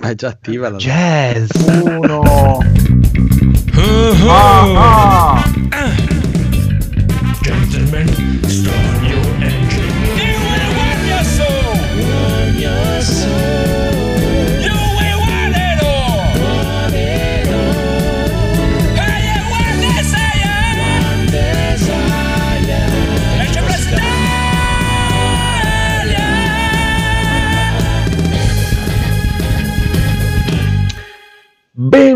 È 0.00 0.14
già 0.14 0.28
attiva 0.28 0.70
la 0.70 0.78
Jazz. 0.78 1.50
Uno. 1.82 2.58
Ah, 4.26 4.89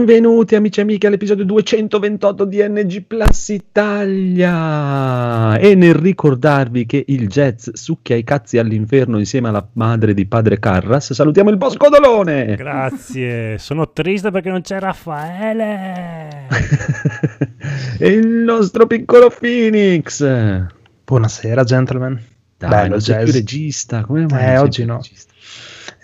Benvenuti 0.05 0.55
amici 0.55 0.81
e 0.81 0.83
amiche 0.83 1.07
all'episodio 1.07 1.47
228 1.47 2.45
di 2.45 2.63
NG 2.63 3.05
Plus 3.07 3.49
Italia 3.49 5.57
e 5.57 5.75
nel 5.75 5.95
ricordarvi 5.95 6.85
che 6.85 7.03
il 7.09 7.27
jazz 7.27 7.71
succhia 7.73 8.15
i 8.15 8.23
cazzi 8.23 8.59
all'inferno 8.59 9.19
insieme 9.19 9.49
alla 9.49 9.67
madre 9.73 10.13
di 10.13 10.27
padre 10.27 10.59
Carras 10.59 11.15
salutiamo 11.15 11.49
il 11.49 11.57
Bosco 11.57 11.89
Dolone 11.89 12.55
Grazie, 12.55 13.57
sono 13.57 13.93
triste 13.93 14.31
perché 14.31 14.51
non 14.51 14.61
c'è 14.61 14.79
Raffaele. 14.79 16.49
e 17.99 18.07
il 18.07 18.27
nostro 18.27 18.87
piccolo 18.87 19.31
Phoenix 19.31 20.23
Buonasera, 21.03 21.65
gentlemen. 21.65 22.21
dai 22.59 22.69
Bello 22.69 22.89
non 22.91 23.01
sei 23.01 23.15
jazz. 23.15 23.25
più 23.25 23.33
regista 23.33 24.05
come 24.05 24.27
mai 24.29 24.53
Eh, 24.53 24.59
oggi 24.59 24.85
no. 24.85 24.97
regista? 24.97 25.33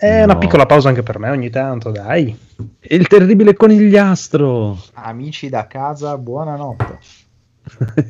È 0.01 0.23
una 0.23 0.33
No. 0.33 0.39
piccola 0.39 0.65
pausa 0.65 0.89
anche 0.89 1.03
per 1.03 1.19
me 1.19 1.29
ogni 1.29 1.51
tanto, 1.51 1.91
dai. 1.91 2.35
E 2.79 2.95
il 2.95 3.05
terribile 3.05 3.53
conigliastro 3.53 4.75
Amici 4.93 5.47
da 5.47 5.67
casa, 5.67 6.17
buonanotte. 6.17 6.97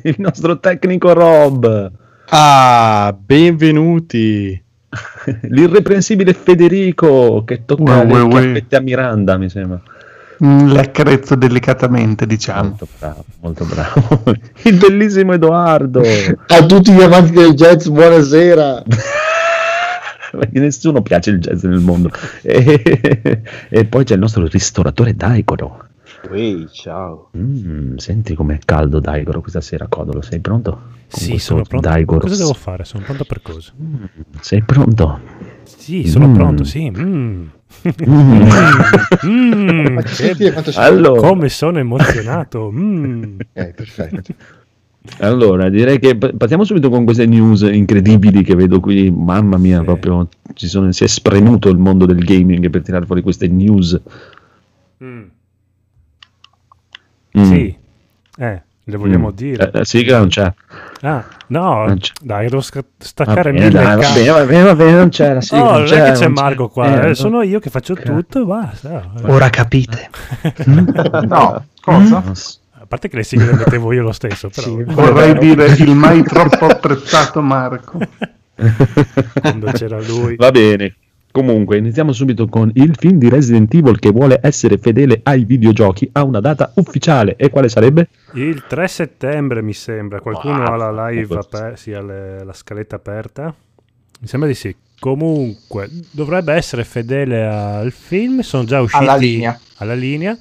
il 0.04 0.14
nostro 0.16 0.58
tecnico 0.58 1.12
Rob 1.12 1.92
Ah, 2.30 3.14
benvenuti. 3.18 4.58
l'irreprensibile 5.42 6.32
Federico 6.32 7.44
che 7.44 7.66
tocca 7.66 7.98
Uè, 7.98 8.04
le 8.06 8.28
chiappette 8.28 8.76
a 8.76 8.80
Miranda 8.80 9.36
mi 9.36 9.50
sembra 9.50 9.80
Mm, 10.42 10.70
Le 10.70 10.80
accarezzo 10.80 11.36
delicatamente, 11.36 12.26
diciamo. 12.26 12.62
Molto 12.70 12.88
bravo, 12.98 13.24
molto 13.42 13.64
bravo. 13.64 14.22
Il 14.64 14.76
bellissimo 14.76 15.34
Edoardo. 15.34 16.00
A 16.00 16.66
tutti 16.66 16.90
gli 16.90 17.00
amanti 17.02 17.30
del 17.32 17.52
jazz, 17.52 17.86
buonasera. 17.86 18.82
Perché 20.38 20.58
nessuno 20.60 21.02
piace 21.02 21.30
il 21.30 21.38
jazz 21.38 21.62
nel 21.64 21.80
mondo. 21.80 22.10
E, 22.42 23.42
e 23.68 23.84
poi 23.84 24.04
c'è 24.04 24.14
il 24.14 24.20
nostro 24.20 24.46
ristoratore 24.46 25.14
Daigoro. 25.14 25.86
Ehi, 26.30 26.68
ciao. 26.72 27.30
Mm, 27.36 27.96
senti 27.96 28.34
com'è 28.34 28.58
caldo 28.64 29.00
Daigoro 29.00 29.40
questa 29.40 29.60
sera, 29.60 29.86
Codolo. 29.88 30.22
Sei 30.22 30.40
pronto? 30.40 30.70
Con 30.70 31.20
Sì, 31.20 31.38
sono 31.38 31.62
pronto. 31.62 31.88
Daigoro. 31.88 32.20
Cosa 32.20 32.36
devo 32.36 32.54
fare? 32.54 32.84
Sono 32.84 33.02
pronto 33.04 33.24
per 33.24 33.42
cosa? 33.42 33.72
Mm, 33.80 34.04
sei 34.40 34.62
pronto? 34.62 35.20
Sì, 35.64 36.06
sono 36.08 36.28
Mm. 36.28 36.34
pronto, 36.34 36.64
sì. 36.64 36.90
Mm. 36.90 37.46
Mm. 38.08 38.48
Mm. 39.26 39.98
Allora, 40.74 41.20
Come 41.20 41.48
sono 41.48 41.78
emozionato. 41.78 42.70
Mm. 42.72 43.38
Ok, 43.54 43.72
perfetto. 43.74 44.32
Allora, 45.18 45.68
direi 45.68 45.98
che 45.98 46.16
pa- 46.16 46.30
partiamo 46.36 46.64
subito 46.64 46.88
con 46.88 47.04
queste 47.04 47.26
news 47.26 47.62
incredibili 47.62 48.42
che 48.42 48.54
vedo 48.54 48.78
qui. 48.80 49.10
Mamma 49.10 49.56
mia, 49.58 49.78
Sì. 49.78 49.84
proprio 49.84 50.28
ci 50.54 50.68
sono- 50.68 50.92
si 50.92 51.04
è 51.04 51.06
spremuto 51.08 51.68
il 51.68 51.78
mondo 51.78 52.06
del 52.06 52.24
gaming 52.24 52.70
per 52.70 52.82
tirare 52.82 53.04
fuori 53.06 53.22
queste 53.22 53.48
news. 53.48 54.00
Mm. 55.02 55.22
Mm. 57.38 57.42
Sì, 57.44 57.76
eh, 58.38 58.62
le 58.84 58.96
vogliamo 58.96 59.28
Mm. 59.28 59.34
dire. 59.34 59.70
Eh, 59.72 59.84
sì, 59.84 60.02
che 60.04 60.12
non 60.12 60.28
c'è. 60.28 60.52
Ah, 61.00 61.24
no, 61.48 61.86
Non 61.86 61.98
c'è. 61.98 62.12
dai, 62.20 62.48
devo 62.48 62.60
staccare 62.60 63.52
bene, 63.52 63.66
mille 63.66 63.82
dai, 63.82 63.96
va 63.96 64.12
bene, 64.12 64.28
va 64.30 64.44
bene, 64.44 64.62
va 64.64 64.74
bene, 64.76 64.92
non 64.98 65.08
c'era. 65.08 65.40
Sì, 65.40 65.54
Oh, 65.54 65.58
non 65.78 65.82
non 65.84 65.92
è 65.98 66.04
che 66.04 66.12
c'è 66.12 66.24
non 66.24 66.32
Marco 66.34 66.68
qua, 66.68 67.02
eh, 67.06 67.10
eh, 67.10 67.14
sono 67.14 67.42
io 67.42 67.58
che 67.58 67.70
faccio 67.70 67.94
Cazzo. 67.94 68.12
tutto 68.12 68.42
e 68.42 68.44
basta. 68.44 69.10
Ora 69.24 69.48
capite. 69.50 70.10
No, 71.26 71.64
cosa? 71.80 72.22
Parte 72.92 73.08
che 73.08 73.16
le 73.16 73.22
sigle 73.22 73.46
le 73.46 73.54
mettevo 73.54 73.90
io 73.94 74.02
lo 74.02 74.12
stesso, 74.12 74.50
però 74.50 74.66
Sì, 74.76 74.82
Vorrei 74.84 75.38
dire 75.38 75.64
il 75.80 75.94
mai 75.94 76.22
troppo 76.22 76.66
apprezzato 76.66 77.40
Marco. 77.40 77.98
quando 79.40 79.72
c'era 79.72 79.98
lui. 79.98 80.36
Va 80.36 80.50
bene. 80.50 80.96
Comunque, 81.30 81.78
iniziamo 81.78 82.12
subito 82.12 82.46
con 82.48 82.70
il 82.74 82.94
film 82.98 83.16
di 83.16 83.30
Resident 83.30 83.72
Evil 83.72 83.98
che 83.98 84.10
vuole 84.10 84.40
essere 84.42 84.76
fedele 84.76 85.20
ai 85.22 85.46
videogiochi 85.46 86.06
a 86.12 86.22
una 86.22 86.40
data 86.40 86.70
ufficiale. 86.74 87.36
E 87.36 87.48
quale 87.48 87.70
sarebbe? 87.70 88.08
Il 88.34 88.64
3 88.68 88.86
settembre 88.88 89.62
mi 89.62 89.72
sembra, 89.72 90.20
qualcuno 90.20 90.58
Wow. 90.62 90.66
ha 90.66 90.76
la 90.92 91.08
live 91.08 91.34
aperta, 91.34 91.76
sì, 91.76 91.94
ha 91.94 92.02
le- 92.02 92.44
la 92.44 92.52
scaletta 92.52 92.96
aperta. 92.96 93.54
Mi 94.20 94.26
sembra 94.26 94.50
di 94.50 94.54
sì. 94.54 94.76
Comunque, 95.00 95.88
dovrebbe 96.10 96.52
essere 96.52 96.84
fedele 96.84 97.42
al 97.46 97.90
film, 97.90 98.40
sono 98.40 98.64
già 98.64 98.82
usciti 98.82 99.02
Alla 99.02 99.16
linea. 99.16 99.58
alla 99.78 99.94
linea. 99.94 100.36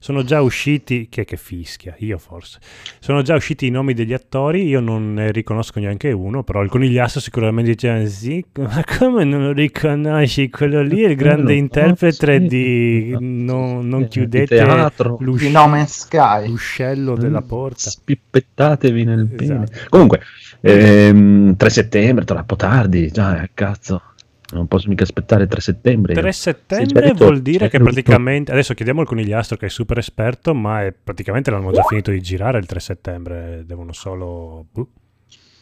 Sono 0.00 0.22
già 0.22 0.40
usciti, 0.40 1.08
chi 1.10 1.20
è 1.22 1.24
che 1.24 1.36
fischia? 1.36 1.94
Io 1.98 2.18
forse. 2.18 2.60
Sono 3.00 3.22
già 3.22 3.34
usciti 3.34 3.66
i 3.66 3.70
nomi 3.70 3.94
degli 3.94 4.12
attori, 4.12 4.64
io 4.66 4.78
non 4.78 5.14
ne 5.14 5.32
riconosco 5.32 5.80
neanche 5.80 6.12
uno, 6.12 6.44
però 6.44 6.62
il 6.62 6.70
conigliasso 6.70 7.18
sicuramente 7.18 7.70
dice 7.72 8.06
sì, 8.06 8.44
ma 8.58 8.82
come 8.98 9.24
non 9.24 9.42
lo 9.42 9.52
riconosci? 9.52 10.50
Quello 10.50 10.82
lì 10.82 11.02
è 11.02 11.08
il 11.08 11.16
grande 11.16 11.52
Lo 11.52 11.58
interprete 11.58 12.24
conosci? 12.26 12.48
di 12.48 13.16
non, 13.18 13.88
non 13.88 14.06
chiudete 14.06 14.54
teatro. 14.56 15.16
l'usci- 15.20 15.46
Di 15.46 15.52
No 15.52 15.66
Man's 15.66 15.98
Sky. 16.02 16.48
l'uscello 16.48 17.16
della 17.16 17.42
porta. 17.42 17.90
Spippettatevi 17.90 19.04
nel 19.04 19.26
pene. 19.26 19.64
Esatto. 19.64 19.86
Comunque, 19.88 20.20
ehm, 20.60 21.56
3 21.56 21.70
settembre, 21.70 22.24
troppo 22.24 22.54
tardi. 22.54 23.10
Già, 23.10 23.48
cazzo. 23.52 24.02
Non 24.50 24.66
posso 24.66 24.88
mica 24.88 25.02
aspettare 25.04 25.46
3 25.46 25.60
settembre. 25.60 26.14
3 26.14 26.32
Sì, 26.32 26.40
settembre 26.40 27.06
certo, 27.08 27.24
vuol 27.24 27.40
dire 27.42 27.66
che 27.68 27.76
certo. 27.76 27.84
praticamente 27.84 28.50
adesso 28.52 28.72
chiediamo 28.72 29.00
al 29.02 29.06
conigliastro 29.06 29.56
che 29.58 29.66
è 29.66 29.68
super 29.68 29.98
esperto 29.98 30.54
ma 30.54 30.84
è, 30.84 30.92
praticamente 30.92 31.50
l'hanno 31.50 31.70
già 31.70 31.82
finito 31.82 32.10
di 32.10 32.20
girare 32.22 32.58
il 32.58 32.64
3 32.66 32.80
settembre 32.80 33.64
devono 33.66 33.92
solo 33.92 34.66
boh, 34.72 34.88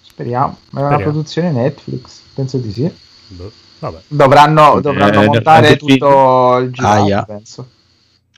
Speriamo. 0.02 0.56
Ma 0.70 0.80
è 0.82 0.84
una 0.86 0.96
produzione 0.98 1.50
Netflix. 1.50 2.22
Penso 2.34 2.58
di 2.58 2.70
sì. 2.70 2.90
boh, 3.28 3.50
vabbè 3.80 3.98
Dovranno, 4.08 4.78
Eh, 4.78 4.80
dovranno 4.82 5.18
anche 5.18 5.26
montare 5.30 5.76
tutto 5.76 6.56
il 6.58 6.70
girato, 6.70 7.02
Aia. 7.02 7.22
penso. 7.24 7.70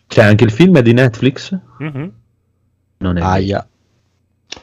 C'è 0.06 0.22
anche 0.24 0.44
il 0.44 0.50
film 0.50 0.78
è 0.78 0.82
di 0.82 0.94
Netflix? 0.94 1.56
Mhm. 1.78 2.12
Non 2.98 3.18
è 3.18 3.20
Aia. 3.20 3.68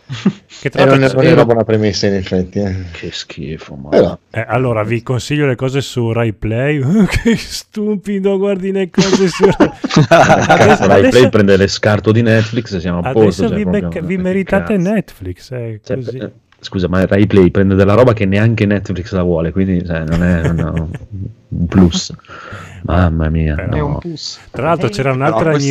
che 0.61 0.69
tra 0.69 0.85
l'altro 0.85 1.17
non 1.21 1.25
è 1.25 1.31
una 1.33 1.45
buona 1.45 1.63
premessa, 1.63 2.07
in 2.07 2.13
effetti. 2.15 2.59
eh. 2.59 2.75
Che 2.91 3.09
schifo, 3.11 3.75
ma. 3.75 3.89
Però, 3.89 4.17
eh, 4.31 4.45
allora 4.47 4.83
vi 4.83 5.01
consiglio 5.03 5.45
le 5.47 5.55
cose 5.55 5.81
su 5.81 6.11
Rai 6.11 6.33
Play 6.33 6.81
che 7.07 7.35
stupido 7.37 8.37
guardi 8.37 8.71
le 8.71 8.89
cose 8.89 9.27
su 9.27 9.45
Rai 9.45 9.69
Cazzo, 10.07 10.87
Rai 10.87 10.99
adesso- 10.99 11.09
Play 11.09 11.29
prende 11.29 11.57
le 11.57 11.67
scarto 11.67 12.11
di 12.11 12.21
Netflix, 12.21 12.77
siamo 12.77 12.99
a 12.99 13.11
posto. 13.11 13.19
adesso 13.19 13.47
cioè, 13.47 13.55
vi, 13.55 13.61
proprio- 13.63 13.87
becca- 13.89 14.01
vi 14.05 14.17
meritate 14.17 14.75
cazzo. 14.75 14.89
Netflix 14.89 15.51
eh, 15.51 15.79
Cioè, 15.83 15.95
così. 15.97 16.17
eh, 16.17 16.31
scusa, 16.59 16.87
ma 16.87 17.05
Rai 17.05 17.27
Play 17.27 17.51
prende 17.51 17.75
della 17.75 17.93
roba 17.93 18.13
che 18.13 18.25
neanche 18.25 18.65
Netflix 18.65 19.11
la 19.13 19.23
vuole, 19.23 19.51
quindi 19.51 19.85
cioè, 19.85 20.03
non 20.03 20.23
è 20.23 20.41
non 20.51 20.59
è 20.59 20.79
un 21.49 21.65
plus. 21.67 22.13
Mamma 22.83 23.29
mia. 23.29 23.55
Però- 23.55 23.71
È 23.75 23.77
no. 23.79 23.99
tra 24.51 24.63
l'altro 24.67 24.89
c'era 24.89 25.11
Però 25.11 25.23
un'altra 25.25 25.51
news 25.51 25.63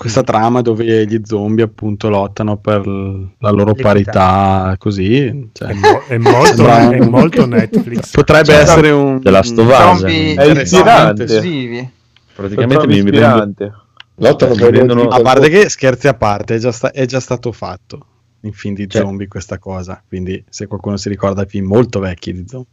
questa, 0.00 0.22
trama 0.22 0.62
dove 0.62 1.06
gli 1.06 1.20
zombie 1.24 1.64
appunto 1.64 2.08
lottano 2.08 2.56
per 2.56 2.86
la 2.86 3.50
loro 3.50 3.72
L'equità. 3.74 3.88
parità 3.88 4.74
così 4.78 5.50
cioè, 5.52 5.68
è, 5.68 5.74
mo- 5.74 6.02
è 6.08 6.16
molto, 6.16 6.66
è 6.66 6.98
molto 7.00 7.46
Netflix. 7.46 8.10
Potrebbe 8.12 8.46
Cioè, 8.46 8.56
essere 8.56 8.90
un 8.90 9.20
Us. 9.68 9.98
Zombie, 9.98 10.34
È 10.34 10.60
ispirante. 10.62 11.92
Praticamente 12.34 12.86
mi 12.86 13.02
vengo- 13.02 13.72
lottano 14.16 14.54
per 14.54 14.70
rendono- 14.72 15.08
a 15.08 15.20
parte 15.20 15.48
che 15.48 15.68
scherzi 15.68 16.08
a 16.08 16.14
parte 16.14 16.54
è 16.54 16.58
già, 16.58 16.72
sta- 16.72 16.90
è 16.92 17.04
già 17.06 17.20
stato 17.20 17.52
fatto 17.52 18.06
in 18.42 18.52
film 18.52 18.74
di 18.74 18.88
Cioè- 18.88 19.02
zombie 19.02 19.28
questa 19.28 19.58
cosa. 19.58 20.02
Quindi 20.06 20.42
se 20.48 20.66
qualcuno 20.66 20.96
si 20.96 21.08
ricorda 21.10 21.44
film 21.44 21.66
molto 21.66 22.00
vecchi 22.00 22.32
di 22.32 22.44
zombie 22.48 22.68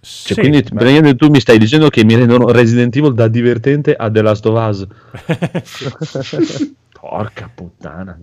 Cioè, 0.00 0.34
Sì, 0.34 0.40
quindi 0.40 0.62
praticamente 0.62 1.16
tu 1.16 1.28
mi 1.28 1.40
stai 1.40 1.58
dicendo 1.58 1.88
che 1.88 2.04
mi 2.04 2.14
rendono 2.14 2.50
Resident 2.50 2.94
Evil 2.96 3.14
da 3.14 3.26
divertente 3.28 3.94
a 3.94 4.10
The 4.10 4.22
Last 4.22 4.46
of 4.46 4.68
Us. 4.68 4.86
Porca 7.00 7.50
puttana. 7.52 8.18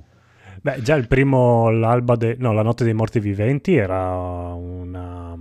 Beh, 0.61 0.81
già 0.81 0.95
il 0.95 1.07
primo, 1.07 1.69
l'alba 1.69 2.15
de- 2.15 2.37
no, 2.39 2.51
la 2.51 2.63
notte 2.63 2.83
dei 2.83 2.93
morti 2.93 3.19
viventi 3.19 3.75
era 3.75 4.15
una, 4.53 5.37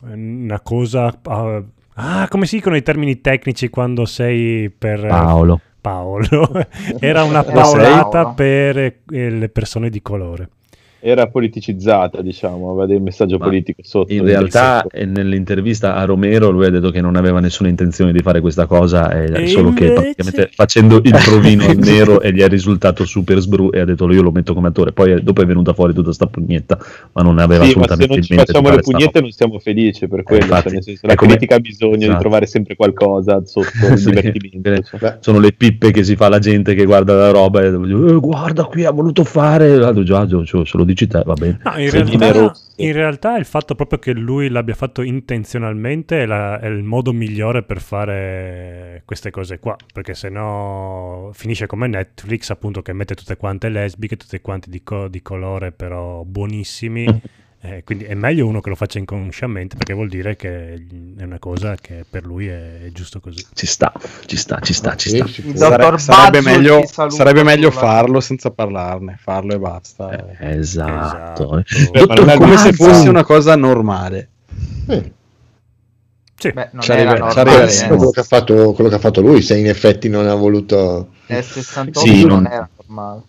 una 0.00 0.60
cosa... 0.60 1.18
ah, 1.22 1.62
ah, 1.94 2.28
come 2.28 2.46
si 2.46 2.56
dicono 2.56 2.76
i 2.76 2.82
termini 2.82 3.20
tecnici 3.20 3.70
quando 3.70 4.04
sei 4.04 4.68
per... 4.68 5.06
Paolo. 5.06 5.60
Paolo. 5.80 6.50
era 7.00 7.22
una 7.22 7.42
Paolo. 7.42 7.78
posata 7.78 8.26
per 8.34 8.76
eh, 8.76 9.00
le 9.30 9.48
persone 9.48 9.88
di 9.88 10.02
colore. 10.02 10.50
Era 11.00 11.26
politicizzata, 11.28 12.20
diciamo, 12.22 12.70
aveva 12.70 12.86
del 12.86 13.00
messaggio 13.00 13.38
Ma 13.38 13.46
politico 13.46 13.80
sotto. 13.82 14.12
In 14.12 14.24
realtà, 14.24 14.84
eh, 14.90 15.04
nell'intervista 15.06 15.94
a 15.96 16.04
Romero, 16.04 16.50
lui 16.50 16.66
ha 16.66 16.70
detto 16.70 16.90
che 16.90 17.00
non 17.00 17.16
aveva 17.16 17.40
nessuna 17.40 17.68
intenzione 17.68 18.12
di 18.12 18.20
fare 18.20 18.40
questa 18.40 18.66
cosa, 18.66 19.10
e 19.10 19.44
E 19.44 19.46
solo 19.48 19.72
che 19.72 19.86
invece- 19.86 19.92
praticamente 20.14 20.50
facendo 20.54 20.96
il 21.02 21.16
provino 21.24 21.64
al 21.66 21.76
nero 21.78 22.20
e 22.20 22.32
gli 22.32 22.40
è 22.40 22.48
risultato 22.48 23.04
super 23.04 23.38
sbru 23.38 23.70
e 23.72 23.80
ha 23.80 23.84
detto 23.84 24.10
io 24.10 24.22
lo 24.22 24.30
metto 24.30 24.54
come 24.54 24.68
attore. 24.68 24.92
Poi 24.92 25.12
eh, 25.12 25.20
dopo 25.20 25.40
è 25.42 25.46
venuta 25.46 25.72
fuori 25.72 25.94
tutta 25.94 26.12
sta 26.12 26.26
pugnetta, 26.26 26.78
ma 27.12 27.22
non 27.22 27.38
aveva 27.38 27.64
Sì, 27.64 27.76
ma 27.78 27.86
se 27.86 27.92
assolutamente 27.92 28.14
non 28.14 28.22
ci 28.22 28.34
mente 28.34 28.52
di 28.52 28.58
facciamo 28.58 28.74
le 28.76 28.82
pugnette 28.82 29.20
non 29.20 29.30
siamo 29.30 29.58
felici 29.58 30.08
per 30.08 30.22
quello, 30.22 30.42
infatti, 30.44 30.62
cioè, 30.64 30.72
nel 30.72 30.82
senso, 30.82 31.06
la 31.06 31.14
come- 31.14 31.30
critica 31.32 31.54
ha 31.56 31.60
bisogno 31.60 31.96
di 31.96 32.04
Esatto. 32.04 32.20
trovare 32.20 32.46
sempre 32.46 32.76
qualcosa 32.76 33.42
sotto 33.44 33.68
il 33.88 33.96
Sì, 33.98 34.10
divertimento. 34.10 34.82
cioè. 34.98 35.16
Sono 35.20 35.38
le 35.38 35.52
pippe 35.52 35.90
che 35.92 36.04
si 36.04 36.16
fa 36.16 36.28
la 36.28 36.38
gente 36.38 36.74
che 36.74 36.84
guarda 36.84 37.14
la 37.14 37.30
roba 37.30 37.62
e 37.62 37.70
dice, 37.70 37.92
"Eh, 37.92 38.14
guarda 38.20 38.64
qui 38.64 38.84
ha 38.84 38.90
voluto 38.90 39.24
fare, 39.24 39.72
Ah, 39.82 39.92
già, 40.02 40.26
già, 40.26 40.42
già, 40.42 40.64
se 40.64 40.76
lo 40.76 40.84
dici 40.90 41.06
te 41.06 41.22
va 41.24 41.34
bene. 41.34 41.58
No, 41.64 41.76
in, 41.78 41.90
realtà, 41.90 42.52
in 42.76 42.92
realtà 42.92 43.36
il 43.36 43.44
fatto 43.44 43.74
proprio 43.74 43.98
che 43.98 44.12
lui 44.12 44.48
l'abbia 44.48 44.74
fatto 44.74 45.02
intenzionalmente 45.02 46.22
è, 46.22 46.26
la- 46.26 46.58
è 46.60 46.66
il 46.66 46.82
modo 46.82 47.12
migliore 47.12 47.62
per 47.62 47.80
fare 47.80 49.02
queste 49.04 49.30
cose 49.30 49.58
qua, 49.58 49.76
perché 49.92 50.14
se 50.14 50.28
no 50.28 51.30
finisce 51.32 51.66
come 51.66 51.86
Netflix 51.86 52.50
appunto 52.50 52.82
che 52.82 52.92
mette 52.92 53.14
tutte 53.14 53.36
quante 53.36 53.68
lesbiche, 53.68 54.16
tutte 54.16 54.40
quante 54.40 54.70
di, 54.70 54.82
co- 54.82 55.08
di 55.08 55.22
colore 55.22 55.72
però 55.72 56.22
buonissimi. 56.24 57.22
eh, 57.62 57.82
quindi 57.84 58.04
è 58.04 58.14
meglio 58.14 58.46
uno 58.46 58.60
che 58.60 58.70
lo 58.70 58.74
faccia 58.74 58.98
inconsciamente 58.98 59.76
perché 59.76 59.92
vuol 59.92 60.08
dire 60.08 60.34
che 60.34 60.74
è 61.18 61.22
una 61.22 61.38
cosa 61.38 61.74
che 61.74 62.06
per 62.08 62.24
lui 62.24 62.46
è 62.48 62.88
giusto 62.92 63.20
così. 63.20 63.44
Ci 63.52 63.66
sta, 63.66 63.92
ci 64.24 64.36
sta, 64.36 64.60
ci 64.60 64.72
sta, 64.72 64.94
ci 64.96 65.10
sta. 65.10 65.24
dottor 65.68 66.00
Sare- 66.00 66.38
sarebbe, 66.38 66.40
meglio, 66.40 66.86
sarebbe 66.86 67.42
meglio 67.42 67.70
farlo 67.70 68.20
senza 68.20 68.50
parlarne, 68.50 69.18
farlo 69.20 69.54
e 69.54 69.58
basta. 69.58 70.36
Eh, 70.38 70.56
Esatto. 70.56 71.58
Esatto. 71.58 71.90
Beh, 71.92 72.06
ma 72.06 72.14
non 72.14 72.28
è 72.30 72.36
come 72.38 72.56
se 72.56 72.72
fosse 72.72 73.08
una 73.08 73.24
cosa 73.24 73.54
normale. 73.56 74.28
Eh, 74.88 75.12
Sì. 76.40 76.52
Beh, 76.52 76.70
non 76.72 76.82
eh. 76.88 77.86
quello, 77.88 78.10
che 78.10 78.20
ha 78.20 78.22
fatto, 78.22 78.72
quello 78.72 78.88
che 78.88 78.96
ha 78.96 78.98
fatto 78.98 79.20
lui, 79.20 79.42
se 79.42 79.58
in 79.58 79.66
effetti 79.68 80.08
non 80.08 80.26
ha 80.26 80.34
voluto... 80.34 81.08
Nel 81.26 81.44
68 81.44 82.00
Sì, 82.00 82.24
non 82.24 82.42
non- 82.42 82.46
era 82.52 82.68
normale. 82.86 83.22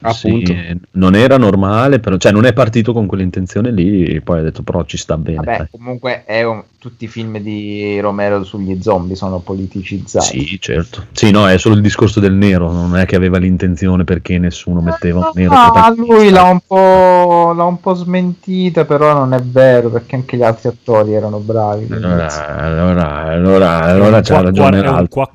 Appunto. 0.00 0.52
Sì, 0.52 0.80
non 0.92 1.14
era 1.16 1.36
normale, 1.38 1.98
però, 1.98 2.16
cioè 2.16 2.30
non 2.30 2.44
è 2.44 2.52
partito 2.52 2.92
con 2.92 3.06
quell'intenzione 3.06 3.72
lì, 3.72 4.04
e 4.04 4.20
poi 4.20 4.38
ha 4.38 4.42
detto 4.42 4.62
però 4.62 4.84
ci 4.84 4.96
sta 4.96 5.16
bene. 5.16 5.36
Vabbè, 5.36 5.68
comunque 5.70 6.24
è 6.24 6.44
un- 6.44 6.62
tutti 6.78 7.04
i 7.04 7.08
film 7.08 7.38
di 7.38 7.98
Romero 7.98 8.44
sugli 8.44 8.80
zombie 8.80 9.16
sono 9.16 9.40
politicizzati. 9.40 10.46
Sì, 10.46 10.58
certo. 10.60 11.06
Sì, 11.10 11.32
no, 11.32 11.48
è 11.48 11.58
solo 11.58 11.74
il 11.74 11.80
discorso 11.80 12.20
del 12.20 12.34
nero, 12.34 12.70
non 12.70 12.96
è 12.96 13.04
che 13.04 13.16
aveva 13.16 13.38
l'intenzione 13.38 14.04
perché 14.04 14.38
nessuno 14.38 14.80
metteva 14.80 15.18
un 15.18 15.30
nero. 15.34 15.52
Ah, 15.54 15.70
protagonista. 15.72 16.14
lui 16.14 16.30
l'ha 16.30 16.44
un, 16.44 16.60
po', 16.64 17.52
l'ha 17.56 17.64
un 17.64 17.80
po' 17.80 17.94
smentita, 17.94 18.84
però 18.84 19.12
non 19.12 19.32
è 19.32 19.40
vero 19.40 19.88
perché 19.90 20.14
anche 20.14 20.36
gli 20.36 20.44
altri 20.44 20.68
attori 20.68 21.14
erano 21.14 21.38
bravi. 21.38 21.88
Allora, 21.90 22.56
allora, 22.56 23.14
allora, 23.24 23.80
allora 23.80 24.20
c'ha 24.20 24.40
ragione 24.42 24.80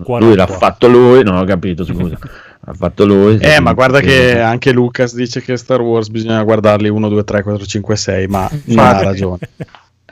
Lui 0.07 0.35
l'ha 0.35 0.47
fatto 0.47 0.87
lui, 0.87 1.23
non 1.23 1.35
ho 1.35 1.43
capito, 1.43 1.83
scusa. 1.83 2.17
ha 2.65 2.73
fatto 2.73 3.05
lui. 3.05 3.37
Eh, 3.39 3.59
ma 3.59 3.73
guarda 3.73 3.99
che 3.99 4.39
anche 4.39 4.71
Lucas 4.71 5.13
dice 5.15 5.41
che 5.41 5.57
Star 5.57 5.81
Wars 5.81 6.07
bisogna 6.09 6.41
guardarli 6.43 6.87
1, 6.89 7.09
2, 7.09 7.23
3, 7.23 7.43
4, 7.43 7.65
5, 7.65 7.95
6, 7.95 8.27
ma 8.27 8.49
non 8.65 8.85
ha 8.85 9.01
ragione. 9.01 9.39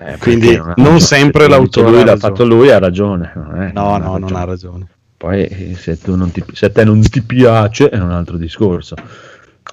Eh, 0.03 0.17
quindi 0.17 0.55
ha 0.55 0.57
non 0.61 0.67
ragione? 0.75 0.99
sempre 0.99 1.43
Se 1.43 1.49
l'autore 1.49 1.89
Lui 1.91 2.01
ha 2.01 2.05
l'ha 2.05 2.17
fatto 2.17 2.43
lui, 2.45 2.71
ha 2.71 2.79
ragione. 2.79 3.31
non 3.35 3.61
è- 3.61 3.71
No, 3.73 3.93
ha 3.93 3.97
no, 3.97 4.17
non 4.17 4.21
ragione. 4.21 4.39
ha 4.39 4.43
ragione. 4.45 4.87
Poi 5.17 5.45
eh, 5.45 5.75
se, 5.75 5.99
tu 5.99 6.15
non 6.15 6.31
ti, 6.31 6.43
se 6.53 6.65
a 6.65 6.69
te 6.71 6.83
non 6.83 6.99
ti 7.01 7.21
piace 7.21 7.89
è 7.89 7.99
un 7.99 8.11
altro 8.11 8.37
discorso. 8.37 8.95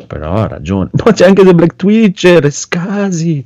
Però 0.07 0.35
ha 0.35 0.47
ragione. 0.47 0.91
Poi 0.95 1.13
c'è 1.15 1.27
anche 1.27 1.43
The 1.45 1.55
Black 1.55 1.75
Twitch, 1.77 2.25
Rescasi. 2.39 3.45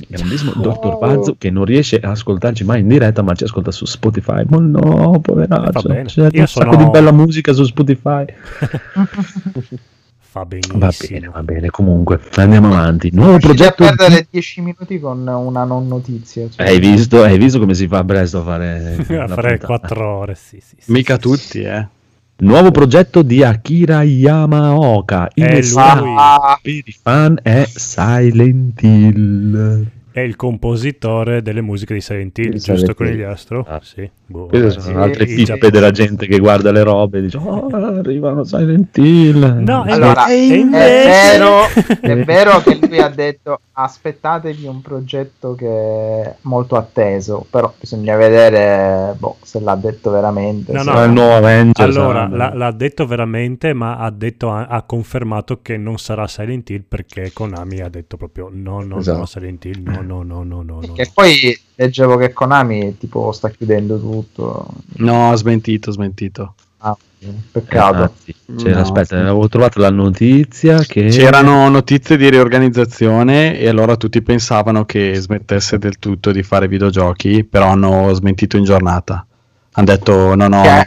Il 0.00 0.06
grandissimo 0.16 0.52
Dottor 0.54 0.98
Pazzo 0.98 1.34
che 1.38 1.50
non 1.50 1.64
riesce 1.64 1.98
a 2.00 2.10
ascoltarci 2.10 2.64
mai 2.64 2.80
in 2.80 2.88
diretta, 2.88 3.22
ma 3.22 3.34
ci 3.34 3.44
ascolta 3.44 3.70
su 3.70 3.84
Spotify. 3.84 4.44
Ma 4.48 4.58
no, 4.58 5.20
poveraccio. 5.20 5.88
C'è 6.04 6.28
Io 6.32 6.40
un 6.40 6.46
sacco 6.46 6.72
sono- 6.72 6.76
di 6.84 6.90
bella 6.90 7.12
musica 7.12 7.52
su 7.52 7.64
Spotify. 7.64 8.24
Fa 10.32 10.44
benissimo. 10.44 10.78
Va 10.78 10.92
bene, 11.08 11.26
va 11.28 11.42
bene. 11.42 11.70
Comunque, 11.70 12.20
andiamo 12.36 12.68
avanti. 12.68 13.10
Nuovo 13.12 13.36
Riuscite 13.38 13.66
a 13.66 13.72
progetto. 13.72 13.96
perdere 14.04 14.26
10 14.30 14.60
minuti 14.60 15.00
con 15.00 15.26
una 15.26 15.64
non 15.64 15.88
notizia. 15.88 16.48
cioè. 16.48 16.66
Hai 16.68 16.78
visto, 16.78 17.22
hai 17.24 17.36
visto 17.36 17.58
come 17.58 17.74
si 17.74 17.88
fa 17.88 18.04
presto 18.04 18.38
a 18.38 18.42
fare, 18.44 18.94
a 19.18 19.26
fare 19.26 19.58
puntata? 19.58 19.66
4 19.66 20.08
ore, 20.08 20.34
sì, 20.36 20.60
sì, 20.64 20.76
sì, 20.78 20.92
Mica 20.92 21.14
sì, 21.14 21.20
tutti, 21.20 21.60
eh. 21.62 21.88
Nuovo 22.42 22.70
progetto 22.70 23.20
di 23.20 23.42
Akira 23.44 24.02
Yamaoka. 24.02 25.28
È. 25.34 25.60
Ah, 25.76 26.58
per 26.62 26.72
i 26.72 26.96
fan 27.02 27.38
è 27.42 27.64
Silent 27.66 28.80
Hill. 28.82 29.84
È 30.12 30.20
il 30.20 30.34
compositore 30.36 31.40
delle 31.42 31.60
musiche 31.60 31.92
di 31.94 32.00
Silent 32.00 32.36
Hill, 32.38 32.50
Di 32.52 32.58
giusto. 32.58 32.94
Conigliastro? 32.94 33.64
Ah. 33.68 33.80
Sì. 33.82 34.08
Boh, 34.26 34.46
Queste 34.46 34.80
sono 34.80 34.82
sì. 34.84 34.92
altre 35.10 35.26
pippe 35.26 35.42
gia- 35.58 35.68
della 35.70 35.90
gente 35.90 36.26
che 36.26 36.38
guarda 36.38 36.72
le 36.72 36.82
robe 36.82 37.18
e 37.18 37.22
dice 37.22 37.36
oh 37.36 37.66
arrivano 37.68 38.42
Silent 38.44 38.96
Hill. 38.96 39.58
No, 39.62 39.82
Allora, 39.86 40.26
è 40.26 40.32
invece- 40.32 41.04
vero, 41.38 41.60
è 42.00 42.24
vero 42.24 42.60
che 42.62 42.78
lui 42.80 42.98
ha 42.98 43.08
detto 43.08 43.60
aspettatevi 43.82 44.66
un 44.66 44.80
progetto 44.82 45.54
che 45.54 46.22
è 46.22 46.36
molto 46.42 46.76
atteso, 46.76 47.46
però 47.48 47.72
bisogna 47.78 48.16
vedere 48.16 49.14
boh, 49.18 49.36
se 49.42 49.60
l'ha 49.60 49.74
detto 49.76 50.10
veramente. 50.10 50.72
No, 50.72 50.82
se- 50.82 50.90
no. 50.90 51.04
Il 51.04 51.10
nuovo 51.10 51.34
Avengers. 51.34 51.96
Allora, 51.96 52.28
l'ha, 52.28 52.54
l'ha 52.54 52.70
detto 52.72 53.06
veramente, 53.06 53.72
ma 53.72 53.96
ha, 53.96 54.10
detto, 54.10 54.50
ha 54.50 54.82
confermato 54.82 55.60
che 55.62 55.76
non 55.76 55.98
sarà 55.98 56.26
Silent 56.26 56.68
Hill 56.70 56.84
perché 56.86 57.32
Konami 57.32 57.80
ha 57.80 57.88
detto 57.88 58.16
proprio 58.16 58.48
no, 58.52 58.82
no, 58.82 58.98
Esatto. 58.98 59.18
no, 59.18 59.26
Silent 59.26 59.64
Hill, 59.64 59.82
no, 59.82 60.00
no, 60.02 60.22
no, 60.22 60.42
no, 60.42 60.62
no. 60.62 60.80
no. 60.80 60.92
Che 60.92 61.10
poi 61.12 61.58
leggevo 61.74 62.16
che 62.16 62.32
Konami 62.32 62.96
tipo 62.98 63.32
sta 63.32 63.48
chiudendo 63.50 63.98
tutto. 63.98 64.66
No, 64.98 65.34
smentito, 65.36 65.90
smentito. 65.90 66.54
Peccato. 67.52 68.14
Sì. 68.24 68.34
C'era- 68.56 68.76
No, 68.76 68.80
aspetta, 68.80 69.04
sì. 69.04 69.14
avevo 69.14 69.48
trovato 69.48 69.78
la 69.80 69.90
notizia 69.90 70.78
che 70.78 71.06
C'erano 71.08 71.68
notizie 71.68 72.16
di 72.16 72.30
riorganizzazione 72.30 73.58
e 73.58 73.68
allora 73.68 73.96
tutti 73.96 74.22
pensavano 74.22 74.84
che 74.84 75.14
smettesse 75.16 75.78
del 75.78 75.98
tutto 75.98 76.32
di 76.32 76.42
fare 76.42 76.66
videogiochi, 76.68 77.44
però 77.44 77.66
hanno 77.68 78.12
smentito 78.14 78.56
in 78.56 78.64
giornata. 78.64 79.24
Hanno 79.72 79.86
detto 79.86 80.34
no, 80.34 80.48
no, 80.48 80.62
a, 80.62 80.84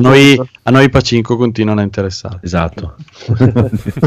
noi, 0.00 0.40
a 0.62 0.70
noi 0.70 0.88
Pacinco 0.88 1.36
continuano 1.36 1.80
a 1.80 1.84
interessare. 1.84 2.38
Esatto. 2.42 2.94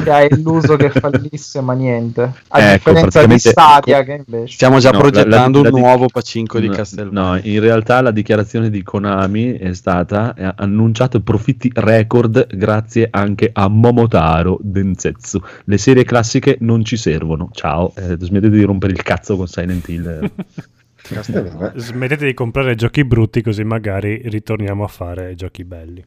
Che 0.04 0.10
ha 0.12 0.24
illuso 0.24 0.76
che 0.76 0.90
fallisse, 0.90 1.62
ma 1.62 1.74
niente. 1.74 2.22
A 2.48 2.60
Ecco, 2.60 2.90
differenza 2.92 3.20
di 3.20 3.28
praticamente- 3.28 3.50
Stadia, 3.50 4.04
che 4.04 4.24
invece. 4.26 4.54
Stiamo 4.54 4.80
già 4.80 4.90
No, 4.90 4.96
la- 4.98 5.02
progettando 5.04 5.62
la- 5.62 5.70
la- 5.70 5.76
un 5.76 5.82
nuovo 5.82 6.08
Pacinco 6.08 6.60
di 6.60 6.68
No. 6.68 7.10
No, 7.12 7.40
in 7.42 7.60
realtà 7.60 8.02
la 8.02 8.10
dichiarazione 8.12 8.70
di 8.72 8.82
Konami 8.82 9.54
è 9.54 9.74
stata 9.74 10.34
ha 10.36 10.54
annunciato 10.58 11.22
profitti 11.22 11.72
record 11.76 12.48
grazie 12.56 13.08
anche 13.12 13.52
a 13.54 13.68
Momotaro 13.68 14.58
Densetsu. 14.62 15.40
Le 15.66 15.78
serie 15.78 16.04
classiche 16.04 16.58
non 16.62 16.84
ci 16.84 16.98
servono. 16.98 17.50
Ciao, 17.54 17.94
eh, 17.96 18.18
smettete 18.20 18.56
di 18.56 18.64
rompere 18.64 18.94
il 18.94 19.04
cazzo 19.04 19.38
con 19.38 19.48
Silent 19.48 19.88
Hill. 19.88 20.32
Castellano, 21.16 21.72
eh. 21.74 21.80
Smettete 21.80 22.26
di 22.26 22.34
comprare 22.34 22.76
giochi 22.76 23.04
brutti 23.06 23.42
così 23.42 23.64
magari 23.64 24.22
ritorniamo 24.26 24.84
a 24.84 24.88
fare 24.88 25.36
giochi 25.36 25.64
belli. 25.64 26.04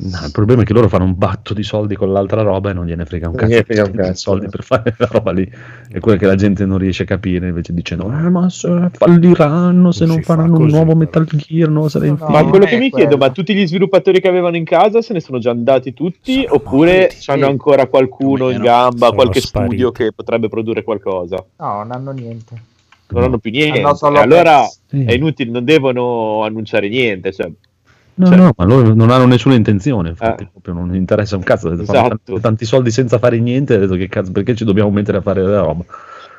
No, 0.00 0.16
il 0.24 0.30
problema 0.30 0.62
è 0.62 0.64
che 0.64 0.72
loro 0.72 0.86
fanno 0.88 1.02
un 1.02 1.18
batto 1.18 1.52
di 1.54 1.64
soldi 1.64 1.96
con 1.96 2.12
l'altra 2.12 2.42
roba 2.42 2.70
e 2.70 2.72
non 2.72 2.86
gliene 2.86 3.04
frega 3.04 3.26
un 3.30 3.34
Non 3.34 3.40
cazzo. 3.40 3.50
gliene 3.52 3.64
frega 3.64 3.82
un 3.84 3.90
Di 3.90 3.96
cazzo, 3.96 4.14
soldi 4.14 4.46
eh. 4.46 4.48
per 4.48 4.62
fare 4.62 4.94
la 4.96 5.08
roba 5.10 5.32
lì. 5.32 5.52
È 5.88 5.98
quello 5.98 6.16
che 6.16 6.26
la 6.26 6.36
gente 6.36 6.64
non 6.66 6.78
riesce 6.78 7.02
a 7.02 7.06
capire. 7.06 7.48
Invece 7.48 7.74
dicono: 7.74 8.04
eh, 8.16 8.30
Ma 8.30 8.48
se 8.48 8.90
falliranno 8.92 9.90
se 9.90 10.04
Non 10.04 10.14
non 10.14 10.22
si 10.22 10.22
fa 10.22 10.34
faranno 10.36 10.58
un 10.58 10.66
nuovo. 10.68 10.94
Metal 10.94 11.24
Gear, 11.24 11.68
no? 11.68 11.88
No, 11.92 12.04
Hill. 12.04 12.16
Ma 12.28 12.40
non 12.42 12.48
quello 12.50 12.64
è 12.66 12.68
che 12.68 12.78
mi 12.78 12.90
quello. 12.90 13.08
chiedo, 13.08 13.16
ma 13.16 13.32
tutti 13.32 13.52
gli 13.56 13.66
sviluppatori 13.66 14.20
che 14.20 14.28
avevano 14.28 14.56
in 14.56 14.64
casa 14.64 15.02
se 15.02 15.12
ne 15.14 15.20
sono 15.20 15.40
già 15.40 15.50
andati 15.50 15.92
tutti 15.94 16.42
Sono 16.42 16.54
oppure 16.54 16.98
morti. 17.00 17.16
c'hanno 17.18 17.46
ancora 17.48 17.86
qualcuno 17.86 18.50
in 18.50 18.60
gamba, 18.62 19.10
qualche 19.10 19.40
spariti. 19.40 19.74
studio 19.74 19.90
che 19.90 20.12
potrebbe 20.12 20.48
produrre 20.48 20.84
qualcosa? 20.84 21.44
No, 21.56 21.72
non 21.78 21.90
hanno 21.90 22.12
niente. 22.12 22.54
Non 23.10 23.22
hanno 23.22 23.38
più 23.38 23.50
niente. 23.50 23.80
Allora. 24.02 24.64
Sì. 24.86 25.04
è 25.04 25.12
inutile, 25.12 25.50
non 25.50 25.64
devono 25.64 26.42
annunciare 26.44 26.88
niente. 26.88 27.32
Cioè, 27.32 27.50
No, 28.18 28.26
Cioè- 28.26 28.36
no, 28.36 28.50
ma 28.56 28.64
loro 28.64 28.94
non 28.94 29.10
hanno 29.10 29.26
nessuna 29.26 29.54
intenzione, 29.54 30.08
infatti, 30.08 30.42
Eh. 30.42 30.48
proprio 30.50 30.74
non 30.74 30.92
interessa 30.96 31.36
un 31.36 31.44
cazzo. 31.44 31.70
Esatto. 31.70 31.92
tanti, 32.24 32.40
tanti 32.40 32.64
soldi 32.64 32.90
senza 32.90 33.18
fare 33.18 33.38
niente, 33.38 33.78
detto 33.78 33.94
che 33.94 34.08
cazzo, 34.08 34.32
perché 34.32 34.56
ci 34.56 34.64
dobbiamo 34.64 34.90
mettere 34.90 35.18
a 35.18 35.20
fare 35.20 35.40
la 35.40 35.60
roba? 35.60 35.84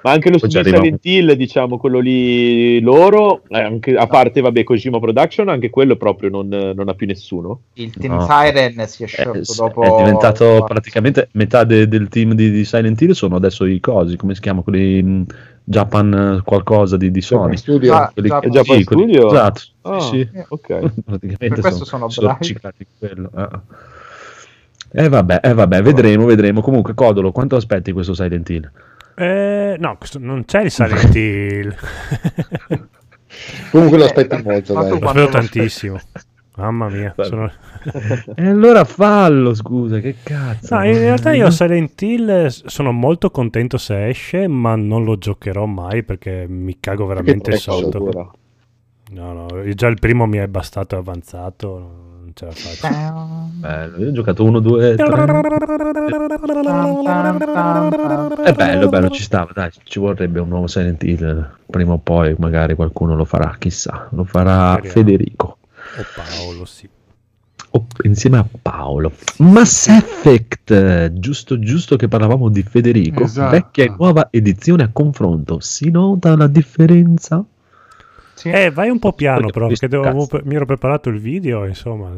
Ma 0.01 0.11
anche 0.11 0.29
lo 0.29 0.37
Poi 0.39 0.49
studio 0.49 0.75
Silent 0.75 1.05
Hill, 1.05 1.31
diciamo, 1.33 1.77
quello 1.77 1.99
lì 1.99 2.81
loro, 2.81 3.43
eh, 3.47 3.61
anche- 3.61 3.95
a 3.95 4.07
parte, 4.07 4.41
vabbè, 4.41 4.63
Kojima 4.65 4.99
Production, 4.99 5.47
anche 5.47 5.69
quello 5.69 5.95
proprio 5.95 6.29
non, 6.29 6.47
non 6.49 6.89
ha 6.89 6.93
più 6.95 7.07
nessuno. 7.07 7.61
Il 7.75 7.91
team 7.91 8.13
No. 8.15 8.25
Siren 8.27 8.85
si 8.87 9.03
è 9.03 9.05
Eh, 9.05 9.07
sciolto 9.07 9.53
dopo. 9.55 9.81
è 9.83 10.03
diventato 10.03 10.63
praticamente 10.67 11.29
metà 11.33 11.63
de- 11.63 11.87
del 11.87 12.09
team 12.09 12.33
di, 12.33 12.51
di 12.51 12.65
Silent 12.65 12.99
Hill 13.01 13.11
sono 13.11 13.37
adesso 13.37 13.63
i 13.65 13.79
cosi, 13.79 14.17
come 14.17 14.35
si 14.35 14.41
chiama? 14.41 14.61
Quelli 14.63 15.01
mh, 15.01 15.25
Japan 15.69 16.13
eh, 16.39 16.41
qualcosa 16.43 16.97
di, 16.97 17.11
di 17.11 17.21
Sony. 17.21 17.55
Studio. 17.55 17.93
Ah, 17.93 18.09
Quelli 18.11 18.27
Japan 18.27 18.49
Japan 18.49 18.77
sì, 18.77 18.83
quelli- 18.85 19.13
Studio? 19.13 19.27
Esatto, 19.27 19.59
sì, 19.59 19.71
Ah, 19.81 19.99
sì. 19.99 20.29
ok. 20.47 20.67
praticamente 21.05 21.47
Per 21.47 21.59
questo 21.59 21.85
sono 21.85 22.09
sono 22.09 22.27
bravi. 22.27 22.39
riciclati 22.41 22.87
quello. 22.97 23.29
eh. 23.37 23.59
Eh 24.91 25.09
vabbè, 25.09 25.41
eh 25.43 25.53
vabbè, 25.53 25.81
vedremo, 25.83 26.25
vedremo. 26.25 26.61
Comunque, 26.61 26.95
Codolo, 26.95 27.31
quanto 27.31 27.55
aspetti 27.55 27.91
questo 27.91 28.15
Silent 28.15 28.49
Hill? 28.49 28.71
Eh, 29.15 29.75
no, 29.77 29.95
questo- 29.97 30.17
non 30.17 30.43
c'è 30.45 30.61
il 30.63 30.71
Silent 30.71 31.13
Hill. 31.15 31.75
Comunque 33.69 33.97
lo 33.99 34.03
Eh, 34.05 34.07
aspetti 34.07 34.35
eh, 34.35 34.41
molto. 34.43 34.73
Lo 34.73 35.13
lo 35.13 35.27
tantissimo. 35.29 35.99
Mamma 36.59 36.89
mia. 36.89 37.13
Sono- 37.17 37.49
E 38.35 38.45
allora 38.47 38.83
fallo, 38.83 39.53
scusa, 39.53 39.99
che 39.99 40.15
cazzo. 40.21 40.75
No, 40.75 40.85
in 40.85 40.97
realtà 40.97 41.31
io 41.33 41.49
Silent 41.49 42.01
Hill 42.01 42.47
sono 42.47 42.91
molto 42.91 43.31
contento 43.31 43.77
se 43.77 44.07
esce, 44.07 44.47
ma 44.47 44.75
non 44.75 45.03
lo 45.05 45.17
giocherò 45.17 45.65
mai 45.65 46.03
perché 46.03 46.45
mi 46.49 46.77
cago 46.79 47.05
veramente 47.05 47.55
sotto. 47.55 48.33
No, 49.11 49.33
no, 49.33 49.47
già 49.73 49.87
il 49.87 49.97
primo 49.99 50.25
mi 50.27 50.37
è 50.37 50.47
bastato 50.47 50.95
e 50.95 50.99
avanzato, 50.99 51.67
non 52.21 52.31
ce 52.35 52.45
la 52.45 52.51
faccio. 52.51 52.87
Bello, 53.55 53.97
io 53.97 54.09
ho 54.09 54.11
giocato 54.11 54.43
uno, 54.43 54.59
due, 54.59 54.93
tre. 54.95 55.05
È 58.43 58.53
bello, 58.53 58.89
bello, 58.89 59.09
ci 59.09 59.23
stava, 59.23 59.51
dai, 59.53 59.69
ci 59.83 59.99
vorrebbe 59.99 60.39
un 60.39 60.49
nuovo 60.49 60.67
Silent 60.67 61.01
Hill. 61.03 61.57
Prima 61.65 61.93
o 61.93 61.97
poi 61.97 62.35
magari 62.37 62.75
qualcuno 62.75 63.15
lo 63.15 63.25
farà, 63.25 63.55
chissà. 63.57 64.07
Lo 64.11 64.23
farà 64.23 64.73
Speriamo. 64.73 64.91
Federico. 64.93 65.57
O 65.97 66.05
Paolo, 66.15 66.65
sì. 66.65 66.87
O- 67.71 67.85
insieme 68.03 68.37
a 68.37 68.45
Paolo. 68.61 69.11
Mass 69.37 69.87
Effect, 69.87 71.13
giusto, 71.13 71.59
giusto 71.59 71.95
che 71.97 72.07
parlavamo 72.07 72.49
di 72.49 72.63
Federico. 72.63 73.23
Esatto. 73.23 73.51
Vecchia 73.51 73.83
e 73.85 73.93
nuova 73.97 74.27
edizione 74.31 74.83
a 74.83 74.89
confronto. 74.91 75.59
Si 75.59 75.89
nota 75.91 76.35
la 76.35 76.47
differenza? 76.47 77.43
Sì. 78.33 78.49
Eh, 78.49 78.71
vai 78.71 78.89
un 78.89 78.99
po' 78.99 79.11
piano 79.13 79.39
Perché 79.49 79.51
però, 79.53 79.67
perché 79.67 79.87
devo- 79.89 80.41
mi 80.45 80.55
ero 80.55 80.65
preparato 80.65 81.09
il 81.09 81.19
video, 81.19 81.65
insomma. 81.65 82.09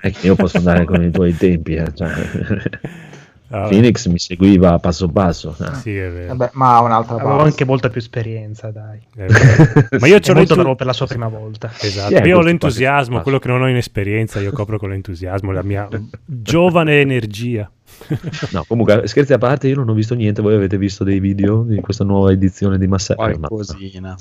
È 0.00 0.10
che 0.12 0.26
io 0.26 0.34
posso 0.36 0.58
andare 0.58 0.84
con 0.84 1.02
i 1.02 1.10
tuoi 1.10 1.34
tempi. 1.34 1.74
eh, 1.74 1.92
cioè. 1.94 2.12
Ah, 3.48 3.68
Phoenix 3.68 4.06
mi 4.08 4.18
seguiva 4.18 4.78
passo 4.80 5.08
passo. 5.08 5.54
eh. 5.60 5.74
Sì, 5.76 5.96
è 5.96 6.10
vero. 6.10 6.34
Vabbè, 6.34 6.50
ma 6.54 6.80
un'altra 6.80 7.14
Avevo 7.14 7.28
parte. 7.30 7.44
anche 7.44 7.64
molta 7.64 7.88
più 7.90 8.00
esperienza, 8.00 8.72
dai. 8.72 8.98
Ma 10.00 10.06
io 10.08 10.18
c'ho 10.18 10.34
molto 10.34 10.54
bravo 10.56 10.74
per 10.74 10.86
la 10.86 10.92
sua 10.92 11.06
prima 11.06 11.28
volta. 11.28 11.70
Esatto, 11.80 12.12
è 12.14 12.26
io 12.26 12.38
ho 12.38 12.42
l'entusiasmo, 12.42 13.20
quello 13.22 13.38
che 13.38 13.46
non 13.48 13.62
ho 13.62 13.68
in 13.68 13.76
esperienza, 13.76 14.40
io 14.40 14.50
copro 14.50 14.78
con 14.78 14.88
l'entusiasmo, 14.90 15.52
la 15.52 15.62
mia 15.62 15.88
giovane 16.24 17.00
energia. 17.00 17.70
No, 18.50 18.64
comunque, 18.66 19.06
scherzi 19.06 19.32
a 19.32 19.38
parte, 19.38 19.68
io 19.68 19.76
non 19.76 19.88
ho 19.88 19.92
visto 19.94 20.14
niente. 20.14 20.42
Voi 20.42 20.54
avete 20.54 20.76
visto 20.76 21.04
dei 21.04 21.20
video 21.20 21.62
di 21.62 21.80
questa 21.80 22.02
nuova 22.04 22.32
edizione 22.32 22.78
di 22.78 22.86
Mass 22.88 23.10
Effect? 23.10 23.38
Ma- 23.38 23.48
Qualcosina. 23.48 24.16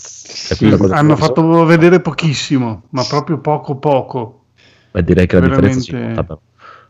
cosa 0.77 0.95
Hanno 0.95 1.15
fatto 1.15 1.65
vedere 1.65 1.99
pochissimo, 1.99 2.83
ma 2.91 3.03
proprio 3.03 3.39
poco 3.39 3.75
poco. 3.77 4.43
Beh, 4.91 5.03
direi 5.03 5.25
che 5.25 5.39
la 5.39 5.47
differenza 5.47 5.91
veramente- 5.91 6.21
nota. 6.21 6.23
però. 6.23 6.39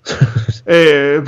E, 0.68 1.22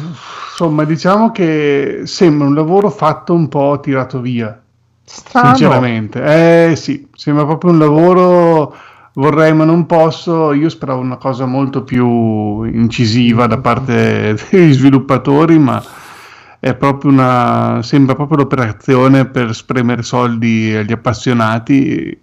insomma, 0.50 0.84
diciamo 0.84 1.32
che 1.32 2.02
sembra 2.06 2.48
un 2.48 2.56
lavoro 2.56 2.90
fatto 2.90 3.36
un 3.36 3.48
po' 3.48 3.80
tirato 3.80 4.20
via, 4.20 4.60
Strano. 5.04 5.56
sinceramente. 5.56 6.70
Eh 6.72 6.76
sì, 6.76 7.08
sembra 7.14 7.46
proprio 7.46 7.70
un 7.70 7.78
lavoro, 7.78 8.76
vorrei 9.14 9.54
ma 9.54 9.64
non 9.64 9.86
posso. 9.86 10.54
Io 10.54 10.70
speravo 10.70 11.02
una 11.02 11.18
cosa 11.18 11.46
molto 11.46 11.84
più 11.84 12.64
incisiva 12.64 13.46
da 13.46 13.60
parte 13.60 14.36
degli 14.50 14.74
sviluppatori, 14.74 15.60
ma 15.60 15.84
è 16.60 16.74
proprio 16.74 17.12
una, 17.12 17.82
sembra 17.84 18.16
proprio 18.16 18.38
l'operazione 18.38 19.26
per 19.26 19.54
spremere 19.54 20.02
soldi 20.02 20.74
agli 20.76 20.92
appassionati. 20.92 22.20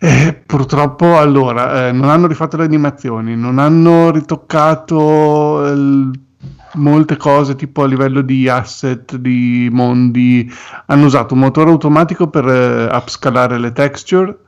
Eh, 0.00 0.42
purtroppo 0.46 1.18
allora 1.18 1.88
eh, 1.88 1.92
non 1.92 2.08
hanno 2.08 2.28
rifatto 2.28 2.56
le 2.56 2.64
animazioni, 2.64 3.34
non 3.36 3.58
hanno 3.58 4.10
ritoccato 4.10 5.66
il- 5.72 6.26
molte 6.74 7.16
cose 7.16 7.56
tipo 7.56 7.82
a 7.82 7.86
livello 7.86 8.20
di 8.20 8.48
asset, 8.48 9.16
di 9.16 9.68
mondi, 9.72 10.48
hanno 10.86 11.06
usato 11.06 11.34
un 11.34 11.40
motore 11.40 11.70
automatico 11.70 12.28
per 12.28 12.46
eh, 12.46 12.84
upscalare 12.94 13.58
le 13.58 13.72
texture, 13.72 14.38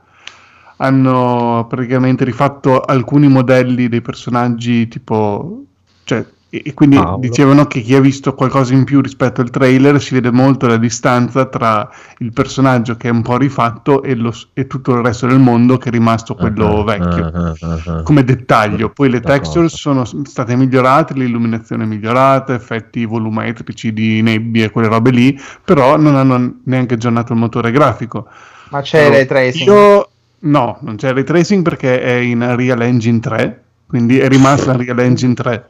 hanno 0.77 1.65
praticamente 1.67 2.23
rifatto 2.23 2.79
alcuni 2.81 3.27
modelli 3.27 3.89
dei 3.89 4.01
personaggi 4.01 4.87
tipo, 4.87 5.63
cioè, 6.05 6.25
e, 6.53 6.61
e 6.65 6.73
quindi 6.73 6.97
Paolo. 6.97 7.17
dicevano 7.19 7.65
che 7.65 7.79
chi 7.79 7.95
ha 7.95 8.01
visto 8.01 8.35
qualcosa 8.35 8.73
in 8.73 8.83
più 8.83 8.99
rispetto 8.99 9.39
al 9.39 9.49
trailer 9.49 10.01
si 10.01 10.13
vede 10.13 10.31
molto 10.31 10.67
la 10.67 10.75
distanza 10.75 11.45
tra 11.45 11.89
il 12.17 12.33
personaggio 12.33 12.97
che 12.97 13.07
è 13.07 13.11
un 13.11 13.21
po' 13.21 13.37
rifatto 13.37 14.03
e, 14.03 14.15
lo 14.15 14.35
e 14.53 14.67
tutto 14.67 14.93
il 14.93 15.01
resto 15.01 15.27
del 15.27 15.39
mondo 15.39 15.77
che 15.77 15.87
è 15.87 15.91
rimasto 15.91 16.35
quello 16.35 16.81
Ah, 16.81 16.83
vecchio 16.83 17.25
ah. 17.25 18.03
come 18.03 18.23
dettaglio. 18.25 18.89
Poi 18.89 19.09
le 19.09 19.21
texture 19.21 19.69
sono 19.69 20.03
state 20.03 20.55
migliorate, 20.57 21.13
l'illuminazione 21.13 21.83
è 21.83 21.87
migliorata, 21.87 22.53
effetti 22.53 23.05
volumetrici 23.05 23.93
di 23.93 24.21
nebbie 24.21 24.65
e 24.65 24.69
quelle 24.71 24.89
robe 24.89 25.11
lì, 25.11 25.39
però 25.63 25.97
non 25.97 26.15
hanno 26.15 26.55
neanche 26.65 26.95
aggiornato 26.95 27.31
il 27.31 27.39
motore 27.39 27.71
grafico. 27.71 28.27
Ma 28.69 28.81
c'è 28.81 28.99
Allora, 28.99 29.15
ray 29.15 29.25
tracing. 29.25 29.69
Io 29.69 30.09
no, 30.39 30.77
non 30.81 30.95
c'è 30.97 31.13
ray 31.13 31.23
tracing 31.23 31.63
perché 31.63 32.01
è 32.01 32.13
in 32.13 32.41
Unreal 32.41 32.81
Engine 32.81 33.19
3, 33.19 33.63
quindi 33.87 34.19
è 34.19 34.27
rimasto 34.27 34.69
in 34.69 34.75
Unreal 34.75 34.99
Engine 34.99 35.33
3. 35.33 35.69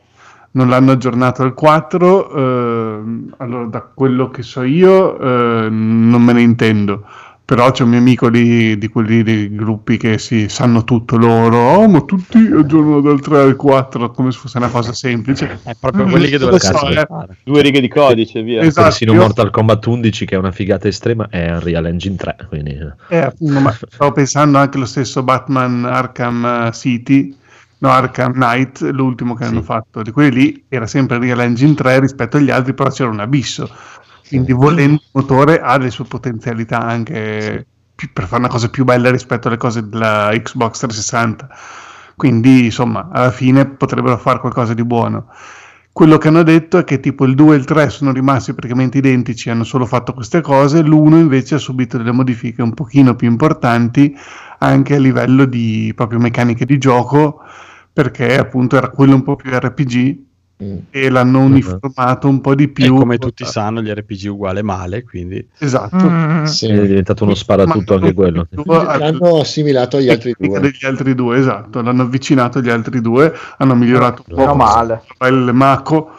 Non 0.54 0.68
l'hanno 0.68 0.92
aggiornato 0.92 1.44
al 1.44 1.54
4, 1.54 2.36
ehm, 2.36 3.34
allora 3.38 3.66
da 3.68 3.82
quello 3.82 4.30
che 4.30 4.44
so 4.44 4.64
io 4.64 5.18
eh, 5.18 5.70
non 5.70 6.22
me 6.22 6.34
ne 6.34 6.42
intendo. 6.42 7.06
Però 7.44 7.70
c'è 7.70 7.84
un 7.84 7.90
mio 7.90 8.00
amico 8.00 8.30
lì, 8.30 8.78
di 8.78 8.88
quelli 8.88 9.24
dei 9.24 9.54
gruppi 9.54 9.98
che 9.98 10.18
si 10.20 10.48
sanno 10.48 10.86
tutto 10.86 11.18
loro, 11.18 11.58
oh 11.58 11.90
ma 11.90 12.00
tutti 12.00 12.38
aggiornano 12.38 13.02
dal 13.02 13.20
3 13.20 13.42
al 13.42 13.56
4 13.58 14.12
come 14.12 14.32
se 14.32 14.40
fosse 14.40 14.58
una 14.58 14.70
cosa 14.70 14.94
semplice. 14.94 15.60
È 15.64 15.76
proprio 15.78 16.06
quelli 16.06 16.30
che 16.30 16.38
dovrebbero 16.38 16.78
so, 16.78 16.88
eh. 16.88 17.06
fare. 17.06 17.38
Due 17.44 17.62
righe 17.62 17.82
di 17.82 17.90
codice, 17.90 18.42
via. 18.42 18.62
Esatto, 18.62 18.88
Persino 18.88 19.12
io- 19.12 19.20
Mortal 19.20 19.50
Kombat 19.50 19.86
11 19.86 20.26
che 20.26 20.36
è 20.36 20.38
una 20.38 20.52
figata 20.54 20.88
estrema 20.88 21.28
è 21.30 21.52
Unreal 21.52 21.88
Engine 21.88 22.16
3 22.16 22.36
quindi 22.48 22.72
eh. 22.72 22.94
Eh, 23.18 23.20
appunto, 23.20 23.60
ma 23.60 23.72
stavo 23.72 24.14
pensando 24.14 24.58
anche 24.58 24.78
lo 24.78 24.86
stesso 24.86 25.22
Batman 25.22 25.84
Arkham 25.84 26.46
eh, 26.68 26.72
City, 26.72 27.36
no, 27.82 27.90
Arkham 27.90 28.34
Knight, 28.34 28.82
l'ultimo 28.82 29.34
che 29.34 29.44
Sì. 29.46 29.50
hanno 29.52 29.62
fatto, 29.62 30.02
di 30.02 30.12
quelli 30.12 30.32
lì 30.32 30.66
era 30.70 30.88
sempre 30.88 31.18
Real 31.20 31.40
Engine 31.42 31.74
3 31.74 32.00
rispetto 32.00 32.38
agli 32.38 32.52
altri, 32.52 32.74
però 32.74 32.90
c'era 32.90 33.10
un 33.10 33.20
abisso. 33.20 33.70
Quindi 34.28 34.54
volendo 34.54 35.02
il 35.02 35.10
motore 35.14 35.60
ha 35.60 35.78
le 35.78 35.90
sue 35.90 36.06
potenzialità 36.06 36.80
anche 36.80 37.66
più- 37.96 38.10
per 38.14 38.26
fare 38.26 38.42
una 38.42 38.50
cosa 38.50 38.70
più 38.70 38.84
bella 38.86 39.12
rispetto 39.12 39.48
alle 39.48 39.58
cose 39.58 39.88
della 39.88 40.30
Xbox 40.32 40.78
360. 40.80 41.50
Quindi, 42.16 42.66
insomma, 42.66 43.10
alla 43.12 43.32
fine 43.32 43.66
potrebbero 43.66 44.18
fare 44.18 44.40
qualcosa 44.40 44.74
di 44.74 44.84
buono. 44.86 45.28
Quello 45.92 46.18
che 46.18 46.30
hanno 46.30 46.44
detto 46.44 46.78
è 46.78 46.84
che 46.86 47.00
tipo 47.02 47.26
il 47.26 47.36
2 47.36 47.56
e 47.56 47.58
il 47.58 47.66
3 47.66 47.90
sono 47.90 48.14
rimasti 48.14 48.54
praticamente 48.54 49.00
identici, 49.00 49.50
hanno 49.50 49.66
solo 49.66 49.86
fatto 49.86 50.14
queste 50.14 50.40
cose, 50.40 50.82
l'1 50.84 51.18
invece 51.18 51.56
ha 51.56 51.58
subito 51.58 51.98
delle 51.98 52.14
modifiche 52.14 52.62
un 52.62 52.74
pochino 52.74 53.16
più 53.16 53.28
importanti 53.28 54.16
anche 54.60 54.96
a 54.96 55.00
livello 55.00 55.44
di 55.46 55.92
proprio 55.96 56.20
meccaniche 56.20 56.64
di 56.66 56.78
gioco, 56.78 57.42
perché 57.94 58.38
appunto 58.38 58.78
era 58.78 58.90
quello 58.90 59.16
un 59.16 59.24
po' 59.24 59.36
più 59.36 59.52
RPG 59.52 60.18
Mm. 60.64 60.78
e 60.92 61.10
l'hanno 61.10 61.40
uniformato 61.40 62.28
un 62.28 62.40
po' 62.40 62.54
di 62.54 62.66
E 62.66 62.68
più. 62.68 62.94
come 62.96 63.18
tutti 63.18 63.44
sanno, 63.46 63.82
gli 63.82 63.90
RPG 63.90 64.30
uguale 64.30 64.62
male, 64.62 65.02
quindi 65.04 65.44
Esatto. 65.58 66.08
Mm. 66.08 66.44
Sì. 66.44 66.68
è 66.68 66.86
diventato 66.86 67.24
uno 67.24 67.34
sparatutto 67.34 67.96
anche 67.96 68.14
quello 68.14 68.48
L'hanno 68.66 69.40
assimilato 69.40 69.98
agli 69.98 70.10
altri 70.10 70.36
due. 70.38 70.60
degli 70.60 70.86
altri 70.86 71.16
due, 71.16 71.40
esatto, 71.40 71.82
l'hanno 71.82 72.04
avvicinato 72.04 72.60
agli 72.60 72.70
altri 72.70 73.02
due, 73.02 73.34
hanno 73.58 73.74
migliorato 73.74 74.24
un 74.28 74.36
po' 74.36 74.42
Meno 74.42 74.54
male. 74.54 75.02
il 75.28 75.50
Mako, 75.52 76.12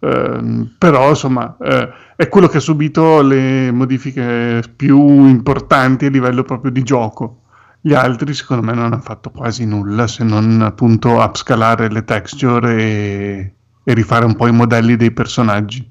ehm, 0.00 0.74
però 0.78 1.10
insomma 1.10 1.54
eh, 1.60 1.88
è 2.16 2.28
quello 2.28 2.46
che 2.48 2.56
ha 2.56 2.60
subito 2.60 3.20
le 3.20 3.70
modifiche 3.72 4.62
più 4.74 5.26
importanti 5.26 6.06
a 6.06 6.08
livello 6.08 6.44
proprio 6.44 6.70
di 6.70 6.82
gioco. 6.82 7.41
Gli 7.84 7.94
altri 7.94 8.32
secondo 8.32 8.62
me 8.62 8.74
non 8.74 8.84
hanno 8.84 9.00
fatto 9.00 9.30
quasi 9.30 9.66
nulla 9.66 10.06
se 10.06 10.22
non 10.22 10.62
appunto 10.62 11.20
upscalare 11.20 11.90
le 11.90 12.04
texture 12.04 12.76
e, 12.76 13.52
e 13.82 13.94
rifare 13.94 14.24
un 14.24 14.36
po' 14.36 14.46
i 14.46 14.52
modelli 14.52 14.96
dei 14.96 15.10
personaggi. 15.10 15.90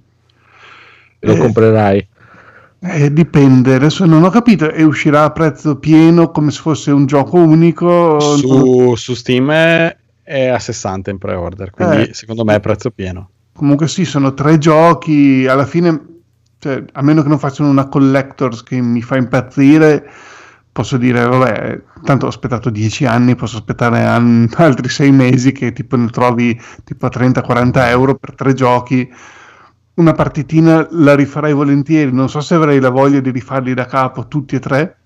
lo 1.19 1.33
Eh, 1.33 1.37
comprerai 1.37 2.07
eh, 2.83 3.13
dipende, 3.13 3.75
adesso 3.75 4.05
non 4.05 4.23
ho 4.23 4.29
capito, 4.31 4.71
e 4.71 4.83
uscirà 4.83 5.23
a 5.23 5.31
prezzo 5.31 5.75
pieno 5.77 6.31
come 6.31 6.49
se 6.49 6.61
fosse 6.61 6.89
un 6.89 7.05
gioco 7.05 7.37
unico? 7.37 8.19
su, 8.19 8.95
su 8.95 9.13
Steam 9.13 9.51
è, 9.51 10.47
a 10.47 10.57
60 10.57 11.11
in 11.11 11.19
pre-order, 11.19 11.69
quindi 11.69 12.09
Eh. 12.09 12.13
secondo 12.13 12.43
me 12.43 12.55
è 12.55 12.59
prezzo 12.59 12.89
pieno. 12.89 13.29
Comunque 13.53 13.87
sì, 13.87 14.03
sono 14.03 14.33
tre 14.33 14.57
giochi, 14.57 15.45
alla 15.47 15.67
fine, 15.67 16.05
cioè, 16.57 16.83
a 16.91 17.01
meno 17.03 17.21
che 17.21 17.29
non 17.29 17.37
facciano 17.37 17.69
una 17.69 17.87
collectors 17.87 18.63
che 18.63 18.81
mi 18.81 19.03
fa 19.03 19.17
impazzire, 19.17 20.09
posso 20.71 20.97
dire, 20.97 21.25
vabbè, 21.25 21.81
tanto 22.03 22.25
ho 22.25 22.29
aspettato 22.29 22.69
dieci 22.69 23.05
anni, 23.05 23.35
posso 23.35 23.57
aspettare 23.57 24.03
an- 24.05 24.49
altri 24.57 24.89
sei 24.89 25.11
mesi 25.11 25.51
che 25.51 25.73
tipo 25.73 25.95
ne 25.97 26.09
trovi 26.09 26.59
tipo 26.83 27.05
a 27.05 27.09
30-40 27.09 27.87
euro 27.89 28.15
per 28.15 28.35
tre 28.35 28.53
giochi. 28.53 29.09
Una 29.93 30.13
partitina 30.13 30.87
la 30.91 31.15
rifarei 31.15 31.53
volentieri, 31.53 32.11
non 32.11 32.29
so 32.29 32.39
se 32.41 32.55
avrei 32.55 32.79
la 32.79 32.89
voglia 32.89 33.19
di 33.19 33.29
rifarli 33.31 33.73
da 33.73 33.85
capo 33.85 34.27
tutti 34.27 34.55
e 34.55 34.59
tre, 34.59 34.97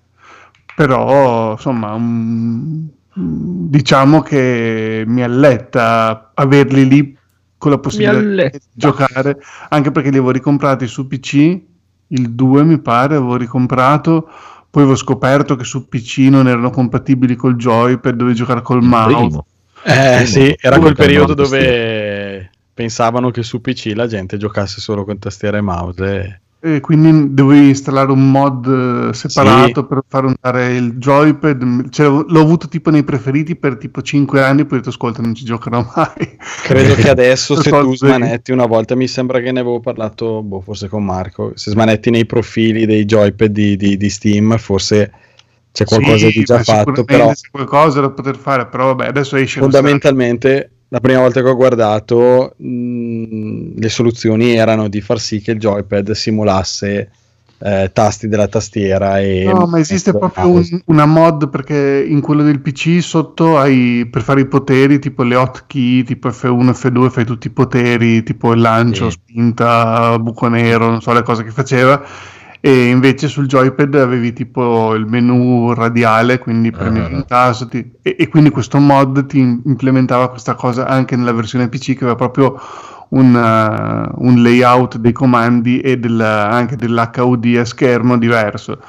però 0.74 1.52
insomma 1.52 1.92
un- 1.94 2.88
diciamo 3.12 4.20
che 4.22 5.04
mi 5.06 5.22
alletta 5.22 6.32
averli 6.34 6.86
lì 6.86 7.18
con 7.58 7.70
la 7.70 7.78
possibilità 7.78 8.22
di 8.22 8.60
giocare, 8.72 9.38
anche 9.70 9.90
perché 9.90 10.10
li 10.10 10.16
avevo 10.16 10.30
ricomprati 10.32 10.86
su 10.86 11.06
PC, 11.06 11.60
il 12.08 12.30
2 12.34 12.62
mi 12.64 12.78
pare, 12.80 13.16
avevo 13.16 13.36
ricomprato, 13.36 14.28
poi 14.70 14.82
avevo 14.82 14.96
scoperto 14.96 15.56
che 15.56 15.64
su 15.64 15.88
PC 15.88 16.18
non 16.30 16.48
erano 16.48 16.70
compatibili 16.70 17.36
col 17.36 17.56
joypad, 17.56 18.14
dovevi 18.14 18.36
giocare 18.36 18.62
col 18.62 18.82
mouse. 18.82 19.14
Primo. 19.14 19.46
Eh 19.84 20.14
Primo. 20.16 20.26
sì, 20.26 20.56
era 20.60 20.78
quel 20.78 20.94
per 20.94 21.06
periodo 21.06 21.34
dove 21.34 22.50
pensavano 22.74 23.30
che 23.30 23.42
su 23.42 23.60
PC 23.60 23.92
la 23.94 24.06
gente 24.06 24.36
giocasse 24.36 24.80
solo 24.80 25.04
con 25.04 25.18
tastiera 25.18 25.56
e 25.56 25.62
mouse. 25.62 26.40
E 26.58 26.80
quindi 26.80 27.34
dovevi 27.34 27.68
installare 27.68 28.10
un 28.10 28.30
mod 28.30 28.66
eh, 29.10 29.14
separato 29.14 29.86
per 29.86 30.02
far 30.08 30.24
andare 30.24 30.74
il 30.74 30.94
joypad. 30.94 31.90
Cioè, 31.90 32.06
l'ho 32.06 32.40
avuto 32.40 32.66
tipo 32.66 32.90
nei 32.90 33.04
preferiti 33.04 33.54
per 33.56 33.76
tipo 33.76 34.02
5 34.02 34.42
anni, 34.42 34.64
poi 34.64 34.74
ho 34.78 34.80
detto 34.80 34.88
ascolta 34.88 35.22
non 35.22 35.34
ci 35.34 35.44
giocherò 35.44 35.86
mai. 35.94 36.36
Credo 36.62 36.94
che 36.94 37.08
adesso 37.08 37.60
se 37.60 37.70
tu 37.70 37.94
smanetti 37.94 38.50
una 38.52 38.66
volta, 38.66 38.96
mi 38.96 39.06
sembra 39.06 39.38
che 39.40 39.52
ne 39.52 39.60
avevo 39.60 39.80
parlato, 39.80 40.42
boh, 40.42 40.60
forse 40.60 40.88
con 40.88 41.04
Marco, 41.04 41.52
se 41.54 41.70
smanetti 41.70 42.10
nei 42.10 42.26
profili 42.26 42.86
dei 42.86 43.04
joypad 43.04 43.50
di, 43.50 43.76
di- 43.76 43.96
di 43.96 44.10
Steam, 44.10 44.56
forse 44.56 45.12
c'è 45.70 45.84
qualcosa 45.84 46.26
Sì, 46.28 46.38
di 46.38 46.44
già 46.44 46.62
fatto, 46.62 47.04
però 47.04 47.28
c'è 47.32 47.50
qualcosa 47.50 48.00
da 48.00 48.10
poter 48.10 48.36
fare, 48.36 48.66
però 48.66 48.86
vabbè, 48.86 49.06
adesso 49.06 49.36
esce 49.36 49.60
fondamentalmente 49.60 50.70
la 50.88 51.00
prima 51.00 51.20
volta 51.20 51.42
che 51.42 51.48
ho 51.48 51.56
guardato 51.56 52.54
mh, 52.58 53.78
le 53.78 53.88
soluzioni 53.88 54.54
erano 54.54 54.88
di 54.88 55.00
far 55.00 55.18
sì 55.18 55.40
che 55.40 55.52
il 55.52 55.58
joypad 55.58 56.12
simulasse 56.12 57.10
eh, 57.58 57.90
tasti 57.92 58.28
della 58.28 58.48
tastiera 58.48 59.18
e 59.18 59.50
No, 59.52 59.66
ma 59.66 59.78
esiste 59.78 60.12
proprio 60.12 60.48
un- 60.50 60.82
una 60.86 61.06
mod 61.06 61.48
perché 61.48 62.04
in 62.06 62.20
quello 62.20 62.42
del 62.42 62.60
PC 62.60 62.98
sotto 63.02 63.56
hai 63.58 64.06
per 64.10 64.20
fare 64.22 64.42
i 64.42 64.46
poteri, 64.46 64.98
tipo 64.98 65.22
le 65.22 65.36
hotkey, 65.36 66.02
tipo 66.02 66.30
F1, 66.30 66.74
F2, 66.74 67.08
fai 67.08 67.24
tutti 67.24 67.46
i 67.46 67.50
poteri, 67.50 68.22
tipo 68.22 68.52
il 68.52 68.60
lancio, 68.60 69.08
Sì. 69.10 69.18
spinta, 69.22 70.18
buco 70.18 70.48
nero, 70.48 70.88
non 70.90 71.00
so 71.00 71.12
le 71.14 71.22
cose 71.22 71.44
che 71.44 71.50
faceva. 71.50 72.04
E 72.66 72.88
invece 72.88 73.28
sul 73.28 73.46
joypad 73.46 73.94
avevi 73.94 74.32
tipo 74.32 74.92
il 74.94 75.06
menu 75.06 75.72
radiale, 75.72 76.40
quindi 76.40 76.72
premevi 76.72 77.12
Ah. 77.14 77.16
un 77.18 77.24
tasto 77.24 77.68
ti- 77.68 77.92
e, 78.02 78.16
e 78.18 78.26
quindi 78.26 78.50
questo 78.50 78.78
mod 78.78 79.24
ti 79.26 79.38
implementava 79.38 80.28
questa 80.30 80.54
cosa 80.56 80.84
anche 80.88 81.14
nella 81.14 81.30
versione 81.32 81.68
PC 81.68 81.92
che 81.92 81.98
aveva 82.02 82.16
proprio 82.16 82.58
un, 83.10 83.32
uh, 83.36 84.26
un 84.26 84.42
layout 84.42 84.96
dei 84.98 85.12
comandi 85.12 85.78
e 85.78 85.96
del- 85.96 86.20
anche 86.20 86.74
dell'HUD 86.74 87.56
a 87.56 87.64
schermo 87.64 88.18
diverso. 88.18 88.80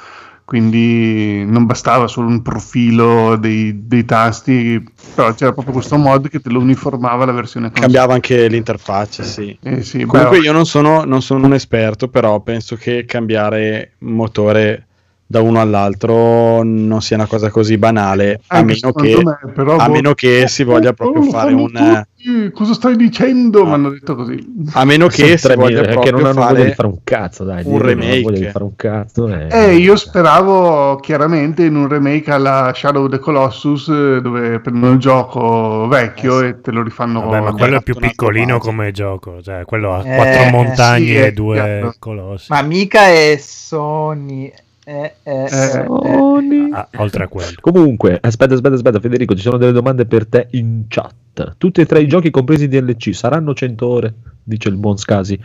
Quindi 0.48 1.44
non 1.44 1.66
bastava 1.66 2.06
solo 2.06 2.28
un 2.28 2.40
profilo 2.40 3.36
dei, 3.36 3.86
dei 3.86 4.06
tasti, 4.06 4.82
però 5.14 5.34
c'era 5.34 5.52
proprio 5.52 5.74
questo 5.74 5.98
mod 5.98 6.30
che 6.30 6.40
te 6.40 6.48
lo 6.48 6.58
uniformava 6.60 7.24
alla 7.24 7.32
versione 7.32 7.66
console. 7.66 7.84
cambiava 7.84 8.14
anche 8.14 8.48
l'interfaccia, 8.48 9.24
sì. 9.24 9.54
Eh 9.62 9.82
sì, 9.82 10.06
Comunque 10.06 10.38
beh, 10.38 10.44
io 10.46 10.52
non 10.52 10.64
sono, 10.64 11.04
non 11.04 11.20
sono 11.20 11.44
un 11.44 11.52
esperto, 11.52 12.08
però 12.08 12.40
penso 12.40 12.76
che 12.76 13.04
cambiare 13.04 13.96
motore 13.98 14.86
da 15.30 15.42
uno 15.42 15.60
all'altro 15.60 16.62
non 16.62 17.02
sia 17.02 17.16
una 17.16 17.26
cosa 17.26 17.50
così 17.50 17.76
banale, 17.76 18.40
a 18.46 18.62
meno 18.62 18.92
che, 18.92 19.20
me, 19.22 19.38
però, 19.52 19.76
a 19.76 19.86
boh, 19.86 19.92
meno 19.92 20.14
che 20.14 20.48
si 20.48 20.64
voglia 20.64 20.88
oh, 20.88 20.94
proprio 20.94 21.22
lo 21.24 21.30
fare 21.30 21.52
un... 21.52 21.66
tutti, 21.66 22.50
Cosa 22.50 22.72
stai 22.72 22.96
dicendo? 22.96 23.58
No. 23.58 23.66
Mi 23.66 23.72
hanno 23.74 23.90
detto 23.90 24.14
così. 24.14 24.42
A 24.72 24.86
meno 24.86 25.06
che 25.06 25.36
si 25.36 25.54
voglia 25.54 25.82
mila, 25.82 25.92
proprio 25.92 26.00
che 26.00 26.10
non 26.10 26.26
hanno 26.26 26.46
voglia 26.46 26.52
di 26.52 26.60
fare... 26.60 26.74
fare 26.74 26.88
un 26.88 26.98
cazzo, 27.04 27.44
dai. 27.44 27.62
un 27.66 27.78
remake. 27.78 28.50
fare 28.50 28.64
un 28.64 28.74
cazzo. 28.74 29.28
e- 29.28 29.48
Eh, 29.50 29.74
io 29.76 29.96
speravo 29.96 30.96
chiaramente 30.96 31.64
in 31.64 31.76
un 31.76 31.88
remake 31.88 32.30
alla 32.30 32.72
Shadow 32.74 33.04
of 33.04 33.10
the 33.10 33.18
Colossus 33.18 33.88
eh, 33.88 34.20
dove 34.22 34.60
prendono 34.60 34.94
il 34.94 34.98
gioco 34.98 35.86
vecchio 35.88 36.40
Eh, 36.40 36.48
e 36.48 36.60
te 36.62 36.70
lo 36.70 36.82
rifanno 36.82 37.20
Vabbè, 37.20 37.40
ma 37.40 37.52
quello 37.52 37.76
è 37.76 37.82
più 37.82 37.94
piccolino 37.96 38.58
come 38.58 38.92
gioco, 38.92 39.42
cioè 39.42 39.64
quello 39.66 39.94
ha 39.94 40.02
Eh, 40.06 40.16
quattro 40.16 40.50
montagne 40.50 41.06
sì, 41.06 41.16
e 41.16 41.32
due 41.32 41.54
chiaro. 41.56 41.94
colossi. 41.98 42.46
Ma 42.48 42.62
mica 42.62 43.08
è 43.08 43.36
Sony. 43.38 44.50
Eh, 44.88 45.16
eh, 45.22 45.44
eh, 45.44 45.84
eh. 45.84 46.70
Ah, 46.72 46.88
oltre 46.96 47.24
a 47.24 47.28
quello. 47.28 47.50
Comunque, 47.60 48.18
aspetta, 48.22 48.54
aspetta, 48.54 48.74
aspetta, 48.74 49.00
Federico, 49.00 49.34
ci 49.34 49.42
sono 49.42 49.58
delle 49.58 49.72
domande 49.72 50.06
per 50.06 50.26
te 50.26 50.46
in 50.52 50.84
chat. 50.88 51.56
Tutti 51.58 51.82
e 51.82 51.86
tre 51.86 52.00
i 52.00 52.08
giochi 52.08 52.30
compresi 52.30 52.68
DLC 52.68 53.14
saranno 53.14 53.52
100 53.52 53.86
ore, 53.86 54.14
dice 54.42 54.70
il 54.70 54.76
buon 54.76 54.96
Scasi. 54.96 55.38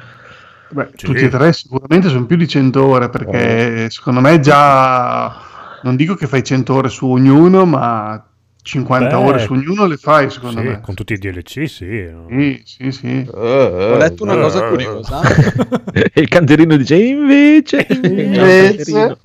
Beh, 0.69 0.88
Sì. 0.95 1.06
tutti 1.08 1.25
e 1.25 1.27
tre 1.27 1.51
sicuramente 1.51 2.08
sono 2.08 2.25
più 2.25 2.38
di 2.38 2.47
100 2.47 2.86
ore 2.86 3.10
perché 3.10 3.89
secondo 3.89 4.21
me 4.21 4.39
già 4.39 5.36
non 5.84 5.97
dico 5.97 6.15
che 6.15 6.25
fai 6.25 6.41
100 6.41 6.73
ore 6.73 6.88
su 6.88 7.06
ognuno, 7.10 7.65
ma 7.65 8.25
50 8.63 9.10
Beh, 9.10 9.15
ore 9.15 9.39
su 9.39 9.52
ognuno 9.54 9.86
le 9.86 9.97
fai 9.97 10.30
secondo 10.32 10.62
Sì, 10.62 10.67
me. 10.67 10.80
con 10.82 10.95
tutti 10.95 11.13
i 11.13 11.17
DLC, 11.17 11.67
sì. 11.67 12.04
no? 12.10 12.28
Sì, 12.30 12.62
sì, 12.63 12.91
sì. 12.91 13.28
Ho 13.30 13.97
letto 13.97 14.23
una 14.23 14.36
eh, 14.36 14.41
cosa 14.41 14.65
eh, 14.65 14.69
curiosa. 14.69 15.21
il 16.15 16.28
canterino 16.30 16.78
dice 16.78 16.95
invece, 16.95 17.86
Invece. 18.02 19.17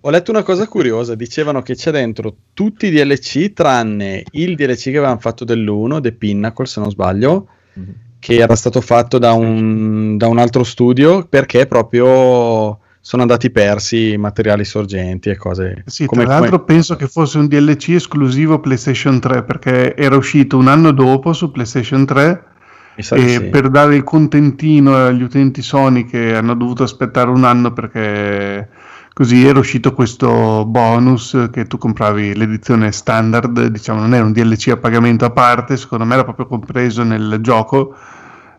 Ho 0.00 0.10
letto 0.10 0.32
una 0.32 0.42
cosa 0.42 0.66
curiosa, 0.66 1.14
dicevano 1.14 1.62
che 1.62 1.76
c'è 1.76 1.92
dentro 1.92 2.34
tutti 2.52 2.86
i 2.86 2.90
DLC 2.90 3.52
tranne 3.52 4.24
il 4.32 4.56
DLC 4.56 4.84
che 4.90 4.96
avevano 4.98 5.20
fatto 5.20 5.44
dell'1, 5.44 6.00
The 6.00 6.12
Pinnacle 6.12 6.66
se 6.66 6.80
non 6.80 6.90
sbaglio, 6.90 7.46
Canterino. 7.72 7.92
che 8.18 8.34
era 8.34 8.56
stato 8.56 8.80
fatto 8.80 9.18
da 9.18 9.32
un, 9.32 10.16
da 10.16 10.26
un 10.26 10.38
altro 10.38 10.64
studio 10.64 11.24
perché 11.28 11.66
proprio 11.66 12.80
sono 13.04 13.22
andati 13.22 13.50
persi 13.50 14.16
materiali 14.16 14.64
sorgenti 14.64 15.28
e 15.28 15.36
cose 15.36 15.82
Sì, 15.86 16.06
come 16.06 16.24
tra 16.24 16.38
l'altro 16.38 16.62
penso 16.62 16.94
che 16.94 17.08
fosse 17.08 17.38
un 17.38 17.48
DLC 17.48 17.88
esclusivo 17.90 18.60
PlayStation 18.60 19.18
3 19.18 19.42
perché 19.42 19.96
era 19.96 20.14
uscito 20.16 20.56
un 20.56 20.68
anno 20.68 20.92
dopo 20.92 21.32
su 21.32 21.50
PlayStation 21.50 22.06
3 22.06 22.44
mi 22.94 23.02
sa 23.02 23.16
di 23.16 23.24
e 23.24 23.28
sì. 23.28 23.40
per 23.46 23.70
dare 23.70 23.96
il 23.96 24.04
contentino 24.04 24.94
agli 24.94 25.22
utenti 25.22 25.62
Sony 25.62 26.04
che 26.04 26.36
hanno 26.36 26.54
dovuto 26.54 26.84
aspettare 26.84 27.28
un 27.28 27.42
anno 27.42 27.72
perché 27.72 28.68
così 29.12 29.44
era 29.44 29.58
uscito 29.58 29.92
questo 29.92 30.64
bonus 30.64 31.48
che 31.50 31.66
tu 31.66 31.78
compravi 31.78 32.36
l'edizione 32.36 32.92
standard, 32.92 33.66
diciamo 33.66 33.98
non 33.98 34.14
era 34.14 34.24
un 34.24 34.32
DLC 34.32 34.68
a 34.68 34.76
pagamento 34.76 35.24
a 35.24 35.30
parte, 35.30 35.76
secondo 35.76 36.04
me 36.04 36.14
era 36.14 36.22
proprio 36.22 36.46
compreso 36.46 37.02
nel 37.02 37.38
gioco, 37.40 37.96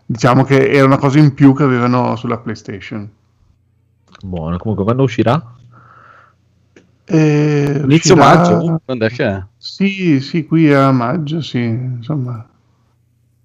diciamo 0.04 0.44
che 0.44 0.68
era 0.70 0.84
una 0.84 0.98
cosa 0.98 1.18
in 1.18 1.32
più 1.32 1.54
che 1.54 1.62
avevano 1.62 2.14
sulla 2.16 2.36
PlayStation. 2.36 3.08
Buono, 4.24 4.56
comunque 4.56 4.84
quando 4.84 5.02
uscirà? 5.02 5.52
E 7.04 7.80
Inizio 7.84 8.14
uscirà- 8.14 8.34
maggio? 8.36 8.80
Quando 8.82 9.04
è 9.04 9.10
che 9.10 9.24
è? 9.26 9.44
Sì, 9.58 10.20
sì, 10.20 10.46
qui 10.46 10.72
a 10.72 10.90
maggio, 10.92 11.42
sì, 11.42 11.58
insomma. 11.62 12.46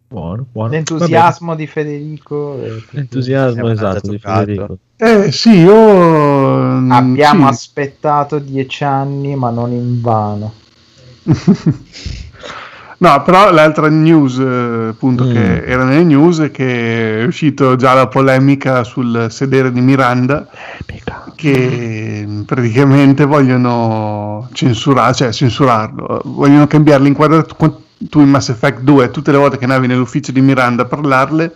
Buono, 0.07 0.45
buono. 0.49 0.69
L'entusiasmo 0.71 1.53
di 1.55 1.67
Federico. 1.67 2.61
eh. 2.63 2.81
L'entusiasmo 2.91 3.69
esatto 3.69 3.99
già 3.99 4.11
di. 4.11 4.17
Federico. 4.19 4.77
Eh 4.95 5.31
sì, 5.33 5.49
io... 5.51 5.73
mm, 5.75 6.91
Abbiamo 6.91 7.43
sì. 7.43 7.49
aspettato 7.49 8.39
dieci 8.39 8.83
anni, 8.85 9.35
ma 9.35 9.49
non 9.49 9.71
in 9.73 9.99
vano. 9.99 10.53
No, 13.01 13.21
però 13.23 13.51
l'altra 13.53 13.88
news, 13.88 14.38
eh, 14.39 14.88
appunto, 14.89 15.23
Mm. 15.23 15.31
che 15.31 15.63
era 15.63 15.85
nelle 15.85 16.03
news 16.03 16.39
è 16.41 16.51
che 16.51 17.21
è 17.21 17.25
uscito 17.25 17.77
già 17.77 17.93
la 17.93 18.07
polemica 18.07 18.83
sul 18.83 19.27
sedere 19.29 19.71
di 19.71 19.79
Miranda, 19.79 20.45
che 21.35 22.27
praticamente 22.45 23.23
vogliono 23.23 24.49
censurare, 24.51 25.13
cioè 25.13 25.31
censurarlo, 25.31 26.21
vogliono 26.25 26.67
cambiare 26.67 27.03
l'inquadratura. 27.03 27.73
Tu 28.09 28.19
in 28.19 28.29
Mass 28.29 28.49
Effect 28.49 28.81
2, 28.81 29.12
tutte 29.12 29.31
le 29.31 29.38
volte 29.38 29.57
che 29.57 29.63
andavi 29.65 29.88
nell'ufficio 29.88 30.31
di 30.33 30.41
Miranda 30.41 30.83
a 30.83 30.85
parlarle, 30.85 31.53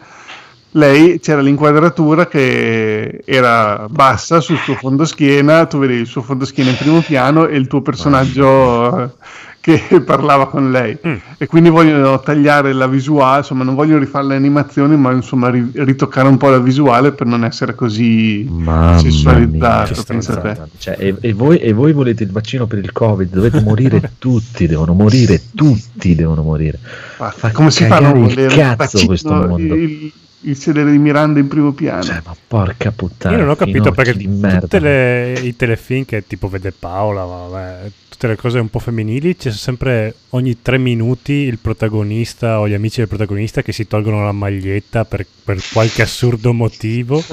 lei 0.71 1.19
c'era 1.19 1.41
l'inquadratura 1.41 2.27
che 2.27 3.21
era 3.25 3.86
bassa 3.89 4.39
sul 4.39 4.58
suo 4.58 4.75
fondoschiena, 4.75 5.65
tu 5.65 5.77
vedevi 5.79 6.01
il 6.01 6.08
suo 6.08 6.21
fondoschiena 6.21 6.69
in 6.71 6.77
primo 6.77 7.01
piano 7.01 7.47
e 7.47 7.58
il 7.58 7.67
tuo 7.67 7.82
personaggio 7.82 9.15
che 9.63 9.80
parlava 10.04 10.49
con 10.49 10.71
lei. 10.71 10.97
Mm. 11.08 11.15
E 11.38 11.45
quindi 11.45 11.69
vogliono 11.69 12.19
tagliare 12.19 12.73
la 12.73 12.86
visuale, 12.86 13.38
insomma, 13.38 13.63
non 13.63 13.76
vogliono 13.76 13.99
rifare 13.99 14.26
le 14.26 14.36
animazioni, 14.36 14.97
ma 14.97 15.13
insomma 15.13 15.49
ri- 15.49 15.71
ritoccare 15.73 16.28
un 16.28 16.36
po' 16.36 16.49
la 16.49 16.60
visuale 16.60 17.13
per 17.13 17.28
non 17.28 17.45
essere 17.45 17.73
così 17.73 18.45
Mamma 18.49 18.97
sessualizzato. 18.97 19.93
mia, 19.93 20.04
pensa 20.06 20.36
te. 20.36 20.58
Cioè, 20.78 20.97
e, 20.99 21.15
e 21.21 21.32
voi, 21.32 21.60
e 21.60 21.71
voi 21.71 21.93
volete 21.93 22.23
il 22.23 22.32
vaccino 22.32 22.67
per 22.67 22.80
il 22.80 22.91
covid 22.91 23.30
dovete 23.34 23.62
morire 23.62 24.12
tutti 24.19 24.67
devono 24.67 24.93
morire 24.93 25.41
tutti 25.56 26.13
devono 26.13 26.41
morire 26.41 26.80
Ma 27.17 27.32
Fa 27.32 27.52
come 27.52 27.71
si 27.71 27.86
fa 27.86 27.97
a 27.97 27.99
non 28.02 28.17
il 28.17 28.23
volere 28.23 28.56
cazzo 28.56 28.76
bacino, 28.76 29.06
questo 29.06 29.34
mondo. 29.34 29.76
Il, 29.76 30.12
il 30.43 30.56
sedere 30.58 30.91
di 30.91 30.97
Miranda 30.97 31.39
in 31.39 31.47
primo 31.47 31.71
piano. 31.73 32.03
cioè 32.03 32.21
ma 32.25 32.36
porca 32.47 32.91
puttana 32.91 33.36
Io 33.36 33.41
non 33.41 33.49
ho 33.51 33.56
capito 33.56 33.91
perché 33.91 34.15
di 34.15 34.27
merda 34.27 34.60
tutte 34.62 34.79
le, 34.79 35.39
i 35.41 35.56
telefilm 35.56 36.06
che 36.06 36.25
tipo 36.25 36.47
vede 36.47 36.71
Paola, 36.71 37.23
vabbè, 37.23 37.91
tutte 38.10 38.27
le 38.27 38.36
cose 38.36 38.60
un 38.60 38.69
po' 38.69 38.79
femminili, 38.79 39.36
c'è 39.36 39.51
sempre 39.51 40.15
ogni 40.29 40.62
tre 40.62 40.77
minuti 40.77 41.34
il 41.34 41.58
protagonista 41.60 42.60
o 42.60 42.67
gli 42.67 42.73
amici 42.73 42.99
del 42.99 43.08
protagonista 43.08 43.62
che 43.62 43.71
si 43.71 43.88
tolgono 43.88 44.23
la 44.23 44.32
maglietta 44.32 45.06
per, 45.06 45.25
per 45.43 45.60
qualche 45.71 46.01
assurdo 46.03 46.53
motivo 46.53 47.23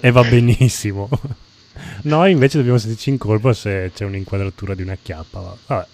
e 0.00 0.10
va 0.10 0.22
benissimo. 0.24 1.08
Noi 2.02 2.32
invece 2.32 2.58
dobbiamo 2.58 2.78
sentirci 2.78 3.10
in 3.10 3.18
colpa 3.18 3.52
se 3.52 3.90
c'è 3.94 4.04
un'inquadratura 4.04 4.74
di 4.74 4.82
una 4.82 4.96
chiappa. 5.00 5.40
va- 5.40 5.56
Vabbè. 5.66 5.86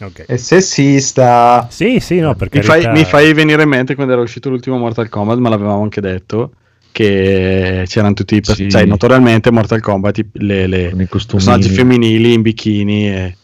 Ok. 0.00 0.24
È 0.26 0.36
sessista. 0.36 1.66
Sì, 1.70 2.00
sì, 2.00 2.18
no, 2.20 2.34
perché 2.34 2.58
Mi 2.58 2.64
fai, 2.64 2.90
mi 2.90 3.04
fai 3.04 3.32
venire 3.34 3.62
in 3.64 3.68
mente 3.68 3.94
quando 3.94 4.12
era 4.14 4.22
uscito 4.22 4.48
l'ultimo 4.48 4.78
Mortal 4.78 5.08
Kombat, 5.08 5.38
ma 5.38 5.48
l'avevamo 5.48 5.82
anche 5.82 6.00
detto. 6.00 6.52
Che 6.92 7.84
c'erano 7.86 8.14
tutti 8.14 8.34
i 8.34 8.40
Sì. 8.42 8.68
cioè, 8.68 8.84
notoriamente 8.84 9.52
Mortal 9.52 9.80
Kombat 9.80 10.18
i- 10.18 10.28
le, 10.32 10.66
le 10.66 11.08
personaggi 11.08 11.68
femminili 11.68 12.32
in 12.32 12.42
bikini 12.42 13.08
e, 13.08 13.36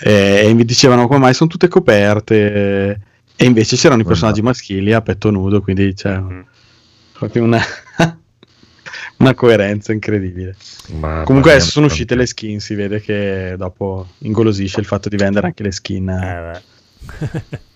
e- 0.00 0.42
e 0.48 0.54
mi 0.54 0.64
dicevano 0.64 1.06
come 1.06 1.20
mai 1.20 1.34
sono 1.34 1.48
tutte 1.48 1.68
coperte 1.68 3.00
e 3.36 3.44
invece 3.44 3.76
c'erano 3.76 4.00
i 4.02 4.04
personaggi 4.04 4.42
maschili 4.42 4.92
a 4.92 5.02
petto 5.02 5.30
nudo 5.30 5.60
quindi 5.62 5.94
c'è 5.94 6.18
Mm. 6.18 6.40
proprio 7.12 7.44
una, 7.44 7.60
una 9.20 9.34
coerenza 9.34 9.92
incredibile 9.92 10.56
Mamma 10.98 11.22
comunque 11.24 11.52
adesso 11.52 11.70
sono 11.70 11.86
uscite 11.86 12.14
le 12.14 12.26
skin 12.26 12.58
si 12.60 12.74
vede 12.74 13.00
che 13.00 13.54
dopo 13.56 14.06
ingolosisce 14.18 14.80
il 14.80 14.86
fatto 14.86 15.08
di 15.08 15.16
vendere 15.16 15.46
anche 15.46 15.62
le 15.62 15.72
skin 15.72 16.08
Eh, 16.08 16.60
beh. 17.20 17.58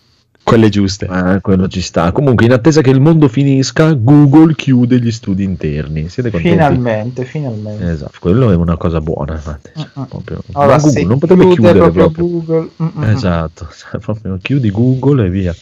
quelle 0.44 0.68
giuste 0.68 1.07
Ah, 1.09 1.40
quello 1.40 1.68
ci 1.68 1.80
sta. 1.80 2.12
Comunque, 2.12 2.44
in 2.44 2.52
attesa 2.52 2.83
che 2.83 2.90
il 2.90 3.00
mondo 3.00 3.28
finisca, 3.28 3.94
Google 3.94 4.54
chiude 4.54 4.98
gli 5.00 5.11
studi 5.11 5.42
interni. 5.42 6.11
Siete 6.11 6.30
contenti? 6.30 6.57
Finalmente, 6.59 7.24
finalmente. 7.24 7.90
Esatto, 7.90 8.18
quello 8.20 8.50
è 8.50 8.54
una 8.54 8.76
cosa 8.76 9.00
buona. 9.00 9.33
infatti. 9.35 9.70
Cioè, 9.74 9.88
Mm-mm. 9.96 10.07
proprio- 10.07 10.42
Ora 10.52 10.76
ma 10.76 10.83
Google 10.83 11.04
non 11.04 11.18
potrebbe 11.18 11.42
chiude 11.44 11.54
chiudere 11.54 11.78
proprio 11.78 12.11
proprio. 12.11 12.26
Google. 12.28 12.70
Mm-mm. 12.83 13.02
Esatto, 13.14 13.68
cioè, 13.74 13.98
proprio 14.04 14.38
chiudi 14.42 14.70
Google 14.70 15.24
e 15.24 15.30
via. 15.30 15.54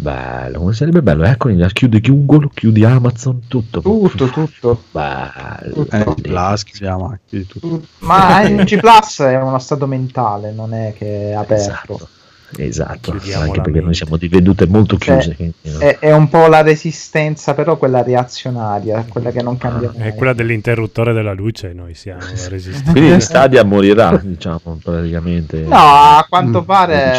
Bello, 0.00 0.60
come 0.60 0.74
sarebbe 0.74 1.02
bello. 1.02 1.24
Ecco, 1.24 1.48
chiudi 1.72 2.00
Google, 2.00 2.50
chiudi 2.54 2.84
Amazon, 2.84 3.40
tutto. 3.48 3.80
Tutto, 3.80 4.26
tutto. 4.28 4.84
Bello. 4.92 5.86
eh, 5.90 6.14
Plus, 6.22 6.62
chiudiamo 6.62 7.06
anche 7.06 7.20
di 7.30 7.46
tutto. 7.46 7.82
Ma 7.98 8.42
il 8.42 8.62
G 8.62 8.78
Plus 8.78 9.22
è 9.22 9.40
uno 9.40 9.58
stato 9.58 9.88
mentale, 9.88 10.52
non 10.52 10.72
è 10.72 10.94
che 10.96 11.30
è 11.30 11.32
aperto. 11.32 11.62
Esatto. 11.62 12.08
Esatto, 12.56 13.10
Chiudiamo 13.12 13.44
anche 13.44 13.60
perché 13.60 13.80
noi 13.80 13.94
siamo 13.94 14.16
di 14.16 14.26
vedute 14.28 14.66
molto 14.66 14.96
Cioè, 14.96 15.18
chiuse. 15.18 15.36
quindi, 15.36 15.54
no. 15.64 15.78
È, 15.80 15.98
è 15.98 16.12
un 16.14 16.28
po' 16.28 16.46
la 16.46 16.62
resistenza, 16.62 17.52
però 17.54 17.76
quella 17.76 18.02
reazionaria, 18.02 19.04
quella 19.08 19.30
che 19.30 19.42
non 19.42 19.58
cambia 19.58 19.92
mai. 19.94 20.08
È 20.08 20.14
quella 20.14 20.32
dell'interruttore 20.32 21.12
della 21.12 21.34
luce, 21.34 21.72
noi 21.74 21.94
siamo 21.94 22.20
resistenti. 22.48 22.90
Quindi 22.92 23.20
Stadia 23.20 23.64
morirà, 23.64 24.18
diciamo, 24.22 24.78
praticamente. 24.82 25.60
No, 25.60 25.76
a 25.76 26.24
Mm. 26.24 26.28
quanto 26.28 26.62
pare 26.64 27.12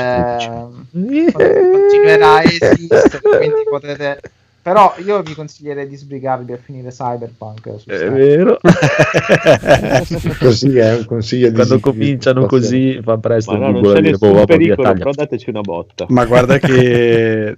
Eh, 0.91 1.31
continuerà 1.33 2.35
a 2.37 2.43
esistere, 2.43 3.19
quindi 3.21 3.63
potete... 3.69 4.19
Però 4.69 4.93
io 5.03 5.23
vi 5.23 5.33
consiglierei 5.33 5.87
di 5.87 5.95
sbrigarvi 5.95 6.53
a 6.53 6.57
finire 6.57 6.89
Cyberpunk. 6.89 7.79
Su 7.79 7.89
È 7.89 8.07
vero. 8.11 8.59
Così 10.37 10.77
è 10.77 10.97
un 10.97 11.05
consiglio 11.05 11.49
di 11.49 11.55
Quando 11.55 11.79
cominciano 11.79 12.45
così 12.45 12.99
fa 13.01 13.17
presto 13.17 13.57
Ma 13.57 13.69
no, 13.69 13.79
non 13.81 13.93
c'è 13.93 14.01
nessun 14.01 14.31
"Boh, 14.31 14.45
pericolo, 14.45 14.83
taglia". 14.83 14.99
però 14.99 15.11
dateci 15.11 15.49
una 15.49 15.61
botta. 15.61 16.05
Ma 16.09 16.25
guarda 16.25 16.59
che 16.59 17.57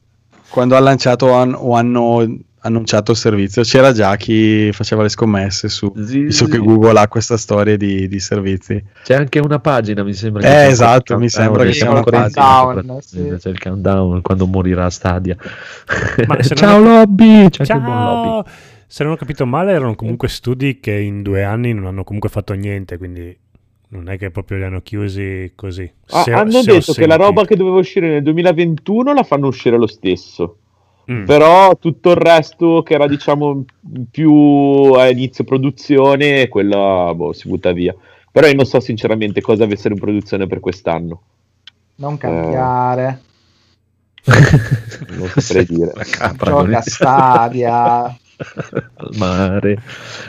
quando 0.49 0.77
ha 0.77 0.79
lanciato 0.79 1.25
o 1.25 1.73
hanno 1.73 2.25
annunciato 2.63 3.11
il 3.11 3.17
servizio 3.17 3.63
c'era 3.63 3.91
già 3.91 4.15
chi 4.17 4.71
faceva 4.71 5.01
le 5.03 5.09
scommesse 5.09 5.67
su 5.69 5.91
Sì, 5.95 6.19
visto 6.23 6.45
sì. 6.45 6.51
che 6.51 6.57
Google 6.59 6.99
ha 6.99 7.07
questa 7.07 7.37
storia 7.37 7.75
di, 7.77 8.07
di 8.07 8.19
servizi. 8.19 8.83
C'è 9.03 9.15
anche 9.15 9.39
una 9.39 9.59
pagina, 9.59 10.03
mi 10.03 10.13
sembra. 10.13 10.47
Eh, 10.47 10.67
esatto, 10.67 11.17
mi 11.17 11.29
sembra 11.29 11.63
che 11.63 11.69
c'è 11.69 11.75
sia 11.75 11.89
una 11.89 11.97
ancora 11.99 12.17
in 12.25 12.31
pagina. 12.31 12.73
Countdown, 12.73 13.37
C'è 13.39 13.49
il 13.49 13.59
countdown 13.59 14.21
quando 14.21 14.45
morirà 14.47 14.89
Stadia. 14.89 15.35
Non 16.27 16.37
Ciao 16.41 16.79
ho- 16.79 16.83
lobby, 16.83 17.43
il 17.45 17.49
buon 17.49 18.03
lobby. 18.03 18.45
Ciao! 18.45 18.45
Se 18.87 19.03
non 19.03 19.13
ho 19.13 19.15
capito 19.15 19.45
male, 19.45 19.71
erano 19.71 19.95
comunque 19.95 20.27
studi 20.27 20.79
che 20.79 20.91
in 20.93 21.21
due 21.21 21.43
anni 21.43 21.73
non 21.73 21.85
hanno 21.85 22.03
comunque 22.03 22.29
fatto 22.29 22.53
niente, 22.53 22.97
quindi 22.97 23.35
non 23.89 24.09
è 24.09 24.17
che 24.17 24.31
proprio 24.31 24.57
li 24.57 24.63
hanno 24.65 24.81
chiusi 24.81 25.53
così. 25.55 25.89
Ah, 26.09 26.23
Se- 26.23 26.31
hanno 26.33 26.61
se 26.61 26.71
detto 26.73 26.93
che 26.93 27.07
la 27.07 27.15
roba 27.15 27.45
che 27.45 27.55
doveva 27.55 27.77
uscire 27.77 28.07
nel 28.09 28.23
2021 28.23 29.13
la 29.13 29.23
fanno 29.23 29.47
uscire 29.47 29.77
lo 29.77 29.87
stesso. 29.87 30.57
Mm. 31.09 31.25
Però 31.25 31.75
tutto 31.77 32.11
il 32.11 32.17
resto 32.17 32.83
che 32.83 32.93
era 32.93 33.07
diciamo 33.07 33.63
più 34.09 34.33
a 34.95 35.09
inizio 35.09 35.43
produzione, 35.43 36.47
quella 36.47 37.13
boh, 37.15 37.33
si 37.33 37.47
butta 37.47 37.71
via. 37.71 37.95
Però 38.31 38.47
io 38.47 38.55
non 38.55 38.65
so 38.65 38.79
sinceramente 38.79 39.41
cosa 39.41 39.63
avessero 39.63 39.93
in 39.93 39.99
produzione 39.99 40.47
per 40.47 40.59
quest'anno. 40.59 41.21
Non 41.95 42.17
cambiare. 42.17 43.21
Non 44.23 45.27
saprei 45.35 45.65
dire. 45.69 45.91
La 45.93 46.03
capra 46.03 46.51
Gioca 46.51 46.81
Stadia. 46.81 48.15
al 48.95 49.09
mare. 49.17 49.81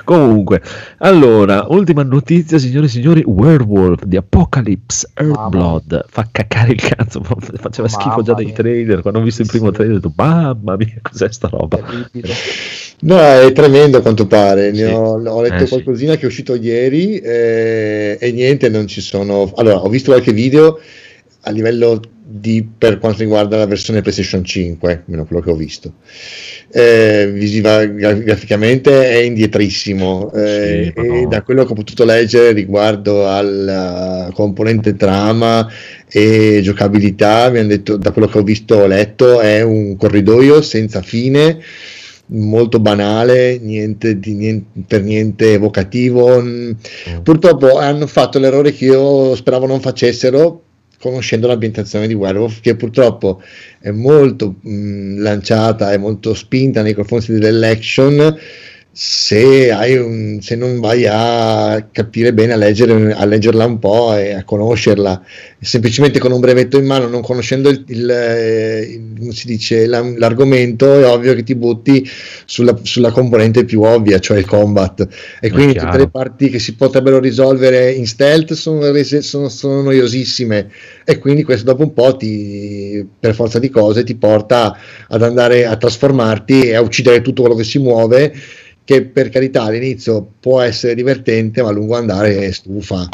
Comunque, 0.04 0.60
allora, 0.98 1.66
ultima 1.68 2.02
notizia, 2.02 2.58
signore 2.58 2.86
e 2.86 2.88
signori, 2.88 3.22
Werewolf 3.26 4.04
di 4.04 4.16
Apocalypse 4.16 5.10
Earthblood 5.14 6.04
fa 6.08 6.28
cacare 6.30 6.72
il 6.72 6.80
cazzo, 6.80 7.22
faceva 7.24 7.88
schifo 7.88 8.08
Mamma 8.10 8.22
già 8.22 8.34
dai 8.34 8.44
mia. 8.46 8.54
trailer, 8.54 9.00
quando 9.02 9.20
ho 9.20 9.22
visto 9.22 9.42
il 9.42 9.48
primo 9.48 9.66
Sì. 9.68 9.72
trailer 9.72 9.96
ho 9.96 10.00
detto, 10.00 10.12
mamma 10.16 10.76
mia, 10.76 10.98
cos'è 11.02 11.30
sta 11.32 11.48
roba? 11.48 11.78
No, 13.04 13.18
è 13.18 13.50
tremendo 13.52 13.98
a 13.98 14.00
quanto 14.00 14.26
pare. 14.28 14.70
Ne 14.70 14.76
Sì. 14.76 14.84
ho, 14.84 15.20
ho 15.20 15.42
letto 15.42 15.64
Eh, 15.64 15.66
sì. 15.66 15.68
qualcosina 15.72 16.14
che 16.16 16.22
è 16.22 16.26
uscito 16.26 16.54
ieri 16.54 17.18
eh, 17.18 18.16
e 18.20 18.30
niente, 18.32 18.68
non 18.68 18.86
ci 18.86 19.00
sono. 19.00 19.50
Allora, 19.56 19.82
ho 19.82 19.88
visto 19.88 20.12
qualche 20.12 20.32
video 20.32 20.78
a 21.40 21.50
livello 21.50 22.00
di 22.34 22.66
per 22.78 22.98
quanto 22.98 23.20
riguarda 23.20 23.58
la 23.58 23.66
versione 23.66 24.00
PlayStation 24.00 24.42
5, 24.42 25.02
almeno 25.04 25.26
quello 25.26 25.42
che 25.42 25.50
ho 25.50 25.54
visto. 25.54 25.94
Eh, 26.70 27.30
visiva, 27.32 27.84
gra- 27.84 28.14
graficamente 28.14 29.10
è 29.10 29.18
indietrissimo 29.18 30.32
eh, 30.32 30.92
Sì, 30.96 31.00
e 31.00 31.26
da 31.28 31.42
quello 31.42 31.64
che 31.66 31.72
ho 31.72 31.74
potuto 31.74 32.06
leggere 32.06 32.52
riguardo 32.52 33.28
alla 33.28 34.30
componente 34.32 34.96
trama 34.96 35.68
e 36.08 36.60
giocabilità, 36.62 37.50
mi 37.50 37.58
hanno 37.58 37.68
detto 37.68 37.96
da 37.98 38.12
quello 38.12 38.28
che 38.28 38.38
ho 38.38 38.42
visto 38.42 38.76
o 38.76 38.86
letto 38.86 39.40
è 39.40 39.60
un 39.60 39.96
corridoio 39.96 40.62
senza 40.62 41.02
fine 41.02 41.58
molto 42.34 42.80
banale, 42.80 43.58
niente, 43.58 44.18
di, 44.18 44.32
niente, 44.32 44.80
per 44.86 45.02
niente 45.02 45.52
evocativo. 45.52 46.40
Mm, 46.40 46.70
Purtroppo 47.22 47.76
hanno 47.78 48.06
fatto 48.06 48.38
l'errore 48.38 48.72
che 48.72 48.86
io 48.86 49.34
speravo 49.34 49.66
non 49.66 49.80
facessero, 49.80 50.62
conoscendo 51.02 51.48
l'ambientazione 51.48 52.06
di 52.06 52.14
Werewolf, 52.14 52.60
che 52.60 52.76
purtroppo 52.76 53.42
è 53.80 53.90
molto 53.90 54.54
mh, 54.60 55.20
lanciata, 55.20 55.90
è 55.90 55.96
molto 55.96 56.32
spinta 56.32 56.80
nei 56.82 56.94
confronti 56.94 57.32
dell'action. 57.32 58.38
Se, 58.94 59.70
hai 59.72 59.96
un, 59.96 60.38
se 60.42 60.54
non 60.54 60.78
vai 60.78 61.06
a 61.08 61.88
capire 61.90 62.34
bene, 62.34 62.52
a, 62.52 62.56
leggere, 62.56 63.14
a 63.14 63.24
leggerla 63.24 63.64
un 63.64 63.78
po' 63.78 64.14
e 64.14 64.32
a 64.34 64.44
conoscerla, 64.44 65.22
semplicemente 65.58 66.18
con 66.18 66.30
un 66.30 66.40
brevetto 66.40 66.76
in 66.76 66.84
mano, 66.84 67.06
non 67.08 67.22
conoscendo 67.22 67.70
il, 67.70 67.84
il, 67.88 68.10
eh, 68.10 68.80
il- 68.82 69.40
dice, 69.46 69.86
la- 69.86 70.02
l'argomento, 70.18 71.00
è 71.00 71.06
ovvio 71.08 71.32
che 71.34 71.42
ti 71.42 71.54
butti 71.54 72.06
sulla, 72.44 72.78
sulla 72.82 73.10
componente 73.12 73.64
più 73.64 73.80
ovvia, 73.80 74.18
cioè 74.18 74.36
il 74.36 74.44
combat. 74.44 75.08
E 75.40 75.50
quindi 75.50 75.74
tutte 75.74 75.96
le 75.96 76.10
parti 76.10 76.50
che 76.50 76.58
si 76.58 76.74
potrebbero 76.74 77.18
risolvere 77.18 77.92
in 77.92 78.06
stealth 78.06 78.52
sono, 78.52 78.90
rese- 78.92 79.22
sono, 79.22 79.48
sono 79.48 79.80
noiosissime. 79.80 80.68
E 81.04 81.16
quindi 81.18 81.44
questo 81.44 81.64
dopo 81.64 81.82
un 81.82 81.94
po' 81.94 82.14
ti, 82.18 83.06
per 83.18 83.34
forza 83.34 83.58
di 83.58 83.70
cose, 83.70 84.04
ti 84.04 84.16
porta 84.16 84.76
ad 85.08 85.22
andare 85.22 85.64
a 85.64 85.76
trasformarti 85.78 86.62
e 86.68 86.74
a 86.74 86.82
uccidere 86.82 87.22
tutto 87.22 87.40
quello 87.40 87.56
che 87.56 87.64
si 87.64 87.78
muove. 87.78 88.34
Che 88.84 89.04
per 89.04 89.28
carità 89.28 89.62
all'inizio 89.62 90.26
può 90.40 90.60
essere 90.60 90.94
divertente, 90.94 91.62
ma 91.62 91.68
a 91.68 91.72
lungo 91.72 91.96
andare 91.96 92.52
stufa. 92.52 93.08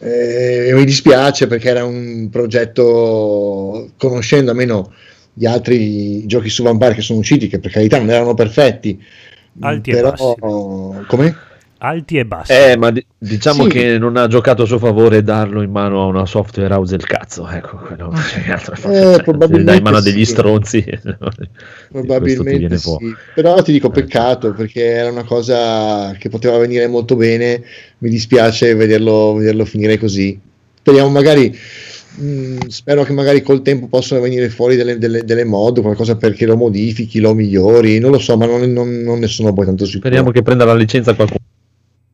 Eh, 0.00 0.70
mi 0.74 0.84
dispiace 0.84 1.46
perché 1.46 1.68
era 1.68 1.84
un 1.84 2.28
progetto, 2.30 3.90
conoscendo 3.96 4.50
almeno 4.50 4.92
gli 5.32 5.46
altri 5.46 6.26
giochi 6.26 6.48
su 6.48 6.62
Vampire 6.62 6.94
che 6.94 7.00
sono 7.00 7.20
usciti, 7.20 7.48
che 7.48 7.60
per 7.60 7.70
carità 7.70 7.98
non 7.98 8.10
erano 8.10 8.34
perfetti, 8.34 9.00
Alti 9.60 9.90
però 9.90 10.12
come? 11.06 11.36
Alti 11.80 12.18
e 12.18 12.24
bassi. 12.26 12.50
Eh, 12.52 12.76
ma 12.76 12.90
di- 12.90 13.04
diciamo 13.16 13.62
Sì. 13.64 13.68
che 13.70 13.98
non 13.98 14.16
ha 14.16 14.26
giocato 14.26 14.62
a 14.62 14.66
suo 14.66 14.78
favore 14.78 15.22
darlo 15.22 15.62
in 15.62 15.70
mano 15.70 16.02
a 16.02 16.06
una 16.06 16.26
software 16.26 16.74
house 16.74 16.96
del 16.96 17.06
cazzo. 17.06 17.48
Ecco, 17.48 17.76
quello 17.76 18.10
che 18.44 18.50
altro 18.50 18.74
fa- 18.74 18.90
Eh, 18.90 19.14
cioè, 19.14 19.22
probabilmente 19.22 19.64
dai 19.64 19.76
in 19.78 19.82
mano 19.84 19.96
a 19.98 20.02
degli 20.02 20.24
sì. 20.24 20.32
stronzi. 20.32 20.84
Probabilmente 21.90 22.78
sì. 22.78 22.96
Però 23.34 23.62
ti 23.62 23.72
dico 23.72 23.88
Eh, 23.88 23.92
peccato 23.92 24.52
perché 24.52 24.84
era 24.84 25.10
una 25.10 25.24
cosa 25.24 26.12
che 26.18 26.28
poteva 26.28 26.58
venire 26.58 26.86
molto 26.88 27.16
bene. 27.16 27.62
Mi 27.98 28.10
dispiace 28.10 28.74
vederlo, 28.74 29.34
vederlo 29.34 29.64
finire 29.64 29.98
così. 29.98 30.38
Speriamo 30.80 31.08
magari. 31.10 31.56
mh, 32.18 32.66
spero 32.66 33.04
che 33.04 33.12
magari 33.12 33.42
col 33.42 33.62
tempo 33.62 33.86
possano 33.86 34.20
venire 34.20 34.48
fuori 34.48 34.74
delle, 34.74 34.98
delle, 34.98 35.22
delle 35.24 35.44
mod, 35.44 35.80
qualcosa 35.80 36.16
perché 36.16 36.46
lo 36.46 36.56
modifichi, 36.56 37.20
lo 37.20 37.32
migliori. 37.34 38.00
Non 38.00 38.10
lo 38.10 38.18
so, 38.18 38.36
ma 38.36 38.46
non, 38.46 38.72
non- 38.72 39.02
non 39.02 39.20
ne 39.20 39.28
sono 39.28 39.52
poi 39.52 39.66
tanto 39.66 39.84
sicuro. 39.84 40.00
Speriamo 40.06 40.32
che 40.32 40.42
prenda 40.42 40.64
la 40.64 40.74
licenza 40.74 41.14
qualcuno. 41.14 41.38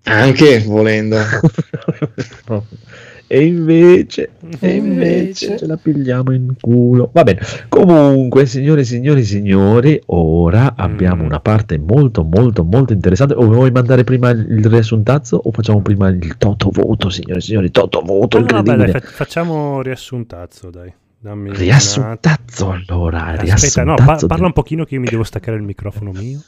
Anche 0.04 0.60
volendo. 0.60 1.16
E 3.26 3.42
invece, 3.46 4.32
e 4.60 4.74
invece 4.76 5.56
ce 5.58 5.66
la 5.66 5.78
pigliamo 5.78 6.30
in 6.32 6.52
culo. 6.60 7.08
Va 7.12 7.24
bene. 7.24 7.40
Comunque, 7.70 8.44
signore, 8.44 8.84
signori, 8.84 9.24
signori, 9.24 9.98
ora 10.06 10.74
abbiamo 10.76 11.24
una 11.24 11.40
parte 11.40 11.78
molto, 11.78 12.22
molto, 12.22 12.64
molto 12.64 12.92
interessante. 12.92 13.32
O 13.34 13.46
vuoi 13.46 13.70
mandare 13.70 14.04
prima 14.04 14.28
il 14.28 14.64
riassuntazzo 14.66 15.40
o 15.42 15.50
facciamo 15.52 15.80
prima 15.80 16.08
il 16.08 16.36
toto 16.36 16.68
voto, 16.70 17.08
signore, 17.08 17.40
signori? 17.40 17.70
Toto 17.70 18.02
voto, 18.02 18.36
Ah, 18.36 18.40
no, 18.40 18.46
vabbè, 18.62 18.76
dai, 18.76 18.90
fa- 18.90 19.00
facciamo 19.00 19.80
riassuntazzo, 19.80 20.68
dai. 20.70 20.92
Dammi 21.18 21.48
un 21.48 21.54
Riassuntazzo 21.56 22.70
allora, 22.70 23.24
attimo. 23.24 23.54
Aspetta, 23.54 23.82
no, 23.84 23.94
pa- 23.94 24.02
riassuntazzo. 24.04 24.26
parla 24.26 24.46
un 24.46 24.52
pochino 24.52 24.84
che 24.84 24.94
io 24.94 25.00
mi 25.00 25.08
devo 25.08 25.24
staccare 25.24 25.56
il 25.56 25.62
microfono 25.62 26.12
mio. 26.12 26.40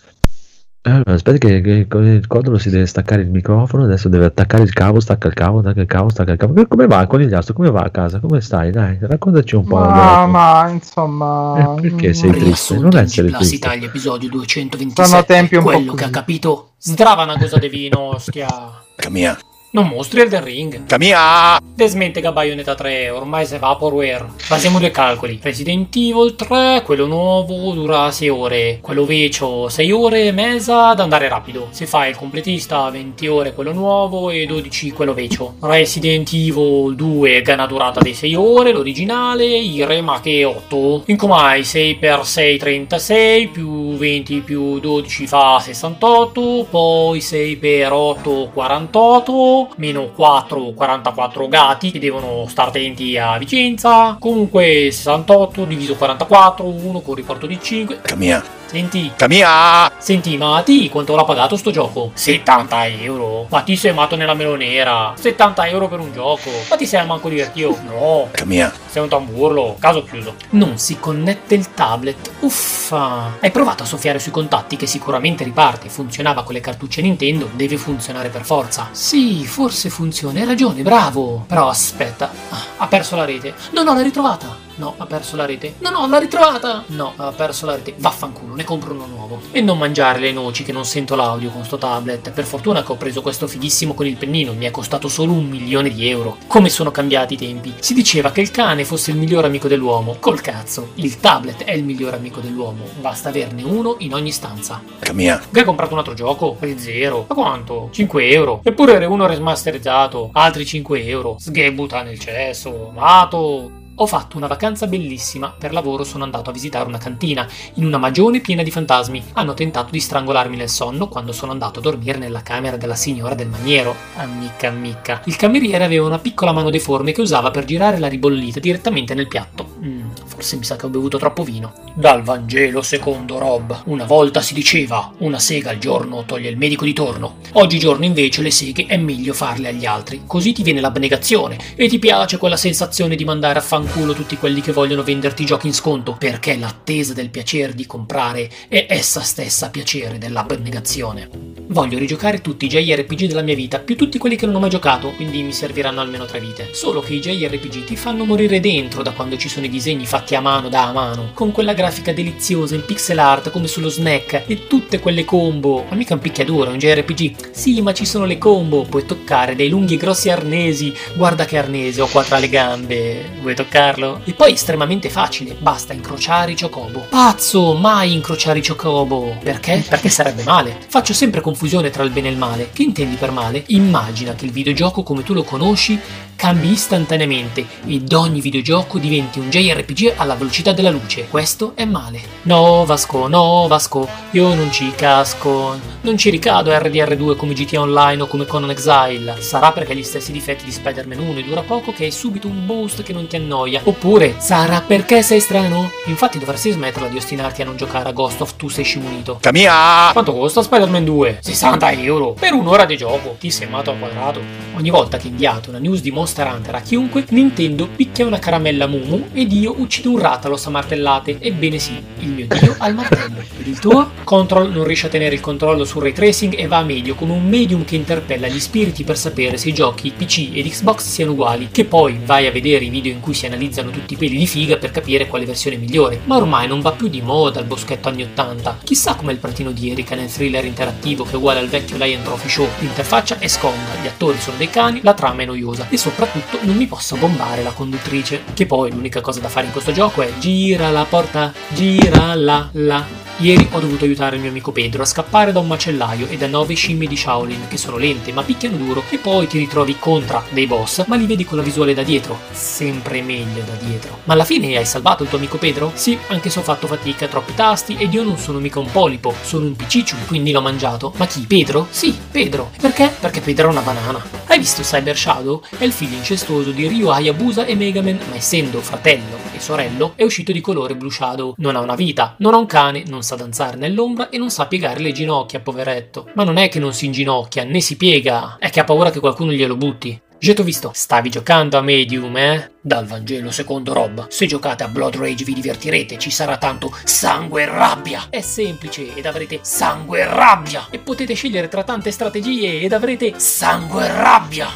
Eh, 0.86 1.02
aspetta 1.06 1.38
che, 1.48 1.60
che 1.60 1.86
con 1.88 2.06
il 2.06 2.28
codolo 2.28 2.58
si 2.58 2.70
deve 2.70 2.86
staccare 2.86 3.22
il 3.22 3.28
microfono, 3.28 3.82
adesso 3.82 4.08
deve 4.08 4.26
attaccare 4.26 4.62
il 4.62 4.72
cavo, 4.72 5.00
stacca 5.00 5.26
il 5.26 5.34
cavo, 5.34 5.60
stacca 5.60 5.80
il 5.80 5.86
cavo, 5.88 6.10
stacca 6.10 6.30
il 6.30 6.38
cavo. 6.38 6.64
Come 6.68 6.86
va 6.86 7.04
conigliastro? 7.08 7.54
Come 7.54 7.72
va 7.72 7.80
a 7.80 7.90
casa? 7.90 8.20
Come 8.20 8.40
stai? 8.40 8.70
Dai, 8.70 8.96
raccontaci 9.00 9.56
un 9.56 9.66
po'. 9.66 9.80
Ma, 9.80 10.26
ma 10.26 10.68
insomma. 10.68 11.74
Eh, 11.76 11.80
perché 11.80 12.14
sei 12.14 12.30
triste? 12.30 12.78
Non 12.78 12.96
essere 12.96 13.26
Plus 13.30 13.38
triste. 13.38 13.56
Italia, 13.56 13.88
episodio 13.88 14.28
227. 14.28 15.08
Sono 15.08 15.24
tempi 15.24 15.56
un 15.56 15.64
po' 15.64 15.70
Quello 15.70 15.90
così. 15.90 16.02
che 16.02 16.08
ha 16.08 16.10
capito. 16.10 16.70
Zdrava 16.78 17.24
una 17.24 17.36
cosa 17.36 17.58
di 17.58 17.68
vino, 17.68 18.14
stia. 18.18 18.46
Camia. 18.94 19.36
Non 19.70 19.88
mostri 19.88 20.20
Elden 20.20 20.44
Ring. 20.44 20.86
Camia! 20.86 21.58
Desmente 21.74 22.20
Gabayonetta 22.20 22.74
3 22.74 23.10
ormai 23.10 23.44
se 23.44 23.58
vaporware. 23.58 24.24
Facciamo 24.36 24.78
due 24.78 24.90
calcoli. 24.90 25.38
Resident 25.42 25.94
Evil 25.94 26.34
3, 26.34 26.82
quello 26.82 27.06
nuovo, 27.06 27.72
dura 27.72 28.10
6 28.10 28.28
ore. 28.28 28.78
Quello 28.80 29.04
vecchio 29.04 29.68
6 29.68 29.90
ore 29.90 30.24
e 30.26 30.32
mezza 30.32 30.88
ad 30.88 31.00
andare 31.00 31.28
rapido. 31.28 31.68
Se 31.70 31.84
fai 31.86 32.10
il 32.10 32.16
completista 32.16 32.88
20 32.88 33.26
ore 33.26 33.52
quello 33.54 33.72
nuovo 33.72 34.30
e 34.30 34.46
12 34.46 34.92
quello 34.92 35.12
vecchio. 35.12 35.56
Resident 35.60 36.32
Evil 36.32 36.94
2 36.94 37.42
che 37.42 37.50
ha 37.50 37.54
una 37.54 37.66
durata 37.66 38.00
di 38.00 38.14
6 38.14 38.34
ore, 38.34 38.72
l'originale, 38.72 39.44
i 39.44 39.84
remake 39.84 40.44
8. 40.44 41.02
In 41.06 41.16
Comai 41.16 41.60
6x6 41.62 42.58
36 42.58 43.48
più 43.48 43.96
20 43.96 44.40
più 44.40 44.78
12 44.78 45.26
fa 45.26 45.58
68, 45.60 46.66
poi 46.70 47.18
6x8 47.18 48.52
48 48.52 49.55
Meno 49.76 50.10
4, 50.14 50.72
44 50.74 51.48
gati 51.48 51.90
che 51.90 51.98
devono 51.98 52.46
stare 52.48 52.68
attenti 52.68 53.16
a 53.16 53.38
Vicenza, 53.38 54.16
comunque 54.18 54.88
68 54.90 55.64
diviso 55.64 55.94
44, 55.94 56.64
1 56.64 57.00
con 57.00 57.14
riporto 57.14 57.46
di 57.46 57.58
5. 57.60 58.00
Camia. 58.02 58.55
Senti, 58.66 59.12
Camia. 59.16 59.90
Senti, 59.98 60.36
ma 60.36 60.60
ti 60.64 60.88
quanto 60.88 61.14
l'ha 61.14 61.24
pagato 61.24 61.56
sto 61.56 61.70
gioco? 61.70 62.10
70 62.14 62.86
euro. 62.88 63.46
Ma 63.48 63.62
ti 63.62 63.76
sei 63.76 63.92
amato 63.92 64.16
nella 64.16 64.34
melonera. 64.34 65.14
70 65.16 65.68
euro 65.68 65.88
per 65.88 66.00
un 66.00 66.12
gioco. 66.12 66.50
Ma 66.68 66.76
ti 66.76 66.84
sei 66.86 67.06
manco 67.06 67.28
divertito? 67.28 67.78
No. 67.84 68.28
Camia. 68.32 68.72
Sei 68.88 69.02
un 69.02 69.08
tamburlo. 69.08 69.76
Caso 69.78 70.02
chiuso. 70.04 70.34
Non 70.50 70.78
si 70.78 70.98
connette 70.98 71.54
il 71.54 71.72
tablet. 71.74 72.32
Uffa. 72.40 73.36
Hai 73.40 73.50
provato 73.50 73.84
a 73.84 73.86
soffiare 73.86 74.18
sui 74.18 74.32
contatti 74.32 74.76
che 74.76 74.86
sicuramente 74.86 75.44
riparte. 75.44 75.88
Funzionava 75.88 76.42
con 76.42 76.54
le 76.54 76.60
cartucce 76.60 77.00
Nintendo. 77.02 77.48
Deve 77.52 77.76
funzionare 77.76 78.28
per 78.30 78.44
forza. 78.44 78.88
Sì, 78.90 79.44
forse 79.46 79.90
funziona. 79.90 80.40
Hai 80.40 80.46
ragione, 80.46 80.82
bravo. 80.82 81.44
Però 81.46 81.68
aspetta. 81.68 82.30
Ah, 82.50 82.64
Ha 82.78 82.86
perso 82.88 83.14
la 83.16 83.24
rete. 83.24 83.54
No, 83.70 83.82
no, 83.84 83.94
l'hai 83.94 84.02
ritrovata. 84.02 84.64
No, 84.76 84.94
ha 84.96 85.06
perso 85.06 85.36
la 85.36 85.46
rete. 85.46 85.74
No, 85.78 85.90
no, 85.90 86.06
l'ha 86.06 86.18
ritrovata. 86.18 86.84
No, 86.88 87.14
ha 87.16 87.32
perso 87.32 87.66
la 87.66 87.76
rete. 87.76 87.94
Vaffanculo, 87.96 88.54
ne 88.54 88.64
compro 88.64 88.92
uno 88.92 89.06
nuovo. 89.06 89.40
E 89.50 89.60
non 89.60 89.78
mangiare 89.78 90.18
le 90.18 90.32
noci 90.32 90.64
che 90.64 90.72
non 90.72 90.84
sento 90.84 91.14
l'audio 91.14 91.50
con 91.50 91.64
sto 91.64 91.78
tablet. 91.78 92.30
Per 92.30 92.44
fortuna 92.44 92.82
che 92.82 92.92
ho 92.92 92.96
preso 92.96 93.22
questo 93.22 93.46
fighissimo 93.46 93.94
con 93.94 94.06
il 94.06 94.16
pennino. 94.16 94.52
Mi 94.52 94.66
è 94.66 94.70
costato 94.70 95.08
solo 95.08 95.32
un 95.32 95.46
milione 95.46 95.90
di 95.90 96.08
euro. 96.08 96.36
Come 96.46 96.68
sono 96.68 96.90
cambiati 96.90 97.34
i 97.34 97.38
tempi. 97.38 97.74
Si 97.78 97.94
diceva 97.94 98.30
che 98.32 98.42
il 98.42 98.50
cane 98.50 98.84
fosse 98.84 99.10
il 99.10 99.16
miglior 99.16 99.44
amico 99.44 99.68
dell'uomo. 99.68 100.16
Col 100.20 100.40
cazzo. 100.40 100.90
Il 100.94 101.20
tablet 101.20 101.64
è 101.64 101.72
il 101.72 101.84
miglior 101.84 102.14
amico 102.14 102.40
dell'uomo. 102.40 102.84
Basta 103.00 103.30
averne 103.30 103.62
uno 103.62 103.96
in 104.00 104.12
ogni 104.12 104.30
stanza. 104.30 104.82
Camia. 104.98 105.40
Che 105.50 105.58
hai 105.58 105.64
comprato 105.64 105.92
un 105.92 106.00
altro 106.00 106.14
gioco? 106.14 106.52
Per 106.52 106.78
zero. 106.78 107.24
Ma 107.28 107.34
quanto? 107.34 107.88
5 107.92 108.28
euro. 108.28 108.60
Eppure 108.62 108.94
era 108.94 109.08
uno 109.08 109.26
remasterizzato. 109.26 110.30
Altri 110.32 110.66
5 110.66 111.04
euro. 111.06 111.36
Sghebuta 111.38 112.02
nel 112.02 112.18
cesso. 112.18 112.90
Mato. 112.94 113.84
Ho 113.98 114.06
fatto 114.06 114.36
una 114.36 114.46
vacanza 114.46 114.86
bellissima. 114.86 115.54
Per 115.58 115.72
lavoro 115.72 116.04
sono 116.04 116.22
andato 116.22 116.50
a 116.50 116.52
visitare 116.52 116.86
una 116.86 116.98
cantina 116.98 117.48
in 117.74 117.86
una 117.86 117.96
magione 117.96 118.40
piena 118.40 118.62
di 118.62 118.70
fantasmi. 118.70 119.24
Hanno 119.32 119.54
tentato 119.54 119.90
di 119.90 120.00
strangolarmi 120.00 120.54
nel 120.54 120.68
sonno 120.68 121.08
quando 121.08 121.32
sono 121.32 121.52
andato 121.52 121.78
a 121.78 121.82
dormire 121.82 122.18
nella 122.18 122.42
camera 122.42 122.76
della 122.76 122.94
signora 122.94 123.34
del 123.34 123.48
maniero. 123.48 123.94
Amica, 124.16 124.68
amica. 124.68 125.22
Il 125.24 125.36
cameriere 125.36 125.82
aveva 125.82 126.04
una 126.04 126.18
piccola 126.18 126.52
mano 126.52 126.68
deforme 126.68 127.12
che 127.12 127.22
usava 127.22 127.50
per 127.50 127.64
girare 127.64 127.98
la 127.98 128.08
ribollita 128.08 128.60
direttamente 128.60 129.14
nel 129.14 129.28
piatto. 129.28 129.76
Mm, 129.82 130.10
forse 130.26 130.56
mi 130.56 130.64
sa 130.64 130.76
che 130.76 130.84
ho 130.84 130.90
bevuto 130.90 131.16
troppo 131.16 131.42
vino. 131.42 131.72
Dal 131.94 132.22
Vangelo 132.22 132.82
secondo 132.82 133.38
Rob. 133.38 133.84
Una 133.86 134.04
volta 134.04 134.42
si 134.42 134.52
diceva: 134.52 135.10
una 135.20 135.38
sega 135.38 135.70
al 135.70 135.78
giorno 135.78 136.24
toglie 136.26 136.50
il 136.50 136.58
medico 136.58 136.84
di 136.84 136.92
torno. 136.92 137.36
Oggigiorno 137.52 138.04
invece 138.04 138.42
le 138.42 138.50
seghe 138.50 138.84
è 138.84 138.98
meglio 138.98 139.32
farle 139.32 139.68
agli 139.68 139.86
altri. 139.86 140.24
Così 140.26 140.52
ti 140.52 140.62
viene 140.62 140.82
l'abnegazione 140.82 141.56
e 141.74 141.88
ti 141.88 141.98
piace 141.98 142.36
quella 142.36 142.58
sensazione 142.58 143.16
di 143.16 143.24
mandare 143.24 143.58
a 143.58 143.62
fanculo 143.86 144.14
tutti 144.14 144.36
quelli 144.36 144.60
che 144.60 144.72
vogliono 144.72 145.04
venderti 145.04 145.44
giochi 145.44 145.68
in 145.68 145.72
sconto, 145.72 146.16
perché 146.18 146.56
l'attesa 146.56 147.12
del 147.14 147.30
piacere 147.30 147.72
di 147.72 147.86
comprare 147.86 148.50
è 148.68 148.86
essa 148.88 149.20
stessa 149.20 149.70
piacere 149.70 150.18
dell'abnegazione. 150.18 151.28
Voglio 151.68 151.98
rigiocare 151.98 152.40
tutti 152.40 152.66
i 152.66 152.68
JRPG 152.68 153.26
della 153.26 153.42
mia 153.42 153.54
vita, 153.54 153.78
più 153.78 153.96
tutti 153.96 154.18
quelli 154.18 154.36
che 154.36 154.46
non 154.46 154.56
ho 154.56 154.60
mai 154.60 154.70
giocato, 154.70 155.10
quindi 155.10 155.42
mi 155.42 155.52
serviranno 155.52 156.00
almeno 156.00 156.24
tre 156.24 156.40
vite. 156.40 156.68
Solo 156.72 157.00
che 157.00 157.14
i 157.14 157.20
JRPG 157.20 157.84
ti 157.84 157.96
fanno 157.96 158.24
morire 158.24 158.60
dentro 158.60 159.02
da 159.02 159.12
quando 159.12 159.36
ci 159.36 159.48
sono 159.48 159.66
i 159.66 159.68
disegni 159.70 160.06
fatti 160.06 160.34
a 160.34 160.40
mano 160.40 160.68
da 160.68 160.88
a 160.88 160.92
mano, 160.92 161.30
con 161.34 161.52
quella 161.52 161.72
grafica 161.72 162.12
deliziosa 162.12 162.74
in 162.74 162.84
pixel 162.84 163.18
art 163.18 163.50
come 163.50 163.68
sullo 163.68 163.88
snack 163.88 164.44
e 164.46 164.66
tutte 164.66 165.00
quelle 165.00 165.24
combo. 165.24 165.84
Ma 165.88 165.96
mica 165.96 166.14
un 166.14 166.20
picchiaduro, 166.20 166.70
un 166.70 166.78
JRPG. 166.78 167.50
Sì, 167.50 167.80
ma 167.82 167.92
ci 167.92 168.04
sono 168.04 168.24
le 168.24 168.38
combo, 168.38 168.82
puoi 168.82 169.04
toccare 169.04 169.54
dei 169.54 169.68
lunghi 169.68 169.94
e 169.94 169.98
grossi 169.98 170.28
arnesi. 170.28 170.94
Guarda 171.14 171.44
che 171.44 171.58
arnese 171.58 172.00
ho 172.00 172.06
qua 172.06 172.22
tra 172.22 172.38
le 172.38 172.48
gambe. 172.48 173.24
Vuoi 173.40 173.54
toccarlo? 173.76 174.20
E 174.24 174.32
poi 174.32 174.50
è 174.50 174.54
estremamente 174.54 175.10
facile, 175.10 175.54
basta 175.58 175.92
incrociare 175.92 176.52
i 176.52 176.56
chocobo. 176.56 177.06
Pazzo, 177.08 177.74
mai 177.74 178.12
incrociare 178.12 178.58
i 178.58 178.66
chocobo. 178.66 179.36
Perché? 179.42 179.84
Perché 179.86 180.08
sarebbe 180.08 180.42
male. 180.44 180.76
Faccio 180.88 181.12
sempre 181.12 181.42
confusione 181.42 181.90
tra 181.90 182.02
il 182.02 182.10
bene 182.10 182.28
e 182.28 182.30
il 182.32 182.38
male. 182.38 182.70
Che 182.72 182.82
intendi 182.82 183.16
per 183.16 183.30
male? 183.30 183.64
Immagina 183.68 184.34
che 184.34 184.46
il 184.46 184.52
videogioco 184.52 185.02
come 185.02 185.22
tu 185.22 185.34
lo 185.34 185.42
conosci 185.42 186.00
cambi 186.36 186.70
istantaneamente 186.70 187.66
ed 187.86 188.12
ogni 188.12 188.40
videogioco 188.40 188.98
diventi 188.98 189.38
un 189.38 189.48
JRPG 189.48 190.12
alla 190.16 190.34
velocità 190.34 190.72
della 190.72 190.90
luce. 190.90 191.26
Questo 191.28 191.72
è 191.74 191.84
male. 191.84 192.20
No, 192.42 192.84
Vasco, 192.84 193.26
no, 193.26 193.66
Vasco, 193.66 194.06
io 194.32 194.54
non 194.54 194.70
ci 194.70 194.92
casco. 194.94 195.78
Non 196.02 196.16
ci 196.16 196.30
ricado 196.30 196.70
RDR2 196.70 197.36
come 197.36 197.54
GTA 197.54 197.80
Online 197.80 198.22
o 198.22 198.26
come 198.26 198.44
Conan 198.44 198.70
Exile. 198.70 199.36
Sarà 199.40 199.72
perché 199.72 199.92
ha 199.92 199.94
gli 199.94 200.02
stessi 200.02 200.30
difetti 200.30 200.64
di 200.64 200.70
Spider-Man 200.70 201.18
1 201.18 201.38
e 201.38 201.42
dura 201.42 201.62
poco 201.62 201.92
che 201.92 202.04
hai 202.04 202.12
subito 202.12 202.46
un 202.46 202.64
boost 202.64 203.02
che 203.02 203.12
non 203.12 203.26
ti 203.26 203.36
annoia. 203.36 203.65
Oppure, 203.82 204.36
sarà 204.38 204.80
perché 204.80 205.22
sei 205.22 205.40
strano? 205.40 205.90
Infatti 206.06 206.38
dovresti 206.38 206.70
smetterla 206.70 207.08
di 207.08 207.16
ostinarti 207.16 207.62
a 207.62 207.64
non 207.64 207.76
giocare 207.76 208.08
a 208.08 208.12
Ghost 208.12 208.40
of 208.40 208.56
Tu 208.56 208.68
sei 208.68 208.84
scimunito. 208.84 209.38
Camia. 209.40 210.10
Quanto 210.12 210.32
costa 210.32 210.62
Spider-Man 210.62 211.04
2? 211.04 211.38
60 211.40 211.92
euro 211.92 212.32
per 212.32 212.52
un'ora 212.52 212.84
di 212.84 212.96
gioco. 212.96 213.36
Ti 213.38 213.50
sei 213.50 213.68
mato 213.68 213.90
al 213.90 213.98
quadrato. 213.98 214.40
Ogni 214.76 214.90
volta 214.90 215.16
che 215.16 215.28
inviate 215.28 215.70
una 215.70 215.78
news 215.78 216.00
di 216.00 216.10
Monster 216.10 216.46
Hunter 216.46 216.74
a 216.74 216.80
chiunque, 216.80 217.24
Nintendo 217.30 217.88
picchia 217.88 218.26
una 218.26 218.38
caramella 218.38 218.86
Mumu 218.86 219.28
ed 219.32 219.52
io 219.52 219.74
uccido 219.76 220.10
un 220.10 220.18
Ratalos 220.18 220.66
a 220.66 220.70
martellate. 220.70 221.38
Ebbene 221.40 221.78
sì, 221.78 222.00
il 222.20 222.28
mio 222.28 222.46
dio 222.46 222.74
al 222.78 222.94
martello. 222.94 223.40
Ed 223.58 223.66
il 223.66 223.78
tuo? 223.78 224.10
Control 224.24 224.70
non 224.70 224.84
riesce 224.84 225.06
a 225.06 225.10
tenere 225.10 225.34
il 225.34 225.40
controllo 225.40 225.84
sul 225.84 226.02
ray 226.02 226.12
tracing 226.12 226.58
e 226.58 226.66
va 226.66 226.78
a 226.78 226.84
medio 226.84 227.14
come 227.14 227.32
un 227.32 227.46
medium 227.48 227.84
che 227.84 227.96
interpella 227.96 228.48
gli 228.48 228.60
spiriti 228.60 229.04
per 229.04 229.16
sapere 229.16 229.56
se 229.56 229.70
i 229.70 229.72
giochi 229.72 230.12
PC 230.16 230.50
ed 230.52 230.68
Xbox 230.68 231.02
siano 231.04 231.32
uguali. 231.32 231.68
Che 231.70 231.84
poi 231.84 232.18
vai 232.24 232.46
a 232.46 232.50
vedere 232.50 232.84
i 232.84 232.90
video 232.90 233.12
in 233.12 233.20
cui 233.20 233.34
si 233.34 233.46
analizzano 233.56 233.90
tutti 233.90 234.14
i 234.14 234.16
peli 234.16 234.36
di 234.36 234.46
figa 234.46 234.76
per 234.76 234.90
capire 234.90 235.26
quale 235.26 235.46
versione 235.46 235.76
è 235.76 235.78
migliore. 235.78 236.20
Ma 236.24 236.36
ormai 236.36 236.68
non 236.68 236.80
va 236.80 236.92
più 236.92 237.08
di 237.08 237.22
moda 237.22 237.60
il 237.60 237.66
boschetto 237.66 238.08
anni 238.08 238.22
80. 238.22 238.80
Chissà 238.84 239.14
com'è 239.14 239.32
il 239.32 239.38
pratino 239.38 239.72
di 239.72 239.90
Erika 239.90 240.14
nel 240.14 240.30
thriller 240.30 240.64
interattivo 240.64 241.24
che 241.24 241.32
è 241.32 241.36
uguale 241.36 241.60
al 241.60 241.68
vecchio 241.68 241.96
Lion 241.96 242.22
Trophy 242.22 242.48
Show. 242.48 242.68
L'interfaccia 242.78 243.38
è 243.38 243.48
scomoda, 243.48 243.96
gli 244.00 244.06
attori 244.06 244.38
sono 244.38 244.56
dei 244.56 244.70
cani, 244.70 245.00
la 245.02 245.14
trama 245.14 245.42
è 245.42 245.46
noiosa 245.46 245.88
e 245.88 245.96
soprattutto 245.96 246.58
non 246.62 246.76
mi 246.76 246.86
posso 246.86 247.16
bombare 247.16 247.62
la 247.62 247.72
conduttrice. 247.72 248.42
Che 248.52 248.66
poi 248.66 248.90
l'unica 248.90 249.20
cosa 249.20 249.40
da 249.40 249.48
fare 249.48 249.66
in 249.66 249.72
questo 249.72 249.92
gioco 249.92 250.22
è 250.22 250.32
gira 250.38 250.90
la 250.90 251.06
porta, 251.08 251.52
gira 251.72 252.34
la 252.34 252.68
la. 252.72 253.25
Ieri 253.38 253.68
ho 253.72 253.80
dovuto 253.80 254.06
aiutare 254.06 254.36
il 254.36 254.40
mio 254.40 254.48
amico 254.48 254.72
Pedro 254.72 255.02
a 255.02 255.04
scappare 255.04 255.52
da 255.52 255.58
un 255.58 255.66
macellaio 255.66 256.26
e 256.28 256.38
da 256.38 256.46
nove 256.46 256.72
scimmie 256.72 257.06
di 257.06 257.18
Shaolin 257.18 257.68
che 257.68 257.76
sono 257.76 257.98
lente 257.98 258.32
ma 258.32 258.42
picchiano 258.42 258.78
duro 258.78 259.04
e 259.10 259.18
poi 259.18 259.46
ti 259.46 259.58
ritrovi 259.58 259.96
contra 259.98 260.42
dei 260.48 260.66
boss 260.66 261.04
ma 261.06 261.16
li 261.16 261.26
vedi 261.26 261.44
con 261.44 261.58
la 261.58 261.62
visuale 261.62 261.92
da 261.92 262.02
dietro. 262.02 262.38
Sempre 262.50 263.20
meglio 263.20 263.62
da 263.66 263.74
dietro. 263.74 264.20
Ma 264.24 264.32
alla 264.32 264.46
fine 264.46 264.78
hai 264.78 264.86
salvato 264.86 265.22
il 265.22 265.28
tuo 265.28 265.36
amico 265.36 265.58
Pedro? 265.58 265.92
Sì, 265.92 266.18
anche 266.28 266.48
se 266.48 266.60
ho 266.60 266.62
fatto 266.62 266.86
fatica, 266.86 267.28
troppi 267.28 267.54
tasti 267.54 267.96
ed 267.98 268.14
io 268.14 268.22
non 268.22 268.38
sono 268.38 268.58
mica 268.58 268.78
un 268.78 268.90
polipo, 268.90 269.34
sono 269.42 269.66
un 269.66 269.76
picicciu, 269.76 270.16
quindi 270.26 270.50
l'ho 270.50 270.62
mangiato. 270.62 271.12
Ma 271.16 271.26
chi? 271.26 271.42
Pedro? 271.42 271.88
Sì, 271.90 272.16
Pedro. 272.30 272.70
Perché? 272.80 273.14
Perché 273.20 273.42
Pedro 273.42 273.68
è 273.68 273.70
una 273.70 273.82
banana. 273.82 274.24
Hai 274.46 274.58
visto 274.58 274.80
Cyber 274.80 275.16
Shadow? 275.16 275.62
È 275.76 275.84
il 275.84 275.92
figlio 275.92 276.16
incestuoso 276.16 276.70
di 276.70 276.88
Ryu 276.88 277.08
Hayabusa 277.08 277.66
e 277.66 277.74
Megaman, 277.74 278.18
ma 278.30 278.36
essendo 278.36 278.80
fratello 278.80 279.36
e 279.52 279.60
sorello, 279.60 280.12
è 280.14 280.22
uscito 280.22 280.52
di 280.52 280.62
colore 280.62 280.96
Blue 280.96 281.10
Shadow. 281.10 281.54
Non 281.58 281.76
ha 281.76 281.80
una 281.80 281.94
vita, 281.94 282.34
non 282.38 282.54
ha 282.54 282.56
un 282.56 282.66
cane, 282.66 283.04
non 283.06 283.24
sa 283.26 283.36
danzare 283.36 283.76
nell'ombra 283.76 284.30
e 284.30 284.38
non 284.38 284.50
sa 284.50 284.66
piegare 284.66 285.00
le 285.00 285.12
ginocchia, 285.12 285.60
poveretto. 285.60 286.30
Ma 286.34 286.44
non 286.44 286.56
è 286.56 286.70
che 286.70 286.78
non 286.78 286.94
si 286.94 287.04
inginocchia, 287.04 287.64
né 287.64 287.80
si 287.80 287.96
piega, 287.96 288.56
è 288.58 288.70
che 288.70 288.80
ha 288.80 288.84
paura 288.84 289.10
che 289.10 289.20
qualcuno 289.20 289.52
glielo 289.52 289.76
butti. 289.76 290.18
Getto 290.38 290.62
visto, 290.62 290.92
stavi 290.94 291.30
giocando 291.30 291.78
a 291.78 291.80
Medium, 291.80 292.36
eh? 292.36 292.72
Dal 292.80 293.06
Vangelo 293.06 293.50
secondo 293.50 293.92
Rob. 293.92 294.28
Se 294.28 294.46
giocate 294.46 294.84
a 294.84 294.88
Blood 294.88 295.16
Rage 295.16 295.44
vi 295.44 295.54
divertirete, 295.54 296.18
ci 296.18 296.30
sarà 296.30 296.58
tanto 296.58 296.94
sangue 297.04 297.62
e 297.62 297.66
rabbia. 297.66 298.26
È 298.28 298.40
semplice 298.42 299.14
ed 299.14 299.24
avrete 299.24 299.60
sangue 299.62 300.20
e 300.20 300.26
rabbia. 300.26 300.86
E 300.90 300.98
potete 300.98 301.34
scegliere 301.34 301.68
tra 301.68 301.84
tante 301.84 302.10
strategie 302.10 302.80
ed 302.80 302.92
avrete 302.92 303.38
sangue 303.38 304.04
e 304.04 304.12
rabbia. 304.12 304.68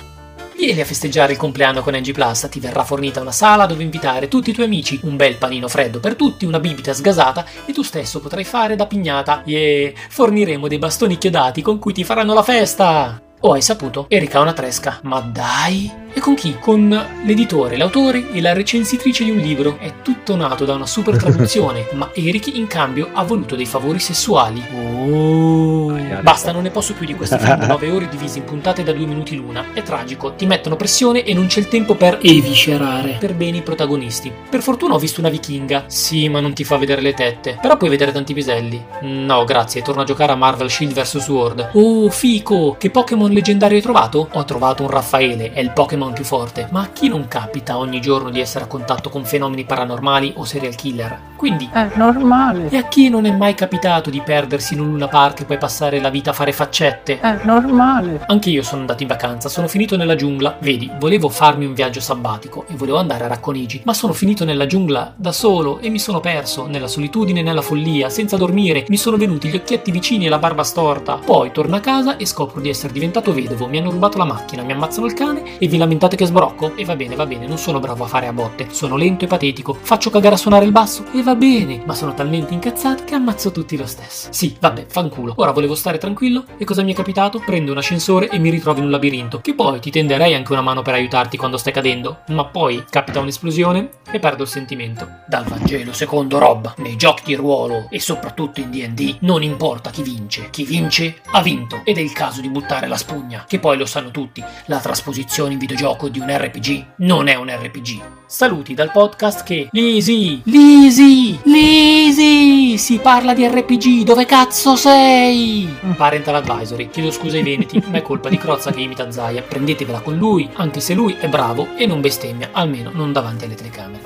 Vieni 0.61 0.83
a 0.83 0.85
festeggiare 0.85 1.33
il 1.33 1.39
compleanno 1.39 1.81
con 1.81 1.97
NG 1.97 2.13
Plus, 2.13 2.47
ti 2.51 2.61
verrà 2.61 2.85
fornita 2.85 3.19
una 3.19 3.33
sala 3.33 3.65
dove 3.65 3.83
invitare 3.83 4.29
tutti 4.29 4.51
i 4.51 4.53
tuoi 4.53 4.67
amici, 4.67 5.01
un 5.05 5.17
bel 5.17 5.37
panino 5.37 5.69
freddo 5.69 6.01
per 6.01 6.17
tutti, 6.17 6.45
una 6.45 6.61
bibita 6.61 6.93
sgasata 6.93 7.47
e 7.65 7.73
tu 7.73 7.83
stesso 7.83 8.21
potrai 8.21 8.45
fare 8.45 8.77
da 8.77 8.87
pignata. 8.87 9.41
Yeah! 9.47 9.93
Forniremo 10.11 10.69
dei 10.69 10.79
bastoni 10.79 11.17
chiodati 11.17 11.63
con 11.63 11.79
cui 11.79 11.95
ti 11.95 12.05
faranno 12.05 12.35
la 12.35 12.43
festa! 12.43 13.21
O 13.41 13.53
hai 13.53 13.63
saputo? 13.63 14.05
Erika 14.11 14.39
ha 14.39 14.43
una 14.43 14.53
tresca. 14.53 15.01
Ma 15.03 15.21
dai! 15.21 15.91
E 16.13 16.21
con 16.21 16.35
chi? 16.35 16.57
Con 16.59 17.07
l'editore, 17.25 17.77
l'autore 17.77 18.31
e 18.33 18.41
la 18.41 18.53
recensitrice 18.53 19.25
di 19.25 19.31
un 19.31 19.39
libro. 19.39 19.79
È 19.79 20.03
tutto 20.03 20.35
nato 20.35 20.65
da 20.65 20.75
una 20.75 20.87
super 20.87 21.17
traduzione, 21.17 21.87
ma 21.95 22.11
Eric 22.13 22.55
in 22.55 22.67
cambio 22.67 23.11
ha 23.13 23.23
voluto 23.23 23.55
dei 23.55 23.67
favori 23.67 24.01
sessuali. 24.01 24.63
Oh! 24.75 25.99
Basta, 26.21 26.53
non 26.53 26.63
ne 26.63 26.71
posso 26.71 26.95
più 26.95 27.07
di 27.07 27.15
questi 27.15 27.39
film 27.39 27.61
di 27.61 27.67
9 27.67 27.91
ore 27.91 28.09
divisi 28.09 28.39
in 28.39 28.45
puntate 28.45 28.83
da 28.83 28.93
2 28.93 29.07
minuti 29.07 29.37
l'una. 29.37 29.67
È 29.73 29.83
tragico, 29.83 30.35
ti 30.35 30.47
mettono 30.47 30.77
pressione 30.77 31.23
e 31.23 31.33
non 31.33 31.47
c'è 31.47 31.61
il 31.61 31.69
tempo 31.69 31.95
per 31.95 32.19
eviscerare 32.21 33.17
per 33.19 33.35
bene 33.35 33.59
i 33.59 33.63
protagonisti. 33.63 34.33
Per 34.49 34.63
fortuna 34.63 34.95
ho 34.95 34.99
visto 34.99 35.21
una 35.21 35.29
vichinga. 35.29 35.85
Sì, 35.87 36.29
ma 36.29 36.41
non 36.41 36.53
ti 36.53 36.65
fa 36.65 36.77
vedere 36.77 37.01
le 37.01 37.15
tette. 37.15 37.59
Però 37.61 37.77
puoi 37.77 37.91
vedere 37.91 38.13
tanti 38.13 38.35
piselli. 38.35 38.83
No, 39.03 39.45
grazie, 39.45 39.83
torno 39.83 40.03
a 40.03 40.05
giocare 40.05 40.33
a 40.33 40.37
Marvel 40.37 40.71
Shield 40.71 40.93
vs 40.93 41.19
Sword. 41.19 41.71
Oh, 41.75 42.11
fico! 42.11 42.77
Che 42.79 42.91
Pokémon 42.91 43.31
leggendario 43.31 43.77
hai 43.77 43.83
trovato? 43.83 44.29
Ho 44.33 44.45
trovato 44.45 44.83
un 44.83 44.91
Raffaele, 44.91 45.53
è 45.53 45.61
il 45.61 45.71
Pokémon 45.71 46.00
più 46.13 46.25
forte. 46.25 46.69
Ma 46.71 46.81
a 46.83 46.89
chi 46.93 47.09
non 47.09 47.29
capita 47.29 47.77
ogni 47.79 48.01
giorno 48.01 48.31
di 48.31 48.41
essere 48.41 48.65
a 48.65 48.67
contatto 48.67 49.11
con 49.11 49.25
fenomeni 49.25 49.65
paranormali 49.65 50.35
o 50.37 50.45
serial 50.45 50.75
killer? 50.75 51.29
Quindi, 51.37 51.69
È 51.73 51.91
normale. 51.95 52.69
e 52.71 52.77
a 52.77 52.83
chi 52.85 53.09
non 53.09 53.25
è 53.25 53.31
mai 53.35 53.55
capitato 53.55 54.11
di 54.11 54.21
perdersi 54.21 54.75
in 54.75 54.81
un 54.81 54.91
Luna 54.91 55.09
Park 55.09 55.41
e 55.41 55.45
poi 55.45 55.57
passare 55.59 56.01
la 56.01 56.11
vita 56.11 56.31
a 56.31 56.33
fare 56.35 56.53
faccette? 56.53 57.21
È 57.21 57.39
normale. 57.45 58.25
Anche 58.27 58.51
io 58.51 58.63
sono 58.63 58.81
andato 58.83 59.03
in 59.03 59.09
vacanza, 59.09 59.49
sono 59.49 59.67
finito 59.69 59.97
nella 59.97 60.17
giungla. 60.17 60.57
Vedi, 60.61 60.91
volevo 60.99 61.29
farmi 61.29 61.65
un 61.65 61.73
viaggio 61.75 62.01
sabbatico 62.01 62.65
e 62.69 62.75
volevo 62.75 62.99
andare 62.99 63.25
a 63.25 63.29
Racconigi, 63.29 63.83
ma 63.85 63.95
sono 63.95 64.13
finito 64.13 64.45
nella 64.45 64.67
giungla 64.67 65.13
da 65.17 65.33
solo 65.33 65.79
e 65.81 65.89
mi 65.89 65.99
sono 65.99 66.21
perso 66.21 66.67
nella 66.67 66.89
solitudine 66.89 67.43
nella 67.43 67.63
follia, 67.63 68.09
senza 68.11 68.37
dormire. 68.37 68.85
Mi 68.89 68.97
sono 68.99 69.17
venuti 69.17 69.49
gli 69.49 69.57
occhietti 69.57 69.91
vicini 69.91 70.27
e 70.27 70.29
la 70.29 70.39
barba 70.39 70.63
storta. 70.63 71.19
Poi 71.25 71.51
torno 71.53 71.77
a 71.77 71.81
casa 71.81 72.17
e 72.17 72.27
scopro 72.27 72.61
di 72.61 72.69
essere 72.69 72.93
diventato 72.93 73.33
vedovo. 73.33 73.67
Mi 73.67 73.79
hanno 73.79 73.91
rubato 73.91 74.19
la 74.19 74.25
macchina, 74.25 74.63
mi 74.63 74.73
ammazzano 74.73 75.07
il 75.07 75.15
cane 75.15 75.59
e 75.59 75.67
vi 75.69 75.77
lamentate 75.91 76.15
che 76.15 76.27
sbrocco? 76.27 76.77
E 76.77 76.85
va 76.85 76.95
bene, 76.95 77.17
va 77.17 77.27
bene, 77.27 77.49
non 77.49 77.59
sono 77.59 77.81
bravo 77.81 78.05
a 78.05 78.07
fare 78.07 78.29
a 78.29 78.33
botte. 78.33 78.69
Sono 78.71 78.95
lento 78.95 79.25
e 79.25 79.29
patetico. 79.29 79.75
Faccio 79.75 80.09
cagare 80.11 80.37
a 80.37 80.39
suonare 80.39 80.65
il 80.65 80.71
basso? 80.71 81.05
E 81.13 81.21
va 81.21 81.35
bene, 81.35 81.83
ma 81.85 81.95
sono 81.95 82.15
talmente 82.15 82.55
incazzato 82.55 83.03
che 83.03 83.17
ammazzo 83.17 83.51
tutti 83.51 83.77
lo 83.77 83.87
stesso. 83.87 84.29
Sì, 84.31 84.57
vabbè, 84.61 84.87
fanculo. 84.87 85.35
Ora 85.39 85.51
volevo 85.51 85.75
stare 85.75 85.99
tranquillo 85.99 86.45
e 86.59 86.65
cosa 86.65 86.85
mi 86.85 86.93
è 86.93 86.95
capitato? 86.95 87.43
Prendo 87.45 87.73
un 87.73 87.79
ascensore 87.79 88.29
e 88.29 88.39
mi 88.39 88.51
ritrovo 88.51 88.79
in 88.79 88.85
un 88.85 88.93
labirinto. 88.93 89.41
Che 89.41 89.55
poi 89.55 89.81
ti 89.81 89.91
tenderei 89.91 90.33
anche 90.33 90.53
una 90.53 90.61
mano 90.61 90.83
per 90.83 90.95
aiutarti 90.95 91.37
quando 91.37 91.57
stai 91.57 91.73
cadendo. 91.73 92.21
Ma 92.29 92.45
poi 92.45 92.85
capita 92.89 93.19
un'esplosione 93.19 93.91
e 94.13 94.21
perdo 94.21 94.45
il 94.45 94.49
sentimento. 94.49 95.09
Dal 95.27 95.45
Vangelo 95.45 95.93
secondo 95.93 96.39
Rob, 96.39 96.75
nei 96.77 96.95
giochi 96.95 97.23
di 97.25 97.35
ruolo 97.35 97.89
e 97.91 97.99
soprattutto 97.99 98.61
in 98.61 98.71
D&D 98.71 99.17
non 99.23 99.43
importa 99.43 99.91
chi 99.91 100.03
vince. 100.03 100.51
Chi 100.51 100.63
vince 100.63 101.21
ha 101.33 101.43
vinto 101.43 101.81
ed 101.83 101.99
è 101.99 102.01
il 102.01 102.13
caso 102.13 102.41
di 102.41 102.49
buttare 102.49 102.87
la 102.87 102.97
spugna. 102.97 103.45
Che 103.49 103.59
poi 103.59 103.77
lo 103.77 103.87
sanno 103.87 104.13
tutti, 104.13 104.41
la 104.67 104.79
trasposizione 104.79 105.55
in 105.55 105.59
videogioco 105.81 106.11
di 106.11 106.19
un 106.19 106.29
RPG 106.29 106.85
non 106.97 107.27
è 107.27 107.37
un 107.37 107.49
RPG. 107.49 108.01
Saluti 108.27 108.75
dal 108.75 108.91
podcast 108.93 109.43
che 109.43 109.69
Lisi, 109.73 110.43
Lisi, 110.45 111.41
Lisi, 111.45 112.77
si 112.77 112.99
parla 112.99 113.33
di 113.33 113.49
RPG, 113.49 114.05
dove 114.05 114.27
cazzo 114.27 114.77
sei? 114.77 115.67
Parental 115.97 116.35
advisory, 116.35 116.91
chiedo 116.91 117.11
scusa 117.11 117.39
ai 117.39 117.43
veneti, 117.43 117.83
ma 117.87 117.97
è 117.97 118.03
colpa 118.03 118.29
di 118.29 118.37
Crozza 118.37 118.71
che 118.73 118.83
imita 118.83 119.11
Zaya. 119.11 119.41
Prendetevela 119.41 120.01
con 120.01 120.19
lui, 120.19 120.49
anche 120.55 120.81
se 120.81 120.93
lui 120.93 121.17
è 121.19 121.29
bravo 121.29 121.75
e 121.77 121.87
non 121.87 122.03
bestemmia, 122.03 122.51
almeno 122.53 122.91
non 122.93 123.13
davanti 123.13 123.47
alle 123.47 123.55
telecamere. 123.55 124.03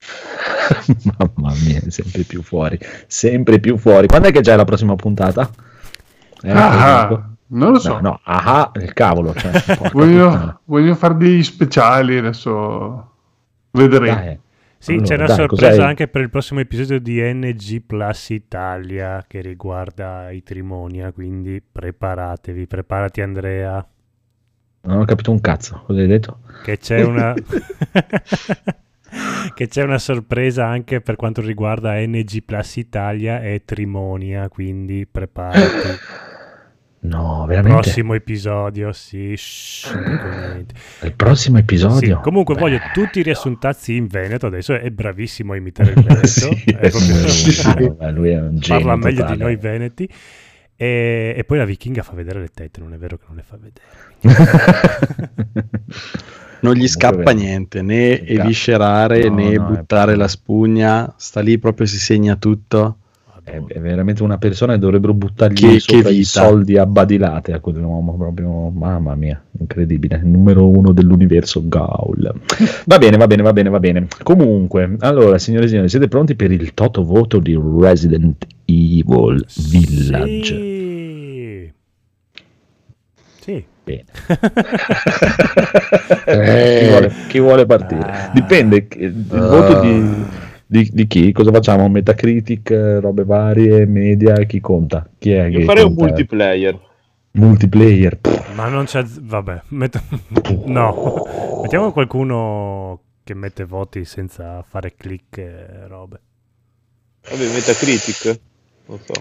Mamma 1.18 1.52
mia, 1.62 1.82
sempre 1.88 2.22
più 2.22 2.42
fuori, 2.42 2.78
sempre 3.06 3.60
più 3.60 3.76
fuori. 3.76 4.06
Quando 4.06 4.28
è 4.28 4.32
che 4.32 4.40
c'è 4.40 4.56
la 4.56 4.64
prossima 4.64 4.96
puntata? 4.96 5.48
Eh, 6.42 6.50
Ah, 6.50 7.06
dico. 7.08 7.35
Non 7.48 7.72
lo 7.72 7.78
so. 7.78 7.94
No, 7.94 8.00
no, 8.00 8.20
ah, 8.24 8.70
il 8.74 8.92
cavolo. 8.92 9.34
Cioè, 9.34 9.52
Voglio, 9.92 10.60
voglio 10.64 10.94
fare 10.94 11.16
dei 11.16 11.42
speciali 11.42 12.18
adesso. 12.18 13.12
Vedremo. 13.72 14.14
Dai. 14.14 14.40
Sì, 14.78 14.92
Allora, 14.92 15.06
c'è 15.06 15.14
una 15.14 15.26
dai, 15.26 15.36
sorpresa 15.36 15.68
cos'hai? 15.70 15.88
anche 15.88 16.08
per 16.08 16.20
il 16.22 16.30
prossimo 16.30 16.60
episodio 16.60 17.00
di 17.00 17.20
NG 17.20 17.82
Plus 17.82 18.30
Italia 18.30 19.24
che 19.26 19.40
riguarda 19.40 20.30
i 20.30 20.42
Trimonia, 20.42 21.12
quindi 21.12 21.62
preparatevi, 21.62 22.66
preparati 22.66 23.20
Andrea, 23.22 23.86
Non 24.82 25.00
ho 25.00 25.04
capito 25.04 25.30
un 25.32 25.40
cazzo. 25.40 25.82
Cosa 25.86 26.00
hai 26.00 26.06
detto? 26.06 26.40
che 26.62 26.78
c'è 26.78 27.02
una... 27.02 27.34
che 29.54 29.68
c'è 29.68 29.82
una 29.82 29.98
sorpresa 29.98 30.66
anche 30.66 31.00
per 31.00 31.16
quanto 31.16 31.40
riguarda 31.40 31.94
NG 31.94 32.42
Plus 32.44 32.76
Italia 32.76 33.40
e 33.42 33.62
Trimonia, 33.64 34.48
quindi 34.48 35.06
preparati. 35.06 35.88
No, 37.06 37.44
veramente. 37.46 37.80
Prossimo 37.82 38.14
episodio, 38.14 38.92
sì. 38.92 39.34
shh, 39.36 39.92
niente. 39.94 40.74
Il 41.02 41.14
prossimo 41.14 41.58
episodio. 41.58 42.16
Sì, 42.16 42.22
comunque 42.22 42.54
Beh, 42.54 42.60
voglio 42.60 42.78
tutti 42.92 43.20
i 43.20 43.22
riassuntazzi 43.22 43.94
in 43.96 44.06
Veneto. 44.06 44.46
Adesso 44.46 44.74
è 44.74 44.90
bravissimo 44.90 45.52
a 45.52 45.56
imitare 45.56 45.90
il 45.90 46.02
Veneto. 46.02 46.26
sì, 46.48 46.48
è 46.66 46.90
proprio- 46.90 47.94
vabbè, 47.96 48.12
lui 48.12 48.30
è 48.30 48.40
un 48.40 48.58
genio 48.58 48.84
parla 48.84 48.96
meglio 48.96 49.20
totale. 49.20 49.36
di 49.36 49.42
noi 49.42 49.56
veneti. 49.56 50.08
E, 50.78 51.34
e 51.36 51.44
poi 51.44 51.58
la 51.58 51.64
vichinga 51.64 52.02
fa 52.02 52.12
vedere 52.12 52.40
le 52.40 52.48
tette, 52.52 52.80
non 52.80 52.92
è 52.92 52.98
vero 52.98 53.16
che 53.16 53.24
non 53.28 53.36
le 53.36 53.42
fa 53.42 53.56
vedere. 53.56 53.84
Non 56.58 56.72
gli 56.72 56.88
Comunque 56.88 56.90
scappa 57.00 57.16
vero. 57.34 57.38
niente, 57.38 57.82
né 57.82 58.26
eviscerare 58.26 59.28
No, 59.28 59.34
né 59.34 59.56
no, 59.56 59.64
buttare 59.66 60.16
la 60.16 60.26
spugna, 60.26 61.12
sta 61.16 61.40
lì 61.40 61.58
proprio 61.58 61.86
si 61.86 61.98
segna 61.98 62.34
tutto. 62.36 62.98
È, 63.48 63.62
è 63.64 63.78
veramente 63.78 64.24
una 64.24 64.38
persona 64.38 64.74
e 64.74 64.78
dovrebbero 64.78 65.14
buttargli 65.14 65.54
Che- 65.74 65.78
sopra 65.78 66.08
che 66.08 66.16
i 66.16 66.24
soldi 66.24 66.76
a 66.78 66.84
badilate 66.84 67.52
a 67.52 67.60
quell'uomo 67.60 68.16
proprio 68.16 68.70
mamma 68.70 69.14
mia 69.14 69.40
incredibile 69.60 70.20
numero 70.24 70.68
uno 70.68 70.90
dell'universo 70.90 71.62
Gaul 71.68 72.34
va 72.86 72.98
bene 72.98 73.16
va 73.16 73.28
bene 73.28 73.42
va 73.42 73.52
bene 73.52 73.68
va 73.68 73.78
bene 73.78 74.08
comunque 74.24 74.96
allora 74.98 75.38
signore 75.38 75.66
e 75.66 75.68
signori 75.68 75.88
siete 75.88 76.08
pronti 76.08 76.34
per 76.34 76.50
il 76.50 76.74
toto 76.74 77.04
voto 77.04 77.38
di 77.38 77.56
Resident 77.78 78.44
Evil 78.64 79.46
Village 79.70 80.54
Sì. 80.56 81.72
Sì. 83.44 83.64
bene 83.84 84.04
Eh. 86.26 86.78
chi, 86.80 86.88
vuole, 86.88 87.12
chi 87.28 87.38
vuole 87.38 87.66
partire 87.66 88.00
Ah. 88.10 88.30
dipende 88.34 88.88
che- 88.88 88.98
il 88.98 89.24
voto 89.24 89.80
di, 89.80 90.14
di- 90.66 90.90
di 90.92 91.06
chi 91.06 91.32
cosa 91.32 91.52
facciamo 91.52 91.88
Metacritic 91.88 92.70
eh, 92.70 93.00
robe 93.00 93.24
varie 93.24 93.86
media 93.86 94.34
chi 94.44 94.60
conta 94.60 95.08
chi 95.18 95.30
è 95.32 95.44
Io 95.46 95.60
farei 95.62 95.84
un 95.84 95.94
multiplayer. 95.96 96.80
multiplayer 97.32 98.18
pff, 98.18 98.54
Ma 98.54 98.68
non 98.68 98.84
c'è... 98.84 99.02
Vabbè, 99.04 99.62
met- 99.68 100.02
no. 100.66 101.22
Mettiamo 101.62 101.92
qualcuno 101.92 103.00
che 103.24 103.34
mette 103.34 103.64
voti 103.64 104.04
senza 104.04 104.62
fare 104.66 104.94
click 104.96 105.38
e 105.38 105.86
robe. 105.88 106.20
Vabbè, 107.28 107.44
Metacritic. 107.52 108.40
Non 108.86 108.98
so. 109.04 109.12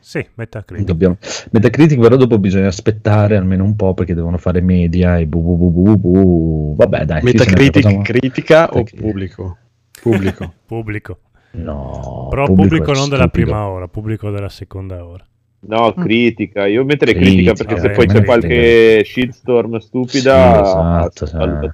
Sì, 0.00 0.24
Metacritic. 0.34 0.86
Dobbiamo... 0.86 1.16
Metacritic 1.50 1.98
però 1.98 2.16
dopo 2.16 2.38
bisogna 2.38 2.66
aspettare 2.68 3.36
almeno 3.36 3.64
un 3.64 3.74
po' 3.76 3.94
perché 3.94 4.14
devono 4.14 4.38
fare 4.38 4.60
media 4.60 5.18
e 5.18 5.26
bu 5.26 5.40
bu 5.42 5.56
bu 5.56 5.70
bu 5.70 5.96
bu 5.98 6.74
vabbè 6.76 7.04
dai 7.04 7.22
Metacritic 7.22 7.82
facciamo- 7.82 8.02
critica 8.02 8.68
o 8.70 8.84
pubblico? 8.84 9.58
Pubblico. 10.00 10.52
Pubblico. 10.66 11.18
no 11.52 12.26
Però 12.30 12.44
pubblico, 12.46 12.92
è 12.92 12.94
non 12.96 13.08
della 13.08 13.22
stupido. 13.24 13.28
prima 13.46 13.66
ora, 13.68 13.88
pubblico 13.88 14.30
della 14.30 14.48
seconda 14.48 15.04
ora. 15.04 15.24
No, 15.60 15.92
critica. 15.92 16.66
Io 16.66 16.84
metterei 16.84 17.14
Critica, 17.14 17.52
critica 17.52 17.64
perché 17.64 17.80
se 17.80 17.90
poi 17.94 18.06
c'è 18.06 18.24
qualche 18.24 19.02
shitstorm 19.04 19.78
stupida. 19.78 20.54
Sì, 20.54 20.60
esatto, 20.62 21.72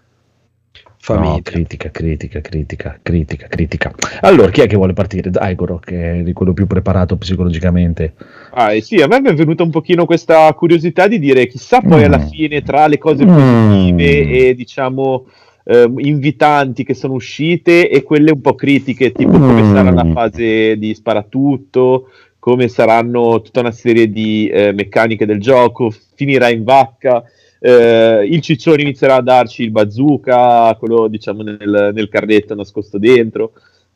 Famiglia. 0.97 1.33
No, 1.35 1.41
critica, 1.43 1.91
critica, 1.91 2.41
critica, 2.41 2.99
critica, 3.03 3.47
critica. 3.47 3.93
Allora, 4.23 4.51
chi 4.51 4.63
è 4.63 4.67
che 4.67 4.77
vuole 4.77 4.95
partire? 4.95 5.29
Dai, 5.29 5.55
Goro, 5.55 5.79
che 5.79 6.21
è 6.21 6.23
di 6.23 6.33
quello 6.33 6.55
più 6.55 6.67
preparato 6.67 7.19
psicologicamente. 7.19 8.15
Ah, 8.53 8.73
eh 8.73 8.81
sì, 8.81 8.97
a 9.03 9.07
me 9.07 9.21
mi 9.21 9.29
è 9.29 9.35
venuta 9.35 9.63
un 9.65 9.69
pochino 9.71 10.07
questa 10.07 10.51
curiosità 10.55 11.07
di 11.07 11.19
dire 11.19 11.47
chissà 11.47 11.83
poi 11.83 12.01
Mm. 12.01 12.05
alla 12.05 12.21
fine 12.21 12.63
tra 12.63 12.87
le 12.87 12.97
cose 12.97 13.27
Mm. 13.27 13.35
positive 13.37 14.31
e 14.31 14.55
diciamo 14.55 15.27
eh, 15.65 15.91
invitanti 15.97 16.85
che 16.85 16.95
sono 16.95 17.15
uscite 17.15 17.89
e 17.89 18.03
quelle 18.03 18.31
un 18.31 18.41
po' 18.41 18.55
critiche, 18.55 19.13
tipo 19.13 19.33
come 19.33 19.63
Mm. 19.63 19.75
sarà 19.75 19.91
la 19.91 20.05
fase 20.13 20.77
di 20.79 20.95
sparatutto, 20.95 22.09
come 22.39 22.69
saranno 22.69 23.41
tutta 23.41 23.61
una 23.61 23.71
serie 23.73 24.11
di 24.11 24.49
eh, 24.49 24.73
meccaniche 24.73 25.25
del 25.27 25.41
gioco, 25.41 25.91
finirà 26.15 26.49
in 26.51 26.65
vacca. 26.65 27.25
eh, 27.67 28.27
il 28.31 28.43
ciccione 28.43 28.83
inizierà 28.83 29.15
a 29.15 29.23
darci 29.23 29.63
il 29.63 29.71
bazooka, 29.71 30.77
quello 30.79 31.09
diciamo 31.09 31.41
nel, 31.43 31.93
nel 31.95 32.09
carretto 32.11 32.55
nascosto 32.55 32.99
dentro. 32.99 33.53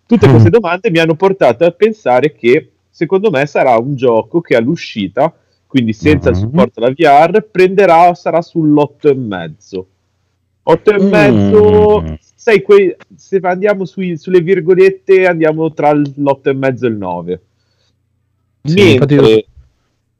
Tutte 0.06 0.26
Mm. 0.26 0.30
queste 0.30 0.48
domande 0.48 0.90
mi 0.90 0.98
hanno 0.98 1.16
portato 1.16 1.66
a 1.66 1.70
pensare 1.72 2.32
che 2.32 2.70
secondo 2.88 3.28
me 3.30 3.44
sarà 3.44 3.76
un 3.76 3.94
gioco 3.94 4.40
che 4.40 4.56
all'uscita, 4.56 5.30
quindi 5.66 5.92
senza 5.92 6.30
il 6.30 6.36
Mhm. 6.36 6.40
supporto 6.40 6.80
alla 6.82 6.94
VR, 6.96 7.42
prenderà, 7.42 8.14
sarà 8.14 8.38
sull'8 8.40 9.10
e 9.10 9.14
mezzo. 9.14 9.86
8 10.70 10.90
e 10.94 11.02
mezzo, 11.02 12.02
Mm. 12.02 12.14
sai, 12.34 12.60
quei- 12.62 12.94
se 13.16 13.38
andiamo 13.42 13.84
sui- 13.86 14.18
sulle 14.18 14.40
virgolette, 14.42 15.26
andiamo 15.26 15.72
tra 15.72 15.92
l'8 15.92 16.50
e 16.50 16.52
mezzo 16.52 16.84
e 16.86 16.88
il 16.90 16.96
9. 16.96 17.40
Sì, 18.62 18.78
io- 18.92 18.98
Mentre 18.98 19.46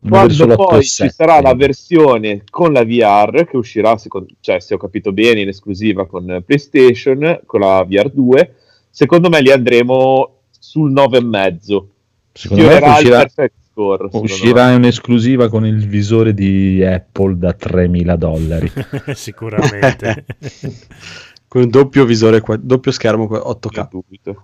verso 0.01 0.47
quando 0.47 0.47
l'8 0.47 0.53
e 0.53 0.57
poi 0.57 0.83
ci 0.83 0.89
7. 0.89 1.11
sarà 1.13 1.41
la 1.43 1.55
versione 1.55 2.45
con 2.49 2.73
la 2.73 2.85
VR 2.85 3.45
che 3.47 3.57
uscirà, 3.59 3.99
secondo, 3.99 4.29
cioè 4.41 4.59
se 4.61 4.75
ho 4.75 4.79
capito 4.79 5.13
bene, 5.13 5.41
in 5.43 5.49
esclusiva 5.49 6.07
con 6.07 6.43
PlayStation, 6.47 7.41
con 7.45 7.61
la 7.61 7.85
VR 7.87 8.11
2, 8.11 8.55
secondo 8.91 9.29
me 9.29 9.43
li 9.43 9.51
andremo 9.51 10.37
sul 10.59 10.91
9,5. 10.93 11.89
Secondo 12.33 12.63
me 12.65 12.69
Sfiorerà 12.71 12.87
il 12.87 12.93
uscirà, 12.95 13.19
perfect 13.19 13.55
score. 13.79 14.09
uscirà 14.13 14.73
in 14.73 14.85
esclusiva 14.85 15.49
con 15.49 15.65
il 15.65 15.87
visore 15.87 16.35
di 16.35 16.85
Apple 16.85 17.39
da 17.39 17.57
3.000 17.59 18.15
dollari. 18.17 18.71
Sicuramente. 19.15 20.25
Con 21.49 21.63
un 21.63 21.71
doppio 21.71 22.05
visore, 22.05 22.43
doppio 22.61 22.93
schermo 22.93 23.27
qua- 23.27 23.39
me. 23.39 23.59
8K. 23.59 23.89
Dubito. 23.89 24.43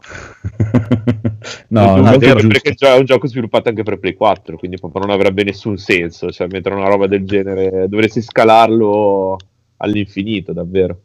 no, 1.68 1.96
è 1.96 2.12
dubito, 2.12 2.32
giusto. 2.32 2.48
perché 2.48 2.72
già 2.72 2.94
è 2.94 2.98
un 2.98 3.04
gioco 3.04 3.26
sviluppato 3.26 3.68
anche 3.68 3.82
per 3.82 3.98
Play 3.98 4.14
4, 4.14 4.56
quindi 4.56 4.78
proprio 4.78 5.02
non 5.04 5.10
avrebbe 5.10 5.44
nessun 5.44 5.76
senso. 5.76 6.30
Cioè, 6.30 6.46
mettere 6.50 6.74
una 6.74 6.88
roba 6.88 7.06
del 7.06 7.26
genere, 7.26 7.88
dovresti 7.88 8.22
scalarlo 8.22 9.36
all'infinito, 9.76 10.54
davvero. 10.54 10.98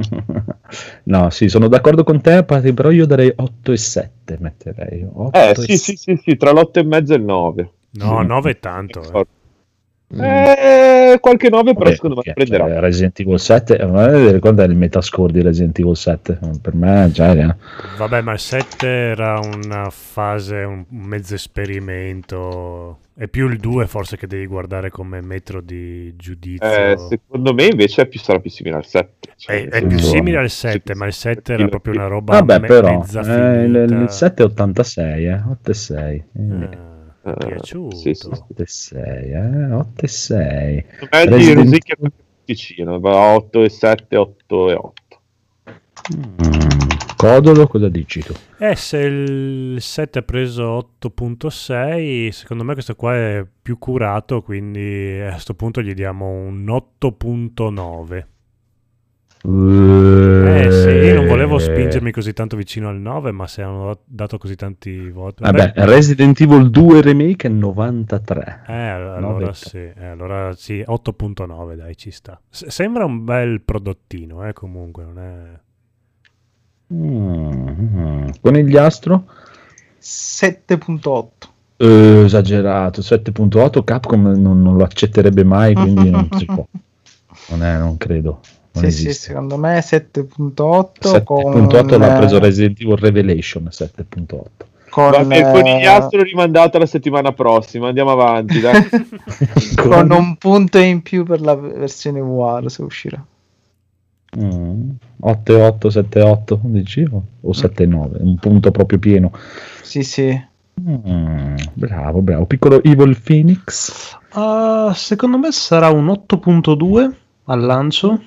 No, 1.04 1.30
sì, 1.30 1.48
sono 1.48 1.68
d'accordo 1.68 2.04
con 2.04 2.20
te, 2.20 2.44
Pati, 2.44 2.72
però 2.72 2.90
io 2.90 3.06
darei 3.06 3.32
8 3.34 3.72
e 3.72 3.76
7, 3.76 4.36
metterei. 4.40 5.06
8 5.12 5.38
Eh, 5.38 5.54
e 5.54 5.54
sì, 5.54 5.76
sì, 5.76 5.96
sì, 5.96 6.20
sì, 6.22 6.36
tra 6.36 6.52
l'8 6.52 6.78
e 6.80 6.84
mezzo 6.84 7.12
e 7.12 7.16
il 7.16 7.22
9. 7.24 7.70
No, 7.92 8.22
9 8.22 8.50
è 8.52 8.58
tanto. 8.60 9.00
eh. 10.12 11.12
Eh, 11.12 11.18
qualche 11.20 11.48
9 11.48 11.74
però 11.76 11.90
Vabbè, 11.90 11.92
secondo 11.92 12.16
me 12.16 12.22
cioè, 12.22 12.34
prenderà. 12.34 12.68
cioè, 12.68 12.80
Resident 12.80 13.18
Evil 13.20 13.38
7, 13.38 13.78
eh, 13.78 14.32
ricorda 14.32 14.64
il 14.64 14.76
metascore 14.76 15.32
di 15.32 15.42
Resident 15.42 15.78
Evil 15.78 15.96
7? 15.96 16.38
Per 16.60 16.74
me, 16.74 17.10
già, 17.12 17.32
eh. 17.32 17.56
Vabbè, 17.96 18.20
ma 18.22 18.32
il 18.32 18.38
7 18.38 18.86
era 18.88 19.38
una 19.40 19.88
fase, 19.90 20.56
un 20.62 20.84
mezzo 20.88 21.34
esperimento. 21.34 22.98
È 23.20 23.28
più 23.28 23.48
il 23.48 23.58
2 23.58 23.86
forse 23.86 24.16
che 24.16 24.26
devi 24.26 24.46
guardare 24.46 24.88
come 24.88 25.20
metro 25.20 25.60
di 25.60 26.16
giudizio. 26.16 26.66
Eh, 26.66 26.96
secondo 26.96 27.52
me 27.52 27.66
invece 27.66 28.00
è 28.00 28.06
più, 28.06 28.18
sarà 28.18 28.38
più 28.40 28.48
simile 28.48 28.76
al 28.76 28.86
7. 28.86 29.32
Cioè, 29.36 29.68
è, 29.68 29.68
è 29.68 29.86
più 29.86 29.98
simile 29.98 30.38
al 30.38 30.48
7, 30.48 30.94
ma 30.94 31.04
il 31.04 31.12
7 31.12 31.52
era 31.52 31.68
proprio 31.68 31.92
una 31.96 32.06
roba 32.06 32.38
Vabbè, 32.38 32.60
me- 32.60 32.66
però, 32.66 32.98
mezza 32.98 33.20
eh, 33.20 33.64
il, 33.64 33.74
finita. 33.76 34.02
il 34.04 34.08
7 34.08 34.42
è 34.42 34.46
86, 34.46 35.26
eh, 35.26 35.34
8 35.34 35.70
e 35.70 35.74
6. 35.74 36.24
quindi 36.32 36.64
Ah, 37.22 37.30
Eh, 37.32 37.46
piaciuto. 37.46 37.94
sì, 37.96 38.14
sì, 38.14 38.20
sì. 38.22 38.28
8 38.32 38.62
e 38.62 38.66
6, 38.66 39.30
eh, 39.32 39.70
8 39.72 40.04
e 40.04 40.08
6. 40.08 40.84
Secondo 40.98 41.08
me 41.10 41.24
di 41.24 41.30
Resident- 41.34 41.58
Rosicchia 41.64 41.96
è 42.00 42.10
vicino, 42.46 43.00
va 43.00 43.10
a 43.12 43.34
8 43.34 43.62
e 43.64 43.68
7, 43.68 44.16
8 44.16 44.70
e 44.70 44.74
8. 44.74 45.20
Mm, 46.16 46.79
Codolo, 47.20 47.66
cosa 47.66 47.90
dici 47.90 48.20
tu? 48.20 48.32
Eh, 48.56 48.74
se 48.74 48.96
il 48.96 49.78
7 49.78 50.20
ha 50.20 50.22
preso 50.22 50.94
8.6, 50.98 52.30
secondo 52.30 52.64
me 52.64 52.72
questo 52.72 52.94
qua 52.94 53.14
è 53.14 53.46
più 53.60 53.76
curato, 53.76 54.40
quindi 54.40 55.20
a 55.20 55.32
questo 55.32 55.52
punto 55.52 55.82
gli 55.82 55.92
diamo 55.92 56.30
un 56.30 56.64
8.9. 56.64 58.24
Eh 59.42 60.70
sì, 60.70 60.88
io 60.88 61.14
non 61.14 61.26
volevo 61.26 61.58
spingermi 61.58 62.10
così 62.10 62.32
tanto 62.32 62.56
vicino 62.56 62.88
al 62.88 62.98
9, 62.98 63.32
ma 63.32 63.46
se 63.46 63.60
hanno 63.60 64.00
dato 64.06 64.38
così 64.38 64.56
tanti 64.56 65.10
voti... 65.10 65.42
Vabbè, 65.42 65.72
Resident 65.76 66.40
Evil 66.40 66.70
2 66.70 67.02
Remake 67.02 67.48
è 67.48 67.50
93. 67.50 68.62
Eh, 68.66 68.72
allora 68.72 69.52
sì, 69.52 69.76
eh, 69.76 70.06
allora 70.06 70.54
sì, 70.54 70.82
8.9 70.86 71.74
dai, 71.74 71.94
ci 71.98 72.10
sta. 72.10 72.40
S- 72.48 72.66
sembra 72.68 73.04
un 73.04 73.24
bel 73.24 73.60
prodottino, 73.60 74.48
eh, 74.48 74.54
comunque, 74.54 75.04
non 75.04 75.18
è... 75.18 75.68
Mm, 76.92 78.28
Conigliastro? 78.40 79.24
7.8. 80.00 81.28
Eh, 81.76 82.22
esagerato, 82.24 83.00
7.8 83.00 83.84
Capcom 83.84 84.32
non, 84.40 84.62
non 84.62 84.76
lo 84.76 84.84
accetterebbe 84.84 85.44
mai, 85.44 85.74
quindi 85.74 86.10
non 86.10 86.28
si 86.36 86.44
può. 86.44 86.66
Non, 87.48 87.64
è, 87.64 87.76
non 87.78 87.96
credo. 87.96 88.40
Non 88.72 88.84
Sì, 88.84 88.90
sì, 88.90 89.02
esiste. 89.08 89.28
secondo 89.28 89.56
me 89.56 89.78
7.8 89.78 91.24
con, 91.24 91.66
7.8 91.66 91.98
l'ha 91.98 92.12
preso 92.16 92.36
eh, 92.36 92.40
Resident 92.40 92.80
Evil 92.80 92.96
Revelation 92.96 93.64
7.8 93.64 94.68
con, 94.90 95.10
Vabbè, 95.12 95.36
il 95.36 95.46
eh, 95.46 95.52
conigliastro 95.52 96.22
rimandato 96.22 96.76
la 96.76 96.86
settimana 96.86 97.32
prossima, 97.32 97.88
andiamo 97.88 98.10
avanti. 98.10 98.60
Dai. 98.60 98.88
con 99.76 100.10
un 100.10 100.36
punto 100.36 100.78
in 100.78 101.00
più 101.00 101.24
per 101.24 101.40
la 101.40 101.54
versione 101.54 102.20
VR 102.20 102.68
se 102.68 102.82
uscirà. 102.82 103.24
Mm, 104.38 104.90
8.8 105.22 105.88
7.8 105.88 106.60
dici 106.62 107.02
o, 107.02 107.24
o 107.40 107.50
7.9 107.50 108.22
un 108.22 108.36
punto 108.36 108.70
proprio 108.70 108.98
pieno 109.00 109.32
Sì, 109.82 110.04
sì. 110.04 110.48
Mm, 110.80 111.56
bravo 111.74 112.22
bravo 112.22 112.46
piccolo 112.46 112.80
Evil 112.82 113.20
Phoenix 113.20 114.18
Ah, 114.32 114.92
secondo 114.94 115.38
me 115.38 115.50
sarà 115.50 115.88
un 115.88 116.06
8.2 116.06 117.10
al 117.46 117.60
lancio 117.60 118.22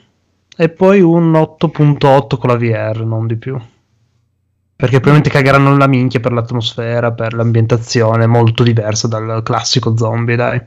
e 0.55 0.69
poi 0.69 1.01
un 1.01 1.31
8.8 1.31 2.37
con 2.37 2.49
la 2.49 2.57
VR, 2.57 3.05
non 3.05 3.25
di 3.25 3.37
più. 3.37 3.57
Perché 4.75 4.99
probabilmente 4.99 5.29
cagheranno 5.29 5.77
la 5.77 5.87
minchia 5.87 6.19
per 6.19 6.33
l'atmosfera, 6.33 7.13
per 7.13 7.33
l'ambientazione, 7.33 8.27
molto 8.27 8.63
diversa 8.63 9.07
dal 9.07 9.41
classico 9.43 9.95
zombie, 9.95 10.35
dai. 10.35 10.61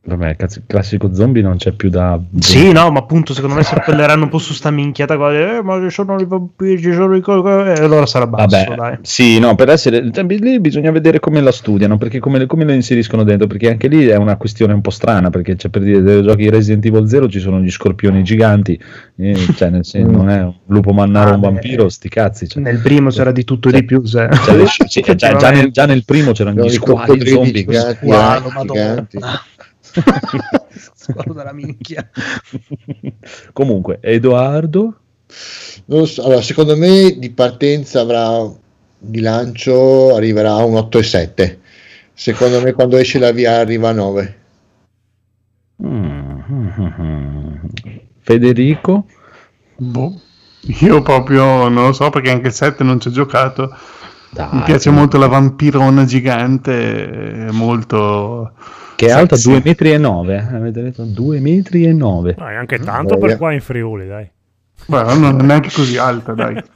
Vabbè 0.00 0.36
cazzo, 0.36 0.60
il 0.60 0.64
classico 0.66 1.12
zombie 1.12 1.42
non 1.42 1.56
c'è 1.58 1.72
più 1.72 1.90
da 1.90 2.18
Sì, 2.38 2.72
no, 2.72 2.90
ma 2.90 3.00
appunto 3.00 3.34
secondo 3.34 3.56
me 3.56 3.62
si 3.62 3.74
appelleranno 3.74 4.24
un 4.24 4.30
po' 4.30 4.38
su 4.38 4.54
sta 4.54 4.70
minchiata 4.70 5.16
qua, 5.16 5.32
eh, 5.32 5.62
ma 5.62 5.78
ci 5.82 5.90
sono 5.90 6.18
i 6.18 6.24
vampiri, 6.24 6.80
ci 6.80 6.92
sono 6.94 7.14
i 7.14 7.20
e 7.20 7.72
allora 7.82 8.06
sarà 8.06 8.26
basso, 8.26 8.56
Vabbè, 8.56 8.74
dai. 8.74 8.98
sì, 9.02 9.38
no, 9.38 9.54
per 9.54 9.68
essere 9.68 10.10
cioè, 10.10 10.24
lì 10.24 10.60
bisogna 10.60 10.90
vedere 10.90 11.20
come 11.20 11.40
la 11.42 11.52
studiano, 11.52 11.98
perché 11.98 12.20
come, 12.20 12.46
come 12.46 12.64
lo 12.64 12.72
inseriscono 12.72 13.22
dentro, 13.22 13.46
perché 13.46 13.68
anche 13.68 13.88
lì 13.88 14.06
è 14.06 14.16
una 14.16 14.36
questione 14.36 14.72
un 14.72 14.80
po' 14.80 14.90
strana, 14.90 15.28
perché 15.28 15.56
c'è 15.56 15.68
per 15.68 15.82
dire 15.82 16.00
dei 16.00 16.22
giochi 16.22 16.48
Resident 16.48 16.86
Evil 16.86 17.06
0 17.08 17.28
ci 17.28 17.38
sono 17.40 17.60
gli 17.60 17.70
scorpioni 17.70 18.22
giganti, 18.22 18.80
eh, 19.16 19.34
cioè 19.56 19.68
nel 19.68 19.84
senso 19.84 20.10
non 20.10 20.30
è 20.30 20.40
un 20.42 20.54
lupo 20.66 20.92
mannaro 20.92 21.30
o 21.30 21.32
un 21.32 21.36
Ah, 21.38 21.40
beh. 21.40 21.50
vampiro, 21.52 21.88
sti 21.90 22.08
cazzi. 22.08 22.48
Cioè, 22.48 22.62
Nel 22.62 22.78
primo 22.78 23.10
c'era 23.10 23.30
di 23.32 23.44
tutto 23.44 23.68
e 23.68 23.72
di 23.72 23.84
più, 23.84 24.02
se... 24.04 24.26
cioè, 24.44 24.56
le 24.56 24.64
sì, 24.66 25.02
già, 25.16 25.34
già 25.36 25.50
nel, 25.50 25.70
già 25.70 25.84
nel 25.84 26.04
primo 26.06 26.32
c'erano 26.32 26.62
gli 26.62 26.66
i 26.66 26.70
squali 26.70 27.26
zombie. 27.26 27.64
giganti, 27.64 28.04
eh, 28.06 28.08
madonna. 28.08 28.62
giganti. 28.64 29.18
Squalo 30.94 31.32
della 31.32 31.52
minchia. 31.52 32.08
Comunque, 33.52 33.98
Edoardo, 34.00 35.00
Non 35.86 36.00
lo 36.00 36.06
so, 36.06 36.24
allora, 36.24 36.42
secondo 36.42 36.76
me 36.76 37.16
di 37.18 37.30
partenza 37.30 38.00
avrà 38.00 38.50
di 39.00 39.20
lancio 39.20 40.14
arriverà 40.14 40.52
a 40.52 40.64
un 40.64 40.74
8,7. 40.74 41.58
Secondo 42.12 42.60
me 42.60 42.72
quando 42.72 42.96
esce 42.96 43.18
la 43.18 43.30
via 43.30 43.58
arriva 43.58 43.90
a 43.90 43.92
9. 43.92 44.36
Mm, 45.84 46.38
Federico, 48.20 49.06
Boh. 49.76 50.20
Io 50.80 51.02
proprio 51.02 51.68
non 51.68 51.86
lo 51.86 51.92
so 51.92 52.10
perché 52.10 52.30
anche 52.30 52.48
il 52.48 52.52
7 52.52 52.82
non 52.82 53.00
ci 53.00 53.08
ho 53.08 53.10
giocato. 53.12 53.74
Dai, 54.30 54.48
Mi 54.52 54.62
piace 54.62 54.90
molto 54.90 55.16
la 55.16 55.28
vampirona 55.28 56.04
gigante, 56.04 57.46
è 57.46 57.50
molto... 57.50 58.52
che 58.98 59.06
è 59.06 59.10
alta 59.12 59.36
sexy. 59.36 59.50
2 59.50 59.62
metri 59.64 59.92
e 59.92 59.98
9, 59.98 60.48
avete 60.54 60.82
detto 60.82 61.04
2 61.04 61.38
metri 61.38 61.84
e 61.84 61.92
9. 61.92 62.34
Dai, 62.34 62.56
anche 62.56 62.80
tanto 62.80 63.14
Voglia. 63.14 63.26
per 63.28 63.36
qua 63.36 63.52
in 63.52 63.60
Friuli, 63.60 64.08
dai. 64.08 64.28
Beh, 64.86 65.02
non 65.14 65.40
è 65.40 65.42
neanche 65.44 65.70
così 65.70 65.96
alta, 65.96 66.32
dai. 66.32 66.54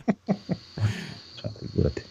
Cioè, 1.35 1.51
figurati. 1.59 2.03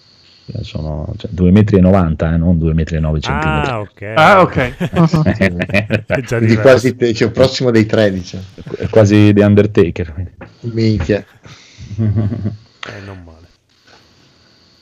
Eh, 0.47 0.64
Sono 0.66 1.14
cioè, 1.16 1.32
2 1.32 1.51
metri 1.51 1.78
e 1.78 1.80
90, 1.80 2.34
eh, 2.34 2.38
non 2.38 2.57
2 2.59 2.74
metri 2.74 2.97
e 2.97 2.99
9 2.99 3.20
centimetri. 3.22 3.72
Ah, 3.72 3.80
ok. 3.80 4.01
Ah, 4.16 4.41
ok. 4.41 4.76
È 6.07 6.22
già 6.22 6.59
quasi 6.59 6.97
te- 6.97 7.14
cioè, 7.14 7.32
prossimo 7.32 7.72
dei 7.72 7.86
13. 7.86 8.38
È 8.80 8.89
quasi 8.89 9.32
The 9.34 9.43
Undertaker. 9.45 10.12
quindi. 10.14 10.32
Minchia. 10.59 11.24
Eh, 11.97 12.99
non 13.05 13.22
male. 13.24 13.47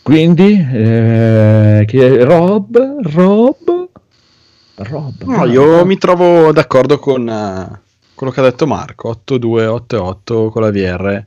Quindi, 0.01 0.67
eh, 0.71 1.83
che 1.85 2.23
Rob, 2.23 3.01
Rob, 3.03 3.78
Rob. 4.83 5.23
No, 5.23 5.45
io 5.45 5.85
mi 5.85 5.97
trovo 5.97 6.51
d'accordo 6.51 6.99
con 6.99 7.27
eh, 7.27 7.81
quello 8.13 8.31
che 8.31 8.39
ha 8.39 8.43
detto 8.43 8.65
Marco, 8.67 9.09
8288 9.09 10.49
con 10.49 10.61
la 10.61 10.71
VR. 10.71 11.25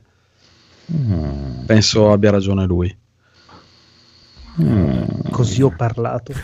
Mm, 0.91 1.65
Penso 1.65 2.11
abbia 2.11 2.31
ragione 2.31 2.65
lui. 2.65 2.95
mm. 4.61 5.29
Così 5.31 5.61
ho 5.63 5.71
parlato. 5.75 6.33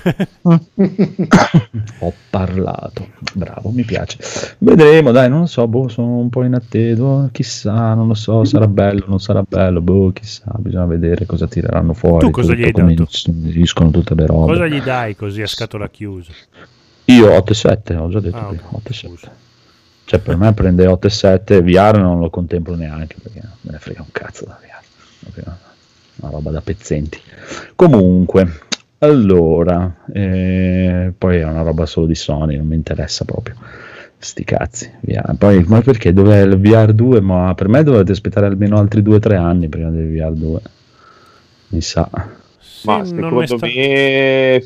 Ho 1.99 2.13
parlato, 2.29 3.07
bravo, 3.33 3.69
mi 3.69 3.83
piace. 3.83 4.17
Vedremo, 4.59 5.11
dai, 5.11 5.29
non 5.29 5.41
lo 5.41 5.45
so, 5.45 5.67
boh, 5.67 5.87
sono 5.89 6.17
un 6.17 6.29
po' 6.29 6.43
in 6.43 6.53
attesa, 6.55 7.29
chissà, 7.31 7.93
non 7.93 8.07
lo 8.07 8.13
so, 8.15 8.43
sarà 8.45 8.67
bello, 8.67 9.05
non 9.07 9.19
sarà 9.19 9.43
bello, 9.47 9.81
boh, 9.81 10.11
chissà, 10.13 10.51
bisogna 10.57 10.85
vedere 10.85 11.25
cosa 11.25 11.47
tireranno 11.47 11.93
fuori. 11.93 12.25
Tu 12.25 12.31
cosa 12.31 12.53
tutto, 12.53 12.61
gli 12.61 12.65
hai 12.65 12.71
come 12.71 12.93
dato? 12.93 13.01
inseriscono 13.11 13.91
tutte 13.91 14.15
le 14.15 14.25
robe. 14.25 14.51
Cosa 14.53 14.67
gli 14.67 14.81
dai 14.81 15.15
così 15.15 15.41
a 15.41 15.47
scatola 15.47 15.89
chiusa? 15.89 16.31
Io 17.11 17.27
8,7, 17.29 17.95
ho 17.97 18.09
già 18.09 18.19
detto 18.19 18.37
Ah, 18.37 18.45
prima, 18.45 18.63
ok, 18.69 18.89
8,7. 18.89 18.93
scusa. 19.07 19.31
Cioè, 20.05 20.19
per 20.19 20.37
me 20.37 20.53
prende 20.53 20.85
8,7, 20.87 21.61
VR 21.61 21.97
non 21.99 22.19
lo 22.19 22.29
contemplo 22.29 22.75
neanche 22.75 23.15
perché 23.21 23.41
me 23.61 23.71
ne 23.71 23.77
frega 23.79 24.01
un 24.01 24.11
cazzo 24.11 24.45
da 24.45 24.59
VR. 24.61 24.77
Una 26.21 26.31
roba 26.31 26.51
da 26.51 26.61
pezzenti. 26.61 27.19
Comunque, 27.75 28.59
allora, 28.99 29.95
eh, 30.11 31.13
poi 31.17 31.37
è 31.37 31.43
una 31.45 31.61
roba 31.61 31.85
solo 31.85 32.07
di 32.07 32.15
Sony, 32.15 32.57
non 32.57 32.67
mi 32.67 32.75
interessa 32.75 33.23
proprio. 33.23 33.55
Sti 34.17 34.43
cazzi, 34.43 34.91
VR. 35.01 35.35
Poi, 35.37 35.63
ma 35.65 35.81
perché 35.81 36.11
dov'è 36.11 36.41
il 36.41 36.59
VR 36.59 36.91
2? 36.91 37.21
Ma 37.21 37.53
per 37.55 37.69
me 37.69 37.83
dovete 37.83 38.11
aspettare 38.11 38.47
almeno 38.47 38.77
altri 38.77 39.01
2-3 39.01 39.35
anni 39.37 39.69
prima 39.69 39.89
del 39.89 40.11
VR 40.11 40.33
2. 40.33 40.59
Mi 41.69 41.81
sa. 41.81 42.09
Sì, 42.59 42.87
Ma 42.87 43.05
secondo 43.05 43.57
me 43.61 44.61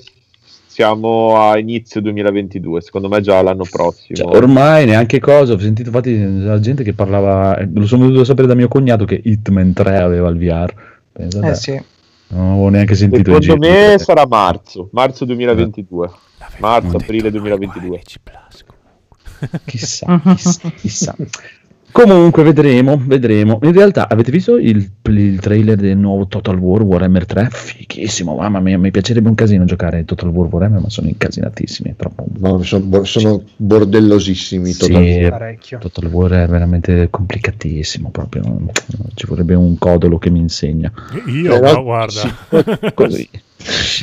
siamo 0.73 1.39
a 1.39 1.59
inizio 1.59 2.01
2022, 2.01 2.81
secondo 2.81 3.07
me 3.07 3.21
già 3.21 3.43
l'anno 3.43 3.63
prossimo. 3.69 4.17
Cioè, 4.17 4.35
ormai 4.35 4.87
neanche 4.87 5.19
cosa, 5.19 5.53
ho 5.53 5.59
sentito 5.59 5.89
infatti 5.89 6.43
la 6.43 6.59
gente 6.59 6.81
che 6.81 6.93
parlava, 6.93 7.63
lo 7.71 7.85
sono 7.85 8.05
venuto 8.05 8.21
a 8.21 8.25
sapere 8.25 8.47
da 8.47 8.55
mio 8.55 8.67
cognato 8.67 9.05
che 9.05 9.21
Hitman 9.23 9.71
3 9.71 9.97
aveva 9.99 10.29
il 10.29 10.37
VR. 10.39 10.73
Pensate, 11.11 11.47
Eh 11.47 11.53
sì. 11.53 11.81
Non 12.29 12.49
avevo 12.53 12.69
neanche 12.69 12.95
sentito 12.95 13.39
Secondo 13.39 13.67
me 13.67 13.95
sarà 13.99 14.25
marzo, 14.25 14.89
marzo 14.93 15.25
2022. 15.25 16.09
L'avevo 16.39 16.57
Marzo, 16.59 16.97
aprile 16.97 17.29
noi 17.29 17.39
2022. 17.39 17.89
qua, 17.89 17.97
NC 17.99 18.15
Plus, 18.23 18.65
comunque. 18.65 19.59
Chissà, 19.65 20.21
chissà, 20.35 20.69
chissà. 20.71 21.15
Comunque 21.93 22.41
vedremo, 22.41 22.99
vedremo. 22.99 23.59
In 23.61 23.71
realtà 23.71 24.09
avete 24.09 24.31
visto 24.31 24.57
il, 24.57 24.89
il 25.09 25.39
trailer 25.39 25.77
del 25.77 25.95
nuovo 25.95 26.25
Total 26.25 26.57
War 26.57 26.81
Warhammer 26.81 27.27
3? 27.27 27.49
Fighissimo, 27.51 28.35
mamma 28.35 28.59
mia, 28.59 28.79
mi 28.79 28.89
piacerebbe 28.89 29.29
un 29.29 29.35
casino 29.35 29.63
giocare 29.65 29.99
a 29.99 30.03
Total 30.03 30.29
War 30.29 30.47
Warhammer, 30.51 30.81
ma 30.81 30.89
sono 30.89 31.07
incasinatissimi, 31.07 31.91
è 31.91 31.95
troppo... 31.95 32.25
No, 32.39 32.63
sono, 32.63 32.83
bo- 32.83 33.03
sono 33.03 33.43
bordellosissimi. 33.55 34.71
Sì, 34.73 34.79
Total 34.79 35.03
War. 35.03 35.29
Parecchio. 35.29 35.77
Total 35.77 36.05
War 36.09 36.31
è 36.31 36.47
veramente 36.47 37.07
complicatissimo, 37.11 38.09
proprio 38.09 38.41
ci 39.13 39.27
vorrebbe 39.27 39.53
un 39.53 39.77
codolo 39.77 40.17
che 40.17 40.31
mi 40.31 40.39
insegna. 40.39 40.91
Io, 41.27 41.59
Però- 41.59 41.73
ma 41.75 41.79
guarda. 41.79 42.11
sì. 42.21 42.93
Così. 42.95 43.29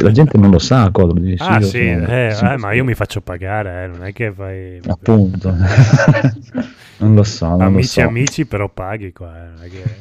La 0.02 0.10
gente 0.12 0.38
non 0.38 0.50
lo 0.50 0.58
sa, 0.58 0.88
codolo. 0.90 1.20
dice, 1.20 1.42
ah 1.42 1.58
io 1.58 1.66
sì, 1.66 1.90
sono- 1.92 2.06
eh, 2.06 2.30
sì, 2.32 2.44
eh, 2.44 2.56
ma 2.56 2.70
sì. 2.70 2.76
io 2.76 2.84
mi 2.84 2.94
faccio 2.94 3.20
pagare, 3.20 3.84
eh, 3.84 3.86
non 3.88 4.04
è 4.06 4.12
che 4.12 4.32
fai... 4.32 4.80
Appunto. 4.86 5.54
non 6.98 7.14
lo 7.14 7.22
so, 7.24 7.46
non 7.48 7.60
amici 7.62 8.00
lo 8.00 8.04
so. 8.04 8.08
amici 8.08 8.46
però 8.46 8.68
paghi 8.68 9.12
qua. 9.12 9.32
eh, 9.36 9.48
non 9.58 9.68
che- 9.68 9.98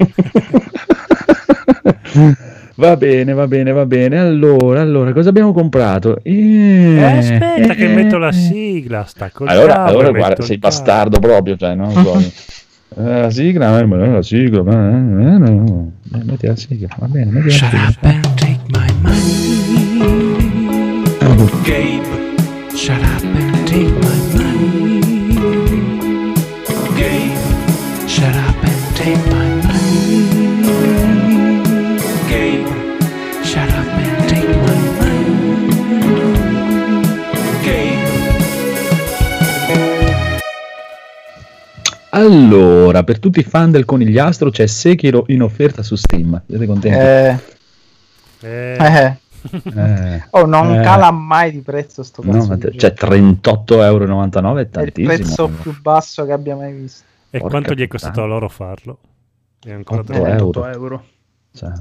Va 2.79 2.95
bene, 2.95 3.33
va 3.33 3.45
bene, 3.45 3.73
va 3.73 3.85
bene. 3.85 4.17
Allora, 4.19 4.79
allora, 4.79 5.11
cosa 5.11 5.27
abbiamo 5.29 5.51
comprato? 5.51 6.19
Eh, 6.23 6.95
Eh, 6.95 7.03
aspetta 7.03 7.73
che 7.73 7.91
eh, 7.91 7.93
metto 7.93 8.17
la 8.17 8.31
sigla, 8.31 9.03
sta 9.03 9.29
Allora, 9.43 9.83
allora 9.83 10.11
guarda, 10.11 10.41
sei 10.43 10.57
bastardo 10.57 11.19
proprio, 11.19 11.57
cioè, 11.57 11.75
no? 11.75 11.89
Poi, 11.89 12.23
eh, 12.95 13.03
la 13.03 13.29
sigla, 13.29 13.85
ma 13.85 13.97
la 14.07 14.21
sigla, 14.21 14.63
ma, 14.63 14.91
eh, 14.91 15.37
no. 15.37 15.91
Metti 16.23 16.47
la 16.47 16.55
sigla, 16.55 16.87
va 16.97 17.07
bene, 17.07 17.31
metti 17.31 17.47
la 17.47 17.51
sigla. 17.51 17.91
Gabe, 21.63 22.05
shut 22.75 23.01
up 23.01 23.23
and 23.23 23.67
take 23.67 23.89
my 23.89 24.17
money. 24.33 24.99
Gabe, 26.95 27.37
shut 28.07 28.35
up 28.35 28.55
and 28.63 28.95
take 28.95 29.17
my 29.29 29.47
money. 29.63 30.27
Gabe, 32.27 32.67
shut 33.43 33.69
up 33.69 33.87
and 33.87 34.29
take 34.29 34.47
my 34.47 34.79
money. 34.99 35.71
Gabe. 37.63 38.07
Allora, 42.11 43.03
per 43.03 43.19
tutti 43.19 43.39
i 43.39 43.43
fan 43.43 43.71
del 43.71 43.85
conigliastro 43.85 44.49
c'è 44.49 44.65
Sekiro 44.67 45.25
in 45.27 45.41
offerta 45.41 45.83
su 45.83 45.95
Steam. 45.95 46.41
Siete 46.47 46.65
contenti? 46.65 46.97
Eh, 46.97 47.57
Eh, 48.41 48.75
eh. 48.79 49.17
Eh, 49.75 50.23
Oh, 50.31 50.45
non 50.45 50.79
eh, 50.79 50.83
cala 50.83 51.11
mai 51.11 51.51
di 51.51 51.59
prezzo 51.61 52.03
sto 52.03 52.21
no, 52.23 52.31
cazzo 52.33 52.57
te- 52.57 52.71
gioco. 52.71 52.77
cioè 52.77 52.93
38,99€ 52.93 54.55
è 54.55 54.57
È 54.57 54.61
il 54.61 54.69
tantissimo. 54.69 55.07
prezzo 55.13 55.47
più 55.47 55.81
basso 55.81 56.25
che 56.25 56.31
abbia 56.31 56.55
mai 56.55 56.73
visto. 56.73 57.03
e 57.29 57.39
porca 57.39 57.49
quanto 57.59 57.73
gli 57.73 57.81
è 57.83 57.87
puttana. 57.87 58.11
costato 58.11 58.21
a 58.23 58.25
loro 58.25 58.49
farlo? 58.49 58.97
È 59.63 59.71
ancora 59.71 60.01
Otto 60.01 60.11
troppo. 60.13 60.27
euro. 60.27 60.37
98 60.37 60.67
euro. 60.77 61.03
Cioè, 61.53 61.71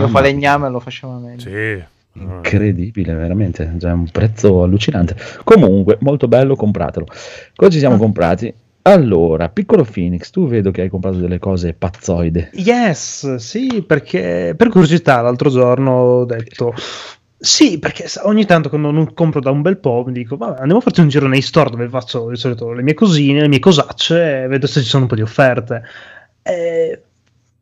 Io 0.00 0.08
falegname 0.08 0.68
lo 0.68 0.80
faceva 0.80 1.16
meglio. 1.18 1.40
Sì. 1.40 1.84
No, 2.20 2.34
incredibile, 2.36 3.14
veramente, 3.14 3.76
cioè, 3.78 3.92
un 3.92 4.08
prezzo 4.10 4.62
allucinante. 4.64 5.14
Comunque, 5.44 5.98
molto 6.00 6.26
bello, 6.26 6.56
compratelo. 6.56 7.06
Cosa 7.54 7.70
ci 7.70 7.78
siamo 7.78 7.94
Ah. 7.94 7.98
comprati? 7.98 8.52
Allora, 8.82 9.48
piccolo 9.48 9.84
Phoenix, 9.84 10.30
tu 10.30 10.46
vedo 10.46 10.70
che 10.70 10.82
hai 10.82 10.88
comprato 10.88 11.18
delle 11.18 11.38
cose 11.38 11.74
pazzoide. 11.74 12.50
Yes, 12.54 13.36
sì, 13.36 13.82
perché 13.86 14.54
per 14.56 14.68
curiosità 14.68 15.20
l'altro 15.20 15.50
giorno 15.50 15.92
ho 15.92 16.24
detto 16.24 16.72
sì, 17.40 17.78
perché 17.78 18.06
ogni 18.22 18.46
tanto 18.46 18.68
quando 18.68 18.90
non 18.90 19.14
compro 19.14 19.40
da 19.40 19.50
un 19.50 19.62
bel 19.62 19.78
po' 19.78 20.02
mi 20.06 20.12
dico 20.12 20.36
vabbè, 20.36 20.58
andiamo 20.58 20.78
a 20.78 20.82
farci 20.82 21.00
un 21.02 21.08
giro 21.08 21.28
nei 21.28 21.42
store 21.42 21.70
dove 21.70 21.88
faccio 21.88 22.28
di 22.30 22.36
solito 22.36 22.72
le 22.72 22.82
mie 22.82 22.94
cosine, 22.94 23.42
le 23.42 23.48
mie 23.48 23.60
cosacce 23.60 24.46
vedo 24.48 24.66
se 24.66 24.80
ci 24.80 24.88
sono 24.88 25.04
un 25.04 25.08
po' 25.08 25.14
di 25.14 25.22
offerte. 25.22 25.82
E 26.42 27.02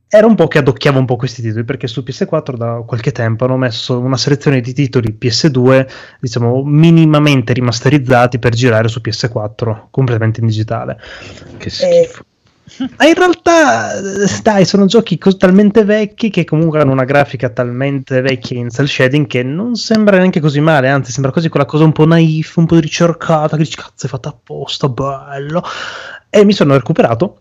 era 0.09 0.27
un 0.27 0.37
po' 0.37 0.47
che 0.47 0.59
adocchiavo 0.59 0.99
un 0.99 1.05
po' 1.05 1.17
questi 1.17 1.43
titoli 1.43 1.65
perché 1.65 1.89
su 1.89 2.03
PS4 2.07 2.57
da 2.57 2.83
qualche 2.87 3.11
tempo 3.11 3.45
hanno 3.45 3.57
messo 3.57 3.99
una 3.99 4.17
selezione 4.17 4.61
di 4.61 4.73
titoli 4.73 5.17
PS2 5.21 5.89
diciamo 6.21 6.63
minimamente 6.63 7.53
rimasterizzati 7.53 8.39
per 8.39 8.55
girare 8.55 8.87
su 8.87 9.01
PS4 9.03 9.87
completamente 9.91 10.41
in 10.41 10.47
digitale 10.47 10.97
Che 11.59 11.71
schifo. 11.71 12.25
ma 12.97 13.07
in 13.07 13.15
realtà, 13.15 13.97
eh, 13.99 14.41
dai, 14.43 14.65
sono 14.65 14.87
giochi 14.87 15.19
talmente 15.37 15.85
vecchi 15.85 16.31
che 16.31 16.45
comunque 16.45 16.81
hanno 16.81 16.93
una 16.93 17.05
grafica 17.05 17.49
talmente 17.49 18.21
vecchia 18.21 18.59
in 18.59 18.71
cel 18.71 18.89
shading 18.89 19.27
che 19.27 19.43
non 19.43 19.75
sembra 19.75 20.19
neanche 20.19 20.41
così 20.41 20.61
male, 20.61 20.89
anzi 20.89 21.11
sembra 21.11 21.33
quasi 21.33 21.49
quella 21.49 21.67
cosa 21.67 21.85
un 21.85 21.93
po' 21.93 22.07
naif, 22.07 22.57
un 22.57 22.67
po' 22.67 22.79
ricercata, 22.79 23.57
che 23.57 23.63
dici 23.63 23.77
cazzo 23.77 24.07
è 24.07 24.09
fatta 24.09 24.29
apposta, 24.31 24.89
bello. 24.89 25.63
E 26.29 26.45
mi 26.45 26.53
sono 26.53 26.75
recuperato. 26.75 27.41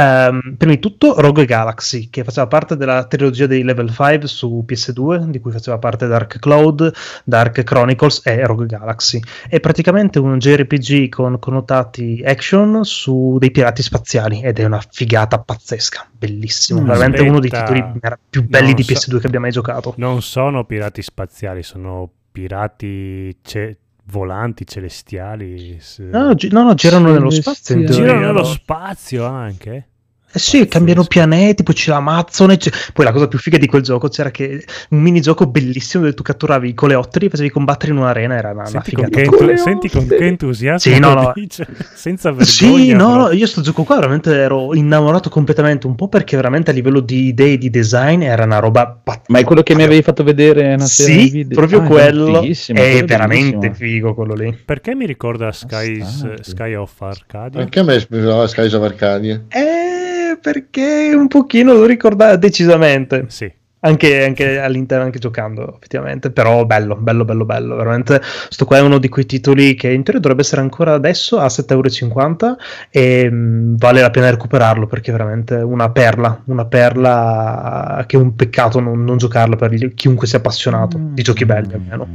Ehm, 0.00 0.54
prima 0.56 0.74
di 0.74 0.78
tutto 0.80 1.20
Rogue 1.20 1.44
Galaxy 1.44 2.08
che 2.10 2.24
faceva 2.24 2.46
parte 2.46 2.76
della 2.76 3.04
trilogia 3.04 3.46
dei 3.46 3.62
Level 3.62 3.88
5 3.90 4.26
su 4.26 4.64
PS2 4.66 5.24
di 5.24 5.40
cui 5.40 5.52
faceva 5.52 5.78
parte 5.78 6.06
Dark 6.06 6.38
Cloud, 6.38 6.92
Dark 7.24 7.62
Chronicles 7.62 8.22
e 8.24 8.44
Rogue 8.46 8.66
Galaxy 8.66 9.20
è 9.48 9.60
praticamente 9.60 10.18
un 10.18 10.38
JRPG 10.38 11.08
con 11.08 11.38
connotati 11.38 12.22
action 12.24 12.84
su 12.84 13.36
dei 13.38 13.50
pirati 13.50 13.82
spaziali 13.82 14.42
ed 14.42 14.58
è 14.58 14.64
una 14.64 14.82
figata 14.90 15.38
pazzesca, 15.38 16.08
bellissimo, 16.10 16.80
Mm, 16.80 16.86
veramente 16.86 17.22
uno 17.22 17.38
dei 17.40 17.50
titoli 17.50 17.84
più 18.28 18.46
belli 18.46 18.66
Non 18.66 18.74
di 18.74 18.82
so- 18.82 18.92
PS2 18.92 19.18
che 19.20 19.26
abbia 19.26 19.40
mai 19.40 19.50
giocato. 19.50 19.94
Non 19.96 20.22
sono 20.22 20.64
pirati 20.64 21.02
spaziali, 21.02 21.62
sono 21.62 22.10
pirati 22.32 23.36
ce- 23.42 23.76
volanti 24.06 24.66
celestiali. 24.66 25.78
s- 25.80 25.98
No, 25.98 26.24
no, 26.26 26.34
gi- 26.34 26.48
no, 26.50 26.62
no, 26.64 26.74
girano 26.74 27.12
nello 27.12 27.30
spazio. 27.30 27.84
Girano 27.84 28.20
nello 28.26 28.44
spazio 28.44 29.24
anche. 29.24 29.86
Eh 30.32 30.38
sì, 30.38 30.66
cambiano 30.68 31.02
pianeti, 31.04 31.62
poi 31.64 31.74
c'è 31.74 31.90
l'Amazzone. 31.90 32.56
c'è- 32.56 32.70
Poi 32.92 33.04
la 33.04 33.10
cosa 33.12 33.26
più 33.26 33.38
figa 33.38 33.58
di 33.58 33.66
quel 33.66 33.82
gioco 33.82 34.08
c'era 34.08 34.30
che 34.30 34.64
un 34.90 35.00
minigioco 35.00 35.46
bellissimo 35.46 36.04
dove 36.04 36.14
tu 36.14 36.22
catturavi 36.22 36.68
i 36.68 36.74
coleotteri 36.74 37.26
e 37.26 37.30
facevi 37.30 37.50
combattere 37.50 37.90
in 37.92 37.98
un'arena. 37.98 38.36
Era 38.36 38.50
una, 38.50 38.60
una 38.60 38.68
Senti 38.70 38.92
con, 38.92 39.04
figata. 39.06 39.20
che, 39.36 39.44
entu- 39.46 39.58
senti 39.58 39.90
con 39.90 40.06
che 40.06 40.26
entusiasmo 40.26 40.92
Sì, 40.94 40.98
no, 41.00 41.14
no. 41.14 41.32
dice, 41.34 41.66
senza 41.94 42.30
vergogna. 42.30 42.46
Sì, 42.46 42.92
no, 42.92 43.16
no, 43.16 43.30
io 43.32 43.46
sto 43.46 43.60
gioco 43.60 43.82
qua 43.82 43.96
veramente 43.96 44.32
ero 44.34 44.72
innamorato 44.74 45.28
completamente, 45.30 45.86
un 45.88 45.96
po' 45.96 46.08
perché 46.08 46.36
veramente 46.36 46.70
a 46.70 46.74
livello 46.74 47.00
di 47.00 47.26
idee 47.26 47.58
di 47.58 47.68
design 47.68 48.22
era 48.22 48.44
una 48.44 48.60
roba 48.60 48.86
pazzesca. 49.02 49.24
Ma 49.32 49.38
è 49.40 49.44
quello 49.44 49.62
che 49.64 49.74
mi 49.74 49.82
avevi 49.82 50.02
fatto 50.02 50.22
vedere 50.22 50.74
una 50.74 50.86
sera 50.86 51.12
Sì, 51.20 51.30
video? 51.30 51.56
proprio 51.58 51.80
Ah, 51.82 51.86
quello 51.86 52.40
è 52.40 53.04
veramente 53.04 53.56
bellissimo. 53.68 53.74
figo 53.74 54.14
quello 54.14 54.34
lì. 54.34 54.56
Perché 54.64 54.94
mi 54.94 55.06
ricorda 55.06 55.50
Sky, 55.50 55.98
Bastardi. 55.98 56.42
Sky 56.44 56.74
of 56.74 57.00
Arcadia? 57.02 57.60
Anche 57.60 57.80
a 57.80 57.82
me 57.82 57.98
sembrava 57.98 58.46
Skies 58.46 58.72
of 58.74 58.82
Arcadia. 58.84 59.42
Eh, 59.48 59.99
perché, 60.38 61.12
un 61.14 61.28
pochino 61.28 61.72
lo 61.72 61.84
ricorda 61.86 62.36
decisamente. 62.36 63.24
Sì. 63.28 63.50
Anche, 63.82 64.24
anche 64.26 64.58
all'interno, 64.58 65.04
anche 65.04 65.18
giocando, 65.18 65.76
effettivamente. 65.76 66.30
Però 66.30 66.66
bello, 66.66 66.96
bello, 66.96 67.24
bello, 67.24 67.44
bello. 67.46 67.76
Veramente, 67.76 68.20
sto 68.22 68.64
qua 68.66 68.76
è 68.76 68.80
uno 68.82 68.98
di 68.98 69.08
quei 69.08 69.24
titoli 69.24 69.74
che 69.74 69.88
in 69.90 70.02
teoria 70.02 70.20
dovrebbe 70.20 70.42
essere 70.42 70.60
ancora 70.60 70.92
adesso 70.92 71.38
a 71.38 71.48
7,50€ 71.48 72.58
e 72.90 73.30
mh, 73.30 73.76
vale 73.78 74.02
la 74.02 74.10
pena 74.10 74.28
recuperarlo 74.30 74.86
perché 74.86 75.10
è 75.10 75.14
veramente 75.14 75.54
una 75.54 75.90
perla. 75.90 76.42
Una 76.46 76.66
perla 76.66 78.04
che 78.06 78.16
è 78.16 78.20
un 78.20 78.34
peccato 78.36 78.80
non, 78.80 79.02
non 79.02 79.16
giocarla 79.16 79.56
per 79.56 79.72
gli- 79.72 79.94
chiunque 79.94 80.26
sia 80.26 80.38
appassionato 80.38 80.98
di 81.12 81.22
giochi 81.22 81.46
belli 81.46 81.72
almeno. 81.72 82.10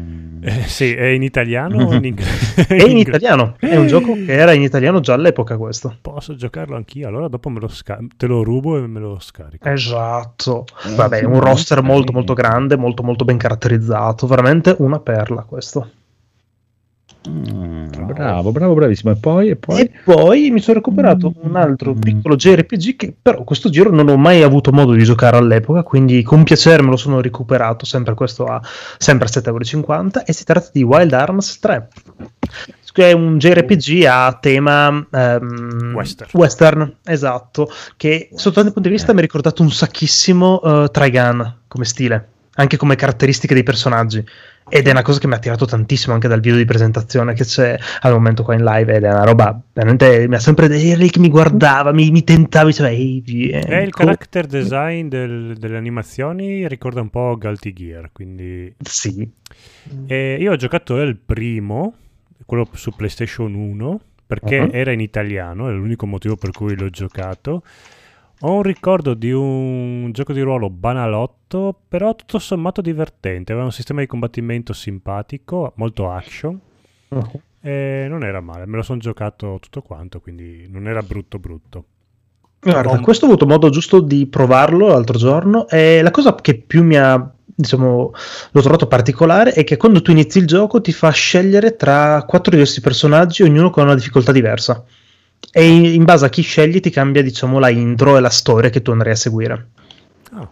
Eh, 0.47 0.67
sì, 0.67 0.93
è 0.93 1.05
in 1.05 1.23
italiano 1.23 1.85
o 1.85 1.93
in 1.95 2.03
inglese? 2.05 2.67
È 2.67 2.83
in 2.83 2.97
italiano, 2.97 3.55
è 3.59 3.75
un 3.77 3.87
gioco 3.87 4.21
che 4.23 4.33
era 4.33 4.53
in 4.53 4.61
italiano 4.61 4.99
già 4.99 5.13
all'epoca 5.13 5.57
questo. 5.57 5.97
Posso 6.01 6.35
giocarlo 6.35 6.75
anch'io, 6.75 7.07
allora 7.07 7.27
dopo 7.27 7.49
me 7.49 7.59
lo 7.59 7.67
sca- 7.67 7.97
te 8.15 8.27
lo 8.27 8.43
rubo 8.43 8.77
e 8.77 8.85
me 8.85 8.99
lo 8.99 9.17
scarico. 9.19 9.67
Esatto. 9.67 10.65
Vabbè, 10.95 11.23
un 11.23 11.39
roster 11.55 11.81
molto 11.81 12.11
molto 12.11 12.33
grande, 12.33 12.75
molto 12.75 13.01
molto 13.01 13.23
ben 13.25 13.37
caratterizzato, 13.37 14.27
veramente 14.27 14.75
una 14.79 14.99
perla 14.99 15.43
questo. 15.43 15.89
Bravo, 17.29 18.51
bravo, 18.51 18.73
bravissimo. 18.73 19.11
E 19.11 19.15
poi, 19.15 19.49
e 19.49 19.55
poi? 19.55 19.81
E 19.81 19.91
poi 20.03 20.51
mi 20.51 20.59
sono 20.59 20.77
recuperato 20.77 21.33
un 21.41 21.55
altro 21.55 21.93
piccolo 21.93 22.35
JRPG 22.35 22.95
che 22.95 23.13
però 23.19 23.43
questo 23.43 23.69
giro 23.69 23.91
non 23.91 24.07
ho 24.09 24.17
mai 24.17 24.41
avuto 24.43 24.71
modo 24.71 24.93
di 24.93 25.03
giocare 25.03 25.37
all'epoca, 25.37 25.83
quindi 25.83 26.21
con 26.23 26.43
piacere 26.43 26.83
me 26.83 26.89
lo 26.89 26.97
sono 26.97 27.21
recuperato, 27.21 27.85
sempre 27.85 28.13
questo 28.13 28.45
a 28.45 28.61
sempre 28.97 29.27
a 29.27 29.29
7,50€ 29.31 30.23
e 30.25 30.33
si 30.33 30.43
tratta 30.43 30.69
di 30.71 30.83
Wild 30.83 31.13
Arms 31.13 31.59
3. 31.59 31.87
Che 32.95 33.09
è 33.09 33.11
un 33.11 33.37
JRPG 33.37 34.05
a 34.05 34.37
tema 34.39 34.87
ehm, 35.11 35.91
Western. 36.31 36.95
esatto, 37.03 37.69
che 37.97 38.29
sotto 38.33 38.61
ogni 38.61 38.71
punto 38.71 38.87
di 38.87 38.95
vista 38.95 39.11
mi 39.11 39.19
ha 39.19 39.21
ricordato 39.21 39.61
un 39.63 39.69
sacchissimo 39.69 40.61
uh, 40.63 40.89
Trigun 40.89 41.57
come 41.67 41.83
stile, 41.83 42.27
anche 42.53 42.77
come 42.77 42.95
caratteristiche 42.95 43.53
dei 43.53 43.63
personaggi. 43.63 44.23
Ed 44.67 44.87
è 44.87 44.91
una 44.91 45.03
cosa 45.03 45.19
che 45.19 45.27
mi 45.27 45.33
ha 45.33 45.37
attirato 45.37 45.65
tantissimo 45.65 46.13
anche 46.15 46.27
dal 46.27 46.39
video 46.39 46.57
di 46.57 46.65
presentazione 46.65 47.33
che 47.33 47.43
c'è 47.45 47.77
al 48.01 48.11
momento 48.13 48.41
qua 48.43 48.55
in 48.55 48.63
live 48.63 48.95
ed 48.95 49.03
è 49.03 49.09
una 49.11 49.23
roba 49.23 49.61
veramente 49.71 50.27
mi 50.27 50.35
ha 50.35 50.39
sempre 50.39 50.67
lì 50.67 51.09
che 51.11 51.19
mi 51.19 51.29
guardava, 51.29 51.91
mi, 51.91 52.09
mi 52.09 52.23
tentava, 52.23 52.65
diceva 52.65 52.89
ehi 52.89 53.21
vieni. 53.23 53.63
E 53.63 53.83
il 53.83 53.93
character 53.93 54.47
design 54.47 55.07
del- 55.07 55.55
delle 55.57 55.77
animazioni 55.77 56.67
ricorda 56.67 57.01
un 57.01 57.09
po' 57.09 57.35
Galti 57.37 57.73
Gear, 57.73 58.09
quindi... 58.11 58.73
Sì. 58.79 59.29
E 60.07 60.37
io 60.39 60.51
ho 60.51 60.55
giocato 60.55 60.99
il 60.99 61.15
primo, 61.15 61.93
quello 62.45 62.67
su 62.73 62.91
PlayStation 62.95 63.53
1, 63.53 63.99
perché 64.25 64.61
Mhm. 64.61 64.69
era 64.73 64.91
in 64.91 64.99
italiano, 64.99 65.69
è 65.69 65.73
l'unico 65.73 66.07
motivo 66.07 66.35
per 66.37 66.49
cui 66.51 66.75
l'ho 66.75 66.89
giocato. 66.89 67.61
Ho 68.47 68.57
un 68.57 68.61
ricordo 68.61 69.15
di 69.15 69.31
un 69.31 70.11
gioco 70.11 70.31
di 70.31 70.41
ruolo 70.41 70.69
banalotto, 70.69 71.75
però 71.87 72.13
tutto 72.13 72.37
sommato 72.37 72.79
divertente. 72.79 73.51
Aveva 73.51 73.65
un 73.65 73.71
sistema 73.71 74.01
di 74.01 74.05
combattimento 74.05 74.71
simpatico, 74.71 75.73
molto 75.77 76.11
action. 76.11 76.59
Uh-huh. 77.07 77.41
E 77.59 78.05
non 78.07 78.23
era 78.23 78.41
male, 78.41 78.67
me 78.67 78.75
lo 78.75 78.83
sono 78.83 78.99
giocato 78.99 79.57
tutto 79.59 79.81
quanto, 79.81 80.19
quindi 80.19 80.67
non 80.69 80.87
era 80.87 81.01
brutto 81.01 81.39
brutto. 81.39 81.85
Guarda, 82.59 82.99
questo 82.99 83.25
ho 83.25 83.29
avuto 83.29 83.47
modo 83.47 83.71
giusto 83.71 83.99
di 83.99 84.27
provarlo 84.27 84.89
l'altro 84.89 85.17
giorno 85.17 85.67
e 85.67 86.03
la 86.03 86.11
cosa 86.11 86.35
che 86.35 86.53
più 86.53 86.83
mi 86.83 86.97
ha, 86.97 87.33
diciamo, 87.43 88.11
l'ho 88.51 88.61
trovato 88.61 88.85
particolare 88.85 89.53
è 89.53 89.63
che 89.63 89.75
quando 89.75 90.03
tu 90.03 90.11
inizi 90.11 90.37
il 90.37 90.45
gioco 90.45 90.81
ti 90.81 90.91
fa 90.91 91.09
scegliere 91.09 91.75
tra 91.75 92.23
quattro 92.27 92.51
diversi 92.51 92.79
personaggi, 92.79 93.41
ognuno 93.41 93.71
con 93.71 93.85
una 93.85 93.95
difficoltà 93.95 94.31
diversa. 94.31 94.85
E 95.51 95.65
in, 95.67 96.03
base 96.03 96.25
a 96.25 96.29
chi 96.29 96.41
scegli 96.41 96.79
ti 96.79 96.89
cambia, 96.89 97.21
diciamo, 97.21 97.59
la 97.59 97.69
intro 97.69 98.17
e 98.17 98.19
la 98.19 98.29
storia 98.29 98.69
che 98.69 98.81
tu 98.81 98.91
andrai 98.91 99.13
a 99.13 99.15
seguire. 99.15 99.67
Ah. 100.37 100.49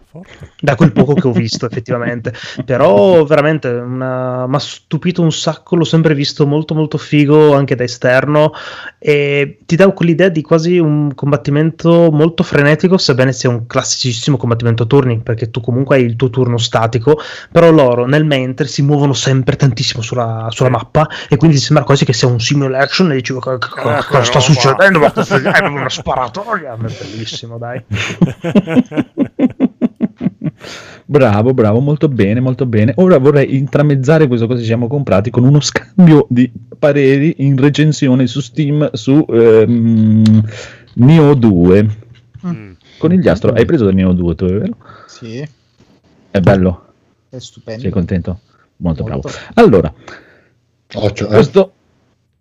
Da 0.60 0.76
quel 0.76 0.92
poco 0.92 1.12
che 1.12 1.28
ho 1.28 1.32
visto, 1.32 1.66
effettivamente. 1.66 2.32
Però 2.64 3.22
veramente 3.24 3.70
mi 3.70 4.02
ha 4.02 4.58
stupito 4.58 5.20
un 5.20 5.30
sacco, 5.30 5.76
l'ho 5.76 5.84
sempre 5.84 6.14
visto 6.14 6.46
molto 6.46 6.74
molto 6.74 6.96
figo 6.96 7.54
anche 7.54 7.74
da 7.74 7.84
esterno 7.84 8.52
e 8.98 9.58
ti 9.66 9.76
dà 9.76 9.90
quell'idea 9.90 10.30
di 10.30 10.40
quasi 10.40 10.78
un 10.78 11.14
combattimento 11.14 12.08
molto 12.10 12.42
frenetico, 12.42 12.96
sebbene 12.96 13.32
sia 13.34 13.50
un 13.50 13.66
classicissimo 13.66 14.38
combattimento 14.38 14.84
a 14.84 14.86
turni, 14.86 15.20
perché 15.20 15.50
tu 15.50 15.60
comunque 15.60 15.96
hai 15.96 16.04
il 16.04 16.16
tuo 16.16 16.30
turno 16.30 16.56
statico, 16.56 17.18
però 17.52 17.70
loro 17.70 18.06
nel 18.06 18.24
mentre 18.24 18.66
si 18.66 18.80
muovono 18.80 19.12
sempre 19.12 19.56
tantissimo 19.56 20.02
sulla, 20.02 20.46
sulla 20.50 20.70
mappa 20.70 21.06
e 21.28 21.36
quindi 21.36 21.58
ti 21.58 21.62
sembra 21.62 21.84
quasi 21.84 22.06
che 22.06 22.14
sia 22.14 22.28
un 22.28 22.40
simulation 22.40 23.12
e 23.12 23.16
dici 23.16 23.34
"Cosa- 23.34 23.58
cosa, 23.58 24.02
cosa 24.04 24.22
sta 24.22 24.38
roba." 24.38 24.40
succedendo? 24.40 24.98
Ma 24.98 25.12
è 25.12 25.66
una 25.66 25.88
sparatoria, 25.90 26.72
è 26.72 26.76
bellissimo 26.76 27.58
dai. 27.58 27.84
Bravo, 31.06 31.52
bravo, 31.52 31.80
molto 31.80 32.08
bene, 32.08 32.40
molto 32.40 32.64
bene. 32.66 32.92
Ora 32.96 33.18
vorrei 33.18 33.56
intramezzare 33.56 34.26
questo 34.26 34.46
cosa 34.46 34.60
ci 34.60 34.66
siamo 34.66 34.86
comprati 34.86 35.30
con 35.30 35.44
uno 35.44 35.60
scambio 35.60 36.26
di 36.30 36.50
pareri 36.78 37.34
in 37.38 37.56
recensione 37.56 38.26
su 38.26 38.40
Steam 38.40 38.88
su 38.92 39.24
ehm, 39.28 40.42
Neo 40.94 41.34
2. 41.34 41.88
Mm. 42.46 42.72
Conigliastro, 42.98 43.52
hai 43.52 43.64
preso 43.66 43.84
del 43.84 43.94
Neo 43.94 44.12
2 44.12 44.34
tu, 44.34 44.46
è 44.46 44.52
vero? 44.52 44.76
Sì, 45.06 45.46
È 46.30 46.40
bello? 46.40 46.86
è 47.28 47.38
stupendo. 47.38 47.82
Sei 47.82 47.90
contento? 47.90 48.40
Molto, 48.78 49.02
Molto. 49.06 49.28
bravo. 49.28 49.36
Allora, 49.54 49.92
Occhio, 50.94 51.26
eh. 51.26 51.34
questo, 51.34 51.72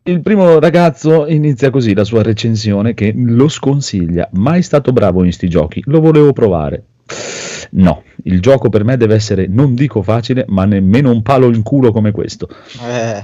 il 0.03 0.21
primo 0.21 0.59
ragazzo 0.59 1.27
inizia 1.27 1.69
così 1.69 1.93
la 1.93 2.03
sua 2.03 2.21
recensione 2.21 2.93
che 2.93 3.13
lo 3.15 3.47
sconsiglia. 3.47 4.29
Mai 4.33 4.61
stato 4.61 4.91
bravo 4.93 5.23
in 5.23 5.31
sti 5.33 5.49
giochi, 5.49 5.81
lo 5.85 5.99
volevo 5.99 6.31
provare. 6.33 6.83
No, 7.75 8.03
il 8.23 8.39
gioco 8.39 8.69
per 8.69 8.83
me 8.83 8.97
deve 8.97 9.15
essere, 9.15 9.47
non 9.47 9.73
dico 9.73 10.01
facile, 10.03 10.45
ma 10.47 10.65
nemmeno 10.65 11.11
un 11.11 11.21
palo 11.21 11.47
in 11.47 11.63
culo 11.63 11.91
come 11.91 12.11
questo. 12.11 12.47
Eh, 12.81 13.23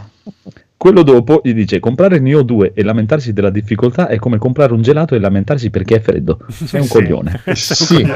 Quello 0.79 1.03
dopo 1.03 1.41
gli 1.43 1.51
dice 1.53 1.81
comprare 1.81 2.19
Neo 2.19 2.41
2 2.41 2.71
e 2.73 2.83
lamentarsi 2.83 3.33
della 3.33 3.49
difficoltà 3.49 4.07
è 4.07 4.15
come 4.17 4.37
comprare 4.37 4.71
un 4.71 4.81
gelato 4.81 5.13
e 5.13 5.19
lamentarsi 5.19 5.69
perché 5.69 5.95
è 5.97 5.99
freddo. 5.99 6.39
Sei 6.47 6.79
un 6.79 6.85
Sì. 6.87 6.93
coglione. 6.93 7.41
Sì. 7.53 7.99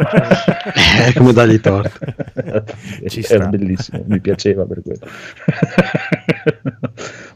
È 1.04 1.12
come 1.14 1.34
dargli 1.34 1.60
torto. 1.60 2.00
Ci 3.06 3.20
Era 3.28 3.44
sta. 3.44 3.48
bellissimo, 3.50 4.04
mi 4.08 4.22
piaceva 4.22 4.64
per 4.64 4.82
quello. 4.82 5.06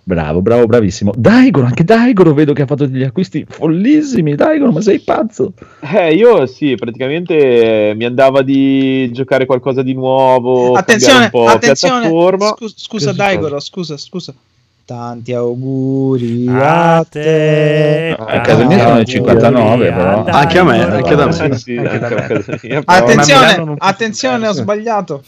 bravo, 0.03 0.41
bravo, 0.41 0.65
bravissimo. 0.65 1.11
Daigoro, 1.17 1.65
anche 1.65 1.84
Daigoro 1.84 2.34
vedo 2.34 2.53
che 2.53 2.61
ha 2.61 2.65
fatto 2.65 2.86
degli 2.86 3.03
acquisti 3.03 3.45
follissimi. 3.47 4.34
Daigoro, 4.36 4.71
ma 4.71 4.80
sei 4.82 4.99
pazzo? 4.99 5.51
Eh, 5.82 6.13
io 6.15 6.45
sì, 6.45 6.75
praticamente 6.75 7.91
mi 7.97 8.05
andava 8.05 8.43
di 8.43 9.11
giocare 9.11 9.45
qualcosa 9.45 9.82
di 9.82 9.93
nuovo, 9.93 10.71
attenzione, 10.73 11.30
cambiare 11.30 11.36
un 11.36 11.43
po' 11.43 11.51
attenzione. 11.53 11.99
piattaforma. 11.99 12.55
Scusa, 12.75 13.11
Daigoro, 13.11 13.59
scusa, 13.59 13.97
scusa. 13.97 14.34
Tanti 14.88 15.33
auguri 15.33 16.47
A 16.47 16.99
a 16.99 17.03
te. 17.03 18.15
A 18.17 18.39
casa 18.39 18.63
mia 18.63 18.79
sono 18.79 18.95
le 18.95 19.03
59, 19.03 19.91
però. 19.91 20.23
Anche 20.23 20.59
a 20.59 20.63
me, 20.63 20.81
anche 20.81 21.13
da 21.15 21.25
me. 21.25 21.55
Sì, 21.57 21.75
Anche 21.75 21.99
da 21.99 22.81
Attenzione, 22.85 23.75
attenzione, 23.79 24.47
ho 24.47 24.53
sbagliato. 24.53 25.23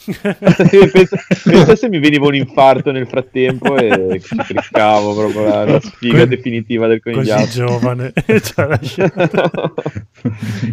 pensa, 0.92 1.16
pensa 1.44 1.76
se 1.76 1.90
mi 1.90 1.98
veniva 1.98 2.26
un 2.26 2.36
infarto 2.36 2.90
nel 2.90 3.06
frattempo 3.06 3.76
e 3.76 4.18
ci 4.24 4.34
cliccavo 4.34 5.14
proprio 5.14 5.44
la, 5.44 5.64
la 5.66 5.80
sfiga 5.80 6.14
Que- 6.24 6.28
definitiva 6.28 6.86
del 6.86 7.02
Così 7.02 7.16
conigliastro. 7.16 7.66
giovane. 7.66 8.12
Ci 8.24 8.52
ha 8.56 8.66
lasciato. 8.66 9.74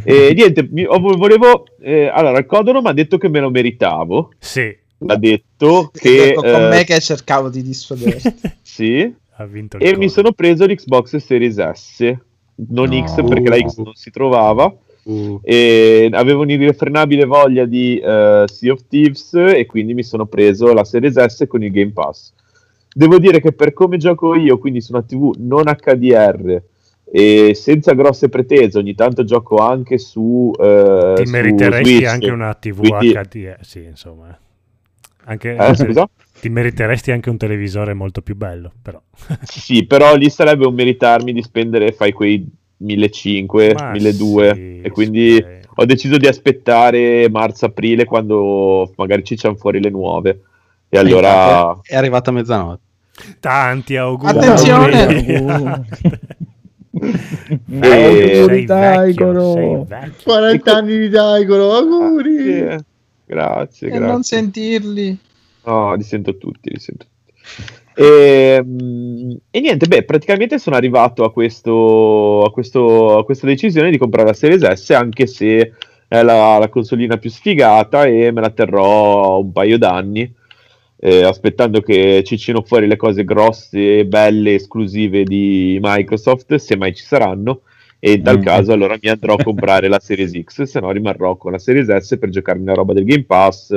e 0.05 0.31
niente, 0.33 0.65
volevo. 0.71 1.65
eh, 1.81 2.07
allora, 2.07 2.37
il 2.39 2.45
Codono 2.45 2.79
mi 2.81 2.87
ha 2.87 2.93
detto 2.93 3.17
che 3.17 3.27
me 3.27 3.41
lo 3.41 3.49
meritavo. 3.49 4.31
Sì, 4.39 4.73
Ha 5.05 5.15
detto 5.17 5.91
che. 5.93 6.29
Ecco, 6.29 6.41
con 6.41 6.49
eh, 6.63 6.69
me 6.69 6.83
che 6.83 6.99
cercavo 6.99 7.49
di 7.49 7.61
dissuaderti. 7.61 8.33
Sì. 8.61 9.13
ha 9.37 9.45
vinto 9.45 9.77
E 9.79 9.95
mi 9.97 10.09
sono 10.09 10.31
preso 10.31 10.65
l'Xbox 10.65 11.17
Series 11.17 11.55
S, 11.71 12.13
non 12.69 12.89
No. 12.89 13.05
X 13.05 13.23
perché 13.27 13.49
la 13.49 13.57
X 13.57 13.77
non 13.77 13.93
si 13.93 14.09
trovava. 14.11 14.73
Uh, 15.03 15.39
E 15.43 16.09
avevo 16.11 16.41
un'irrefrenabile 16.41 17.23
voglia 17.25 17.65
di 17.65 17.97
eh, 17.97 18.43
Sea 18.45 18.73
of 18.73 18.81
Thieves 18.89 19.33
e 19.35 19.65
quindi 19.65 19.93
mi 19.93 20.03
sono 20.03 20.25
preso 20.25 20.73
la 20.73 20.83
Series 20.83 21.23
S 21.23 21.45
con 21.47 21.63
il 21.63 21.71
Game 21.71 21.91
Pass. 21.91 22.33
Devo 22.93 23.17
dire 23.19 23.39
che 23.39 23.53
per 23.53 23.73
come 23.73 23.97
gioco 23.97 24.35
io, 24.35 24.57
quindi 24.57 24.81
su 24.81 24.91
una 24.93 25.03
TV 25.03 25.33
non 25.37 25.63
HDR 25.63 26.61
e 27.09 27.53
senza 27.55 27.93
grosse 27.93 28.27
pretese, 28.27 28.79
ogni 28.79 28.95
tanto 28.95 29.23
gioco 29.23 29.57
anche 29.57 29.97
su, 29.97 30.51
eh, 30.59 31.13
Ti 31.15 31.25
su 31.25 31.31
meriteresti 31.31 31.89
Switch. 31.93 32.07
anche 32.09 32.29
una 32.31 32.53
TV 32.55 32.79
Quindi- 32.87 33.13
HD, 33.13 33.55
sì, 33.61 33.83
insomma. 33.83 34.37
Anche, 35.29 35.55
Eh, 35.55 35.75
scusa? 35.75 36.09
Ti 36.39 36.49
meriteresti 36.49 37.11
anche 37.11 37.29
un 37.29 37.37
televisore 37.37 37.93
molto 37.93 38.21
più 38.21 38.35
bello, 38.35 38.71
però. 38.81 39.01
Sì, 39.43 39.85
però 39.85 40.15
lì 40.15 40.29
sarebbe 40.29 40.65
un 40.65 40.73
meritarmi 40.73 41.33
di 41.33 41.43
spendere, 41.43 41.91
fai 41.91 42.13
quei 42.13 42.49
1500, 42.77 43.83
Ma 43.83 43.91
1200 43.91 44.55
sì, 44.55 44.81
e 44.81 44.89
quindi 44.91 45.33
sì. 45.33 45.45
ho 45.75 45.85
deciso 45.85 46.17
di 46.17 46.27
aspettare 46.27 47.27
marzo-aprile 47.29 48.05
quando 48.05 48.93
magari 48.95 49.23
ci 49.23 49.35
c'hanno 49.35 49.55
fuori 49.55 49.81
le 49.81 49.89
nuove. 49.89 50.41
E 50.87 50.97
allora... 50.97 51.77
è 51.81 51.95
arrivata 51.95 52.29
a 52.29 52.33
mezzanotte. 52.33 52.85
Tanti 53.39 53.97
auguri. 53.97 54.37
Attenzione! 54.37 55.85
E- 56.99 58.39
Auguri, 58.39 58.65
Daigoro. 58.65 59.85
40 60.23 60.75
anni 60.75 60.97
di 60.97 61.09
Daigoro, 61.09 61.73
auguri! 61.73 62.59
Grazie, 62.59 62.85
grazie. 63.27 63.87
E 63.87 63.91
grazie. 63.91 64.07
non 64.07 64.23
sentirli. 64.23 65.17
No, 65.65 65.93
li 65.93 66.03
sento 66.03 66.37
tutti, 66.37 66.71
li 66.71 66.79
sento 66.79 67.05
tutti. 67.05 67.15
E, 67.99 68.61
mm, 68.63 69.31
e 69.49 69.59
niente, 69.59 69.87
beh, 69.87 70.03
praticamente 70.03 70.59
sono 70.59 70.75
arrivato 70.75 71.23
a, 71.23 71.31
questo, 71.31 72.43
a, 72.43 72.51
questo, 72.51 73.17
a 73.17 73.25
questa 73.25 73.47
decisione 73.47 73.89
di 73.89 73.97
comprare 73.97 74.27
la 74.27 74.33
Series 74.33 74.71
S, 74.71 74.91
anche 74.91 75.25
se 75.25 75.73
è 76.07 76.21
la, 76.21 76.57
la 76.57 76.69
consolina 76.69 77.17
più 77.17 77.29
sfigata 77.29 78.05
e 78.05 78.31
me 78.31 78.41
la 78.41 78.51
terrò 78.51 79.39
un 79.39 79.51
paio 79.51 79.77
d'anni, 79.77 80.31
eh, 80.99 81.23
aspettando 81.23 81.81
che 81.81 82.23
cicino 82.23 82.61
fuori 82.61 82.87
le 82.87 82.95
cose 82.95 83.23
grosse, 83.23 84.05
belle, 84.05 84.53
esclusive 84.53 85.23
di 85.23 85.79
Microsoft, 85.81 86.55
se 86.55 86.77
mai 86.77 86.93
ci 86.93 87.03
saranno. 87.03 87.61
E 87.99 88.21
tal 88.21 88.37
Mm. 88.37 88.41
caso 88.41 88.71
allora 88.73 88.97
mi 89.01 89.09
andrò 89.09 89.33
a 89.35 89.43
comprare 89.43 89.87
la 89.87 89.99
Series 89.99 90.31
X, 90.43 90.63
se 90.63 90.79
no 90.79 90.91
rimarrò 90.91 91.35
con 91.35 91.51
la 91.51 91.57
Series 91.57 91.95
S 91.95 92.17
per 92.19 92.29
giocarmi 92.29 92.65
la 92.65 92.73
roba 92.73 92.93
del 92.93 93.05
Game 93.05 93.23
Pass 93.23 93.75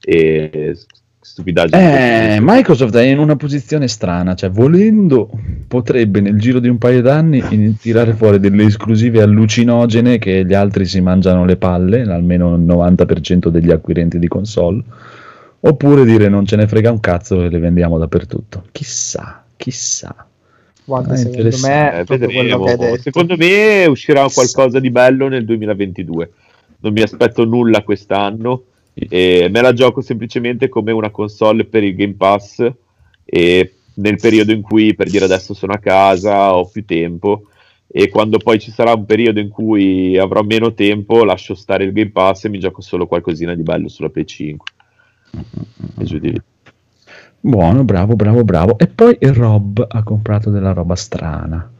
e 0.00 0.76
stupidaggini. 1.20 1.82
Eh, 1.82 2.38
Microsoft 2.40 2.94
è 2.96 3.02
in 3.02 3.18
una 3.18 3.36
posizione 3.36 3.86
strana, 3.88 4.34
cioè 4.34 4.50
volendo 4.50 5.28
potrebbe 5.66 6.20
nel 6.20 6.38
giro 6.38 6.60
di 6.60 6.68
un 6.68 6.78
paio 6.78 7.02
d'anni 7.02 7.76
tirare 7.76 8.14
fuori 8.14 8.40
delle 8.40 8.64
esclusive 8.64 9.20
allucinogene 9.20 10.16
che 10.16 10.46
gli 10.46 10.54
altri 10.54 10.86
si 10.86 11.00
mangiano 11.02 11.44
le 11.44 11.56
palle, 11.56 12.02
almeno 12.02 12.54
il 12.54 12.62
90% 12.62 13.48
degli 13.48 13.70
acquirenti 13.70 14.18
di 14.18 14.28
console, 14.28 14.82
oppure 15.60 16.04
dire 16.06 16.28
non 16.28 16.46
ce 16.46 16.56
ne 16.56 16.66
frega 16.66 16.90
un 16.90 17.00
cazzo 17.00 17.42
e 17.42 17.50
le 17.50 17.58
vendiamo 17.58 17.98
dappertutto. 17.98 18.64
Chissà, 18.72 19.44
chissà. 19.56 20.27
Guarda, 20.88 21.12
Ah, 21.12 21.16
secondo 21.16 21.58
me 21.58 21.98
Eh, 21.98 22.04
vedremo. 22.04 22.96
Secondo 22.96 23.36
me 23.36 23.84
uscirà 23.84 24.26
qualcosa 24.32 24.80
di 24.80 24.90
bello 24.90 25.28
nel 25.28 25.44
2022. 25.44 26.30
Non 26.80 26.94
mi 26.94 27.02
aspetto 27.02 27.44
nulla 27.44 27.82
quest'anno. 27.82 28.62
E 28.94 29.48
me 29.50 29.60
la 29.60 29.74
gioco 29.74 30.00
semplicemente 30.00 30.70
come 30.70 30.90
una 30.90 31.10
console 31.10 31.66
per 31.66 31.84
il 31.84 31.94
Game 31.94 32.14
Pass. 32.14 32.66
E 33.22 33.74
nel 33.96 34.16
periodo 34.16 34.52
in 34.52 34.62
cui, 34.62 34.94
per 34.94 35.10
dire 35.10 35.26
adesso 35.26 35.52
sono 35.52 35.74
a 35.74 35.78
casa, 35.78 36.56
ho 36.56 36.66
più 36.66 36.82
tempo. 36.86 37.42
E 37.86 38.08
quando 38.08 38.38
poi 38.38 38.58
ci 38.58 38.70
sarà 38.70 38.94
un 38.94 39.04
periodo 39.04 39.40
in 39.40 39.50
cui 39.50 40.16
avrò 40.16 40.42
meno 40.42 40.72
tempo, 40.72 41.22
lascio 41.22 41.54
stare 41.54 41.84
il 41.84 41.92
Game 41.92 42.12
Pass 42.12 42.46
e 42.46 42.48
mi 42.48 42.58
gioco 42.58 42.80
solo 42.80 43.06
qualcosina 43.06 43.54
di 43.54 43.62
bello 43.62 43.88
sulla 43.88 44.08
Play 44.08 44.24
5. 44.24 44.72
E 45.98 46.04
giù 46.04 46.18
di 46.18 46.30
lì. 46.30 46.40
Buono, 47.40 47.84
bravo, 47.84 48.14
bravo, 48.16 48.44
bravo. 48.44 48.78
E 48.78 48.86
poi 48.88 49.16
Rob 49.20 49.84
ha 49.88 50.02
comprato 50.02 50.50
della 50.50 50.72
roba 50.72 50.96
strana. 50.96 51.70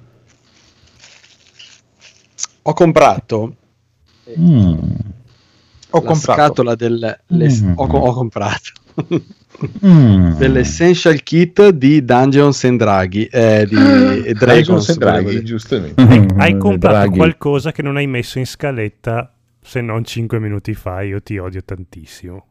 Ho 2.62 2.72
comprato 2.74 3.54
Mm. 4.38 4.72
Ho 5.90 6.00
la 6.00 6.06
comprato. 6.06 6.20
scatola 6.42 6.74
del... 6.74 7.18
le- 7.28 7.48
Mm. 7.50 7.72
ho, 7.76 7.84
ho 7.86 8.12
comprato 8.12 8.70
Mm. 9.86 10.36
dell'essential 10.36 11.22
kit 11.22 11.70
di 11.70 12.04
Dungeons 12.04 12.62
and 12.64 12.78
Draghi 12.78 13.24
eh, 13.24 13.64
di 13.66 14.22
e 14.26 14.34
Dragons 14.34 14.86
and 14.90 14.98
Draghi, 14.98 15.42
giustamente. 15.44 16.00
Hai, 16.02 16.20
Mm, 16.20 16.40
hai 16.40 16.58
comprato 16.58 16.96
Draghi. 16.98 17.16
qualcosa 17.16 17.72
che 17.72 17.80
non 17.80 17.96
hai 17.96 18.06
messo 18.06 18.38
in 18.38 18.44
scaletta 18.46 19.32
se 19.62 19.80
non 19.80 20.04
5 20.04 20.38
minuti 20.38 20.74
fa. 20.74 21.00
Io 21.00 21.22
ti 21.22 21.38
odio 21.38 21.62
tantissimo. 21.64 22.44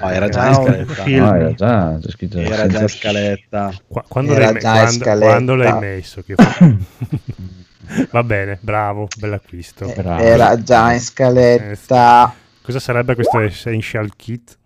No, 0.00 0.08
era 0.10 0.28
già 0.28 0.42
Ah, 0.42 0.48
in 0.50 0.56
un 0.56 0.86
scaletta. 0.94 1.26
Ah, 1.26 1.36
era 1.36 1.98
già, 1.98 2.08
scritto 2.10 2.38
era 2.38 2.66
già 2.66 2.80
in 2.82 2.88
scaletta 2.88 3.72
Qua- 3.86 4.04
quando, 4.08 4.32
Era 4.34 4.50
l'hai 4.52 4.60
già 4.60 4.70
quando- 4.72 4.90
scaletta. 4.92 5.26
quando 5.26 5.54
l'hai 5.54 5.78
messo? 5.78 6.22
Che 6.22 6.34
Va 8.10 8.22
bene, 8.22 8.58
bravo, 8.60 9.08
bell'acquisto. 9.18 9.86
Eh, 9.90 9.94
Bravo. 10.02 10.22
Era 10.22 10.62
già 10.62 10.92
in 10.92 11.00
scaletta. 11.00 12.34
Cosa 12.62 12.80
sarebbe 12.80 13.14
questo 13.14 13.38
Essential 13.40 14.10
Kit? 14.14 14.56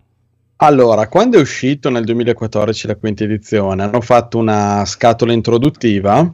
Allora, 0.57 1.07
quando 1.07 1.37
è 1.37 1.41
uscito 1.41 1.89
nel 1.89 2.03
2014 2.03 2.87
la 2.87 2.95
quinta 2.95 3.23
edizione, 3.23 3.83
hanno 3.83 4.01
fatto 4.01 4.37
una 4.37 4.83
scatola 4.85 5.31
introduttiva 5.33 6.29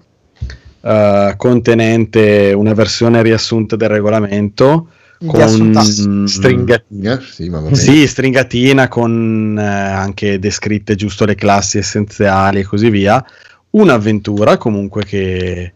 eh, 0.82 1.34
contenente 1.38 2.53
una 2.55 2.74
versione 2.74 3.22
riassunta 3.22 3.76
del 3.76 3.89
regolamento 3.89 4.89
con 5.26 5.36
Riassunta. 5.36 5.82
Stringatina, 5.82 7.20
sì. 7.20 7.51
Sì, 7.74 8.07
stringatina 8.07 8.88
con 8.88 9.57
eh, 9.59 9.63
anche 9.63 10.39
descritte 10.39 10.95
giusto 10.95 11.26
le 11.26 11.36
classi 11.36 11.78
essenziali 11.78 12.59
e 12.59 12.63
così 12.63 12.89
via. 12.89 13.24
Un'avventura 13.72 14.57
comunque 14.57 15.03
che, 15.03 15.74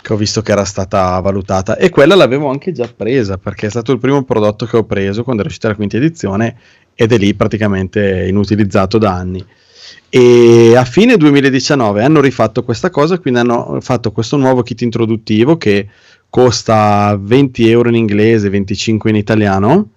che 0.00 0.12
ho 0.12 0.16
visto 0.16 0.42
che 0.42 0.52
era 0.52 0.64
stata 0.64 1.18
valutata 1.20 1.76
e 1.76 1.90
quella 1.90 2.14
l'avevo 2.14 2.48
anche 2.48 2.72
già 2.72 2.90
presa 2.94 3.36
perché 3.36 3.66
è 3.66 3.70
stato 3.70 3.92
il 3.92 3.98
primo 3.98 4.22
prodotto 4.22 4.64
che 4.64 4.76
ho 4.76 4.84
preso 4.84 5.24
quando 5.24 5.42
era 5.42 5.50
uscita 5.50 5.68
la 5.68 5.74
quinta 5.74 5.96
edizione 5.96 6.56
ed 6.94 7.12
è 7.12 7.18
lì 7.18 7.34
praticamente 7.34 8.26
inutilizzato 8.28 8.98
da 8.98 9.12
anni. 9.12 9.44
E 10.08 10.76
a 10.76 10.84
fine 10.84 11.16
2019 11.16 12.04
hanno 12.04 12.20
rifatto 12.20 12.62
questa 12.62 12.88
cosa, 12.90 13.18
quindi 13.18 13.40
hanno 13.40 13.78
fatto 13.80 14.12
questo 14.12 14.36
nuovo 14.36 14.62
kit 14.62 14.82
introduttivo 14.82 15.56
che 15.56 15.88
costa 16.34 17.16
20 17.16 17.70
euro 17.70 17.90
in 17.90 17.94
inglese, 17.94 18.48
25 18.48 19.08
in 19.08 19.14
italiano. 19.14 19.90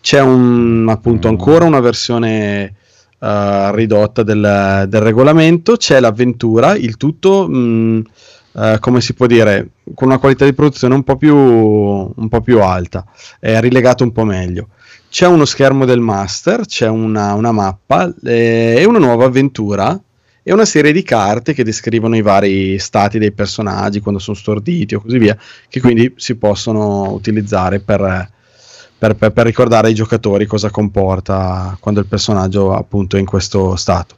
C'è 0.00 0.20
un, 0.20 0.84
appunto 0.90 1.28
ancora 1.28 1.64
una 1.64 1.78
versione 1.78 2.74
eh, 3.20 3.72
ridotta 3.72 4.24
del, 4.24 4.86
del 4.88 5.00
regolamento, 5.00 5.76
c'è 5.76 6.00
l'avventura, 6.00 6.74
il 6.74 6.96
tutto, 6.96 7.46
mh, 7.46 8.02
eh, 8.56 8.78
come 8.80 9.00
si 9.00 9.14
può 9.14 9.26
dire, 9.26 9.68
con 9.94 10.08
una 10.08 10.18
qualità 10.18 10.44
di 10.44 10.54
produzione 10.54 10.96
un 10.96 11.04
po' 11.04 11.14
più, 11.14 11.36
un 11.36 12.28
po' 12.28 12.40
più 12.40 12.60
alta, 12.60 13.04
è 13.38 13.60
rilegato 13.60 14.02
un 14.02 14.10
po' 14.10 14.24
meglio. 14.24 14.70
C'è 15.08 15.28
uno 15.28 15.44
schermo 15.44 15.84
del 15.84 16.00
master, 16.00 16.66
c'è 16.66 16.88
una, 16.88 17.34
una 17.34 17.52
mappa 17.52 18.12
eh, 18.24 18.74
e 18.76 18.84
una 18.84 18.98
nuova 18.98 19.26
avventura 19.26 19.96
e 20.48 20.52
una 20.52 20.64
serie 20.64 20.92
di 20.92 21.02
carte 21.02 21.54
che 21.54 21.64
descrivono 21.64 22.14
i 22.16 22.22
vari 22.22 22.78
stati 22.78 23.18
dei 23.18 23.32
personaggi 23.32 23.98
quando 23.98 24.20
sono 24.20 24.36
storditi 24.36 24.94
o 24.94 25.00
così 25.00 25.18
via, 25.18 25.36
che 25.68 25.80
quindi 25.80 26.12
si 26.16 26.36
possono 26.36 27.10
utilizzare 27.12 27.80
per, 27.80 28.30
per- 28.96 29.16
per- 29.16 29.32
per 29.32 29.44
ricordare 29.44 29.88
ai 29.88 29.94
giocatori 29.94 30.46
cosa 30.46 30.70
comporta 30.70 31.76
quando 31.80 31.98
il 31.98 32.06
personaggio 32.06 32.72
appunto 32.72 33.16
è 33.16 33.18
in 33.18 33.26
questo 33.26 33.74
stato. 33.74 34.14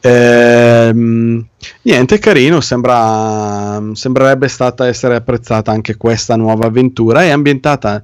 Ehm, 0.00 1.46
niente, 1.82 2.18
carino, 2.18 2.60
sembra, 2.60 3.80
sembrerebbe 3.92 4.48
stata 4.48 4.88
essere 4.88 5.14
apprezzata 5.14 5.70
anche 5.70 5.96
questa 5.96 6.34
nuova 6.34 6.66
avventura, 6.66 7.22
è 7.22 7.28
ambientata 7.30 8.02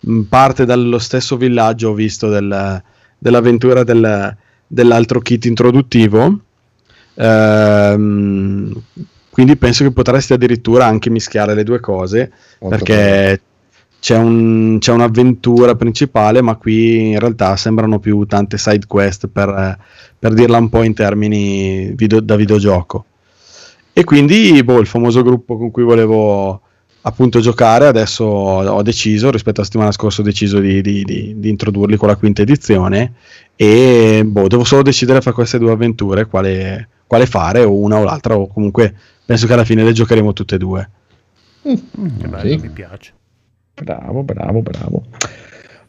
mh, 0.00 0.20
parte 0.22 0.64
dallo 0.64 0.98
stesso 1.00 1.36
villaggio, 1.36 1.88
ho 1.90 1.94
visto, 1.94 2.28
del- 2.28 2.80
dell'avventura 3.18 3.82
del- 3.82 4.36
dell'altro 4.68 5.18
kit 5.20 5.44
introduttivo. 5.46 6.42
Ehm, 7.20 8.72
quindi 9.30 9.56
penso 9.56 9.84
che 9.84 9.92
potresti 9.92 10.32
addirittura 10.32 10.86
anche 10.86 11.10
mischiare 11.10 11.54
le 11.54 11.62
due 11.64 11.80
cose 11.80 12.30
Molto 12.60 12.76
perché 12.76 13.40
c'è, 14.00 14.16
un- 14.16 14.78
c'è 14.78 14.92
un'avventura 14.92 15.74
principale, 15.74 16.40
ma 16.42 16.54
qui 16.56 17.10
in 17.10 17.18
realtà 17.18 17.56
sembrano 17.56 17.98
più 17.98 18.24
tante 18.26 18.56
side 18.58 18.86
quest 18.86 19.26
per, 19.28 19.78
per 20.18 20.32
dirla 20.34 20.58
un 20.58 20.68
po' 20.68 20.82
in 20.82 20.94
termini 20.94 21.92
video- 21.94 22.20
da 22.20 22.36
videogioco. 22.36 23.04
E 23.92 24.04
quindi 24.04 24.62
boh, 24.62 24.78
il 24.78 24.86
famoso 24.86 25.22
gruppo 25.22 25.56
con 25.56 25.70
cui 25.72 25.82
volevo 25.82 26.60
appunto 27.02 27.40
giocare, 27.40 27.86
adesso 27.86 28.24
ho, 28.24 28.82
deciso, 28.82 29.30
rispetto 29.30 29.56
alla 29.56 29.64
settimana 29.66 29.92
scorsa 29.92 30.20
ho 30.20 30.24
deciso 30.24 30.60
di, 30.60 30.80
di- 30.82 31.02
di- 31.04 31.34
di 31.36 31.48
introdurli 31.48 31.96
con 31.96 32.06
la 32.08 32.16
quinta 32.16 32.42
edizione 32.42 33.14
e 33.56 34.22
boh, 34.24 34.46
devo 34.46 34.62
solo 34.64 34.82
decidere 34.82 35.20
fra 35.20 35.32
queste 35.32 35.58
due 35.58 35.72
avventure 35.72 36.26
quale, 36.26 36.88
quale 37.08 37.26
fare, 37.26 37.64
o 37.64 37.72
una 37.72 37.98
o 37.98 38.04
l'altra, 38.04 38.36
o 38.36 38.46
comunque 38.46 38.94
penso 39.24 39.48
che 39.48 39.54
alla 39.54 39.64
fine 39.64 39.82
le 39.82 39.92
giocheremo 39.92 40.32
tutte 40.32 40.54
e 40.54 40.58
due. 40.58 40.90
Che 41.62 41.80
bello, 42.28 42.48
sì. 42.48 42.56
mi 42.56 42.70
piace. 42.70 43.12
Bravo, 43.74 44.22
bravo, 44.22 44.62
bravo. 44.62 45.02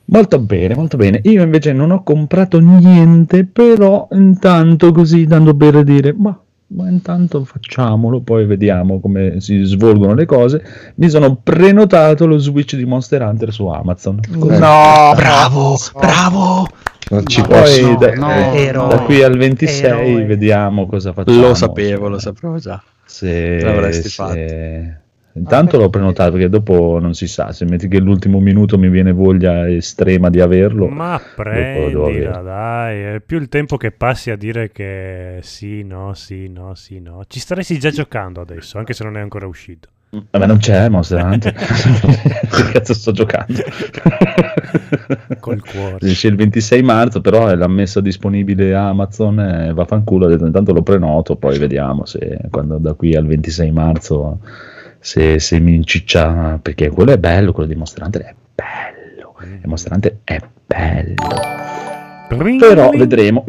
Molto 0.06 0.40
bene, 0.40 0.74
molto 0.74 0.98
bene. 0.98 1.20
Io 1.24 1.44
invece 1.44 1.72
non 1.72 1.92
ho 1.92 2.02
comprato 2.02 2.60
niente, 2.60 3.46
però 3.46 4.08
intanto 4.12 4.92
così 4.92 5.26
dando 5.26 5.56
per 5.56 5.84
dire, 5.84 6.14
ma, 6.18 6.36
ma 6.72 6.90
intanto 6.90 7.44
facciamolo, 7.44 8.22
poi 8.22 8.46
vediamo 8.46 9.00
come 9.00 9.40
si 9.40 9.62
svolgono 9.64 10.16
le 10.16 10.26
cose. 10.26 10.64
Mi 10.96 11.10
sono 11.10 11.36
prenotato 11.36 12.26
lo 12.26 12.40
Switch 12.40 12.76
di 12.76 12.86
Monster 12.86 13.22
Hunter 13.22 13.54
su 13.54 13.68
Amazon. 13.68 14.20
No, 14.30 14.48
Bravo, 14.48 15.78
bravo. 15.94 16.68
Non 17.10 17.26
ci. 17.26 17.42
Poi 17.42 17.98
da, 17.98 18.14
no, 18.14 18.54
eh, 18.54 18.66
eroe, 18.66 18.90
da 18.90 19.00
qui 19.00 19.24
al 19.24 19.38
26 19.38 19.84
eroe. 19.84 20.26
vediamo 20.26 20.86
cosa 20.88 21.14
facciamo. 21.14 21.42
Lo 21.42 21.54
sapevo, 21.54 22.08
lo 22.08 22.20
sapevo 22.20 22.58
già. 22.58 22.82
Se, 23.06 23.60
L'avresti 23.62 24.10
se- 24.10 24.10
fatto. 24.10 25.08
Intanto 25.32 25.78
l'ho 25.78 25.90
prenotato 25.90 26.32
perché 26.32 26.50
dopo 26.50 26.98
non 27.00 27.14
si 27.14 27.28
sa, 27.28 27.52
se 27.54 27.64
metti 27.66 27.88
che 27.88 28.00
l'ultimo 28.00 28.40
minuto 28.40 28.78
mi 28.78 28.90
viene 28.90 29.12
voglia 29.12 29.70
estrema 29.70 30.30
di 30.30 30.42
averlo. 30.42 30.88
Ma 30.88 31.22
prendila, 31.36 32.42
dai. 32.42 33.02
È 33.16 33.20
più 33.26 33.40
il 33.40 33.48
tempo 33.48 33.78
che 33.78 33.92
passi 33.92 34.32
a 34.32 34.36
dire 34.36 34.72
che 34.72 35.38
sì, 35.42 35.84
no, 35.84 36.14
sì, 36.14 36.50
no, 36.50 36.74
sì, 36.76 37.00
no. 37.00 37.24
Ci 37.28 37.40
staresti 37.40 37.80
già 37.80 37.90
giocando 37.90 38.42
adesso, 38.42 38.78
anche 38.80 38.94
se 38.94 39.04
non 39.04 39.18
è 39.18 39.22
ancora 39.22 39.48
uscito. 39.48 39.90
Vabbè, 40.12 40.48
non 40.48 40.58
c'è 40.58 40.90
Monster 40.90 41.24
Hunter. 41.24 41.54
che 41.54 42.72
cazzo 42.72 42.94
sto 42.94 43.12
giocando? 43.12 43.62
Col 45.40 45.64
cuore. 45.64 45.98
Esce 46.02 46.28
il 46.28 46.36
26 46.36 46.82
marzo, 46.82 47.22
però 47.22 47.54
l'ha 47.54 47.68
messo 47.68 48.00
disponibile 48.02 48.74
Amazon 48.74 49.40
e 49.40 49.74
vaffanculo, 49.74 50.26
ho 50.26 50.30
detto 50.30 50.46
intanto 50.46 50.74
lo 50.74 50.82
prenoto, 50.82 51.36
poi 51.36 51.60
vediamo 51.60 52.06
se 52.06 52.40
quando 52.50 52.78
da 52.80 52.94
qui 52.94 53.16
al 53.16 53.28
26 53.28 53.72
marzo 53.72 54.40
se, 55.00 55.40
se 55.40 55.60
mi 55.60 55.76
inciccia, 55.76 56.60
perché 56.62 56.90
quello 56.90 57.12
è 57.12 57.18
bello, 57.18 57.52
quello 57.52 57.70
di 57.70 57.76
Monster 57.76 58.04
Hunter 58.04 58.22
è 58.24 58.36
bello, 58.56 59.36
e 59.62 59.68
Monster 59.68 59.94
Hunter 59.94 60.18
è 60.24 60.40
bello. 60.66 61.16
Però 62.58 62.90
vedremo. 62.90 63.46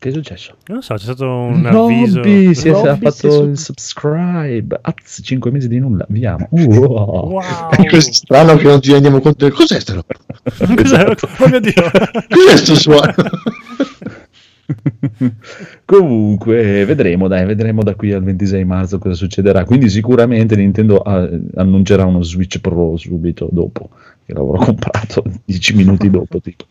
Che 0.00 0.08
è 0.08 0.12
successo? 0.12 0.56
Non 0.68 0.80
so, 0.80 0.94
c'è 0.94 1.02
stato 1.02 1.26
un 1.26 1.66
avviso. 1.66 2.22
Robby 2.22 2.54
si 2.54 2.68
è 2.68 2.72
Robby 2.72 2.88
ha 2.88 2.94
si 2.94 2.96
è 2.96 3.10
fatto 3.10 3.30
su- 3.30 3.44
il 3.44 3.58
subscribe. 3.58 4.78
Az, 4.80 5.20
5 5.22 5.50
mesi 5.50 5.68
di 5.68 5.78
nulla. 5.78 6.06
Andiamo. 6.08 6.48
Wow. 6.52 7.38
È 7.68 7.86
così 7.86 8.10
strano 8.14 8.56
che 8.56 8.64
non 8.64 8.80
ci 8.80 8.92
rendiamo 8.92 9.20
conto 9.20 9.44
di 9.44 9.50
cos'è 9.50 9.78
roba? 9.88 10.14
Cos'è? 10.74 11.04
Oh 11.04 11.48
mio 11.48 11.60
Dio! 11.60 11.74
Cos'è 12.30 12.56
sto 12.56 12.76
suono? 12.76 13.12
Comunque, 15.84 16.86
vedremo, 16.86 17.28
dai, 17.28 17.44
vedremo 17.44 17.82
da 17.82 17.94
qui 17.94 18.14
al 18.14 18.22
26 18.22 18.64
marzo 18.64 18.98
cosa 18.98 19.14
succederà. 19.14 19.66
Quindi, 19.66 19.90
sicuramente 19.90 20.56
Nintendo 20.56 21.04
eh, 21.04 21.40
annuncerà 21.56 22.06
uno 22.06 22.22
Switch 22.22 22.58
Pro 22.60 22.96
subito 22.96 23.50
dopo, 23.52 23.90
che 24.24 24.32
l'avrò 24.32 24.64
comprato 24.64 25.22
10 25.44 25.76
minuti 25.76 26.08
dopo, 26.08 26.40
tipo. 26.40 26.64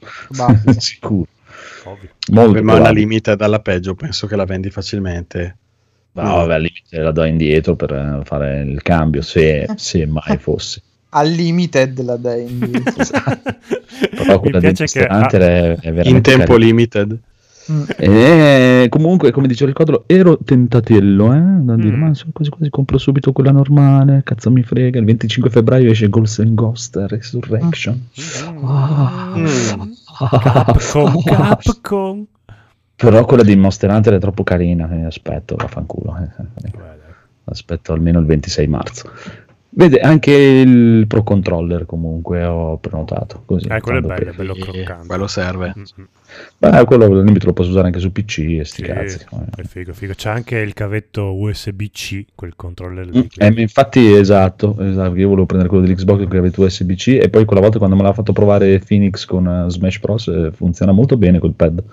Sicuro. 0.80 1.28
Ovvio. 1.84 2.10
Molto 2.32 2.52
me 2.54 2.60
una 2.62 2.74
probabile. 2.74 3.00
limited 3.00 3.42
alla 3.42 3.60
peggio, 3.60 3.96
penso 3.96 4.28
che 4.28 4.36
la 4.36 4.46
vendi 4.46 4.70
facilmente. 4.70 5.58
No, 6.12 6.24
vabbè, 6.24 6.54
al 6.56 6.62
limite 6.62 7.00
la 7.00 7.12
do 7.12 7.24
indietro 7.24 7.76
per 7.76 7.92
eh, 7.94 8.22
fare 8.26 8.62
il 8.62 8.82
cambio, 8.82 9.22
se, 9.22 9.68
se 9.76 10.06
mai 10.06 10.38
fosse. 10.42 10.82
Al 11.12 11.30
limited 11.30 12.02
la 12.04 12.18
dai 12.18 12.44
in 12.52 12.60
Però 14.16 14.40
quella 14.40 14.60
piace 14.60 14.84
Monster 14.84 15.08
che- 15.08 15.14
Hunter 15.14 15.42
è, 15.42 15.76
è 15.80 15.92
veramente 15.94 16.10
In 16.10 16.22
tempo 16.22 16.52
carina. 16.54 16.66
limited. 16.66 17.18
E 17.98 18.88
comunque, 18.90 19.30
come 19.32 19.48
dicevo 19.48 19.70
il 19.70 19.76
quadro, 19.76 20.04
ero 20.08 20.38
tentatello, 20.44 21.34
eh, 21.34 21.40
da 21.62 21.76
dire, 21.76 21.96
Mm. 21.96 22.00
ma 22.02 22.12
quasi 22.34 22.50
quasi 22.50 22.70
compro 22.72 22.98
subito 22.98 23.32
quella 23.32 23.52
normale, 23.52 24.22
cazzo 24.24 24.50
mi 24.50 24.64
frega, 24.64 24.98
il 24.98 25.06
25 25.06 25.52
febbraio 25.52 25.92
esce 25.92 26.10
Ghost 26.10 26.40
and 26.40 26.56
Ghost 26.56 26.96
Resurrection. 27.08 28.08
Ah. 28.64 29.34
Capcom, 30.28 31.22
Capcom. 31.24 32.26
Però 32.96 33.24
quella 33.26 33.44
di 33.44 33.56
Monster 33.56 33.90
Hunter 33.90 34.16
è 34.16 34.20
troppo 34.20 34.44
carina, 34.44 34.90
eh, 34.92 35.06
aspetto, 35.06 35.56
vaffanculo. 35.56 36.18
eh. 36.18 36.72
Aspetto 37.46 37.94
almeno 37.94 38.20
il 38.20 38.26
26 38.26 38.68
marzo. 38.68 39.10
Vede 39.72 40.00
anche 40.00 40.32
il 40.32 41.06
Pro 41.06 41.22
Controller 41.24 41.86
comunque 41.86 42.44
ho 42.44 42.78
prenotato. 42.78 43.44
Così, 43.46 43.68
Eh, 43.68 43.80
quello 43.82 44.00
è 44.00 44.02
bello, 44.02 44.14
è 44.16 44.24
per- 44.26 44.36
bello 44.36 44.54
croccante. 44.56 45.08
quello 45.08 45.28
serve. 45.28 45.74
Mm-mm. 45.78 46.08
Beh, 46.58 46.86
quello 46.86 47.06
al 47.06 47.24
limite 47.24 47.46
lo 47.46 47.54
posso 47.54 47.70
usare 47.70 47.86
anche 47.88 48.00
su 48.00 48.12
PC 48.12 48.58
e 48.60 48.66
sti 48.66 48.82
Sì, 48.84 48.88
cazzi. 48.88 49.26
è 49.56 49.62
figo, 49.64 49.94
figo. 49.94 50.14
C'è 50.14 50.30
anche 50.30 50.58
il 50.58 50.74
cavetto 50.74 51.36
USB-C, 51.36 52.26
quel 52.34 52.54
controller 52.56 53.06
Mm, 53.08 53.12
lì. 53.12 53.30
eh, 53.38 53.52
ma 53.52 53.62
infatti 53.62 54.12
esatto, 54.14 54.76
esatto, 54.80 55.16
io 55.16 55.28
volevo 55.28 55.46
prendere 55.46 55.70
quello 55.70 55.86
dell'Xbox 55.86 56.28
che 56.28 56.38
aveva 56.38 56.52
USB-C 56.56 57.20
e 57.22 57.30
poi 57.30 57.46
quella 57.46 57.62
volta 57.62 57.78
quando 57.78 57.96
me 57.96 58.02
l'ha 58.04 58.14
fatto 58.14 58.34
provare 58.34 58.80
Phoenix 58.80 59.26
con 59.26 59.48
eh, 59.48 59.70
Smash 59.70 60.00
Bros 60.00 60.28
eh, 60.28 60.52
funziona 60.52 60.92
molto 60.92 61.16
bene 61.16 61.38
quel 61.40 61.54
pad, 61.54 61.84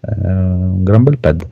Eh, 0.00 0.28
un 0.30 0.84
gran 0.84 1.02
bel 1.02 1.16
pad, 1.18 1.46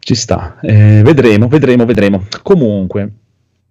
ci 0.00 0.14
sta, 0.16 0.58
Eh, 0.60 1.02
vedremo, 1.04 1.46
vedremo, 1.48 1.84
vedremo. 1.84 2.24
Comunque, 2.42 3.10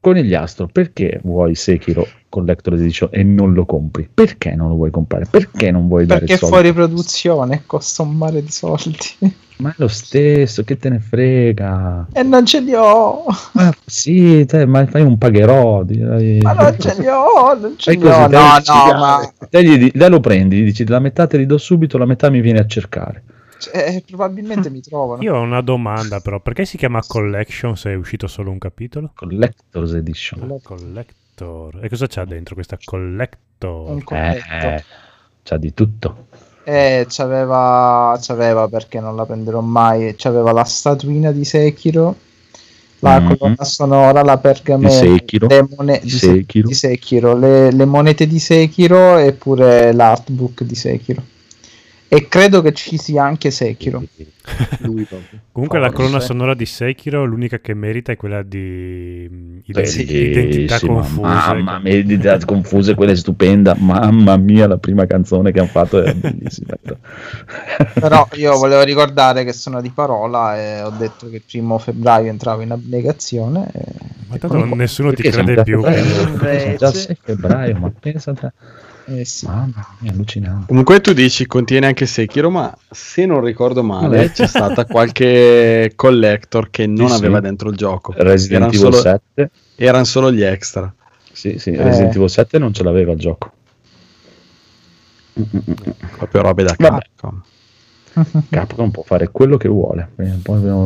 Conigliastro, 0.05 0.69
perché 0.71 1.19
vuoi 1.23 1.55
Sekiro 1.55 2.07
Collector 2.29 2.75
Edition 2.75 3.09
e 3.11 3.23
non 3.23 3.53
lo 3.53 3.65
compri? 3.65 4.07
Perché 4.13 4.53
non 4.53 4.69
lo 4.69 4.75
vuoi 4.75 4.91
comprare? 4.91 5.25
Perché 5.27 5.71
non 5.71 5.87
vuoi 5.87 6.05
dare 6.05 6.19
Perché 6.19 6.35
è 6.35 6.37
soldi? 6.37 6.53
fuori 6.53 6.73
produzione, 6.73 7.63
costa 7.65 8.03
un 8.03 8.11
mare 8.15 8.43
di 8.43 8.51
soldi. 8.51 8.97
Ma 9.57 9.69
è 9.71 9.73
lo 9.77 9.87
stesso, 9.87 10.63
che 10.63 10.77
te 10.77 10.89
ne 10.89 10.99
frega? 10.99 12.05
e 12.13 12.21
non 12.21 12.45
ce 12.45 12.59
li 12.59 12.75
ho. 12.75 13.23
Ma 13.53 13.73
sì, 13.83 14.45
te, 14.45 14.67
ma 14.67 14.85
fai 14.85 15.01
un 15.01 15.17
pagherò. 15.17 15.81
direi- 15.81 16.41
Ma 16.41 16.53
non 16.53 16.75
ce 16.77 16.93
li 16.99 17.07
ho, 17.07 17.57
non 17.59 17.73
ce 17.75 17.91
li 17.93 18.05
ho. 18.05 18.27
dai, 18.27 18.61
No, 18.67 18.75
no, 18.75 18.83
dai. 18.91 18.99
ma 18.99 19.33
Te, 19.49 19.63
gli 19.63 19.89
te 19.89 20.07
lo 20.09 20.19
prendi, 20.19 20.57
gli 20.57 20.65
dici 20.65 20.85
la 20.85 20.99
metà 20.99 21.25
te 21.25 21.37
li 21.37 21.47
do 21.47 21.57
subito, 21.57 21.97
la 21.97 22.05
metà 22.05 22.29
mi 22.29 22.41
viene 22.41 22.59
a 22.59 22.67
cercare. 22.67 23.23
Cioè, 23.71 24.03
probabilmente 24.05 24.69
mi 24.69 24.81
trovano. 24.81 25.21
Io 25.21 25.35
ho 25.35 25.41
una 25.41 25.61
domanda 25.61 26.19
però, 26.19 26.39
perché 26.39 26.65
si 26.65 26.77
chiama 26.77 27.01
Collection 27.05 27.75
se 27.75 27.91
è 27.91 27.95
uscito 27.95 28.27
solo 28.27 28.51
un 28.51 28.57
capitolo? 28.57 29.11
Collector's 29.15 29.93
Edition. 29.93 30.59
Collector. 30.63 31.83
E 31.83 31.89
cosa 31.89 32.07
c'ha 32.07 32.25
dentro 32.25 32.55
questa 32.55 32.77
Collector? 32.83 33.89
Un 33.91 34.01
Eh, 34.09 34.41
eh, 34.61 34.83
c'ha 35.43 35.57
di 35.57 35.73
tutto. 35.73 36.27
Eh, 36.63 37.05
c'aveva, 37.07 38.17
c'aveva 38.21 38.67
perché 38.67 38.99
non 38.99 39.15
la 39.15 39.25
prenderò 39.25 39.61
mai. 39.61 40.15
C'aveva 40.17 40.51
la 40.51 40.63
statuina 40.63 41.31
di 41.31 41.45
Sekiro, 41.45 42.15
la 42.99 43.19
Mhm. 43.19 43.37
colonna 43.37 43.63
sonora, 43.63 44.23
la 44.23 44.37
pergamena, 44.39 44.89
Di 44.89 44.95
Sekiro. 44.95 45.47
le, 45.47 45.67
mone- 45.75 45.99
Di 45.99 46.05
di 46.05 46.09
Se- 46.09 46.27
Sekiro. 46.27 46.67
di 46.67 46.73
Sekiro, 46.73 47.37
le, 47.37 47.71
le 47.71 47.85
monete 47.85 48.25
di 48.25 48.39
Sekiro 48.39 49.17
e 49.17 49.33
pure 49.33 49.93
l'artbook 49.93 50.63
di 50.63 50.75
Sekiro. 50.75 51.21
E 52.07 52.27
credo 52.27 52.61
che 52.61 52.71
ci 52.73 52.97
sia 52.97 53.23
anche 53.23 53.49
Sekiro. 53.51 54.03
Comunque 55.51 55.79
la 55.79 55.91
colonna 55.91 56.19
sonora 56.19 56.53
di 56.53 56.65
Sekiro, 56.65 57.25
l'unica 57.25 57.59
che 57.59 57.73
merita 57.73 58.11
è 58.11 58.15
quella 58.17 58.43
di 58.43 59.27
mm, 59.31 59.57
ide- 59.65 59.81
Identità 59.81 60.77
Bellissima, 60.77 60.93
Confuse. 61.01 61.21
Mamma 61.23 61.79
mia, 61.79 61.93
identità 61.95 62.45
confuse, 62.45 62.93
quella 62.93 63.11
è 63.11 63.15
stupenda. 63.15 63.75
Mamma 63.77 64.37
mia, 64.37 64.67
la 64.67 64.77
prima 64.77 65.05
canzone 65.07 65.51
che 65.51 65.59
hanno 65.59 65.67
fatto 65.69 66.01
è 66.03 66.13
bellissima. 66.13 66.75
Però 67.93 68.27
io 68.33 68.55
volevo 68.57 68.83
ricordare 68.83 69.43
che 69.43 69.53
sono 69.53 69.81
di 69.81 69.89
parola 69.89 70.57
e 70.57 70.81
ho 70.83 70.91
detto 70.91 71.27
che 71.29 71.37
il 71.37 71.43
primo 71.45 71.77
febbraio 71.79 72.29
entravo 72.29 72.61
in 72.61 72.71
abnegazione. 72.71 73.67
e- 73.73 73.83
Ma 74.27 74.37
tanto 74.37 74.57
non- 74.57 74.77
nessuno 74.77 75.11
ti 75.11 75.23
crede 75.23 75.63
più. 75.63 75.79
a 75.81 75.91
febbraio? 75.91 76.27
Invece- 76.27 76.59
Siamo 76.59 76.77
già 76.77 76.87
a 76.87 76.93
6 76.93 77.17
febbraio, 77.21 77.77
ma 77.77 77.91
pensa 77.99 78.33
te. 78.33 78.51
Eh 79.05 79.25
sì. 79.25 79.45
Mamma 79.45 79.95
mia, 79.99 80.11
allucinante. 80.11 80.65
Comunque 80.67 80.99
tu 81.01 81.13
dici 81.13 81.45
contiene 81.45 81.87
anche 81.87 82.05
Sekiro, 82.05 82.49
ma 82.49 82.75
se 82.89 83.25
non 83.25 83.41
ricordo 83.41 83.83
male 83.83 84.31
c'è 84.31 84.47
stata 84.47 84.85
qualche 84.85 85.91
collector 85.95 86.69
che 86.69 86.87
non 86.87 87.09
Sì, 87.09 87.15
aveva 87.15 87.37
sì. 87.37 87.43
dentro 87.43 87.69
il 87.69 87.75
gioco. 87.75 88.13
Resident 88.17 88.63
Erano 88.63 88.67
Evil 88.71 88.79
solo, 88.79 88.95
7. 88.95 89.49
erano 89.75 90.03
solo 90.03 90.31
gli 90.31 90.41
extra. 90.41 90.93
Sì, 91.31 91.57
sì, 91.59 91.71
Eh. 91.71 91.83
Resident 91.83 92.15
Evil 92.15 92.29
7 92.29 92.57
non 92.57 92.73
ce 92.73 92.83
l'aveva 92.83 93.11
il 93.11 93.19
gioco. 93.19 93.51
Proprio 96.17 96.41
robe 96.41 96.63
da 96.63 96.75
Vabbè. 96.77 96.97
Capcom. 97.15 97.41
Capcom 98.49 98.89
può 98.91 99.03
fare 99.03 99.29
quello 99.29 99.57
che 99.57 99.67
vuole, 99.67 100.11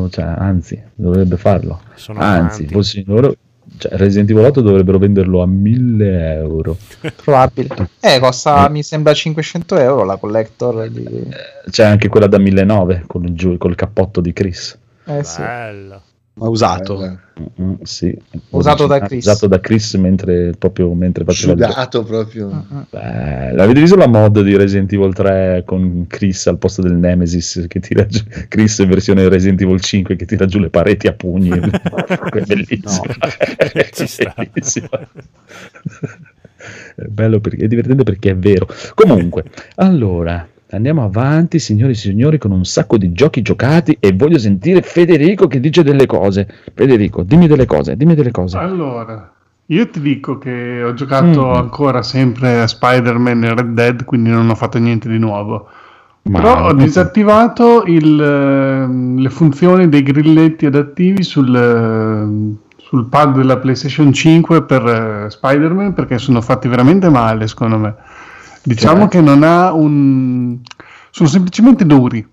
cioè, 0.09 0.23
anzi, 0.25 0.81
dovrebbe 0.95 1.37
farlo. 1.37 1.81
Sono 1.93 2.19
anzi, 2.19 2.61
amanti. 2.61 2.73
fossi 2.73 3.03
loro, 3.05 3.35
cioè, 3.79 3.93
Resident 3.93 4.29
Evil 4.29 4.45
8 4.45 4.61
dovrebbero 4.61 4.97
venderlo 4.97 5.41
a 5.41 5.47
1000 5.47 6.33
euro. 6.33 6.77
Probabile. 7.23 7.89
Eh, 8.01 8.19
costa, 8.19 8.67
mi 8.69 8.83
sembra 8.83 9.13
500 9.13 9.77
euro 9.77 10.03
la 10.03 10.17
collector 10.17 10.89
di... 10.89 11.27
C'è 11.69 11.85
anche 11.85 12.09
quella 12.09 12.27
da 12.27 12.37
1009 12.37 13.03
con 13.07 13.23
il, 13.23 13.33
giu- 13.33 13.57
col 13.57 13.75
cappotto 13.75 14.19
di 14.19 14.33
Chris. 14.33 14.77
Eh 15.05 15.23
sì. 15.23 15.41
Ma 16.39 16.49
usato. 16.49 17.03
Eh, 17.03 17.17
Mm, 17.61 17.75
sì. 17.83 18.15
Usato 18.49 18.85
da 18.85 18.95
Originale, 18.95 19.07
Chris. 19.07 19.25
Usato 19.25 19.47
da 19.47 19.59
Chris 19.59 19.93
mentre, 19.95 20.51
proprio 20.57 20.93
mentre 20.93 21.23
faceva 21.23 21.53
il. 21.53 21.63
Sudato 21.63 22.03
proprio. 22.03 22.47
Mm-mm. 22.47 22.85
Bello. 22.89 23.61
Avete 23.61 23.79
visto 23.79 23.95
la 23.95 24.07
mod 24.07 24.41
di 24.41 24.57
Resident 24.57 24.91
Evil 24.91 25.13
3 25.13 25.63
con 25.65 26.05
Chris 26.07 26.47
al 26.47 26.57
posto 26.57 26.81
del 26.81 26.95
Nemesis 26.95 27.65
che 27.67 27.79
tira 27.79 28.05
giù 28.05 28.23
Chris 28.47 28.79
in 28.79 28.89
versione 28.89 29.27
Resident 29.29 29.61
Evil 29.61 29.79
5 29.79 30.15
che 30.15 30.25
tira 30.25 30.45
giù 30.45 30.59
le 30.59 30.69
pareti 30.69 31.07
a 31.07 31.13
pugni 31.13 31.49
è 31.59 32.43
bellissimo 32.45 33.03
Ci 33.91 34.07
sta. 34.07 34.33
È 34.35 34.49
bellissimo. 34.51 34.87
è 36.95 37.03
bello 37.07 37.39
perché 37.39 37.65
è 37.65 37.67
divertente 37.67 38.03
perché 38.03 38.31
è 38.31 38.35
vero 38.35 38.67
comunque 38.95 39.45
allora 39.75 40.45
andiamo 40.71 41.03
avanti 41.03 41.59
signori 41.59 41.93
e 41.93 41.95
signori 41.95 42.37
con 42.37 42.51
un 42.51 42.63
sacco 42.65 42.97
di 42.97 43.11
giochi 43.11 43.41
giocati 43.41 43.97
e 43.99 44.13
voglio 44.13 44.37
sentire 44.37 44.81
Federico 44.81 45.47
che 45.47 45.59
dice 45.59 45.83
delle 45.83 46.05
cose 46.05 46.47
Federico 46.73 47.23
dimmi 47.23 47.47
delle 47.47 47.65
cose 47.65 47.95
dimmi 47.97 48.15
delle 48.15 48.31
cose 48.31 48.57
Allora, 48.57 49.31
io 49.67 49.87
ti 49.89 49.99
dico 50.01 50.37
che 50.37 50.83
ho 50.83 50.93
giocato 50.93 51.47
Mm. 51.47 51.53
ancora 51.53 52.01
sempre 52.03 52.61
a 52.61 52.67
Spider-Man 52.67 53.43
e 53.43 53.53
Red 53.55 53.73
Dead, 53.73 54.03
quindi 54.05 54.29
non 54.29 54.49
ho 54.49 54.55
fatto 54.55 54.77
niente 54.79 55.07
di 55.09 55.17
nuovo. 55.19 55.67
Ma- 56.23 56.39
Però 56.41 56.65
ho 56.67 56.73
disattivato 56.73 57.83
il, 57.85 58.19
ehm, 58.21 59.19
le 59.19 59.29
funzioni 59.29 59.87
dei 59.89 60.01
grilletti 60.03 60.65
adattivi 60.65 61.23
sul, 61.23 61.55
ehm, 61.55 62.55
sul 62.77 63.05
pad 63.05 63.35
della 63.35 63.57
PlayStation 63.57 64.11
5 64.11 64.63
per 64.63 64.85
eh, 64.85 65.29
Spider-Man 65.29 65.93
perché 65.93 66.17
sono 66.17 66.41
fatti 66.41 66.67
veramente 66.67 67.09
male, 67.09 67.47
secondo 67.47 67.77
me. 67.77 67.95
Diciamo 68.63 69.01
Cioè? 69.01 69.07
che 69.09 69.21
non 69.21 69.43
ha 69.43 69.73
un... 69.73 70.57
sono 71.09 71.29
semplicemente 71.29 71.85
duri. 71.85 72.25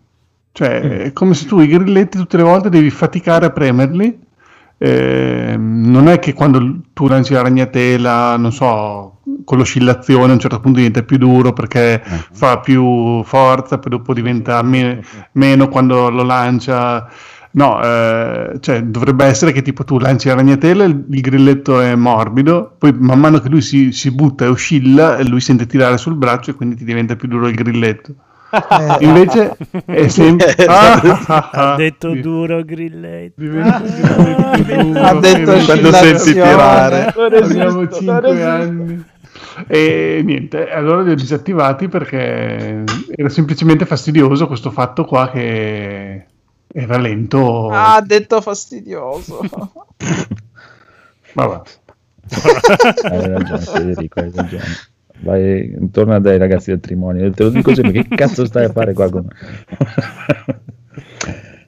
Cioè, 0.52 0.80
Mm. 0.82 0.90
è 1.06 1.12
come 1.12 1.34
se 1.34 1.46
tu 1.46 1.60
i 1.60 1.66
grilletti 1.66 2.16
tutte 2.18 2.36
le 2.38 2.42
volte 2.42 2.68
devi 2.70 2.88
faticare 2.90 3.46
a 3.46 3.50
premerli 3.50 4.18
eh, 4.78 5.54
non 5.58 6.08
è 6.08 6.18
che 6.18 6.34
quando 6.34 6.80
tu 6.92 7.06
lanci 7.08 7.32
la 7.32 7.40
ragnatela, 7.42 8.36
non 8.36 8.52
so, 8.52 9.20
con 9.44 9.56
l'oscillazione 9.58 10.30
a 10.30 10.34
un 10.34 10.38
certo 10.38 10.60
punto 10.60 10.78
diventa 10.78 11.02
più 11.02 11.16
duro 11.16 11.52
perché 11.54 12.02
fa 12.32 12.58
più 12.60 13.22
forza, 13.24 13.78
poi 13.78 13.90
dopo 13.92 14.12
diventa 14.12 14.60
me- 14.62 15.02
meno 15.32 15.68
quando 15.68 16.10
lo 16.10 16.22
lancia. 16.22 17.08
No, 17.56 17.82
eh, 17.82 18.58
cioè 18.60 18.82
dovrebbe 18.82 19.24
essere 19.24 19.50
che 19.50 19.62
tipo 19.62 19.82
tu 19.82 19.98
lanci 19.98 20.28
la 20.28 20.34
ragnatela, 20.34 20.84
il, 20.84 21.06
il 21.08 21.20
grilletto 21.22 21.80
è 21.80 21.94
morbido, 21.94 22.74
poi 22.76 22.92
man 22.92 23.18
mano 23.18 23.38
che 23.40 23.48
lui 23.48 23.62
si, 23.62 23.92
si 23.92 24.10
butta 24.10 24.44
e 24.44 24.48
oscilla, 24.48 25.22
lui 25.22 25.40
sente 25.40 25.64
tirare 25.64 25.96
sul 25.96 26.16
braccio 26.16 26.50
e 26.50 26.54
quindi 26.54 26.76
ti 26.76 26.84
diventa 26.84 27.16
più 27.16 27.28
duro 27.28 27.48
il 27.48 27.54
grilletto. 27.54 28.14
Eh, 28.50 29.04
Invece 29.06 29.56
è 29.86 30.06
sempre... 30.08 30.54
ha 30.68 31.76
detto 31.76 32.14
duro 32.14 32.62
grilletto. 32.62 33.42
Ha 33.42 35.14
detto 35.14 35.64
quando 35.64 35.92
senti 35.92 36.32
tirare. 36.32 37.06
Abbiamo 37.06 37.88
5 37.88 38.44
anni. 38.44 39.04
E 39.66 40.20
niente, 40.22 40.70
allora 40.70 41.00
li 41.00 41.12
ho 41.12 41.14
disattivati 41.14 41.88
perché 41.88 42.84
era 43.14 43.28
semplicemente 43.30 43.86
fastidioso 43.86 44.46
questo 44.46 44.70
fatto 44.70 45.06
qua 45.06 45.30
che 45.30 46.26
era 46.72 46.98
lento. 46.98 47.68
Ah, 47.68 47.96
ha 47.96 48.00
detto 48.02 48.40
fastidioso. 48.40 49.40
Vabbè. 51.34 51.60
Hai 53.02 53.28
ragione, 53.28 53.60
Federico, 53.60 54.20
hai 54.20 54.32
ragione. 54.34 54.64
Vai, 55.20 55.74
torna 55.90 56.18
dai 56.18 56.38
ragazzi 56.38 56.70
del 56.70 56.80
Trimonio. 56.80 57.30
Te 57.30 57.44
lo 57.44 57.50
dico 57.50 57.74
sempre, 57.74 58.02
che 58.02 58.14
cazzo 58.14 58.44
stai 58.44 58.64
a 58.64 58.72
fare 58.72 58.92
qua 58.92 59.10
con 59.10 59.28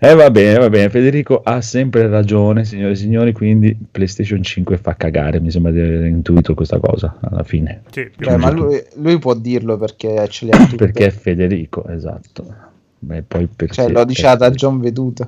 Eh 0.00 0.14
va 0.14 0.30
bene, 0.30 0.60
va 0.60 0.70
bene, 0.70 0.90
Federico 0.90 1.42
ha 1.42 1.60
sempre 1.60 2.06
ragione, 2.06 2.64
signore 2.64 2.92
e 2.92 2.94
signori, 2.96 3.32
quindi 3.32 3.76
PlayStation 3.90 4.40
5 4.40 4.76
fa 4.76 4.94
cagare, 4.94 5.40
mi 5.40 5.50
sembra 5.50 5.72
di 5.72 5.80
aver 5.80 6.04
intuito 6.04 6.54
questa 6.54 6.78
cosa 6.78 7.18
alla 7.20 7.42
fine. 7.42 7.82
Sì, 7.90 8.08
Beh, 8.16 8.36
ma 8.36 8.50
lui, 8.50 8.80
lui 8.94 9.18
può 9.18 9.34
dirlo 9.34 9.76
perché 9.76 10.28
ce 10.28 10.44
le 10.44 10.52
ha 10.52 10.66
tutte. 10.66 10.76
Perché 10.76 11.06
è 11.06 11.10
Federico, 11.10 11.84
esatto. 11.88 12.67
Beh, 13.00 13.22
poi 13.22 13.46
perché 13.54 13.74
Cioè, 13.74 13.90
lo 13.90 14.04
diceva 14.04 14.34
da 14.36 14.50
John 14.50 14.80
Veduta. 14.80 15.26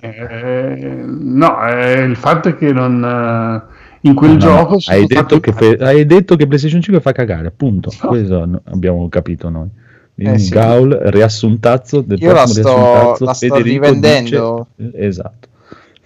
Eh, 0.00 1.04
no, 1.06 1.66
eh, 1.68 2.02
il 2.02 2.16
fatto 2.16 2.48
è 2.48 2.56
che 2.56 2.72
non... 2.72 3.02
eh, 3.04 3.80
in 4.02 4.14
quel 4.14 4.30
No, 4.30 4.36
no, 4.36 4.40
gioco... 4.40 4.74
hai, 4.86 5.06
sono 5.06 5.06
detto 5.06 5.52
Fe- 5.52 5.76
hai 5.80 6.06
detto 6.06 6.36
che 6.36 6.46
PlayStation 6.46 6.80
5 6.80 7.00
fa 7.00 7.12
cagare, 7.12 7.48
appunto. 7.48 7.90
Questo 8.00 8.44
no- 8.46 8.60
abbiamo 8.64 9.08
capito 9.08 9.48
noi. 9.48 9.68
Quindi 10.14 10.34
Eh, 10.34 10.38
sì. 10.38 10.50
Gaul, 10.50 10.90
riassuntazzo 11.04 12.00
del 12.00 12.20
Io 12.20 12.32
la 12.32 12.46
sto, 12.46 12.60
riassuntazzo, 12.62 13.24
la 13.24 13.32
sto 13.34 13.56
rivendendo. 13.56 14.66
dice- 14.76 14.98
esatto. 14.98 15.48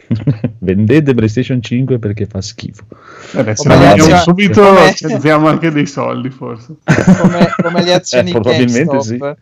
Vendete 0.59 1.15
PlayStation 1.15 1.61
5 1.61 1.99
perché 1.99 2.27
fa 2.27 2.41
schifo. 2.41 2.85
Vabbè, 3.33 3.55
se 3.57 3.63
Come 3.69 3.75
la 3.83 3.95
vendiamo 3.95 4.21
subito 4.23 4.63
come- 4.63 5.49
anche 5.49 5.71
dei 5.71 5.87
soldi 5.87 6.31
forse. 6.31 6.75
Come, 6.85 7.49
come 7.63 7.83
le 7.83 7.95
azioni 7.95 8.29
Eh, 8.31 8.33
probabilmente 8.33 8.85
GameStop. 8.97 9.37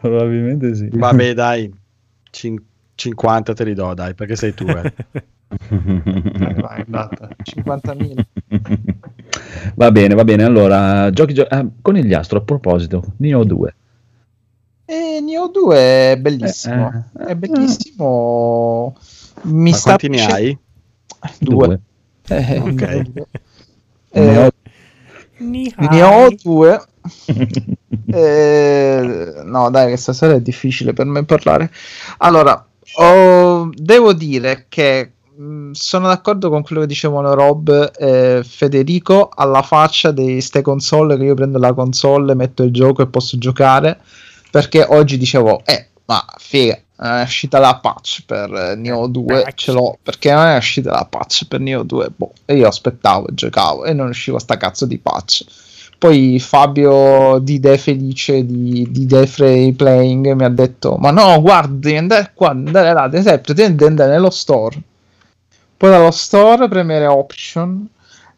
Probabilmente 0.00 0.74
sì. 0.74 0.88
Vabbè, 0.92 1.34
dai, 1.34 1.72
cin- 2.30 2.62
50 2.94 3.54
te 3.54 3.64
li 3.64 3.74
do, 3.74 3.94
dai, 3.94 4.14
perché 4.14 4.36
sei 4.36 4.54
tu. 4.54 4.66
Eh. 4.66 4.92
Eh, 5.68 6.54
vai, 6.54 6.82
andata. 6.86 7.28
50.000. 7.42 8.24
va 9.74 9.90
bene, 9.90 10.14
va 10.14 10.24
bene. 10.24 10.44
Allora, 10.44 11.10
giochi 11.10 11.34
gio- 11.34 11.46
ah, 11.48 11.66
conigliastro 11.82 12.38
a 12.38 12.42
proposito, 12.42 13.14
Neo 13.18 13.44
2. 13.44 13.74
E 14.84 15.20
Neo 15.22 15.48
2 15.48 15.76
è 16.12 16.16
bellissimo. 16.18 16.90
Eh, 17.18 17.22
eh, 17.22 17.26
è 17.26 17.34
bellissimo. 17.34 18.96
Mi 19.42 19.70
Ma 19.70 19.76
sta 19.76 19.96
quanti 19.96 20.08
ne 20.08 20.24
hai? 20.24 20.58
Due. 21.38 21.80
Eh, 22.28 22.58
Ok. 22.58 22.82
eh, 24.10 24.20
Neo- 24.20 24.50
ne 25.38 26.02
ho 26.02 26.28
due. 26.42 26.80
Eh, 28.12 29.42
no, 29.44 29.70
dai, 29.70 29.90
che 29.90 29.96
stasera 29.96 30.34
è 30.34 30.40
difficile 30.40 30.92
per 30.92 31.06
me 31.06 31.24
parlare. 31.24 31.70
Allora, 32.18 32.64
ho- 32.94 33.70
devo 33.72 34.12
dire 34.12 34.66
che 34.68 35.12
mh, 35.36 35.70
sono 35.72 36.08
d'accordo 36.08 36.50
con 36.50 36.62
quello 36.62 36.82
che 36.82 36.86
dicevano 36.88 37.34
Rob 37.34 37.92
e 37.96 38.42
Federico 38.44 39.28
alla 39.34 39.62
faccia 39.62 40.10
di 40.12 40.40
ste 40.40 40.62
console 40.62 41.16
che 41.16 41.24
io 41.24 41.34
prendo 41.34 41.58
la 41.58 41.72
console, 41.72 42.34
metto 42.34 42.62
il 42.62 42.72
gioco 42.72 43.02
e 43.02 43.06
posso 43.06 43.38
giocare 43.38 43.98
perché 44.50 44.84
oggi 44.88 45.16
dicevo, 45.16 45.62
eh, 45.64 45.88
ma 46.06 46.24
figa, 46.38 46.78
è 46.96 47.22
uscita 47.22 47.58
la 47.58 47.78
patch 47.78 48.24
per 48.26 48.52
eh, 48.52 48.74
Neo 48.74 49.06
2, 49.06 49.52
ce 49.54 49.72
l'ho 49.72 49.96
perché 50.02 50.32
non 50.32 50.46
è 50.46 50.56
uscita 50.56 50.90
la 50.90 51.06
patch 51.08 51.46
per 51.46 51.60
Neo 51.60 51.82
2, 51.84 52.10
boh, 52.14 52.32
e 52.44 52.56
io 52.56 52.66
aspettavo 52.68 53.28
e 53.28 53.34
giocavo 53.34 53.84
e 53.84 53.92
non 53.92 54.08
usciva 54.08 54.38
sta 54.38 54.56
cazzo 54.56 54.86
di 54.86 54.98
patch. 54.98 55.44
Poi 56.00 56.40
Fabio 56.40 57.38
di 57.40 57.60
De 57.60 57.76
Felice 57.76 58.46
di, 58.46 58.86
di 58.90 59.04
De 59.04 59.26
Free 59.26 59.74
Playing 59.74 60.32
mi 60.32 60.44
ha 60.44 60.48
detto: 60.48 60.96
Ma 60.98 61.10
no, 61.10 61.38
guarda, 61.42 61.74
devi 61.78 61.98
andare 61.98 62.30
qua, 62.34 62.48
andare 62.50 62.94
là, 62.94 63.06
devi 63.06 63.22
sempre 63.22 63.52
devi 63.52 63.84
andare 63.84 64.10
nello 64.12 64.30
store. 64.30 64.80
Poi 65.76 65.90
dallo 65.90 66.10
store 66.10 66.68
premere 66.68 67.06
option. 67.06 67.86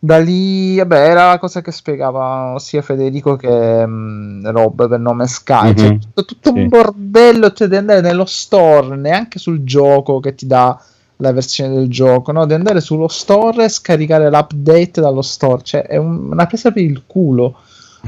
Da 0.05 0.19
lì, 0.19 0.79
vabbè, 0.79 0.97
era 1.11 1.29
la 1.29 1.39
cosa 1.39 1.61
che 1.61 1.71
spiegava 1.71 2.57
sia 2.59 2.83
Federico 2.83 3.37
che 3.37 3.87
mm, 3.87 4.45
Rob 4.49 4.89
per 4.89 4.99
nome 4.99 5.29
Sky. 5.29 5.77
Cioè, 5.77 5.89
Mhm. 5.91 6.01
tutto, 6.01 6.25
tutto 6.25 6.51
Sì. 6.53 6.59
un 6.59 6.69
bordello, 6.69 7.53
cioè 7.53 7.69
devi 7.69 7.77
andare 7.77 8.01
nello 8.01 8.25
store, 8.25 8.97
neanche 8.97 9.39
sul 9.39 9.63
gioco 9.63 10.19
che 10.19 10.35
ti 10.35 10.49
dà 10.49 10.77
la 11.23 11.33
versione 11.33 11.75
del 11.75 11.89
gioco, 11.89 12.33
no? 12.33 12.43
Devi 12.43 12.55
andare 12.61 12.81
sullo 12.81 13.09
store 13.09 13.64
e 13.64 13.68
scaricare 13.68 14.29
l'update 14.29 15.01
dallo 15.01 15.23
store. 15.23 15.62
Cioè, 15.62 15.83
è 15.83 15.97
un- 15.97 16.29
una 16.33 16.47
presa 16.47 16.70
per 16.70 16.83
il 16.83 17.03
culo. 17.07 17.57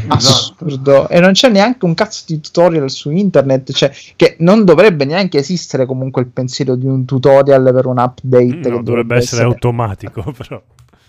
Assurdo, 0.09 1.09
e 1.09 1.21
non 1.21 1.33
c'è 1.33 1.49
neanche 1.49 1.85
un 1.85 1.95
cazzo 1.95 2.25
di 2.27 2.41
tutorial 2.41 2.91
su 2.91 3.11
internet, 3.12 3.71
cioè 3.73 3.93
che 4.17 4.35
non 4.41 4.65
dovrebbe 4.65 5.05
neanche 5.05 5.39
esistere 5.39 5.87
comunque 5.87 6.23
il 6.23 6.29
pensiero 6.29 6.75
di 6.75 6.87
un 6.87 7.05
tutorial 7.05 7.62
per 7.73 7.87
un 7.87 7.99
update. 7.99 8.59
che 8.61 8.69
No, 8.71 8.83
dovrebbe 8.83 9.17
essere 9.17 9.45
automatico, 9.45 10.23
però. 10.37 10.61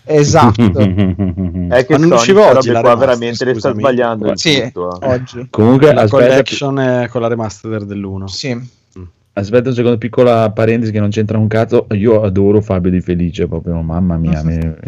Esatto. 0.08 0.62
È 0.62 0.64
che 1.84 1.98
Ma 1.98 1.98
non 1.98 2.10
queste 2.10 2.32
oggi 2.32 2.70
la 2.70 2.80
qua 2.80 2.90
remaster, 2.94 2.96
veramente 2.96 3.44
le 3.44 3.54
sta 3.58 3.72
sbagliando 3.74 4.36
Sì, 4.36 4.62
tutto, 4.62 5.00
eh. 5.00 5.06
oggi. 5.14 5.46
Comunque, 5.50 5.92
La 5.92 6.02
aspetta, 6.02 6.22
che- 6.22 6.28
collection 6.30 6.78
è 6.78 7.08
con 7.08 7.20
la 7.22 7.26
remaster 7.26 7.84
dell'1. 7.84 8.24
Sì. 8.26 8.68
Aspetta 9.38 9.68
un 9.68 9.74
secondo, 9.74 9.98
piccola 9.98 10.50
parentesi 10.50 10.92
che 10.92 11.00
non 11.00 11.10
c'entra 11.10 11.38
un 11.38 11.46
cazzo. 11.46 11.86
Io 11.92 12.22
adoro 12.22 12.60
Fabio 12.60 12.90
Di 12.90 13.00
Felice, 13.00 13.46
proprio 13.46 13.80
mamma 13.82 14.16
mia, 14.16 14.42
me- 14.42 14.78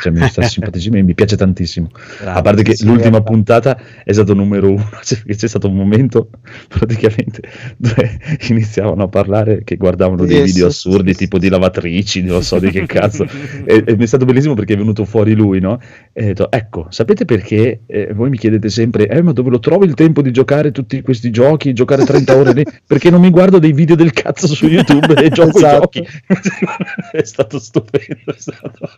cioè, 0.00 0.12
mi 0.12 0.26
sta 0.28 0.42
simpaticissimo, 0.42 1.02
mi 1.02 1.14
piace 1.14 1.36
tantissimo. 1.36 1.88
A 2.24 2.40
parte 2.40 2.62
che 2.62 2.74
sì, 2.74 2.86
l'ultima 2.86 3.20
puntata 3.22 3.78
è 4.04 4.12
stato 4.12 4.34
numero 4.34 4.70
uno, 4.70 4.88
cioè, 5.02 5.18
perché 5.18 5.34
c'è 5.34 5.48
stato 5.48 5.68
un 5.68 5.74
momento 5.74 6.30
praticamente 6.68 7.42
dove 7.76 8.18
iniziavano 8.48 9.02
a 9.04 9.08
parlare 9.08 9.64
che 9.64 9.76
guardavano 9.76 10.24
dei 10.24 10.42
video 10.42 10.68
assurdi 10.68 11.14
tipo 11.14 11.38
di 11.38 11.48
lavatrici, 11.48 12.22
non 12.22 12.36
lo 12.36 12.42
so 12.42 12.58
di 12.58 12.70
che 12.70 12.86
cazzo. 12.86 13.24
e, 13.64 13.82
e 13.84 13.96
mi 13.96 14.04
è 14.04 14.06
stato 14.06 14.24
bellissimo 14.24 14.54
perché 14.54 14.74
è 14.74 14.76
venuto 14.76 15.04
fuori 15.04 15.34
lui, 15.34 15.58
no? 15.58 15.80
E 16.12 16.22
ha 16.22 16.26
detto, 16.26 16.50
ecco, 16.50 16.86
sapete 16.90 17.24
perché 17.24 17.80
eh, 17.86 18.12
voi 18.14 18.30
mi 18.30 18.38
chiedete 18.38 18.68
sempre, 18.68 19.08
eh 19.08 19.22
ma 19.22 19.32
dove 19.32 19.50
lo 19.50 19.58
trovo 19.58 19.84
il 19.84 19.94
tempo 19.94 20.22
di 20.22 20.30
giocare 20.30 20.70
tutti 20.70 21.02
questi 21.02 21.30
giochi, 21.30 21.72
giocare 21.72 22.04
30 22.04 22.36
ore 22.36 22.52
lì? 22.52 22.64
Perché 22.86 23.10
non 23.10 23.20
mi 23.20 23.30
guardo 23.30 23.58
dei 23.58 23.72
video 23.72 23.87
del 23.94 24.12
cazzo 24.12 24.46
su 24.46 24.66
YouTube 24.66 25.14
e 25.14 25.28
gioco 25.30 25.56
Esatto. 25.58 25.98
i 25.98 26.02
giochi. 26.02 26.06
è 27.12 27.24
stato 27.24 27.58
stupendo. 27.58 28.32
È 28.32 28.38
stato... 28.38 28.88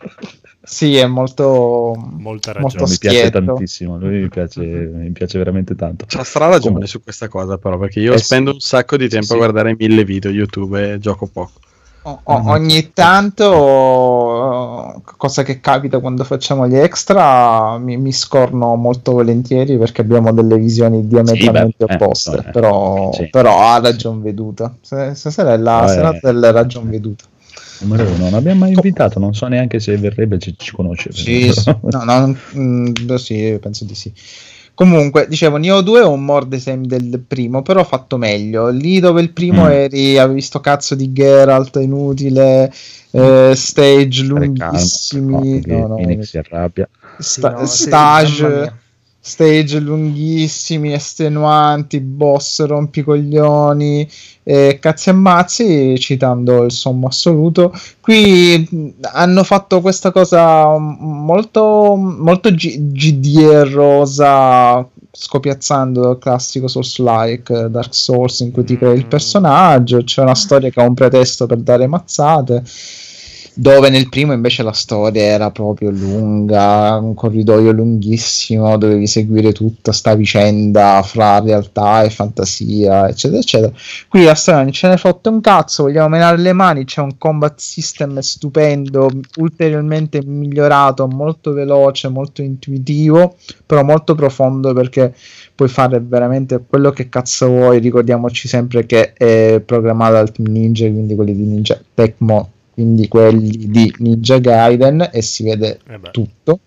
Sì, 0.63 0.95
è 0.95 1.05
molto 1.07 1.93
Molta 1.97 2.53
molto 2.59 2.79
ragione. 2.79 2.89
mi 2.91 2.97
piace 2.97 3.29
tantissimo, 3.31 3.97
lui 3.97 4.21
mi 4.21 4.29
piace, 4.29 4.61
mi 4.61 5.11
piace 5.11 5.37
veramente 5.37 5.75
tanto. 5.75 6.05
C'ha 6.07 6.23
stra 6.23 6.45
ragione 6.45 6.61
Comunque. 6.63 6.87
su 6.87 7.01
questa 7.01 7.27
cosa, 7.27 7.57
però, 7.57 7.77
perché 7.77 7.99
io 7.99 8.13
Eh, 8.13 8.17
spendo 8.19 8.51
un 8.51 8.59
sacco 8.59 8.97
di 8.97 9.09
tempo 9.09 9.25
sì. 9.27 9.33
a 9.33 9.37
guardare 9.37 9.75
mille 9.77 10.03
video 10.03 10.31
YouTube 10.31 10.93
e 10.93 10.99
gioco 10.99 11.27
poco. 11.27 11.59
O- 12.03 12.19
o- 12.23 12.49
ogni 12.49 12.93
tanto, 12.93 14.95
eh, 14.95 15.01
cosa 15.17 15.43
che 15.43 15.59
capita 15.59 15.99
quando 15.99 16.23
facciamo 16.23 16.67
gli 16.67 16.75
extra, 16.75 17.77
mi, 17.77 17.95
mi 17.97 18.11
scorno 18.11 18.73
molto 18.75 19.11
volentieri 19.11 19.77
perché 19.77 20.01
abbiamo 20.01 20.33
delle 20.33 20.57
visioni 20.57 21.05
diametralmente 21.05 21.85
Sì, 21.85 21.91
eh, 21.91 21.95
opposte. 21.95 22.35
vabbè, 22.37 22.51
però, 22.51 23.11
sì. 23.13 23.29
però 23.29 23.61
ha 23.61 23.79
ragion 23.79 24.21
veduta. 24.21 24.73
Se- 24.81 25.13
Stasera 25.13 25.53
è 25.53 25.57
la 25.57 25.87
serata 25.87 26.31
della 26.31 26.51
ragion 26.51 26.89
veduta. 26.89 27.25
Numero 27.81 28.03
uno, 28.03 28.25
non 28.25 28.33
abbiamo 28.33 28.61
mai 28.61 28.73
invitato, 28.73 29.19
non 29.19 29.33
so 29.35 29.47
neanche 29.47 29.79
se 29.79 29.95
verrebbe, 29.97 30.37
se 30.39 30.53
ci 30.57 30.71
conosce. 30.71 31.11
Sì, 31.11 31.51
sì. 31.51 31.75
No, 31.81 32.03
no, 32.03 32.35
mm, 32.55 32.93
beh, 33.05 33.17
sì, 33.17 33.57
penso 33.61 33.85
di 33.85 33.95
sì. 33.95 34.11
Comunque, 34.81 35.27
dicevo, 35.27 35.57
Neo 35.57 35.81
2 35.81 35.99
è 36.01 36.05
un 36.05 36.25
more 36.25 36.47
the 36.47 36.57
same 36.57 36.87
del 36.87 37.23
primo, 37.27 37.61
però 37.61 37.83
fatto 37.83 38.17
meglio. 38.17 38.69
Lì 38.69 38.99
dove 38.99 39.21
il 39.21 39.31
primo 39.31 39.65
Mm. 39.67 39.69
eri, 39.69 40.17
avevi 40.17 40.41
sto 40.41 40.59
cazzo 40.59 40.95
di 40.95 41.11
Geralt 41.13 41.75
inutile, 41.75 42.73
eh, 43.11 43.53
stage 43.55 44.23
lunghissimi, 44.23 45.61
che 45.61 45.71
no, 45.71 45.85
no, 45.85 45.93
Phoenix 45.93 46.29
si 46.29 46.37
arrabbia. 46.39 46.89
sta- 47.15 47.49
Sì, 47.49 47.61
no, 47.61 47.65
sì, 47.67 47.83
stage, 47.83 48.49
mia. 48.49 48.75
Stage 49.23 49.79
lunghissimi, 49.79 50.93
estenuanti, 50.93 51.99
boss 51.99 52.65
rompicoglioni, 52.65 54.09
eh, 54.43 54.79
cazzi 54.81 55.09
e 55.09 55.13
mazzi, 55.13 55.99
citando 55.99 56.63
il 56.63 56.71
sommo 56.71 57.07
assoluto. 57.07 57.71
Qui 58.01 58.67
hanno 59.13 59.43
fatto 59.43 59.79
questa 59.79 60.11
cosa 60.11 60.75
molto, 60.77 61.95
molto 61.95 62.51
G- 62.51 62.79
GDR-rosa, 62.79 64.87
scopiazzando 65.11 66.11
il 66.11 66.17
classico 66.17 66.67
Souls-like, 66.67 67.69
Dark 67.69 67.93
Souls, 67.93 68.39
in 68.39 68.51
cui 68.51 68.63
ti 68.63 68.75
crei 68.75 68.97
il 68.97 69.05
personaggio, 69.05 70.03
c'è 70.03 70.23
una 70.23 70.35
storia 70.35 70.71
che 70.71 70.81
ha 70.81 70.87
un 70.87 70.95
pretesto 70.95 71.45
per 71.45 71.59
dare 71.59 71.85
mazzate. 71.85 72.63
Dove 73.53 73.89
nel 73.89 74.07
primo 74.07 74.31
invece 74.31 74.63
la 74.63 74.71
storia 74.71 75.23
era 75.23 75.51
proprio 75.51 75.89
lunga, 75.89 76.97
un 76.97 77.13
corridoio 77.13 77.71
lunghissimo, 77.71 78.77
dovevi 78.77 79.07
seguire 79.07 79.51
tutta 79.51 79.91
sta 79.91 80.15
vicenda 80.15 81.01
fra 81.03 81.39
realtà 81.39 82.03
e 82.03 82.09
fantasia, 82.09 83.09
eccetera, 83.09 83.39
eccetera. 83.41 83.73
Qui 84.07 84.23
la 84.23 84.35
storia 84.35 84.63
non 84.63 84.71
ce 84.71 84.87
ne 84.87 84.95
fotte 84.95 85.27
un 85.27 85.41
cazzo, 85.41 85.83
vogliamo 85.83 86.07
menare 86.07 86.37
le 86.37 86.53
mani, 86.53 86.85
c'è 86.85 87.01
un 87.01 87.17
combat 87.17 87.59
system 87.59 88.19
stupendo, 88.19 89.09
ulteriormente 89.37 90.23
migliorato, 90.23 91.07
molto 91.07 91.51
veloce, 91.51 92.07
molto 92.07 92.41
intuitivo, 92.41 93.35
però 93.65 93.83
molto 93.83 94.15
profondo 94.15 94.71
perché 94.73 95.13
puoi 95.53 95.67
fare 95.67 95.99
veramente 95.99 96.63
quello 96.65 96.91
che 96.91 97.09
cazzo 97.09 97.47
vuoi. 97.47 97.79
Ricordiamoci 97.79 98.47
sempre 98.47 98.85
che 98.85 99.11
è 99.11 99.61
programmato 99.65 100.13
dal 100.13 100.31
Team 100.31 100.51
Ninja, 100.51 100.89
quindi 100.89 101.15
quelli 101.15 101.35
di 101.35 101.43
Ninja 101.43 101.79
Tecmo, 101.93 102.49
quindi 102.81 103.07
quelli 103.07 103.69
di 103.69 103.93
Ninja 103.99 104.39
Gaiden, 104.39 105.09
e 105.11 105.21
si 105.21 105.43
vede 105.43 105.79
Eh 105.87 105.99
tutto. 106.11 106.59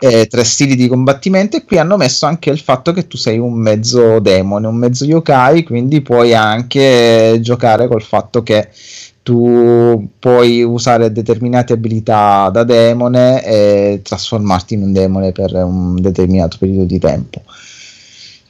Eh, 0.00 0.26
tre 0.26 0.42
stili 0.42 0.74
di 0.74 0.88
combattimento 0.88 1.56
e 1.56 1.64
qui 1.64 1.78
hanno 1.78 1.96
messo 1.96 2.26
anche 2.26 2.50
il 2.50 2.58
fatto 2.58 2.92
che 2.92 3.06
tu 3.06 3.16
sei 3.16 3.38
un 3.38 3.52
mezzo 3.52 4.18
demone, 4.18 4.66
un 4.66 4.74
mezzo 4.74 5.04
yokai, 5.04 5.62
quindi 5.62 6.00
puoi 6.00 6.34
anche 6.34 7.38
giocare 7.40 7.86
col 7.86 8.02
fatto 8.02 8.42
che 8.42 8.68
tu 9.22 10.08
puoi 10.18 10.64
usare 10.64 11.12
determinate 11.12 11.72
abilità 11.72 12.50
da 12.52 12.64
demone 12.64 13.44
e 13.44 14.00
trasformarti 14.02 14.74
in 14.74 14.82
un 14.82 14.92
demone 14.92 15.30
per 15.30 15.54
un 15.54 16.00
determinato 16.00 16.56
periodo 16.58 16.84
di 16.84 16.98
tempo. 16.98 17.42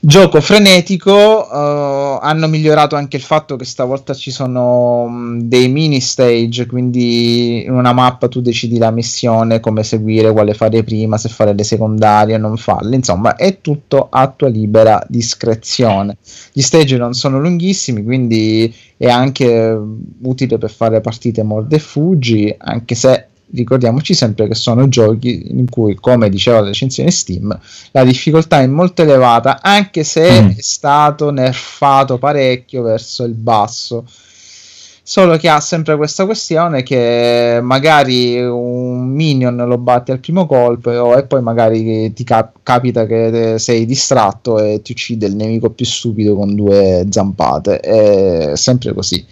Gioco 0.07 0.43
frenetico, 0.43 1.51
eh, 1.51 2.19
hanno 2.21 2.47
migliorato 2.47 2.95
anche 2.95 3.17
il 3.17 3.23
fatto 3.23 3.57
che 3.57 3.65
stavolta 3.65 4.13
ci 4.13 4.31
sono 4.31 5.07
mh, 5.09 5.45
dei 5.45 5.69
mini 5.69 5.99
stage, 5.99 6.67
quindi 6.67 7.65
in 7.65 7.73
una 7.73 7.95
mappa 7.95 8.29
tu 8.29 8.43
decidi 8.43 8.77
la 8.77 8.91
missione, 8.91 9.61
come 9.61 9.83
seguire, 9.83 10.31
quale 10.31 10.53
fare 10.53 10.85
prima, 10.85 11.17
se 11.17 11.31
fare 11.31 11.55
le 11.55 11.65
secondarie, 11.65 12.37
non 12.37 12.59
farle, 12.59 12.97
insomma 12.97 13.35
è 13.37 13.63
tutto 13.63 14.09
a 14.11 14.29
tua 14.29 14.49
libera 14.49 15.03
discrezione. 15.09 16.19
Gli 16.53 16.61
stage 16.61 16.99
non 16.99 17.15
sono 17.15 17.41
lunghissimi, 17.41 18.03
quindi 18.05 18.75
è 18.99 19.09
anche 19.09 19.81
utile 20.23 20.59
per 20.59 20.71
fare 20.71 21.01
partite 21.01 21.43
morde 21.43 21.77
e 21.77 21.79
fuggi, 21.79 22.55
anche 22.59 22.95
se 22.95 23.24
ricordiamoci 23.55 24.15
sempre 24.15 24.49
che 24.49 24.55
sono 24.55 24.89
giochi 24.89 25.47
in 25.51 25.69
cui, 25.69 25.95
come 25.95 26.29
diceva 26.29 26.61
la 26.61 26.67
recensione 26.67 27.11
Steam, 27.11 27.59
la 27.93 28.05
difficoltà 28.05 28.61
è 28.61 28.67
molto 28.67 29.03
elevata, 29.03 29.61
anche 29.63 30.05
se 30.05 30.43
Mm. 30.43 30.49
è 30.49 30.55
stato 30.61 31.31
nerfato 31.31 32.19
parecchio 32.19 32.83
verso 32.83 33.25
il 33.25 33.35
basso. 33.35 34.05
Solo 35.07 35.37
che 35.37 35.51
ha 35.51 35.61
sempre 35.61 35.97
questa 35.97 36.25
questione 36.25 36.83
che 36.83 37.59
magari 37.63 38.43
un 38.43 39.07
minion 39.11 39.55
lo 39.57 39.77
batti 39.77 40.13
al 40.13 40.19
primo 40.19 40.47
colpo 40.47 41.15
e, 41.15 41.25
poi 41.27 41.43
magari 41.43 42.11
ti 42.15 42.25
cap- 42.25 42.57
capita 42.63 43.05
che 43.05 43.29
te- 43.31 43.59
sei 43.59 43.85
distratto 43.85 44.59
e 44.59 44.81
ti 44.81 44.93
uccide 44.93 45.27
il 45.27 45.37
nemico 45.37 45.69
più 45.69 45.85
stupido 45.85 46.35
con 46.35 46.55
due 46.55 47.05
zampate. 47.11 47.81
È 47.81 48.53
sempre 48.57 48.95
così 48.95 49.23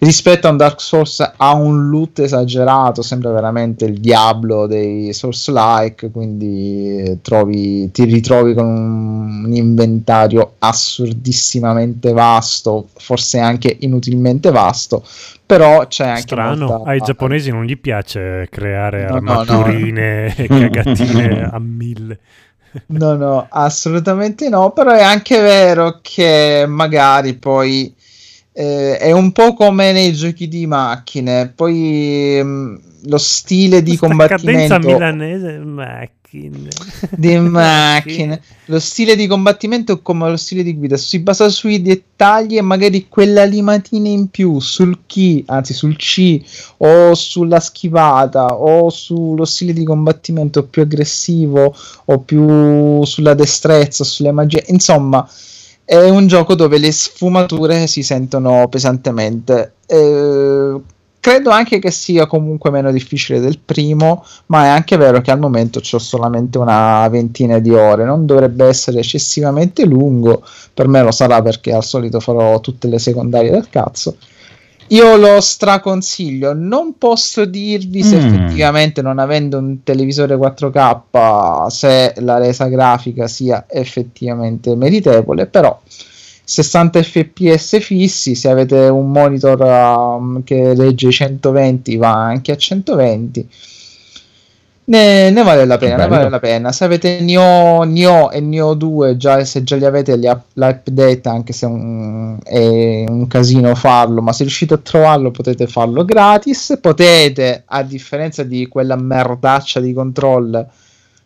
rispetto 0.00 0.46
a 0.46 0.50
un 0.50 0.56
Dark 0.56 0.80
Souls 0.80 1.20
ha 1.36 1.54
un 1.54 1.88
loot 1.88 2.18
esagerato, 2.20 3.02
sembra 3.02 3.30
veramente 3.32 3.84
il 3.84 4.00
diablo 4.00 4.66
dei 4.66 5.12
Souls-like, 5.12 6.10
quindi 6.10 7.18
trovi, 7.22 7.90
ti 7.90 8.04
ritrovi 8.04 8.54
con 8.54 8.64
un, 8.66 9.44
un 9.44 9.52
inventario 9.54 10.54
assurdissimamente 10.58 12.12
vasto, 12.12 12.88
forse 12.96 13.38
anche 13.38 13.76
inutilmente 13.80 14.50
vasto, 14.50 15.04
però 15.44 15.86
c'è 15.86 16.06
anche 16.06 16.20
Strano, 16.22 16.66
molta- 16.66 16.90
ai 16.90 17.00
giapponesi 17.00 17.50
non 17.50 17.64
gli 17.64 17.78
piace 17.78 18.48
creare 18.50 19.06
No, 19.06 19.18
no, 19.20 19.42
no. 19.44 19.62
armaturine 19.62 20.34
e 20.36 20.46
cagatine 20.48 21.42
a 21.50 21.58
mille. 21.58 22.18
No, 22.86 23.16
no, 23.16 23.46
assolutamente 23.50 24.48
no, 24.48 24.70
però 24.72 24.92
è 24.92 25.02
anche 25.02 25.40
vero 25.40 25.98
che 26.02 26.64
magari 26.68 27.34
poi 27.34 27.92
eh, 28.52 28.98
è 28.98 29.12
un 29.12 29.32
po' 29.32 29.54
come 29.54 29.92
nei 29.92 30.12
giochi 30.12 30.48
di 30.48 30.66
macchine, 30.66 31.52
poi 31.54 32.40
mm, 32.42 32.76
lo 33.04 33.18
stile 33.18 33.82
di 33.82 33.96
Questa 33.96 34.06
combattimento 34.06 34.78
milanese, 34.78 35.58
macchine. 35.58 36.68
di 37.10 37.38
macchine, 37.38 38.42
lo 38.66 38.80
stile 38.80 39.14
di 39.14 39.28
combattimento 39.28 39.92
è 39.92 40.02
come 40.02 40.28
lo 40.28 40.36
stile 40.36 40.64
di 40.64 40.76
guida, 40.76 40.96
si 40.96 41.20
basa 41.20 41.48
sui 41.48 41.80
dettagli 41.80 42.56
e 42.56 42.60
magari 42.60 43.06
quella 43.08 43.44
limatina 43.44 44.08
in 44.08 44.28
più 44.28 44.58
sul 44.58 44.98
chi, 45.06 45.44
anzi 45.46 45.72
sul 45.72 45.96
C 45.96 46.42
o 46.78 47.14
sulla 47.14 47.60
schivata 47.60 48.46
o 48.46 48.90
sullo 48.90 49.44
stile 49.44 49.72
di 49.72 49.84
combattimento 49.84 50.64
più 50.64 50.82
aggressivo 50.82 51.74
o 52.04 52.18
più 52.18 53.04
sulla 53.04 53.34
destrezza, 53.34 54.02
sulle 54.02 54.32
magie, 54.32 54.64
insomma 54.68 55.28
è 55.90 56.08
un 56.08 56.28
gioco 56.28 56.54
dove 56.54 56.78
le 56.78 56.92
sfumature 56.92 57.88
si 57.88 58.04
sentono 58.04 58.68
pesantemente. 58.68 59.72
Eh, 59.86 60.80
credo 61.18 61.50
anche 61.50 61.80
che 61.80 61.90
sia 61.90 62.28
comunque 62.28 62.70
meno 62.70 62.92
difficile 62.92 63.40
del 63.40 63.58
primo, 63.58 64.24
ma 64.46 64.66
è 64.66 64.68
anche 64.68 64.96
vero 64.96 65.20
che 65.20 65.32
al 65.32 65.40
momento 65.40 65.80
ho 65.80 65.98
solamente 65.98 66.58
una 66.58 67.08
ventina 67.08 67.58
di 67.58 67.70
ore. 67.74 68.04
Non 68.04 68.24
dovrebbe 68.24 68.66
essere 68.66 69.00
eccessivamente 69.00 69.84
lungo. 69.84 70.44
Per 70.72 70.86
me 70.86 71.02
lo 71.02 71.10
sarà 71.10 71.42
perché 71.42 71.72
al 71.72 71.82
solito 71.82 72.20
farò 72.20 72.60
tutte 72.60 72.86
le 72.86 73.00
secondarie 73.00 73.50
del 73.50 73.68
cazzo. 73.68 74.14
Io 74.92 75.16
lo 75.16 75.40
straconsiglio. 75.40 76.52
Non 76.52 76.98
posso 76.98 77.44
dirvi 77.44 78.02
se 78.02 78.16
Mm. 78.16 78.26
effettivamente, 78.26 79.02
non 79.02 79.18
avendo 79.18 79.58
un 79.58 79.82
televisore 79.84 80.36
4K, 80.36 81.68
se 81.68 82.14
la 82.18 82.38
resa 82.38 82.66
grafica 82.66 83.28
sia 83.28 83.66
effettivamente 83.68 84.74
meritevole, 84.74 85.46
però 85.46 85.80
60 86.44 87.02
fps 87.02 87.78
fissi, 87.80 88.34
se 88.34 88.48
avete 88.48 88.88
un 88.88 89.10
monitor 89.12 89.60
um, 89.60 90.42
che 90.42 90.74
regge 90.74 91.10
120 91.12 91.96
va 91.96 92.12
anche 92.12 92.50
a 92.50 92.56
120. 92.56 93.48
Ne, 94.90 95.30
ne 95.30 95.42
vale 95.44 95.66
la 95.66 95.76
pena, 95.78 95.96
ne 96.02 96.08
vale 96.08 96.28
la 96.28 96.40
pena. 96.40 96.72
Se 96.72 96.82
avete 96.84 97.20
Neo, 97.20 97.84
Neo 97.84 98.28
e 98.32 98.40
Neo 98.40 98.74
2, 98.74 99.16
già, 99.16 99.44
se 99.44 99.62
già 99.62 99.76
li 99.76 99.84
avete, 99.84 100.16
li 100.16 100.26
up- 100.26 100.46
l'update, 100.54 101.28
anche 101.28 101.52
se 101.52 101.64
un- 101.66 102.36
è 102.42 103.04
un 103.08 103.28
casino 103.28 103.72
farlo, 103.76 104.20
ma 104.20 104.32
se 104.32 104.42
riuscite 104.42 104.74
a 104.74 104.78
trovarlo 104.78 105.30
potete 105.30 105.68
farlo 105.68 106.04
gratis. 106.04 106.76
Potete, 106.80 107.62
a 107.66 107.84
differenza 107.84 108.42
di 108.42 108.66
quella 108.66 108.96
merdaccia 108.96 109.78
di 109.78 109.92
control, 109.92 110.66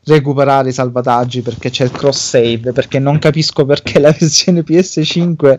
recuperare 0.06 0.68
i 0.68 0.72
salvataggi 0.72 1.42
perché 1.42 1.70
c'è 1.70 1.84
il 1.84 1.90
cross 1.90 2.28
save. 2.28 2.72
Perché 2.72 2.98
non 2.98 3.18
capisco 3.18 3.64
perché 3.64 3.98
la 3.98 4.14
versione 4.18 4.60
PS5 4.60 5.58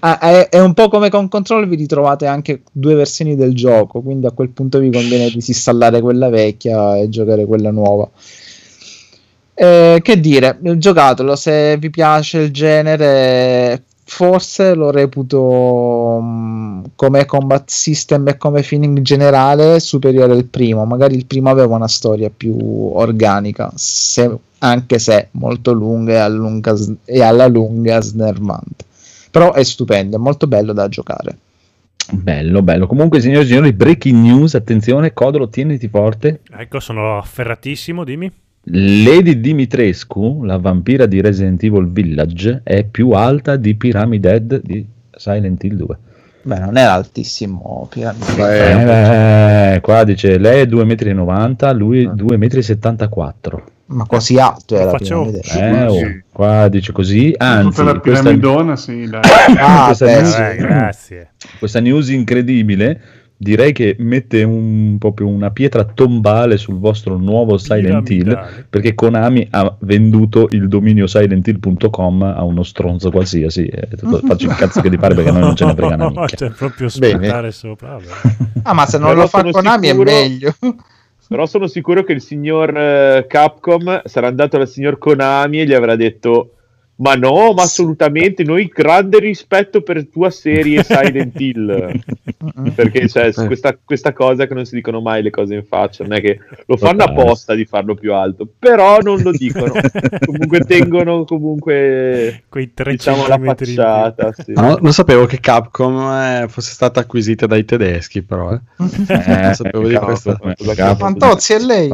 ah, 0.00 0.18
è, 0.18 0.48
è 0.48 0.60
un 0.60 0.74
po' 0.74 0.88
come 0.88 1.10
con 1.10 1.28
control. 1.28 1.68
Vi 1.68 1.76
ritrovate 1.76 2.26
anche 2.26 2.62
due 2.72 2.94
versioni 2.94 3.36
del 3.36 3.54
gioco. 3.54 4.00
Quindi 4.00 4.26
a 4.26 4.32
quel 4.32 4.50
punto 4.50 4.78
vi 4.78 4.90
conviene 4.90 5.30
disinstallare 5.30 6.00
quella 6.00 6.28
vecchia 6.28 6.96
e 6.96 7.08
giocare 7.08 7.44
quella 7.44 7.70
nuova. 7.70 8.08
Eh, 9.58 10.00
che 10.02 10.20
dire, 10.20 10.58
giocatelo 10.60 11.34
se 11.34 11.76
vi 11.78 11.90
piace 11.90 12.38
il 12.38 12.52
genere. 12.52 13.84
Forse 14.08 14.74
lo 14.74 14.92
reputo 14.92 16.20
mm, 16.22 16.84
come 16.94 17.24
combat 17.24 17.68
system 17.68 18.28
e 18.28 18.36
come 18.36 18.62
feeling 18.62 19.00
generale 19.00 19.80
superiore 19.80 20.32
al 20.32 20.44
primo. 20.44 20.84
Magari 20.84 21.16
il 21.16 21.26
primo 21.26 21.50
aveva 21.50 21.74
una 21.74 21.88
storia 21.88 22.30
più 22.34 22.56
organica, 22.56 23.72
se- 23.74 24.38
anche 24.58 25.00
se 25.00 25.28
molto 25.32 25.72
lunga 25.72 26.12
e, 26.12 26.16
allunga- 26.18 26.76
e 27.04 27.20
alla 27.20 27.48
lunga 27.48 28.00
snervante. 28.00 28.84
Però 29.32 29.52
è 29.52 29.64
stupendo, 29.64 30.16
è 30.16 30.20
molto 30.20 30.46
bello 30.46 30.72
da 30.72 30.88
giocare. 30.88 31.38
Bello, 32.12 32.62
bello. 32.62 32.86
Comunque, 32.86 33.20
signori 33.20 33.44
e 33.44 33.48
signori, 33.48 33.72
breaking 33.72 34.22
news, 34.22 34.54
attenzione, 34.54 35.12
Codolo, 35.12 35.48
tieniti 35.48 35.88
forte. 35.88 36.42
Ecco, 36.56 36.78
sono 36.78 37.18
afferratissimo, 37.18 38.04
dimmi. 38.04 38.30
Lady 38.68 39.38
Dimitrescu, 39.38 40.42
la 40.42 40.58
vampira 40.58 41.06
di 41.06 41.20
Resident 41.20 41.62
Evil 41.62 41.88
Village, 41.88 42.62
è 42.64 42.84
più 42.84 43.10
alta 43.10 43.56
di 43.56 43.76
Pyramid 43.76 44.24
Head 44.24 44.62
di 44.62 44.84
Silent 45.14 45.62
Hill 45.62 45.76
2. 45.76 45.98
Beh, 46.42 46.58
non 46.58 46.76
era 46.76 46.92
altissimo. 46.92 47.88
Piranha. 47.90 48.24
Eh, 48.36 48.84
beh, 49.74 49.80
qua 49.80 50.04
dice 50.04 50.38
lei 50.38 50.62
è 50.62 50.66
2,90 50.66 51.74
m, 51.74 51.76
lui 51.76 52.06
2,74 52.08 53.54
m. 53.54 53.62
Ma 53.88 54.04
così 54.04 54.36
alto 54.38 54.76
era 54.76 54.96
vedere. 54.96 55.42
Eh, 55.60 55.86
oh, 55.86 56.22
qua 56.32 56.66
dice 56.68 56.90
così. 56.90 57.32
Anzi, 57.36 57.68
Tutta 57.68 57.82
la 57.84 58.00
questa, 58.00 58.22
piramidona, 58.22 58.74
sì, 58.74 59.08
dai. 59.08 59.20
Ah, 59.58 59.84
questa 59.86 60.04
beh, 60.06 60.20
news- 60.20 60.34
sì. 60.34 60.42
Eh, 60.42 60.56
grazie. 60.56 61.30
questa 61.58 61.80
news 61.80 62.08
incredibile 62.08 63.00
direi 63.38 63.72
che 63.72 63.96
mette 63.98 64.42
un, 64.42 64.96
proprio 64.98 65.26
una 65.28 65.50
pietra 65.50 65.84
tombale 65.84 66.56
sul 66.56 66.78
vostro 66.78 67.16
nuovo 67.18 67.58
Silent 67.58 68.08
Hill 68.08 68.64
perché 68.70 68.94
Konami 68.94 69.46
ha 69.50 69.76
venduto 69.80 70.48
il 70.52 70.68
dominio 70.68 71.06
silenthill.com 71.06 72.22
a 72.22 72.42
uno 72.44 72.62
stronzo 72.62 73.10
qualsiasi 73.10 73.66
e 73.66 73.88
tutto- 73.96 74.20
faccio 74.26 74.46
il 74.46 74.54
cazzo 74.56 74.80
che 74.80 74.88
ti 74.90 74.96
pare 74.96 75.14
perché 75.14 75.30
noi 75.30 75.40
non 75.40 75.56
ce 75.56 75.66
ne 75.66 75.74
frega 75.74 75.96
minchia 76.08 76.36
Cioè, 76.36 76.50
proprio 76.50 76.88
Bene. 76.98 77.14
spuntare 77.18 77.52
sopra. 77.52 77.98
Ah, 78.62 78.72
ma 78.72 78.86
se 78.86 78.98
non 78.98 79.08
Però 79.10 79.20
lo 79.20 79.26
fa 79.26 79.44
Konami 79.44 79.86
sicuro- 79.88 80.10
è 80.10 80.12
meglio. 80.28 80.54
Però 81.28 81.44
sono 81.46 81.66
sicuro 81.66 82.04
che 82.04 82.12
il 82.12 82.20
signor 82.22 82.76
eh, 82.76 83.26
Capcom 83.28 84.02
sarà 84.04 84.28
andato 84.28 84.58
dal 84.58 84.68
signor 84.68 84.96
Konami 84.96 85.60
e 85.60 85.66
gli 85.66 85.72
avrà 85.74 85.96
detto: 85.96 86.52
Ma 86.98 87.14
no, 87.14 87.52
ma 87.52 87.62
assolutamente, 87.62 88.42
noi 88.42 88.70
grande 88.72 89.18
rispetto 89.18 89.82
per 89.82 90.06
tua 90.08 90.30
serie 90.30 90.82
Silent 90.82 91.38
Hill. 91.38 92.00
Perché 92.74 93.06
c'è 93.06 93.32
Eh. 93.36 93.46
questa, 93.46 93.76
questa 93.84 94.12
cosa 94.12 94.46
che 94.46 94.54
non 94.54 94.64
si 94.64 94.74
dicono 94.76 95.00
mai 95.00 95.22
le 95.22 95.30
cose 95.30 95.54
in 95.54 95.64
faccia, 95.64 96.04
non 96.04 96.14
è 96.14 96.20
che 96.22 96.38
lo 96.66 96.76
fanno 96.76 97.02
apposta 97.04 97.54
di 97.54 97.64
farlo 97.66 97.94
più 97.94 98.14
alto, 98.14 98.48
però 98.58 98.98
non 99.00 99.20
lo 99.20 99.30
dicono. 99.30 99.72
comunque 100.24 100.60
tengono 100.60 101.24
comunque 101.24 102.44
Quei 102.48 102.72
3 102.72 102.92
diciamo 102.92 103.26
la 103.26 103.38
facciata. 103.38 104.32
sì. 104.32 104.52
No, 104.54 104.78
non 104.80 104.92
sapevo 104.92 105.26
che 105.26 105.38
Capcom 105.40 105.98
eh, 105.98 106.46
fosse 106.48 106.72
stata 106.72 107.00
acquisita 107.00 107.46
dai 107.46 107.64
tedeschi, 107.64 108.22
però. 108.22 108.52
eh. 108.54 108.60
Eh, 109.08 109.54
sapevo 109.54 109.86
di 109.86 109.94
cavolo. 109.94 110.96
Fantozzi 110.96 111.52
è 111.52 111.58
lei. 111.58 111.92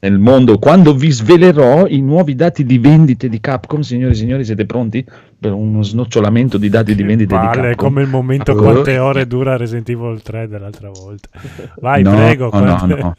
nel 0.00 0.18
mondo 0.18 0.58
quando 0.58 0.94
vi 0.94 1.10
svelerò 1.10 1.86
i 1.86 2.00
nuovi 2.00 2.34
dati 2.34 2.64
di 2.64 2.78
vendite 2.78 3.28
di 3.28 3.40
Capcom 3.40 3.80
signori 3.80 4.12
e 4.12 4.16
signori 4.16 4.37
siete 4.44 4.66
pronti 4.66 5.04
per 5.38 5.52
uno 5.52 5.82
snocciolamento 5.82 6.58
di 6.58 6.68
dati 6.68 6.94
di 6.94 7.02
vendite 7.02 7.34
di 7.36 7.40
Palle, 7.40 7.50
è 7.50 7.70
Capcom 7.70 7.88
come 7.88 8.02
il 8.02 8.08
momento 8.08 8.52
Oh. 8.52 8.56
quante 8.56 8.98
ore 8.98 9.26
dura 9.26 9.56
Resident 9.56 9.88
Evil 9.88 10.20
3 10.22 10.48
dell'altra 10.48 10.90
volta. 10.90 11.28
Vai, 11.80 12.02
No, 12.02 12.10
prego. 12.12 12.44
no, 12.44 12.50
quante- 12.50 12.94
no. 12.96 13.14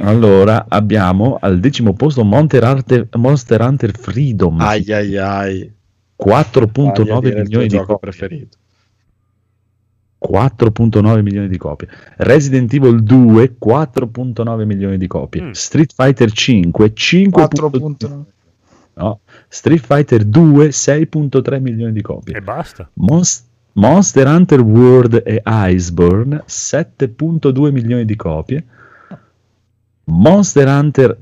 allora 0.00 0.66
abbiamo 0.68 1.38
al 1.40 1.60
decimo 1.60 1.92
posto 1.94 2.24
Monster 2.24 2.64
Hunter, 2.64 3.08
Monster 3.16 3.60
Hunter 3.60 3.96
Freedom 3.96 4.60
Ai 4.60 4.92
ai 4.92 5.16
ai. 5.16 5.72
4.9 6.16 7.04
Vai 7.04 7.16
a 7.16 7.20
dire 7.20 7.40
il 7.40 7.48
tuo 7.48 7.58
milioni 7.60 7.66
di 7.68 7.76
copie 7.78 7.96
preferito. 7.98 8.56
4.9 10.18 11.20
milioni 11.22 11.48
di 11.48 11.58
copie 11.58 11.86
Resident 12.18 12.72
Evil 12.72 13.02
2 13.02 13.56
4.9 13.58 14.64
milioni 14.64 14.96
di 14.96 15.06
copie 15.06 15.42
Mm. 15.42 15.50
Street 15.50 15.92
Fighter 15.94 16.32
5 16.32 16.92
5.2 16.94 17.30
4.9. 17.30 18.24
no. 18.94 19.20
Street 19.54 19.84
Fighter 19.84 20.24
2 20.24 20.68
6.3 20.68 21.60
milioni 21.60 21.92
di 21.92 22.02
copie. 22.02 22.34
E 22.36 22.40
basta. 22.40 22.88
Mons- 22.94 23.44
Monster 23.74 24.26
Hunter 24.26 24.60
World 24.60 25.22
e 25.24 25.42
Iceborne 25.44 26.42
7.2 26.46 27.70
milioni 27.72 28.04
di 28.04 28.16
copie. 28.16 28.64
Monster 30.06 30.66
Hunter 30.68 31.18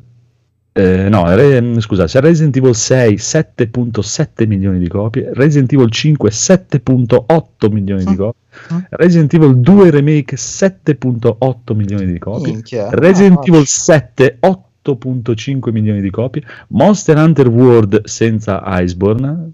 eh, 0.74 1.08
no, 1.10 1.34
re- 1.34 1.80
scusa, 1.82 2.06
c'è 2.06 2.20
Resident 2.20 2.56
Evil 2.56 2.74
6 2.74 3.14
7.7 3.16 4.46
milioni 4.46 4.78
di 4.78 4.88
copie, 4.88 5.30
Resident 5.34 5.70
Evil 5.74 5.90
5 5.90 6.30
7.8 6.30 7.70
milioni 7.70 8.04
di 8.04 8.16
copie, 8.16 8.40
Mm. 8.72 8.78
Resident 8.90 9.32
Evil 9.34 9.56
2 9.60 9.90
Remake 9.90 10.36
7.8 10.36 11.74
milioni 11.74 12.04
di 12.06 12.18
copie, 12.18 12.52
Minchia. 12.52 12.88
Resident 12.90 13.38
Ah, 13.38 13.44
Evil 13.46 13.66
7 13.66 14.36
8.5 14.84 15.70
milioni 15.70 16.00
di 16.00 16.10
copie, 16.10 16.42
Monster 16.68 17.16
Hunter 17.16 17.48
World 17.48 18.04
senza 18.04 18.62
Iceborne 18.64 19.50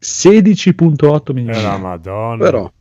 16.8 0.00 1.32
milioni 1.32 1.56
E 1.56 1.60
di 1.60 1.62
la 1.62 1.76
madonna. 1.78 2.44
Però, 2.44 2.72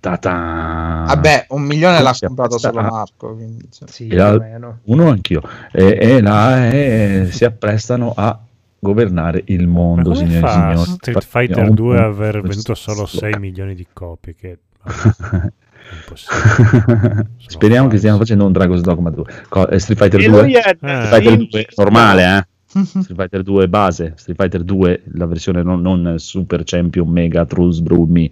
Ta-ta. 0.00 1.04
Vabbè, 1.06 1.46
un 1.50 1.62
milione 1.62 2.02
l'ha 2.02 2.14
comprato 2.18 2.58
solo 2.58 2.82
Marco. 2.82 3.34
Quindi, 3.34 3.68
cioè. 3.70 3.88
Sì, 3.88 4.08
E 4.08 4.16
la- 4.16 4.76
uno 4.84 5.08
anch'io 5.08 5.40
e, 5.72 5.96
e 5.98 6.20
là 6.20 6.70
eh, 6.70 7.28
si 7.30 7.46
apprestano 7.46 8.12
a 8.14 8.38
governare 8.78 9.42
il 9.46 9.66
Ma 9.66 9.72
mondo 9.72 10.10
come 10.12 10.16
signori 10.26 10.36
e 10.36 10.40
fa 10.40 10.52
signori 10.52 10.90
Street 10.90 11.24
Fighter 11.24 11.64
ho 11.64 11.68
un 11.68 11.74
2 11.74 11.96
a 11.96 12.02
punto 12.02 12.22
aver 12.22 12.42
venduto 12.42 12.74
solo 12.74 13.06
6 13.06 13.38
milioni 13.38 13.74
di 13.74 13.86
copie? 13.90 14.34
Che. 14.34 14.58
speriamo 17.46 17.88
che 17.88 17.98
stiano 17.98 18.18
facendo 18.18 18.44
un 18.46 18.52
Dragon's 18.52 18.80
Dogma 18.80 19.10
2 19.10 19.24
Co- 19.48 19.68
eh, 19.68 19.78
Street 19.78 19.98
Fighter 19.98 20.20
E 20.20 20.28
2 20.28 20.42
lui 20.42 20.52
è 20.54 20.58
Eh. 20.58 20.76
Street 20.76 21.08
Fighter 21.08 21.36
2 21.36 21.46
Vinci. 21.50 21.66
normale 21.76 22.22
eh 22.36 22.46
Street 22.84 23.14
Fighter 23.14 23.42
2 23.42 23.68
base 23.68 24.12
Street 24.16 24.38
Fighter 24.40 24.62
2 24.62 25.02
la 25.14 25.26
versione 25.26 25.62
non, 25.62 25.80
non 25.80 26.14
Super 26.18 26.62
Champion 26.64 27.08
Mega 27.08 27.44
Trulls 27.44 27.80
Brew 27.80 28.04
Me 28.06 28.30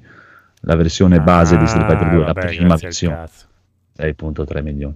la 0.62 0.76
versione 0.76 1.20
base 1.20 1.56
di 1.56 1.66
Street 1.66 1.86
Fighter 1.88 2.08
2 2.08 2.16
Ah, 2.16 2.26
la 2.26 2.32
vabbè, 2.32 2.46
prima 2.46 2.66
grazie 2.76 2.86
al 2.86 2.92
versione 2.92 3.14
cazzo. 3.14 3.46
6.3 3.98 4.62
milioni. 4.62 4.94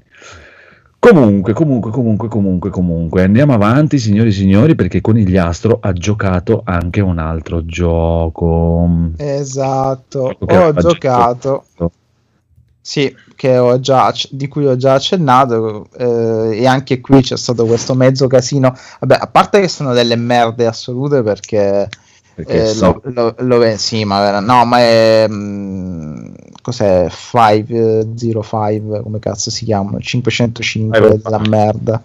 Comunque, 0.98 1.52
comunque, 1.52 1.90
comunque, 1.92 2.28
comunque, 2.28 2.70
comunque, 2.70 3.22
andiamo 3.22 3.52
avanti, 3.52 3.98
signori 3.98 4.30
e 4.30 4.32
signori, 4.32 4.74
perché 4.74 5.00
Conigliastro 5.00 5.78
ha 5.80 5.92
giocato 5.92 6.62
anche 6.64 7.00
un 7.00 7.18
altro 7.18 7.64
gioco. 7.64 8.88
Esatto, 9.16 10.36
ho 10.38 10.46
ha 10.46 10.72
giocato. 10.72 11.64
Sì, 12.86 13.12
che 13.34 13.58
ho 13.58 13.80
già, 13.80 14.14
di 14.30 14.46
cui 14.46 14.64
ho 14.64 14.76
già 14.76 14.94
accennato 14.94 15.88
eh, 15.98 16.60
e 16.60 16.66
anche 16.68 17.00
qui 17.00 17.20
c'è 17.20 17.36
stato 17.36 17.66
questo 17.66 17.94
mezzo 17.94 18.28
casino. 18.28 18.72
Vabbè, 19.00 19.18
a 19.22 19.26
parte 19.26 19.60
che 19.60 19.66
sono 19.66 19.92
delle 19.92 20.14
merde 20.14 20.66
assolute 20.66 21.24
perché, 21.24 21.88
Perché 22.32 22.62
eh, 22.62 22.66
so- 22.66 23.00
lo, 23.06 23.34
lo, 23.38 23.56
lo 23.58 23.76
sì, 23.76 24.04
ma 24.04 24.20
vera- 24.20 24.38
no, 24.38 24.64
ma 24.66 24.78
è 24.78 25.26
mm, 25.28 26.34
cos'è 26.62 27.08
505 27.10 29.02
come 29.02 29.18
cazzo 29.18 29.50
si 29.50 29.64
chiama? 29.64 29.98
505 29.98 30.62
505. 30.62 31.20
della 31.24 31.40
merda. 31.48 32.00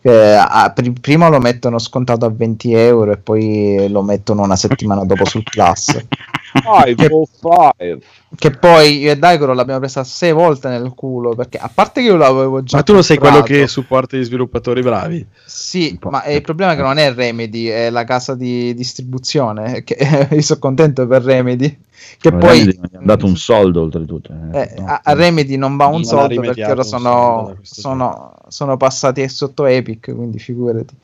Che, 0.00 0.34
ah, 0.34 0.72
pri- 0.74 0.92
prima 0.98 1.28
lo 1.28 1.40
mettono 1.40 1.78
scontato 1.78 2.24
a 2.24 2.30
20 2.30 2.72
euro 2.72 3.12
e 3.12 3.18
poi 3.18 3.86
lo 3.90 4.00
mettono 4.00 4.44
una 4.44 4.56
settimana 4.56 5.04
dopo 5.04 5.26
sul 5.26 5.42
Plus. 5.42 5.94
Five 6.62 7.06
oh 7.10 7.26
five. 7.26 7.98
Che 8.34 8.50
poi 8.50 8.98
io 8.98 9.12
e 9.12 9.16
Daigoro 9.16 9.52
l'abbiamo 9.54 9.80
presa 9.80 10.04
sei 10.04 10.32
volte 10.32 10.68
nel 10.68 10.92
culo. 10.94 11.34
Perché 11.34 11.58
a 11.58 11.70
parte 11.72 12.00
che 12.02 12.08
io 12.08 12.16
l'avevo 12.16 12.62
già. 12.62 12.76
ma 12.78 12.82
tu 12.82 12.92
non 12.92 13.02
sei 13.02 13.18
quello 13.18 13.42
che 13.42 13.66
supporta 13.66 14.16
gli 14.16 14.24
sviluppatori 14.24 14.82
bravi? 14.82 15.26
Sì, 15.44 15.98
ma 16.10 16.24
il 16.26 16.42
problema 16.42 16.72
è 16.72 16.76
che 16.76 16.82
non 16.82 16.98
è 16.98 17.12
Remedy, 17.14 17.66
è 17.66 17.90
la 17.90 18.04
casa 18.04 18.34
di 18.34 18.74
distribuzione. 18.74 19.82
Che 19.84 20.28
io 20.30 20.42
sono 20.42 20.58
contento 20.60 21.06
per 21.06 21.22
Remedy. 21.22 21.78
Che 22.18 22.30
Remedy 22.30 22.38
poi. 22.38 22.64
non 22.76 22.88
gli 22.90 22.96
hanno 22.96 23.06
dato 23.06 23.26
un 23.26 23.36
soldo 23.36 23.80
oltretutto. 23.82 24.32
eh. 24.52 24.60
Eh, 24.60 24.74
No. 24.78 24.86
a, 24.86 25.00
a 25.04 25.12
Remedy 25.14 25.56
non 25.56 25.76
va 25.76 25.86
un 25.86 25.92
Non 25.92 26.04
soldo 26.04 26.40
perché 26.40 26.64
ora 26.64 26.82
sono, 26.82 27.56
sono, 27.62 28.34
sono 28.48 28.76
passati 28.76 29.26
sotto 29.28 29.64
Epic, 29.66 30.14
quindi 30.14 30.38
figurati. 30.38 30.94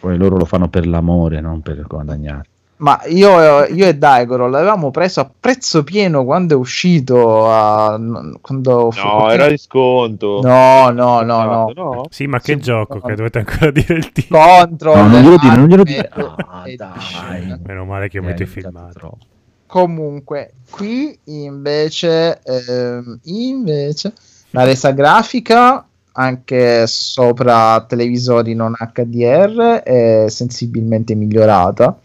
Poi 0.00 0.16
loro 0.16 0.36
lo 0.36 0.44
fanno 0.44 0.68
per 0.68 0.86
l'amore, 0.86 1.40
non 1.40 1.60
per 1.62 1.82
guadagnare. 1.86 2.48
Ma 2.82 3.00
io, 3.06 3.64
io 3.66 3.86
e 3.86 3.94
Daigoro 3.94 4.48
l'avevamo 4.48 4.90
preso 4.90 5.20
a 5.20 5.30
prezzo 5.38 5.84
pieno 5.84 6.24
quando 6.24 6.54
è 6.54 6.56
uscito. 6.56 7.48
a- 7.48 7.96
quando 8.40 8.90
fu- 8.90 9.00
No, 9.00 9.30
era 9.30 9.48
di 9.48 9.56
sconto. 9.56 10.40
No, 10.42 10.90
no, 10.90 11.22
no, 11.22 11.44
no. 11.44 11.72
no. 11.76 12.06
Sì, 12.10 12.26
ma 12.26 12.40
che 12.40 12.54
Sì, 12.54 12.58
gioco? 12.60 12.94
no. 12.94 13.00
Che 13.00 13.14
dovete 13.14 13.38
ancora 13.38 13.70
dire 13.70 13.94
il 13.94 14.10
titolo? 14.10 14.42
Contro 14.42 14.96
No, 14.96 15.08
non 15.08 15.20
glielo 15.22 15.36
dire, 15.36 15.56
non 15.56 15.68
glielo 15.68 15.82
dire. 15.84 16.10
Ultimate 16.12 16.42
Ah, 16.48 16.64
dai. 16.76 17.60
Meno 17.64 17.84
male 17.84 18.08
che 18.08 18.18
Eh, 18.18 18.34
hai 18.36 18.46
filmato. 18.46 18.98
troppo. 18.98 19.18
Comunque, 19.66 20.52
qui 20.70 21.16
invece, 21.24 22.40
ehm, 22.42 23.20
invece 23.24 24.12
la 24.50 24.64
resa 24.64 24.90
grafica 24.90 25.86
anche 26.14 26.86
sopra 26.86 27.82
televisori 27.88 28.54
non 28.54 28.74
HDR 28.76 29.80
è 29.82 30.24
sensibilmente 30.28 31.14
migliorata. 31.14 31.96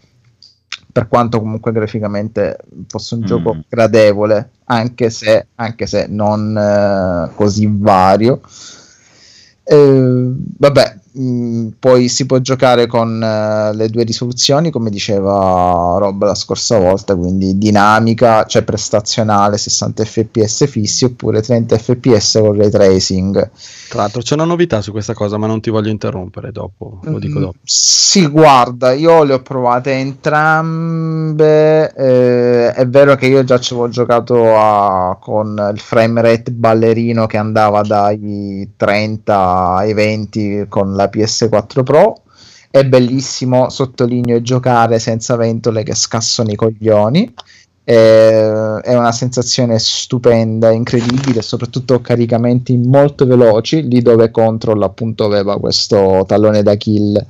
Per 0.98 1.08
quanto 1.08 1.38
comunque 1.38 1.70
graficamente 1.70 2.58
fosse 2.88 3.14
un 3.14 3.20
Mm. 3.20 3.24
gioco 3.24 3.56
gradevole, 3.68 4.50
anche 4.64 5.10
se, 5.10 5.46
anche 5.54 5.86
se 5.86 6.06
non 6.08 6.56
eh, 6.56 7.30
così 7.36 7.68
vario. 7.70 8.40
Eh, 9.62 10.32
vabbè, 10.58 10.98
mh, 11.20 11.68
poi 11.78 12.08
si 12.08 12.26
può 12.26 12.38
giocare 12.38 12.86
con 12.86 13.22
eh, 13.22 13.74
le 13.74 13.88
due 13.88 14.04
risoluzioni, 14.04 14.70
come 14.70 14.90
diceva 14.90 15.96
Rob 15.98 16.24
la 16.24 16.34
scorsa 16.34 16.78
volta, 16.78 17.14
quindi 17.16 17.58
dinamica, 17.58 18.44
cioè 18.46 18.62
prestazionale 18.62 19.58
60 19.58 20.04
fps 20.04 20.66
fissi 20.68 21.04
oppure 21.04 21.42
30 21.42 21.76
fps 21.78 22.38
con 22.40 22.56
ray 22.56 22.70
tracing. 22.70 23.50
Tra 23.88 24.02
l'altro 24.02 24.20
c'è 24.22 24.34
una 24.34 24.44
novità 24.44 24.80
su 24.82 24.90
questa 24.92 25.14
cosa, 25.14 25.36
ma 25.38 25.46
non 25.46 25.60
ti 25.60 25.70
voglio 25.70 25.88
interrompere 25.90 26.52
dopo, 26.52 27.00
lo 27.06 27.18
dico 27.18 27.38
Mm, 27.38 27.40
dopo. 27.40 27.56
Sì, 27.62 28.26
guarda, 28.26 28.92
io 28.92 29.22
le 29.24 29.34
ho 29.34 29.42
provate 29.42 29.92
entrambe. 29.92 31.92
eh, 31.94 32.72
è 32.72 32.86
vero 32.88 33.14
che 33.16 33.26
io 33.26 33.44
già 33.44 33.58
ci 33.58 33.72
avevo 33.74 33.88
giocato 33.88 34.56
a- 34.56 35.16
con 35.20 35.70
il 35.72 35.78
frame 35.80 36.20
rate 36.22 36.50
ballerino 36.52 37.26
che 37.26 37.36
andava 37.36 37.82
dai 37.82 38.72
30 38.76 39.74
ai 39.76 39.92
20 39.94 40.66
con 40.68 40.94
la 40.94 41.07
PS4 41.12 41.82
Pro. 41.82 42.22
È 42.70 42.84
bellissimo, 42.84 43.70
sottolineo, 43.70 44.42
giocare 44.42 44.98
senza 44.98 45.36
ventole 45.36 45.82
che 45.82 45.94
scassano 45.94 46.50
i 46.50 46.56
coglioni. 46.56 47.34
È 47.82 48.94
una 48.94 49.12
sensazione 49.12 49.78
stupenda, 49.78 50.70
incredibile, 50.70 51.40
soprattutto 51.40 52.02
caricamenti 52.02 52.76
molto 52.76 53.24
veloci, 53.24 53.88
lì 53.88 54.02
dove 54.02 54.30
Control 54.30 54.82
appunto 54.82 55.24
aveva 55.24 55.58
questo 55.58 56.24
tallone 56.26 56.62
da 56.62 56.74
kill 56.74 57.26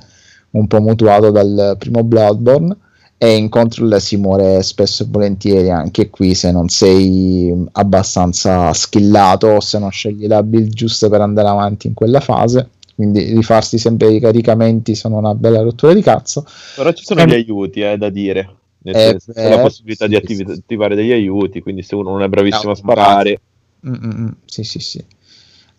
un 0.51 0.67
po' 0.67 0.81
mutuato 0.81 1.31
dal 1.31 1.75
primo 1.77 2.03
Bloodborne 2.03 2.75
e 3.21 3.35
in 3.35 3.49
Control 3.49 3.99
si 3.99 4.15
muore 4.15 4.63
spesso 4.63 5.03
e 5.03 5.07
volentieri 5.09 5.69
anche 5.69 6.09
qui 6.09 6.33
se 6.33 6.51
non 6.51 6.69
sei 6.69 7.53
abbastanza 7.73 8.71
skillato 8.71 9.47
o 9.47 9.59
se 9.59 9.77
non 9.77 9.91
scegli 9.91 10.25
la 10.25 10.41
build 10.41 10.73
giusta 10.73 11.09
per 11.09 11.19
andare 11.19 11.49
avanti 11.49 11.87
in 11.87 11.93
quella 11.93 12.21
fase 12.21 12.69
quindi 12.99 13.33
rifarsi 13.33 13.77
sempre 13.77 14.11
i 14.11 14.19
caricamenti 14.19 14.93
sono 14.93 15.19
una 15.19 15.33
bella 15.33 15.61
rottura 15.61 15.93
di 15.93 16.01
cazzo 16.01 16.45
Però 16.75 16.91
ci 16.91 17.05
sono 17.05 17.21
Ehm, 17.21 17.29
gli 17.29 17.33
aiuti, 17.33 17.79
eh, 17.79 17.95
da 17.95 18.09
dire. 18.09 18.55
Nel 18.81 18.93
eh, 18.93 18.99
senso, 18.99 19.31
c'è 19.31 19.47
la 19.47 19.57
eh, 19.57 19.61
possibilità 19.61 20.05
sì, 20.05 20.19
di 20.19 20.35
sì, 20.35 20.35
sì. 20.35 20.51
attivare 20.51 20.95
degli 20.95 21.13
aiuti, 21.13 21.61
quindi 21.61 21.81
se 21.81 21.95
uno 21.95 22.11
non 22.11 22.23
è 22.23 22.27
bravissimo 22.27 22.65
No, 22.65 22.71
a 22.71 22.75
sparare, 22.75 23.41
Mm, 23.87 23.93
mm, 23.93 24.21
mm, 24.21 24.27
sì, 24.43 24.63
sì, 24.65 24.79
sì. 24.79 25.01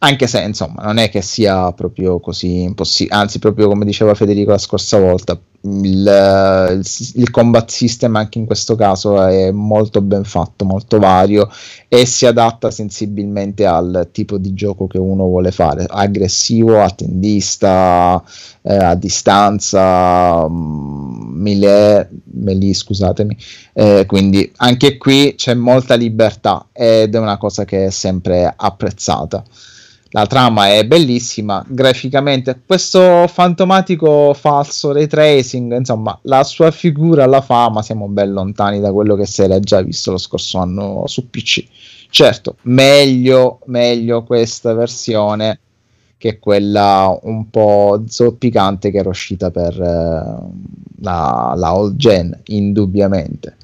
Anche 0.02 0.26
se 0.26 0.40
insomma 0.40 0.82
non 0.84 0.96
è 0.96 1.10
che 1.10 1.20
sia 1.20 1.72
proprio 1.72 2.20
così 2.20 2.62
impossibile, 2.62 3.16
anzi, 3.16 3.38
proprio 3.38 3.68
come 3.68 3.84
diceva 3.84 4.14
Federico 4.14 4.50
la 4.50 4.56
scorsa 4.56 4.98
volta, 4.98 5.38
il, 5.62 6.70
il, 6.70 7.10
il 7.16 7.30
combat 7.30 7.68
system 7.68 8.16
anche 8.16 8.38
in 8.38 8.46
questo 8.46 8.76
caso 8.76 9.22
è 9.26 9.50
molto 9.50 10.00
ben 10.00 10.24
fatto, 10.24 10.64
molto 10.64 10.98
vario 10.98 11.50
e 11.86 12.06
si 12.06 12.24
adatta 12.24 12.70
sensibilmente 12.70 13.66
al 13.66 14.08
tipo 14.10 14.38
di 14.38 14.54
gioco 14.54 14.86
che 14.86 14.96
uno 14.96 15.24
vuole 15.24 15.50
fare, 15.50 15.84
aggressivo, 15.86 16.80
attendista, 16.80 18.22
eh, 18.62 18.74
a 18.74 18.94
distanza, 18.94 20.48
mm, 20.48 21.42
melee, 21.42 22.08
melee, 22.32 22.72
scusatemi, 22.72 23.36
eh, 23.74 24.04
quindi 24.06 24.50
anche 24.56 24.96
qui 24.96 25.34
c'è 25.36 25.52
molta 25.52 25.94
libertà 25.94 26.68
ed 26.72 27.14
è 27.14 27.18
una 27.18 27.36
cosa 27.36 27.66
che 27.66 27.84
è 27.84 27.90
sempre 27.90 28.50
apprezzata. 28.56 29.44
La 30.12 30.26
trama 30.26 30.72
è 30.74 30.84
bellissima, 30.84 31.64
graficamente 31.68 32.62
questo 32.66 33.28
fantomatico 33.28 34.34
falso 34.34 34.90
ray 34.90 35.06
tracing, 35.06 35.76
insomma, 35.76 36.18
la 36.22 36.42
sua 36.42 36.72
figura 36.72 37.26
la 37.26 37.40
fa, 37.40 37.70
ma 37.70 37.80
siamo 37.80 38.08
ben 38.08 38.32
lontani 38.32 38.80
da 38.80 38.90
quello 38.90 39.14
che 39.14 39.24
si 39.24 39.42
era 39.42 39.60
già 39.60 39.80
visto 39.82 40.10
lo 40.10 40.18
scorso 40.18 40.58
anno 40.58 41.04
su 41.06 41.30
PC. 41.30 41.64
Certo, 42.10 42.56
meglio, 42.62 43.60
meglio 43.66 44.24
questa 44.24 44.74
versione 44.74 45.60
che 46.16 46.40
quella 46.40 47.16
un 47.22 47.48
po' 47.48 48.02
zoppicante 48.08 48.90
che 48.90 48.98
era 48.98 49.08
uscita 49.08 49.52
per 49.52 49.80
eh, 49.80 51.02
la, 51.02 51.54
la 51.56 51.74
old 51.74 51.94
gen, 51.94 52.36
indubbiamente. 52.46 53.56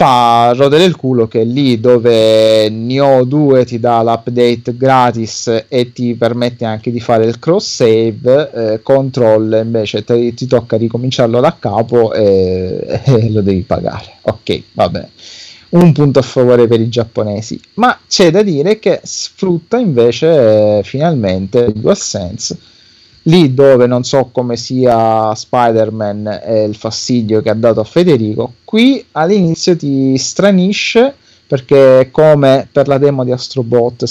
Fa 0.00 0.54
rodere 0.56 0.84
il 0.84 0.96
culo 0.96 1.28
che 1.28 1.44
lì 1.44 1.78
dove 1.78 2.70
Nioh 2.70 3.24
2 3.24 3.66
ti 3.66 3.78
dà 3.78 4.02
l'update 4.02 4.74
gratis 4.74 5.66
e 5.68 5.92
ti 5.92 6.14
permette 6.14 6.64
anche 6.64 6.90
di 6.90 7.00
fare 7.00 7.26
il 7.26 7.38
cross 7.38 7.74
save, 7.74 8.50
eh, 8.50 8.82
Control 8.82 9.60
invece 9.62 10.02
te- 10.02 10.32
ti 10.32 10.46
tocca 10.46 10.78
ricominciarlo 10.78 11.38
da 11.40 11.54
capo 11.60 12.14
e, 12.14 13.02
e 13.04 13.30
lo 13.30 13.42
devi 13.42 13.60
pagare. 13.60 14.16
Ok, 14.22 14.62
vabbè 14.72 15.08
un 15.72 15.92
punto 15.92 16.18
a 16.18 16.22
favore 16.22 16.66
per 16.66 16.80
i 16.80 16.88
giapponesi, 16.88 17.60
ma 17.74 18.00
c'è 18.08 18.30
da 18.30 18.42
dire 18.42 18.78
che 18.78 19.00
sfrutta 19.04 19.76
invece 19.78 20.78
eh, 20.78 20.82
finalmente 20.82 21.58
il 21.58 21.74
DualSense 21.74 22.58
lì 23.30 23.54
dove 23.54 23.86
non 23.86 24.02
so 24.02 24.28
come 24.32 24.56
sia 24.56 25.32
Spider-Man 25.34 26.40
e 26.44 26.64
il 26.64 26.74
fastidio 26.74 27.40
che 27.40 27.50
ha 27.50 27.54
dato 27.54 27.80
a 27.80 27.84
Federico, 27.84 28.54
qui 28.64 29.02
all'inizio 29.12 29.76
ti 29.76 30.18
stranisce 30.18 31.14
perché 31.46 32.10
come 32.12 32.68
per 32.70 32.86
la 32.86 32.98
demo 32.98 33.24
di 33.24 33.32
Astrobot, 33.32 34.04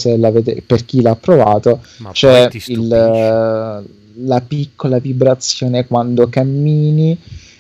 per 0.66 0.86
chi 0.86 1.02
l'ha 1.02 1.16
provato, 1.16 1.82
Ma 1.98 2.12
c'è 2.12 2.50
il, 2.66 2.88
la 2.88 4.42
piccola 4.42 5.00
vibrazione 5.00 5.88
quando 5.88 6.28
cammini, 6.28 7.18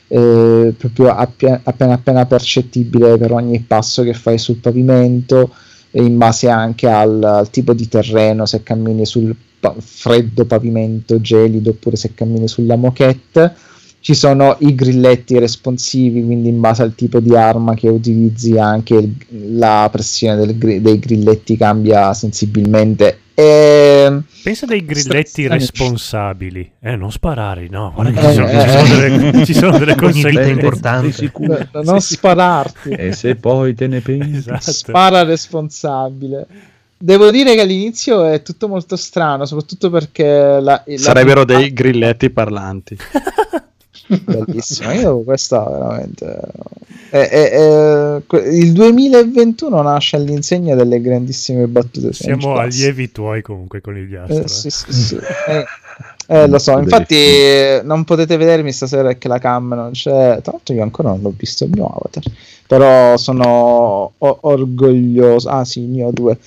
eh, 0.07 0.73
proprio 0.77 1.09
appia- 1.15 1.61
appena 1.63 1.93
appena 1.93 2.25
percettibile 2.25 3.17
per 3.17 3.31
ogni 3.31 3.59
passo 3.61 4.03
che 4.03 4.13
fai 4.13 4.37
sul 4.37 4.57
pavimento, 4.57 5.51
in 5.91 6.17
base 6.17 6.49
anche 6.49 6.89
al, 6.89 7.23
al 7.23 7.49
tipo 7.49 7.73
di 7.73 7.87
terreno, 7.87 8.45
se 8.45 8.63
cammini 8.63 9.05
sul 9.05 9.33
pa- 9.59 9.75
freddo 9.77 10.45
pavimento 10.45 11.19
gelido 11.21 11.71
oppure 11.71 11.95
se 11.95 12.13
cammini 12.13 12.47
sulla 12.47 12.75
moquette. 12.75 13.53
Ci 14.01 14.13
sono 14.13 14.55
i 14.59 14.73
grilletti 14.75 15.37
responsivi, 15.39 16.23
quindi 16.23 16.47
in 16.47 16.61
base 16.61 16.83
al 16.83 16.95
tipo 16.95 17.19
di 17.19 17.35
arma 17.35 17.73
che 17.73 17.89
utilizzi 17.89 18.57
anche 18.57 18.95
il- 18.95 19.57
la 19.57 19.89
pressione 19.91 20.37
del 20.37 20.57
gri- 20.57 20.79
dei 20.81 20.99
grilletti 20.99 21.57
cambia 21.57 22.13
sensibilmente. 22.13 23.19
E... 23.33 24.21
Pensa 24.43 24.65
dei 24.65 24.83
grilletti 24.85 25.43
Stra- 25.43 25.53
responsabili. 25.55 26.71
Eh, 26.81 26.95
non 26.95 27.11
sparare, 27.11 27.67
no. 27.69 27.91
Guarda 27.93 28.21
che 28.21 28.27
Eh, 28.27 28.33
ci 28.33 28.35
sono, 28.35 28.47
eh, 28.49 28.65
ci 28.65 28.73
sono 28.73 28.97
delle, 28.99 29.45
ci 29.45 29.53
sono 29.53 29.77
delle 29.77 29.95
conseguenze. 29.95 31.11
sicuro? 31.11 31.67
non 31.83 31.99
spararti. 32.01 32.89
E 32.91 33.11
se 33.13 33.35
poi 33.35 33.73
te 33.75 33.87
ne 33.87 33.99
pensi? 34.01 34.37
Esatto. 34.49 34.71
spara 34.71 35.23
responsabile. 35.23 36.47
Devo 37.01 37.31
dire 37.31 37.55
che 37.55 37.61
all'inizio 37.61 38.25
è 38.25 38.41
tutto 38.41 38.67
molto 38.67 38.95
strano, 38.97 39.45
soprattutto 39.45 39.89
perché 39.89 40.25
la, 40.25 40.59
la- 40.59 40.83
Sarebbero 40.97 41.45
dei 41.45 41.71
grilletti 41.71 42.29
parlanti. 42.29 42.97
bellissimo. 44.25 44.91
Io 44.91 45.19
questa 45.21 45.63
veramente 45.69 46.25
è- 47.11 47.17
è- 47.29 47.49
è- 47.51 48.21
il 48.51 48.73
2021 48.73 49.81
nasce 49.81 50.15
all'insegna 50.17 50.75
delle 50.75 50.99
grandissime 50.99 51.67
battute. 51.67 52.11
Siamo 52.13 52.53
Class. 52.53 52.63
allievi 52.65 53.11
tuoi 53.11 53.41
comunque 53.43 53.81
con 53.81 53.95
il 53.97 54.03
Eh, 54.03 54.07
gastro. 54.09 54.47
sì, 54.47 54.69
sì, 54.69 54.91
sì. 54.91 55.15
Eh, 55.47 55.65
eh, 56.27 56.47
lo 56.47 56.59
so, 56.59 56.77
infatti 56.79 57.15
eh, 57.15 57.81
non 57.83 58.03
potete 58.03 58.35
vedermi 58.37 58.71
stasera 58.71 59.03
perché 59.03 59.27
la 59.27 59.37
cam 59.39 59.69
non 59.73 59.91
c'è. 59.91 60.39
Tra 60.41 60.51
l'altro 60.51 60.73
io 60.75 60.83
ancora 60.83 61.09
non 61.09 61.23
ho 61.25 61.33
visto 61.35 61.63
il 61.63 61.69
mio 61.73 61.85
avatar, 61.87 62.23
però 62.67 63.15
sono 63.17 64.11
o- 64.17 64.37
orgoglioso. 64.41 65.47
Ah 65.49 65.63
sì, 65.65 65.79
il 65.81 65.87
mio 65.87 66.09
2. 66.11 66.37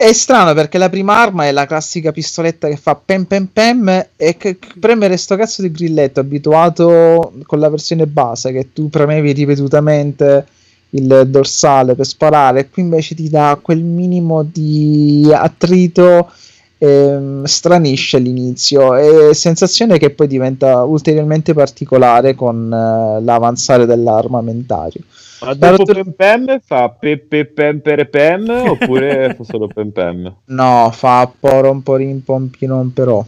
È 0.00 0.12
strano 0.12 0.54
perché 0.54 0.78
la 0.78 0.88
prima 0.88 1.16
arma 1.16 1.46
è 1.46 1.50
la 1.50 1.66
classica 1.66 2.12
pistoletta 2.12 2.68
che 2.68 2.76
fa 2.76 2.94
pem 2.94 3.24
pem 3.24 3.46
pem 3.46 4.08
e 4.14 4.36
che 4.36 4.56
premere 4.78 5.16
sto 5.16 5.34
cazzo 5.34 5.60
di 5.60 5.72
grilletto 5.72 6.20
abituato 6.20 7.32
con 7.44 7.58
la 7.58 7.68
versione 7.68 8.06
base 8.06 8.52
che 8.52 8.72
tu 8.72 8.88
premevi 8.90 9.32
ripetutamente 9.32 10.46
il 10.90 11.24
dorsale 11.26 11.96
per 11.96 12.06
sparare 12.06 12.68
qui 12.70 12.82
invece 12.82 13.16
ti 13.16 13.28
dà 13.28 13.58
quel 13.60 13.82
minimo 13.82 14.44
di 14.44 15.28
attrito 15.34 16.30
ehm, 16.78 17.42
stranisce 17.42 18.18
all'inizio 18.18 18.94
e 18.94 19.34
sensazione 19.34 19.98
che 19.98 20.10
poi 20.10 20.28
diventa 20.28 20.84
ulteriormente 20.84 21.54
particolare 21.54 22.36
con 22.36 22.72
eh, 22.72 23.20
l'avanzare 23.20 23.84
dell'armamentario 23.84 25.02
ma 25.40 25.54
dopo 25.54 25.84
tu- 25.84 25.92
Pem 25.94 26.12
Pem 26.14 26.60
fa 26.60 26.88
Pepe 26.90 27.44
Pem 27.46 27.80
Pere 27.80 28.06
Pem 28.06 28.48
oppure 28.70 29.34
fa 29.36 29.44
solo 29.44 29.68
Pem 29.68 29.90
Pem? 29.90 30.34
no 30.46 30.90
fa 30.92 31.30
porom 31.38 31.80
porim 31.82 32.20
pompinon 32.22 32.92
però 32.92 33.24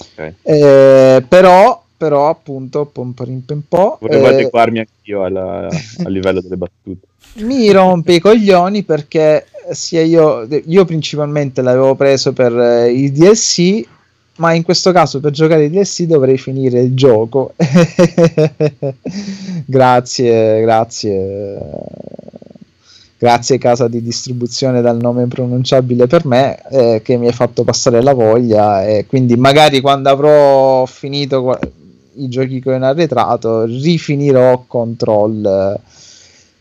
Ok. 0.00 0.34
Eh, 0.42 1.24
però 1.28 1.82
però 1.96 2.28
appunto 2.28 2.86
pom 2.86 3.10
porim 3.12 3.40
pem 3.44 3.62
po 3.68 3.98
Volevo 4.00 4.26
eh, 4.26 4.34
adeguarmi 4.34 4.78
anch'io 4.78 5.24
alla- 5.24 5.66
a 6.04 6.08
livello 6.08 6.40
delle 6.40 6.56
battute. 6.56 7.06
mi 7.38 7.68
rompe 7.72 8.12
i 8.12 8.20
coglioni 8.20 8.84
perché 8.84 9.46
sia 9.72 10.02
io, 10.02 10.46
io 10.66 10.84
principalmente 10.84 11.62
l'avevo 11.62 11.96
preso 11.96 12.32
per 12.32 12.56
eh, 12.56 12.92
i 12.92 13.10
DLC, 13.10 13.84
ma 14.38 14.54
in 14.54 14.62
questo 14.62 14.92
caso 14.92 15.20
per 15.20 15.32
giocare 15.32 15.64
i 15.64 15.70
DLC 15.70 16.02
dovrei 16.04 16.38
finire 16.38 16.80
il 16.80 16.94
gioco. 16.94 17.54
grazie, 19.66 20.60
grazie. 20.62 21.58
Grazie 23.20 23.58
casa 23.58 23.88
di 23.88 24.00
distribuzione 24.00 24.80
dal 24.80 24.96
nome 24.96 25.22
impronunciabile 25.22 26.06
per 26.06 26.24
me 26.24 26.56
eh, 26.70 27.00
che 27.02 27.16
mi 27.16 27.26
hai 27.26 27.32
fatto 27.32 27.64
passare 27.64 28.00
la 28.00 28.14
voglia 28.14 28.86
e 28.86 29.06
quindi 29.08 29.34
magari 29.34 29.80
quando 29.80 30.08
avrò 30.08 30.86
finito 30.86 31.42
qua- 31.42 31.58
i 32.14 32.28
giochi 32.28 32.62
in 32.64 32.82
arretrato 32.82 33.64
rifinirò 33.64 34.62
Control 34.68 35.44
eh, 35.44 35.80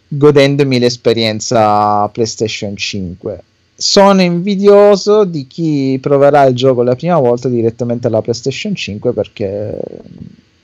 godendomi 0.07 0.79
l'esperienza 0.79 2.07
PlayStation 2.07 2.75
5. 2.75 3.43
Sono 3.79 4.23
invidioso 4.23 5.23
di 5.23 5.45
chi 5.45 5.99
proverà 6.01 6.45
il 6.45 6.55
gioco 6.55 6.81
la 6.81 6.95
prima 6.95 7.19
volta 7.19 7.47
direttamente 7.47 8.07
alla 8.07 8.21
PlayStation 8.21 8.73
5 8.73 9.13
perché 9.13 9.77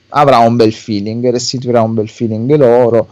avrà 0.09 0.39
un 0.39 0.55
bel 0.55 0.73
feeling, 0.73 1.29
restituirà 1.29 1.83
un 1.83 1.93
bel 1.93 2.09
feeling 2.09 2.55
loro. 2.55 3.07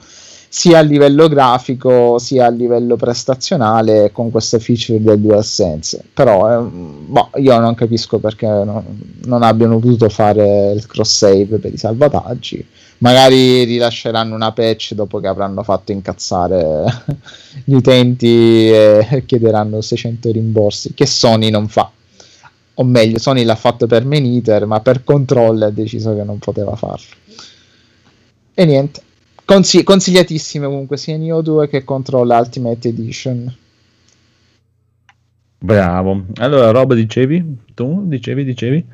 sia 0.53 0.79
a 0.79 0.81
livello 0.81 1.27
grafico 1.29 2.17
sia 2.17 2.47
a 2.47 2.49
livello 2.49 2.95
prestazionale 2.95 4.11
con 4.11 4.31
queste 4.31 4.59
feature 4.59 4.99
del 5.01 5.19
DualSense. 5.19 6.03
Però 6.13 6.59
eh, 6.59 6.63
boh, 6.63 7.29
io 7.35 7.59
non 7.59 7.75
capisco 7.75 8.17
perché 8.17 8.47
non, 8.47 8.83
non 9.25 9.43
abbiano 9.43 9.77
potuto 9.77 10.09
fare 10.09 10.71
il 10.71 10.85
cross 10.87 11.15
save 11.15 11.57
per 11.59 11.73
i 11.73 11.77
salvataggi. 11.77 12.65
Magari 13.01 13.63
rilasceranno 13.63 14.35
una 14.35 14.51
patch 14.51 14.93
dopo 14.93 15.19
che 15.19 15.25
avranno 15.27 15.63
fatto 15.63 15.91
incazzare 15.91 16.85
gli 17.65 17.73
utenti 17.73 18.69
e 18.69 19.23
chiederanno 19.25 19.81
600 19.81 20.31
rimborsi, 20.31 20.93
che 20.93 21.07
Sony 21.07 21.49
non 21.49 21.67
fa. 21.67 21.91
O 22.75 22.83
meglio, 22.83 23.17
Sony 23.17 23.43
l'ha 23.43 23.55
fatto 23.55 23.87
per 23.87 24.05
Maniter, 24.05 24.65
ma 24.65 24.79
per 24.81 25.03
Control 25.03 25.61
ha 25.63 25.69
deciso 25.71 26.15
che 26.15 26.23
non 26.23 26.37
poteva 26.39 26.75
farlo. 26.75 27.05
E 28.53 28.65
niente. 28.65 29.01
Consi- 29.45 29.83
consigliatissime 29.83 30.67
comunque 30.67 30.97
sia 30.97 31.17
Neo 31.17 31.41
2 31.41 31.67
che 31.67 31.83
Control 31.83 32.29
Ultimate 32.29 32.87
Edition. 32.87 33.55
Bravo. 35.57 36.25
Allora, 36.35 36.69
roba 36.71 36.93
dicevi? 36.95 37.57
Tu 37.73 38.03
dicevi, 38.07 38.43
dicevi? 38.43 38.85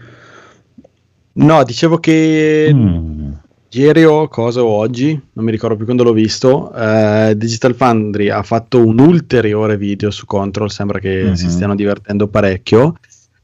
No, 1.33 1.63
dicevo 1.63 1.99
che 1.99 2.71
Mm. 2.73 3.26
Ieri 3.71 4.03
o 4.05 4.27
cosa 4.27 4.61
o 4.63 4.67
oggi, 4.67 5.19
non 5.33 5.45
mi 5.45 5.51
ricordo 5.51 5.75
più 5.75 5.85
quando 5.85 6.03
l'ho 6.03 6.13
visto, 6.13 6.71
eh, 6.73 7.33
Digital 7.35 7.75
Foundry 7.75 8.29
ha 8.29 8.43
fatto 8.43 8.85
un 8.85 8.99
ulteriore 8.99 9.77
video 9.77 10.09
su 10.11 10.25
Control, 10.25 10.71
sembra 10.71 10.99
che 10.99 11.23
Mhm. 11.25 11.33
si 11.33 11.49
stiano 11.49 11.75
divertendo 11.75 12.27
parecchio, 12.27 12.95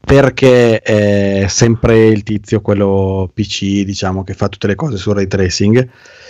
perché 0.06 0.80
è 0.80 1.46
sempre 1.48 2.08
il 2.08 2.24
tizio, 2.24 2.62
quello 2.62 3.30
PC, 3.34 3.84
diciamo, 3.84 4.24
che 4.24 4.34
fa 4.34 4.50
tutte 4.50 4.68
le 4.68 4.76
cose 4.76 4.98
sul 4.98 5.14
ray 5.16 5.28
tracing, 5.28 5.88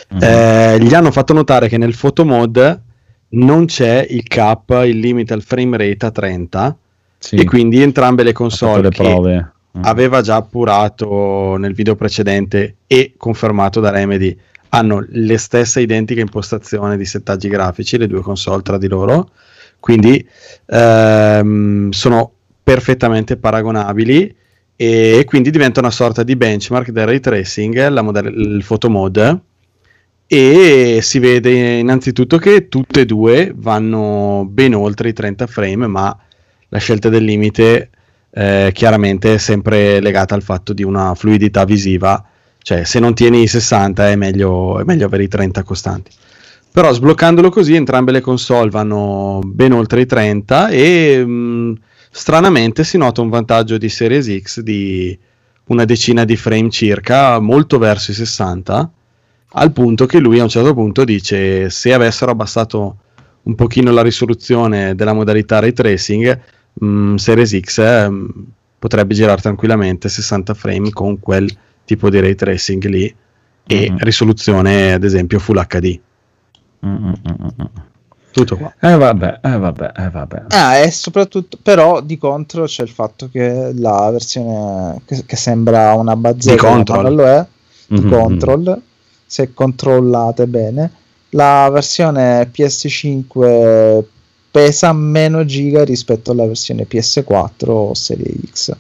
Mhm. 0.10 0.22
eh, 0.22 0.78
gli 0.80 0.94
hanno 0.94 1.12
fatto 1.12 1.34
notare 1.34 1.68
che 1.70 1.78
nel 1.78 1.96
photo 1.96 2.26
mode 2.26 2.82
non 3.30 3.66
c'è 3.66 4.06
il 4.10 4.24
cap, 4.24 4.70
il 4.86 5.00
limite 5.00 5.34
al 5.34 5.42
frame 5.42 5.78
rate 5.78 6.06
a 6.06 6.12
30, 6.12 6.78
Sì, 7.18 7.36
e 7.36 7.46
quindi 7.46 7.82
entrambe 7.82 8.22
le 8.24 8.34
console 8.34 8.82
le 8.82 8.90
prove. 8.90 9.53
Mm. 9.76 9.82
aveva 9.86 10.22
già 10.22 10.36
appurato 10.36 11.56
nel 11.58 11.74
video 11.74 11.96
precedente 11.96 12.76
e 12.86 13.14
confermato 13.18 13.80
da 13.80 13.90
Remedy. 13.90 14.38
Hanno 14.70 15.04
le 15.10 15.38
stesse 15.38 15.82
identiche 15.82 16.22
impostazioni 16.22 16.96
di 16.96 17.06
settaggi 17.06 17.48
grafici 17.48 17.98
le 17.98 18.08
due 18.08 18.22
console 18.22 18.62
tra 18.62 18.78
di 18.78 18.88
loro. 18.88 19.32
Quindi 19.80 20.26
ehm, 20.68 21.90
sono 21.90 22.32
perfettamente 22.64 23.38
paragonabili 23.38 24.36
e 24.76 25.24
quindi 25.26 25.50
diventa 25.50 25.80
una 25.80 25.92
sorta 25.92 26.24
di 26.24 26.36
benchmark 26.36 26.92
del 26.92 27.06
ray 27.06 27.20
tracing 27.20 27.90
model- 28.00 28.34
il 28.34 28.64
photo 28.64 28.90
mode 28.90 29.40
e 30.28 31.00
si 31.02 31.20
vede 31.20 31.78
innanzitutto 31.80 32.38
che 32.38 32.68
tutte 32.70 33.02
e 33.02 33.06
due 33.06 33.52
vanno 33.56 34.48
ben 34.50 34.74
oltre 34.74 35.10
i 35.10 35.14
30 35.14 35.46
frame 35.48 35.88
ma 35.88 36.18
la 36.70 36.78
scelta 36.80 37.10
del 37.10 37.24
limite 37.24 37.90
eh, 38.34 38.72
chiaramente 38.74 39.38
sempre 39.38 40.00
legata 40.00 40.34
al 40.34 40.42
fatto 40.42 40.74
di 40.74 40.84
una 40.84 41.14
fluidità 41.14 41.66
visiva, 41.66 42.24
cioè 42.60 42.84
se 42.84 43.00
non 43.00 43.14
tieni 43.14 43.44
i 43.44 43.48
60 43.48 44.10
è 44.10 44.16
meglio, 44.16 44.80
è 44.80 44.84
meglio 44.84 45.06
avere 45.06 45.24
i 45.24 45.28
30 45.28 45.64
costanti. 45.64 46.12
Però 46.72 46.92
sbloccandolo 46.92 47.52
così 47.52 47.76
entrambe 47.76 48.12
le 48.12 48.22
console 48.22 48.72
vanno 48.72 49.40
ben 49.44 49.74
oltre 49.74 50.02
i 50.02 50.06
30 50.08 50.70
e 50.70 51.24
mh, 51.24 51.80
stranamente 52.10 52.84
si 52.84 52.98
nota 52.98 53.22
un 53.22 53.30
vantaggio 53.30 53.78
di 53.78 53.90
Series 53.90 54.42
X 54.42 54.62
di 54.62 55.18
una 55.66 55.86
decina 55.86 56.26
di 56.26 56.36
frame 56.36 56.72
circa, 56.72 57.40
molto 57.40 57.78
verso 57.78 58.10
i 58.10 58.16
60, 58.16 58.92
al 59.56 59.72
punto 59.72 60.08
che 60.08 60.18
lui 60.18 60.40
a 60.40 60.44
un 60.44 60.50
certo 60.50 60.74
punto 60.74 61.04
dice 61.04 61.70
se 61.70 61.94
avessero 61.94 62.32
abbassato 62.32 62.98
un 63.44 63.54
pochino 63.56 63.92
la 63.92 64.02
risoluzione 64.02 64.96
della 64.96 65.14
modalità 65.14 65.60
ray 65.60 65.74
tracing, 65.74 66.42
mh, 66.74 67.16
Series 67.16 67.60
X 67.60 67.78
eh, 67.80 68.10
potrebbe 68.80 69.14
girare 69.14 69.42
tranquillamente 69.42 70.10
60 70.10 70.54
frame 70.54 70.90
con 70.92 71.20
quel 71.20 71.50
tipo 71.86 72.10
di 72.10 72.20
ray 72.20 72.36
tracing 72.36 72.84
lì 72.86 73.16
e 73.66 73.90
Mhm. 73.92 73.98
risoluzione 74.00 74.94
ad 74.94 75.04
esempio 75.04 75.40
Full 75.40 75.66
HD. 75.68 76.00
Mm, 76.86 76.96
mm, 76.96 77.12
mm, 77.30 77.48
mm. 77.62 77.66
Tutto 78.32 78.58
qua. 78.58 78.74
Eh 78.80 78.96
vabbè, 78.98 79.40
eh 79.44 79.58
vabbè, 79.58 79.92
eh 79.96 80.10
vabbè. 80.10 80.44
Ah, 80.50 80.78
e 80.78 80.90
soprattutto, 80.90 81.58
però 81.62 82.02
di 82.02 82.18
contro 82.18 82.66
c'è 82.66 82.82
il 82.82 82.90
fatto 82.90 83.30
che 83.30 83.72
la 83.76 84.10
versione 84.10 85.02
che, 85.06 85.24
che 85.26 85.36
sembra 85.36 85.94
una 85.94 86.16
Di 86.16 86.50
ma 86.50 86.56
Control. 86.56 87.04
non 87.04 87.16
lo 87.16 87.26
è, 87.28 87.46
di 87.88 88.00
Mhm. 88.02 88.10
Control, 88.10 88.82
se 89.26 89.54
controllate 89.54 90.48
bene, 90.48 90.92
la 91.30 91.70
versione 91.72 92.48
PS5 92.52 94.04
pesa 94.54 94.94
meno 94.94 95.46
giga 95.46 95.84
rispetto 95.84 96.30
alla 96.32 96.46
versione 96.46 96.86
PS4 96.88 97.70
o 97.72 97.94
Serie 97.96 98.32
X. 98.52 98.76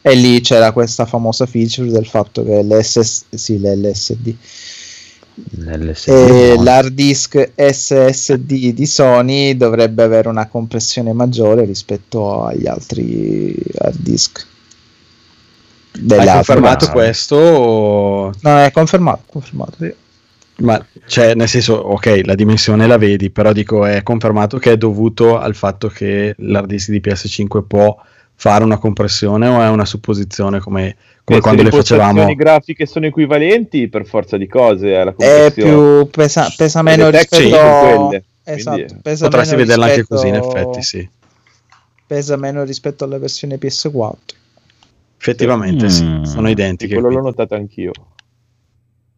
E 0.00 0.14
lì 0.14 0.40
c'era 0.40 0.72
questa 0.72 1.04
famosa 1.04 1.44
feature 1.44 1.90
del 1.90 2.06
fatto 2.06 2.42
che 2.42 2.62
l'SS, 2.62 3.24
sì, 3.34 3.58
l'LSD 3.58 4.34
L'LSD, 5.58 6.08
e 6.08 6.54
no. 6.56 6.62
l'hard 6.62 6.88
disk 6.94 7.52
SSD 7.54 8.72
di 8.72 8.86
Sony 8.86 9.56
dovrebbe 9.58 10.02
avere 10.02 10.28
una 10.28 10.48
compressione 10.48 11.12
maggiore 11.12 11.66
rispetto 11.66 12.44
agli 12.44 12.66
altri 12.66 13.54
hard 13.76 13.96
disk. 13.98 14.46
Hai 16.08 16.26
confermato 16.26 16.90
questo? 16.90 17.36
o- 17.36 18.32
No, 18.40 18.58
è 18.58 18.70
confermato, 18.70 19.24
confermato. 19.26 19.76
sì. 19.78 19.94
Ma 20.60 20.84
cioè, 21.06 21.34
nel 21.34 21.48
senso, 21.48 21.74
ok, 21.74 22.20
la 22.24 22.34
dimensione 22.34 22.86
la 22.86 22.98
vedi, 22.98 23.30
però 23.30 23.52
dico, 23.52 23.84
è 23.86 24.02
confermato 24.02 24.58
che 24.58 24.72
è 24.72 24.76
dovuto 24.76 25.38
al 25.38 25.54
fatto 25.54 25.88
che 25.88 26.34
l'hard 26.38 26.66
disk 26.66 26.90
di 26.90 27.00
PS5 27.00 27.62
può 27.66 27.96
fare 28.34 28.64
una 28.64 28.78
compressione 28.78 29.46
o 29.48 29.60
è 29.62 29.68
una 29.68 29.84
supposizione 29.84 30.60
come, 30.60 30.96
come 31.24 31.38
Eh, 31.38 31.42
quando 31.42 31.62
le 31.62 31.70
facevamo? 31.70 32.08
impostazioni 32.10 32.34
grafiche 32.34 32.86
sono 32.86 33.06
equivalenti, 33.06 33.88
per 33.88 34.06
forza 34.06 34.36
di 34.36 34.46
cose, 34.46 34.92
è 34.94 35.04
la 35.04 35.10
È 35.10 35.14
compressione. 35.14 35.52
più 36.02 36.10
pesa, 36.10 36.52
pesa 36.56 36.82
meno 36.82 37.10
le 37.10 37.18
rispetto 37.18 37.54
sono 37.54 37.78
quelle, 37.80 38.24
esatto, 38.44 38.76
quindi- 38.76 38.94
pesa 39.02 39.24
Potresti 39.24 39.54
meno 39.54 39.62
vederla 39.66 39.84
anche 39.86 39.96
rispetto- 39.98 40.14
così, 40.20 40.28
in 40.28 40.34
effetti, 40.36 40.82
sì. 40.82 41.08
Pesa 42.06 42.36
meno 42.36 42.64
rispetto 42.64 43.04
alla 43.04 43.18
versione 43.18 43.56
PS4. 43.58 44.36
Effettivamente 45.18 45.90
sì, 45.90 46.04
Mm. 46.04 46.22
sono 46.24 46.46
Sì, 46.46 46.52
identiche. 46.52 46.94
quello 46.94 47.08
l'ho 47.08 47.20
quindi. 47.20 47.30
notato 47.36 47.54
anch'io. 47.54 47.92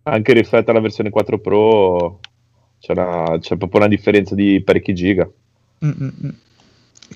Anche 0.04 0.32
rispetto 0.32 0.70
alla 0.70 0.80
versione 0.80 1.10
4 1.10 1.38
Pro 1.38 2.18
c'è, 2.80 2.92
una- 2.92 3.38
c'è 3.38 3.56
proprio 3.56 3.80
una 3.80 3.88
differenza 3.88 4.34
di 4.34 4.60
parecchi 4.62 4.94
giga. 4.94 5.28
Mm, 5.84 5.90
mm, 5.90 6.08
mm. 6.26 6.28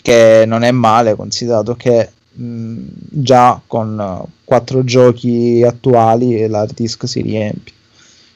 Che 0.02 0.44
non 0.46 0.62
è 0.62 0.70
male, 0.70 1.14
considerato 1.16 1.74
che 1.74 2.10
mh, 2.32 2.82
già 3.10 3.60
con 3.66 3.98
eh, 4.00 4.30
quattro 4.44 4.84
giochi 4.84 5.62
attuali 5.66 6.46
l'hard 6.46 6.74
disk 6.74 7.08
si 7.08 7.22
riempie. 7.22 7.72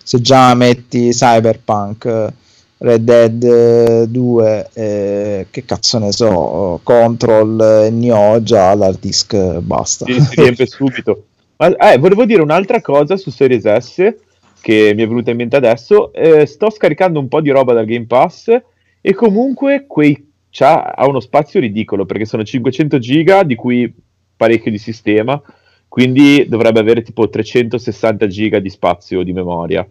Se 0.02 0.20
già 0.20 0.54
metti 0.54 1.10
Cyberpunk, 1.10 2.04
eh, 2.06 2.32
Red 2.78 3.02
Dead 3.04 3.42
eh, 3.44 4.08
2, 4.08 4.70
eh, 4.72 5.46
che 5.50 5.64
cazzo 5.64 5.98
ne 5.98 6.10
so, 6.12 6.80
Control 6.82 7.60
e 7.86 7.90
Nioh, 7.90 8.42
già 8.42 8.74
l'hard 8.74 8.98
disk 8.98 9.32
eh, 9.34 9.60
basta. 9.60 10.06
Sì, 10.06 10.20
si 10.20 10.34
riempie 10.36 10.66
subito. 10.66 11.26
Ma, 11.58 11.74
eh, 11.76 11.98
volevo 11.98 12.24
dire 12.24 12.42
un'altra 12.42 12.80
cosa 12.80 13.16
su 13.16 13.30
Series 13.30 13.64
S 13.76 14.14
che 14.60 14.92
mi 14.94 15.02
è 15.02 15.06
venuta 15.06 15.30
in 15.30 15.36
mente 15.36 15.56
adesso. 15.56 16.12
Eh, 16.12 16.46
sto 16.46 16.70
scaricando 16.70 17.18
un 17.18 17.28
po' 17.28 17.40
di 17.40 17.50
roba 17.50 17.72
dal 17.72 17.86
Game 17.86 18.06
Pass 18.06 18.54
e 19.00 19.14
comunque 19.14 19.86
quei, 19.86 20.30
c'ha, 20.50 20.82
ha 20.82 21.06
uno 21.06 21.20
spazio 21.20 21.60
ridicolo 21.60 22.04
perché 22.04 22.24
sono 22.24 22.44
500 22.44 22.98
giga 22.98 23.42
di 23.42 23.54
cui 23.54 23.92
parecchio 24.36 24.70
di 24.70 24.78
sistema, 24.78 25.40
quindi 25.88 26.46
dovrebbe 26.48 26.80
avere 26.80 27.02
tipo 27.02 27.28
360 27.28 28.26
giga 28.26 28.58
di 28.58 28.70
spazio 28.70 29.22
di 29.22 29.32
memoria. 29.32 29.86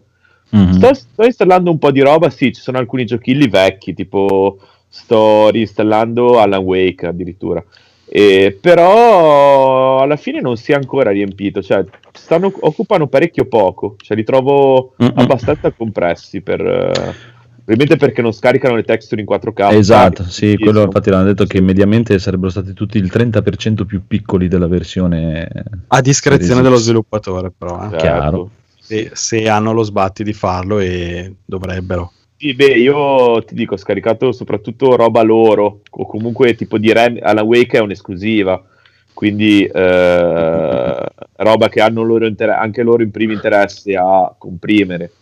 Mhm. 0.50 0.72
Sto, 0.72 0.94
sto 0.94 1.24
installando 1.24 1.70
un 1.70 1.78
po' 1.78 1.92
di 1.92 2.00
roba, 2.00 2.30
sì, 2.30 2.52
ci 2.52 2.60
sono 2.60 2.78
alcuni 2.78 3.04
giochilli 3.04 3.48
vecchi, 3.48 3.94
tipo 3.94 4.58
sto 4.88 5.50
reinstallando 5.50 6.40
Alan 6.40 6.62
Wake 6.62 7.06
addirittura. 7.06 7.64
E, 8.12 8.58
però 8.60 10.00
alla 10.00 10.16
fine 10.16 10.40
non 10.40 10.56
si 10.56 10.72
è 10.72 10.74
ancora 10.74 11.12
riempito, 11.12 11.62
cioè 11.62 11.84
stanno, 12.12 12.52
occupano 12.60 13.06
parecchio 13.06 13.44
poco, 13.44 13.94
cioè 13.98 14.16
li 14.16 14.24
trovo 14.24 14.94
Mm-mm. 15.00 15.12
abbastanza 15.14 15.70
compressi 15.70 16.40
per... 16.40 16.60
eh, 16.60 17.14
probabilmente 17.64 17.96
perché 17.96 18.20
non 18.20 18.32
scaricano 18.32 18.74
le 18.74 18.82
texture 18.82 19.20
in 19.20 19.28
4K. 19.30 19.72
Esatto, 19.74 20.24
sì, 20.24 20.56
quello 20.58 20.82
infatti 20.82 21.08
l'hanno 21.08 21.26
detto 21.26 21.44
che 21.44 21.60
mediamente 21.60 22.18
sarebbero 22.18 22.50
stati 22.50 22.72
tutti 22.72 22.98
il 22.98 23.10
30% 23.14 23.84
più 23.84 24.02
piccoli 24.04 24.48
della 24.48 24.66
versione 24.66 25.48
A 25.86 26.00
discrezione 26.00 26.62
dello 26.62 26.76
sviluppatore, 26.76 27.52
però. 27.56 27.76
eh. 27.76 27.90
Certo. 27.90 27.96
chiaro. 27.96 28.50
Se, 28.76 29.10
se 29.12 29.48
hanno 29.48 29.72
lo 29.72 29.84
sbatti 29.84 30.24
di 30.24 30.32
farlo 30.32 30.80
e 30.80 31.32
dovrebbero. 31.44 32.12
Sì, 32.40 32.54
beh, 32.54 32.72
io 32.78 33.42
ti 33.44 33.54
dico, 33.54 33.74
ho 33.74 33.76
scaricato 33.76 34.32
soprattutto 34.32 34.96
roba 34.96 35.20
loro, 35.20 35.82
o 35.90 36.06
comunque 36.06 36.54
tipo 36.54 36.78
di 36.78 36.90
Rem, 36.90 37.18
Alan 37.20 37.44
Wake 37.44 37.76
è 37.76 37.80
un'esclusiva, 37.82 38.64
quindi 39.12 39.62
eh, 39.66 41.04
roba 41.36 41.68
che 41.68 41.80
hanno 41.82 42.02
loro 42.02 42.26
inter- 42.26 42.48
anche 42.58 42.82
loro 42.82 43.02
in 43.02 43.10
primi 43.10 43.34
interessi 43.34 43.94
a 43.94 44.34
comprimere. 44.38 45.12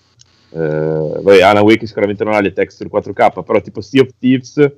Eh, 0.51 0.59
vabbè, 0.59 1.41
Alan 1.43 1.65
Wake 1.65 1.87
sicuramente 1.89 2.23
non 2.23 2.35
ha 2.35 2.41
le 2.41 2.53
texture 2.53 2.89
4K, 2.89 3.43
però 3.43 3.61
tipo 3.61 3.81
Sea 3.81 4.03
of 4.03 4.11
Thieves 4.17 4.73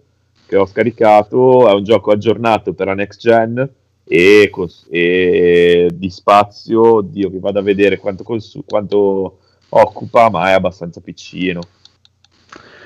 che 0.47 0.57
ho 0.57 0.65
scaricato 0.65 1.69
è 1.69 1.73
un 1.75 1.85
gioco 1.85 2.11
aggiornato 2.11 2.73
per 2.73 2.87
la 2.87 2.95
next 2.95 3.21
gen 3.21 3.69
e, 4.05 4.49
cons- 4.51 4.87
e 4.91 5.91
di 5.93 6.09
spazio, 6.09 6.95
oddio, 6.95 7.29
vi 7.29 7.39
vado 7.39 7.59
a 7.59 7.63
vedere 7.63 7.99
quanto, 7.99 8.25
consu- 8.25 8.65
quanto 8.67 9.41
occupa, 9.69 10.31
ma 10.31 10.49
è 10.49 10.53
abbastanza 10.53 11.01
piccino. 11.03 11.61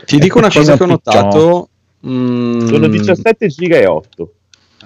Ti 0.05 0.18
dico 0.18 0.39
una 0.39 0.51
cosa 0.51 0.76
che 0.76 0.82
ho 0.82 0.86
notato. 0.86 1.68
mm, 2.06 2.66
Sono 2.66 2.89
17 2.89 3.47
giga 3.48 3.76
e 3.78 3.86
8. 3.86 4.32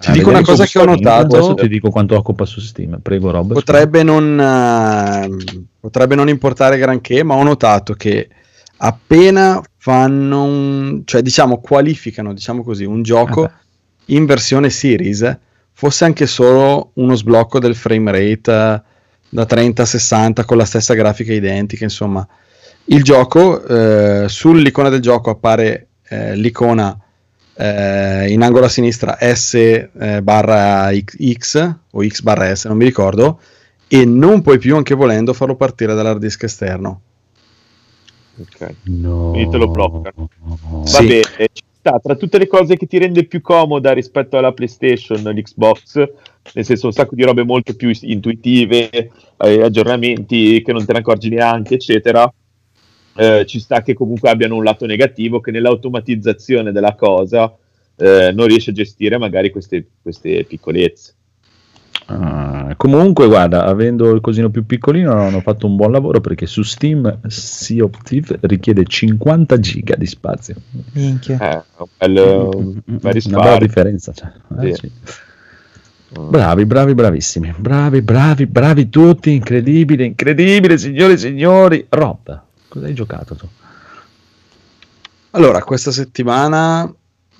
Ti 0.00 0.12
dico 0.12 0.28
una 0.30 0.42
cosa 0.42 0.64
che 0.64 0.78
ho 0.78 0.82
Adesso 0.82 0.94
notato. 1.02 1.54
ti 1.54 1.68
dico 1.68 1.90
quanto 1.90 2.16
occupa 2.16 2.44
su 2.44 2.60
Steam. 2.60 3.00
Prego, 3.02 3.30
Rob. 3.32 3.52
Potrebbe 3.52 4.02
non, 4.04 4.38
eh, 4.40 5.62
potrebbe 5.80 6.14
non 6.14 6.28
importare 6.28 6.78
granché, 6.78 7.24
ma 7.24 7.34
ho 7.34 7.42
notato 7.42 7.94
che 7.94 8.28
appena 8.76 9.60
fanno 9.76 10.44
un, 10.44 11.02
cioè 11.04 11.20
diciamo 11.22 11.58
qualificano, 11.60 12.32
diciamo 12.32 12.62
così, 12.62 12.84
un 12.84 13.02
gioco 13.02 13.42
Vabbè. 13.42 13.54
in 14.06 14.24
versione 14.24 14.70
series, 14.70 15.36
fosse 15.72 16.04
anche 16.04 16.26
solo 16.28 16.90
uno 16.94 17.16
sblocco 17.16 17.58
del 17.58 17.74
frame 17.74 18.12
rate 18.12 18.52
eh, 18.52 18.82
da 19.30 19.44
30 19.46 19.82
a 19.82 19.86
60 19.86 20.44
con 20.44 20.56
la 20.58 20.64
stessa 20.64 20.94
grafica 20.94 21.32
identica, 21.32 21.82
insomma, 21.82 22.26
il 22.90 23.02
gioco 23.02 23.64
eh, 23.64 24.28
sull'icona 24.28 24.88
del 24.88 25.00
gioco 25.00 25.30
appare 25.30 25.88
eh, 26.08 26.36
l'icona 26.36 26.98
eh, 27.54 28.30
in 28.30 28.42
angolo 28.42 28.66
a 28.66 28.68
sinistra 28.68 29.18
S 29.20 29.54
eh, 29.54 30.22
barra 30.22 30.90
X 30.92 31.76
o 31.90 32.06
X 32.06 32.20
barra 32.22 32.54
S, 32.54 32.66
non 32.66 32.76
mi 32.76 32.84
ricordo, 32.84 33.40
e 33.88 34.04
non 34.04 34.42
puoi 34.42 34.58
più, 34.58 34.76
anche 34.76 34.94
volendo, 34.94 35.32
farlo 35.32 35.56
partire 35.56 35.94
dall'hard 35.94 36.20
disk 36.20 36.42
esterno. 36.44 37.00
Ok. 38.40 38.74
No. 38.84 39.30
Quindi 39.30 39.50
te 39.50 39.56
lo 39.56 39.68
bloccano. 39.68 40.28
Va 40.40 40.84
Sì. 40.84 41.06
bene, 41.06 41.48
ci 41.52 41.62
sta. 41.78 41.98
Tra 42.00 42.14
tutte 42.14 42.38
le 42.38 42.46
cose 42.46 42.76
che 42.76 42.86
ti 42.86 42.98
rende 42.98 43.24
più 43.24 43.40
comoda 43.40 43.92
rispetto 43.92 44.38
alla 44.38 44.52
PlayStation, 44.52 45.20
l'Xbox, 45.22 45.94
nel 46.54 46.64
senso 46.64 46.86
un 46.86 46.92
sacco 46.92 47.14
di 47.16 47.24
robe 47.24 47.42
molto 47.42 47.74
più 47.74 47.90
intuitive, 48.02 48.90
eh, 48.90 49.62
aggiornamenti 49.62 50.62
che 50.62 50.72
non 50.72 50.84
te 50.84 50.92
ne 50.92 50.98
accorgi 51.00 51.28
neanche, 51.30 51.74
eccetera. 51.74 52.32
Eh, 53.18 53.44
ci 53.46 53.58
sta 53.58 53.82
che 53.82 53.94
comunque 53.94 54.30
abbiano 54.30 54.54
un 54.54 54.62
lato 54.62 54.86
negativo 54.86 55.40
che 55.40 55.50
nell'automatizzazione 55.50 56.70
della 56.70 56.94
cosa 56.94 57.52
eh, 57.96 58.30
non 58.32 58.46
riesce 58.46 58.70
a 58.70 58.74
gestire 58.74 59.18
magari 59.18 59.50
queste, 59.50 59.84
queste 60.00 60.44
piccolezze. 60.44 61.14
Ah, 62.10 62.74
comunque, 62.76 63.26
guarda, 63.26 63.64
avendo 63.64 64.10
il 64.14 64.20
cosino 64.22 64.48
più 64.50 64.64
piccolino, 64.64 65.12
hanno 65.12 65.40
fatto 65.40 65.66
un 65.66 65.76
buon 65.76 65.90
lavoro 65.92 66.20
perché 66.20 66.46
su 66.46 66.62
Steam 66.62 67.20
Sea 67.26 67.84
of 67.84 68.02
Thieves 68.02 68.38
richiede 68.42 68.84
50 68.84 69.58
giga 69.58 69.94
di 69.96 70.06
spazio. 70.06 70.54
Minchia. 70.92 71.38
Eh, 71.38 71.62
un 71.76 71.86
bel, 71.98 72.16
un 72.16 72.80
bel 72.86 73.22
Una 73.26 73.40
bella 73.42 73.58
differenza. 73.58 74.12
cioè. 74.12 74.30
Eh, 74.62 74.74
Sì. 74.74 74.80
sì. 74.80 74.92
Bravi, 76.20 76.64
bravi, 76.64 76.94
bravissimi. 76.94 77.54
Bravi, 77.58 78.00
bravi, 78.00 78.46
bravi 78.46 78.88
tutti. 78.88 79.32
Incredibile, 79.34 80.04
incredibile, 80.04 80.78
signori 80.78 81.12
e 81.12 81.16
signori. 81.18 81.84
Rob, 81.90 82.42
cosa 82.78 82.86
hai 82.86 82.94
giocato 82.94 83.34
tu? 83.34 83.48
Allora, 85.32 85.62
questa 85.62 85.90
settimana... 85.92 86.90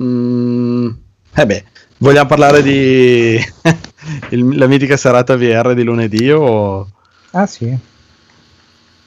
mm, 0.02 0.89
eh 1.35 1.47
beh, 1.47 1.65
vogliamo 1.98 2.28
parlare 2.28 2.62
di 2.62 3.36
il- 4.31 4.56
la 4.59 4.66
mitica 4.66 4.97
serata 4.97 5.36
VR 5.36 5.74
di 5.74 5.82
lunedì 5.82 6.31
o... 6.31 6.89
Ah 7.32 7.47
sì. 7.47 7.77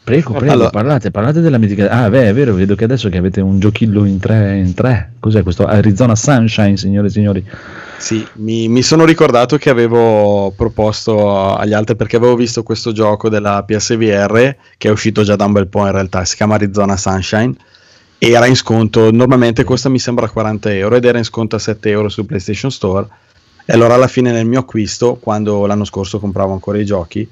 Prego, 0.03 0.33
prego, 0.33 0.51
Allora- 0.51 0.69
parlate, 0.71 1.11
parlate 1.11 1.41
della 1.41 1.59
mitica. 1.59 1.89
Ah, 1.89 2.09
beh, 2.09 2.29
è 2.29 2.33
vero, 2.33 2.53
vedo 2.55 2.75
che 2.75 2.85
adesso 2.85 3.07
che 3.09 3.17
avete 3.17 3.39
un 3.39 3.59
giochillo 3.59 4.05
in 4.05 4.19
tre. 4.19 4.57
In 4.57 4.73
tre. 4.73 5.13
Cos'è 5.19 5.43
questo? 5.43 5.65
Arizona 5.65 6.15
Sunshine, 6.15 6.75
signore 6.75 7.07
e 7.07 7.09
signori. 7.11 7.45
Sì, 7.97 8.25
mi, 8.37 8.67
mi 8.67 8.81
sono 8.81 9.05
ricordato 9.05 9.57
che 9.57 9.69
avevo 9.69 10.51
proposto 10.55 11.55
agli 11.55 11.73
altri 11.73 11.95
perché 11.95 12.15
avevo 12.15 12.35
visto 12.35 12.63
questo 12.63 12.91
gioco 12.91 13.29
della 13.29 13.63
PSVR 13.63 14.55
che 14.75 14.87
è 14.87 14.91
uscito 14.91 15.21
già 15.21 15.35
da 15.35 15.45
un 15.45 15.51
bel 15.51 15.67
po' 15.67 15.85
in 15.85 15.91
realtà, 15.91 16.25
si 16.25 16.35
chiama 16.35 16.55
Arizona 16.55 16.97
Sunshine 16.97 17.53
e 18.17 18.31
era 18.31 18.47
in 18.47 18.55
sconto, 18.55 19.11
normalmente 19.11 19.63
costa 19.63 19.87
mi 19.87 19.99
sembra 19.99 20.27
40 20.27 20.73
euro 20.73 20.95
ed 20.95 21.05
era 21.05 21.19
in 21.19 21.23
sconto 21.23 21.55
a 21.55 21.59
7 21.59 21.89
euro 21.91 22.09
su 22.09 22.25
PlayStation 22.25 22.71
Store 22.71 23.07
e 23.65 23.73
allora 23.73 23.93
alla 23.93 24.07
fine 24.07 24.31
nel 24.31 24.47
mio 24.47 24.59
acquisto, 24.59 25.17
quando 25.21 25.67
l'anno 25.67 25.85
scorso 25.85 26.19
compravo 26.19 26.53
ancora 26.53 26.79
i 26.79 26.85
giochi, 26.85 27.29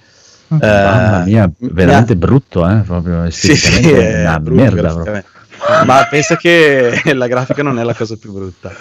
Mamma 0.49 1.21
eh, 1.21 1.25
mia, 1.25 1.51
mi 1.57 1.69
veramente 1.71 2.13
ha- 2.13 2.15
brutto, 2.15 2.67
eh? 2.67 2.81
Proprio 2.85 3.29
Sì, 3.29 3.55
sì, 3.55 3.89
è 3.89 4.21
una 4.21 4.39
brutto 4.39 4.61
merda. 4.61 5.23
Ma 5.85 6.07
pensa 6.09 6.37
che 6.37 7.01
la 7.13 7.27
grafica 7.27 7.61
non 7.61 7.79
è 7.79 7.83
la 7.83 7.93
cosa 7.93 8.15
più 8.17 8.31
brutta. 8.31 8.71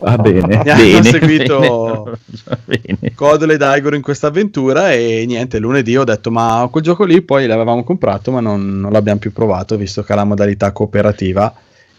Va 0.00 0.16
bene, 0.16 0.62
Mi 0.62 0.70
hanno 0.70 0.82
bene, 0.82 1.02
seguito 1.02 2.16
bene, 2.64 2.96
bene. 3.00 3.14
Codolo 3.14 3.52
e 3.52 3.56
Daigoro 3.56 3.96
in 3.96 4.02
questa 4.02 4.28
avventura 4.28 4.92
e 4.92 5.24
niente, 5.26 5.58
lunedì 5.58 5.96
ho 5.96 6.04
detto 6.04 6.30
ma 6.30 6.66
quel 6.70 6.84
gioco 6.84 7.04
lì 7.04 7.20
poi 7.22 7.46
l'avevamo 7.46 7.82
comprato 7.82 8.30
ma 8.30 8.40
non, 8.40 8.78
non 8.80 8.92
l'abbiamo 8.92 9.18
più 9.18 9.32
provato 9.32 9.76
visto 9.76 10.02
che 10.02 10.12
ha 10.12 10.16
la 10.16 10.24
modalità 10.24 10.70
cooperativa 10.72 11.52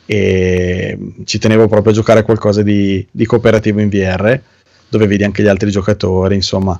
e 0.06 0.98
ci 1.26 1.38
tenevo 1.38 1.68
proprio 1.68 1.91
a 1.91 1.95
giocare 1.95 2.22
a 2.22 2.24
qualcosa 2.24 2.64
di, 2.64 3.06
di 3.11 3.26
cooperativo 3.26 3.80
in 3.82 3.90
VR 3.90 4.40
dove 4.88 5.07
vedi 5.07 5.24
anche 5.24 5.44
gli 5.44 5.48
altri 5.48 5.70
giocatori 5.70 6.36
insomma 6.36 6.80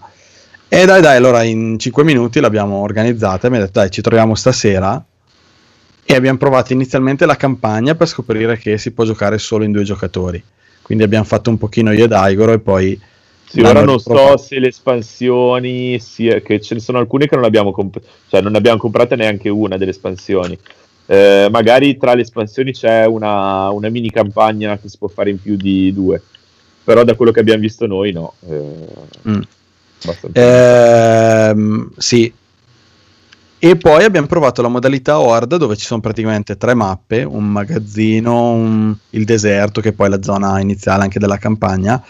e 0.70 0.86
dai 0.86 1.02
dai 1.02 1.18
allora 1.18 1.44
in 1.44 1.78
5 1.80 2.04
minuti 2.04 2.40
l'abbiamo 2.40 2.78
organizzata 2.78 3.48
e 3.48 3.50
mi 3.50 3.58
ha 3.58 3.62
detto 3.62 3.80
dai 3.80 3.90
ci 3.90 4.02
troviamo 4.02 4.36
stasera 4.36 5.04
e 6.04 6.16
abbiamo 6.16 6.38
provato 6.38 6.74
inizialmente 6.74 7.26
la 7.26 7.36
campagna 7.36 7.96
per 7.96 8.08
scoprire 8.08 8.58
che 8.58 8.78
si 8.78 8.92
può 8.92 9.04
giocare 9.04 9.38
solo 9.38 9.64
in 9.64 9.72
due 9.72 9.84
giocatori 9.84 10.42
quindi 10.82 11.04
abbiamo 11.04 11.26
fatto 11.26 11.50
un 11.50 11.58
pochino 11.58 11.92
io 11.92 12.06
e 12.06 12.08
Daigoro 12.08 12.54
e 12.54 12.60
poi 12.60 13.00
Sì, 13.48 13.62
ora 13.62 13.84
non 13.84 14.00
so 14.00 14.38
se 14.38 14.60
le 14.60 14.68
espansioni, 14.68 16.00
sia, 16.00 16.40
che 16.40 16.60
ce 16.62 16.76
ne 16.76 16.80
sono 16.80 17.00
alcune 17.00 17.28
che 17.28 17.36
non 17.36 17.46
abbiamo, 17.46 17.72
comp- 17.72 18.00
cioè 18.28 18.42
non 18.42 18.56
abbiamo 18.56 18.78
comprate 18.78 19.16
neanche 19.16 19.50
una 19.50 19.78
delle 19.78 19.92
espansioni. 19.92 20.58
Eh, 21.08 21.48
magari 21.50 21.98
tra 21.98 22.14
le 22.14 22.22
espansioni 22.22 22.72
c'è 22.74 23.06
una, 23.06 23.70
una 23.70 23.90
mini 23.90 24.12
campagna 24.12 24.78
che 24.78 24.88
si 24.88 24.98
può 24.98 25.08
fare 25.08 25.32
in 25.32 25.42
più 25.42 25.56
di 25.56 25.92
due, 25.94 26.22
però 26.84 27.04
da 27.04 27.16
quello 27.16 27.32
che 27.32 27.40
abbiamo 27.40 27.62
visto 27.62 27.88
noi 27.88 28.12
no. 28.12 28.34
Eh, 28.48 29.30
Mm. 29.30 29.42
Ehm, 30.34 31.90
sì. 31.98 32.34
E 33.62 33.76
poi 33.76 34.06
abbiamo 34.06 34.28
provato 34.28 34.62
la 34.62 34.70
modalità 34.70 35.20
Horde 35.20 35.58
dove 35.58 35.76
ci 35.76 35.86
sono 35.86 36.00
praticamente 36.00 36.56
tre 36.56 36.74
mappe, 36.74 37.24
un 37.24 37.52
magazzino, 37.52 38.52
un- 38.52 38.96
il 39.12 39.26
deserto 39.26 39.82
che 39.82 39.92
poi 39.92 40.08
è 40.08 40.10
la 40.10 40.24
zona 40.24 40.62
iniziale 40.62 41.04
anche 41.04 41.20
della 41.20 41.38
campagna 41.38 42.02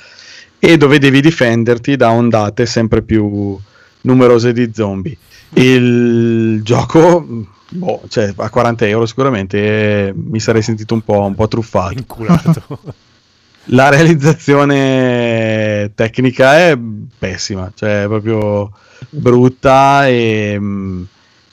e 0.59 0.77
dove 0.77 0.99
devi 0.99 1.21
difenderti 1.21 1.95
da 1.95 2.11
ondate 2.11 2.67
sempre 2.67 3.01
più 3.01 3.57
numerose 4.01 4.53
di 4.53 4.69
zombie. 4.73 5.17
Il 5.55 6.61
gioco, 6.61 7.25
boh, 7.69 8.01
cioè, 8.09 8.31
a 8.35 8.49
40 8.49 8.85
euro 8.87 9.07
sicuramente 9.07 9.57
eh, 10.07 10.13
mi 10.15 10.39
sarei 10.39 10.61
sentito 10.61 10.93
un 10.93 11.01
po', 11.01 11.21
un 11.21 11.33
po' 11.33 11.47
truffato. 11.47 11.93
Inculato. 11.93 12.79
La 13.71 13.89
realizzazione 13.89 15.91
tecnica 15.95 16.57
è 16.57 16.77
pessima, 17.17 17.71
cioè 17.75 18.03
è 18.03 18.07
proprio 18.07 18.71
brutta 19.09 20.07
e 20.07 20.57
mm, 20.59 21.03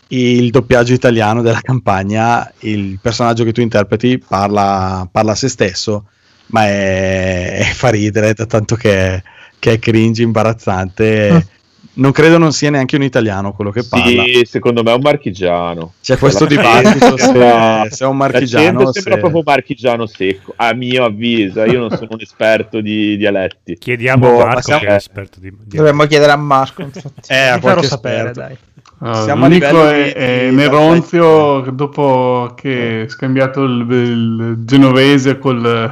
il 0.08 0.50
doppiaggio 0.50 0.94
italiano 0.94 1.42
della 1.42 1.60
campagna, 1.60 2.50
il 2.60 2.98
personaggio 3.00 3.44
che 3.44 3.52
tu 3.52 3.60
interpreti 3.60 4.18
parla, 4.18 5.06
parla 5.10 5.32
a 5.32 5.34
se 5.34 5.48
stesso, 5.48 6.06
ma 6.46 6.64
è, 6.64 7.58
è 7.58 7.72
fa 7.74 7.90
ridere, 7.90 8.34
tanto 8.34 8.76
che 8.76 9.22
che 9.58 9.72
è 9.72 9.78
cringe, 9.78 10.22
imbarazzante. 10.22 11.46
Non 11.98 12.12
credo 12.12 12.36
non 12.36 12.52
sia 12.52 12.68
neanche 12.68 12.96
un 12.96 13.02
italiano 13.02 13.52
quello 13.54 13.70
che 13.70 13.82
parla. 13.88 14.22
Sì, 14.24 14.42
secondo 14.44 14.82
me 14.82 14.90
è 14.90 14.94
un 14.94 15.00
marchigiano. 15.02 15.94
C'è 16.02 16.18
questo 16.18 16.44
La 16.44 16.50
dibattito 16.50 17.16
sembra- 17.16 17.82
se, 17.88 17.94
se 17.94 18.04
è 18.04 18.06
un 18.06 18.16
marchigiano. 18.18 18.92
sembra 18.92 19.14
se- 19.14 19.18
proprio 19.18 19.42
marchigiano 19.42 20.06
secco, 20.06 20.52
a 20.56 20.74
mio 20.74 21.04
avviso. 21.06 21.64
Io 21.64 21.78
non 21.80 21.90
sono 21.90 22.08
un 22.10 22.20
esperto 22.20 22.82
di 22.82 23.16
dialetti. 23.16 23.78
Chiediamo 23.78 24.26
Boh, 24.28 24.34
a 24.34 24.38
ma 24.38 24.44
Marco 24.44 24.60
siamo- 24.60 24.80
che 24.82 24.86
è 24.88 24.92
esperto 24.94 25.40
di, 25.40 25.50
di 25.64 25.76
Dovremmo 25.78 26.04
chiedere 26.04 26.32
a 26.32 26.36
Marco. 26.36 26.82
infatti. 26.82 27.32
Eh, 27.32 27.46
a 27.46 27.58
farò 27.60 27.80
sapere, 27.82 28.30
dai. 28.32 28.56
Allora, 28.98 29.22
Siamo 29.22 29.46
l'unico 29.46 29.88
è, 29.88 30.04
di- 30.04 30.10
è 30.10 30.50
Neronzio 30.50 31.60
dopo 31.72 32.52
che 32.56 33.04
ha 33.06 33.10
scambiato 33.10 33.62
il, 33.64 33.86
il 33.90 34.54
genovese 34.66 35.38
col, 35.38 35.90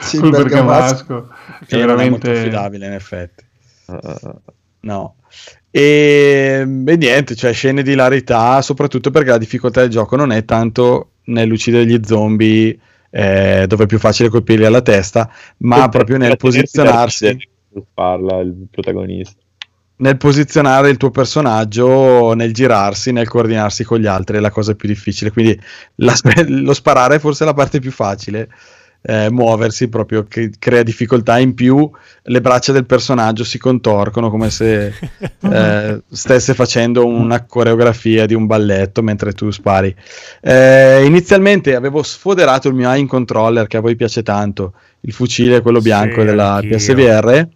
Sì, 0.00 0.16
col 0.18 0.30
bergamasco. 0.30 1.04
bergamasco. 1.06 1.34
Che 1.66 1.76
è 1.76 1.78
molto 1.78 1.86
veramente 1.94 2.30
affidabile 2.30 2.86
in 2.86 2.92
effetti. 2.92 3.44
Uh, 3.86 4.00
No. 4.80 5.14
E, 5.74 6.66
e 6.86 6.96
niente, 6.96 7.34
cioè 7.34 7.52
scene 7.54 7.82
di 7.82 7.92
hilarità, 7.92 8.60
soprattutto 8.62 9.10
perché 9.10 9.30
la 9.30 9.38
difficoltà 9.38 9.80
del 9.80 9.90
gioco 9.90 10.16
non 10.16 10.30
è 10.30 10.44
tanto 10.44 11.12
nell'uccidere 11.24 11.86
gli 11.86 11.98
zombie, 12.04 12.78
eh, 13.10 13.64
dove 13.66 13.84
è 13.84 13.86
più 13.86 13.98
facile 13.98 14.28
colpirli 14.28 14.66
alla 14.66 14.82
testa, 14.82 15.30
ma 15.58 15.88
proprio 15.88 16.18
nel 16.18 16.36
posizionarsi. 16.36 17.36
Parla 17.94 18.40
il 18.40 18.66
protagonista. 18.70 19.40
nel 19.96 20.16
posizionare 20.16 20.90
il 20.90 20.96
tuo 20.96 21.10
personaggio, 21.10 22.34
nel 22.34 22.52
girarsi, 22.52 23.12
nel 23.12 23.28
coordinarsi 23.28 23.84
con 23.84 24.00
gli 24.00 24.06
altri 24.06 24.38
è 24.38 24.40
la 24.40 24.50
cosa 24.50 24.74
più 24.74 24.88
difficile. 24.88 25.30
Quindi 25.30 25.58
la- 25.96 26.14
lo 26.48 26.74
sparare 26.74 27.16
è 27.16 27.18
forse 27.20 27.44
la 27.44 27.54
parte 27.54 27.78
più 27.80 27.92
facile. 27.92 28.48
Eh, 29.02 29.30
muoversi 29.30 29.88
proprio 29.88 30.24
che 30.24 30.50
crea 30.58 30.82
difficoltà 30.84 31.38
in 31.38 31.54
più 31.54 31.90
le 32.22 32.40
braccia 32.40 32.72
del 32.72 32.86
personaggio 32.86 33.42
si 33.44 33.58
contorcono 33.58 34.30
come 34.30 34.48
se 34.50 34.92
eh, 35.40 36.02
stesse 36.10 36.54
facendo 36.54 37.04
una 37.06 37.44
coreografia 37.44 38.26
di 38.26 38.34
un 38.34 38.46
balletto 38.46 39.02
mentre 39.02 39.32
tu 39.32 39.50
spari 39.50 39.94
Eh, 40.40 41.04
inizialmente 41.04 41.74
avevo 41.74 42.02
sfoderato 42.02 42.68
il 42.68 42.74
mio 42.74 42.88
aim 42.88 43.06
controller 43.06 43.66
che 43.66 43.76
a 43.76 43.80
voi 43.80 43.96
piace 43.96 44.22
tanto 44.22 44.74
il 45.00 45.12
fucile 45.12 45.60
quello 45.62 45.80
bianco 45.80 46.20
Sì, 46.20 46.26
della 46.26 46.54
anch'io. 46.54 46.76
PSVR 46.76 47.48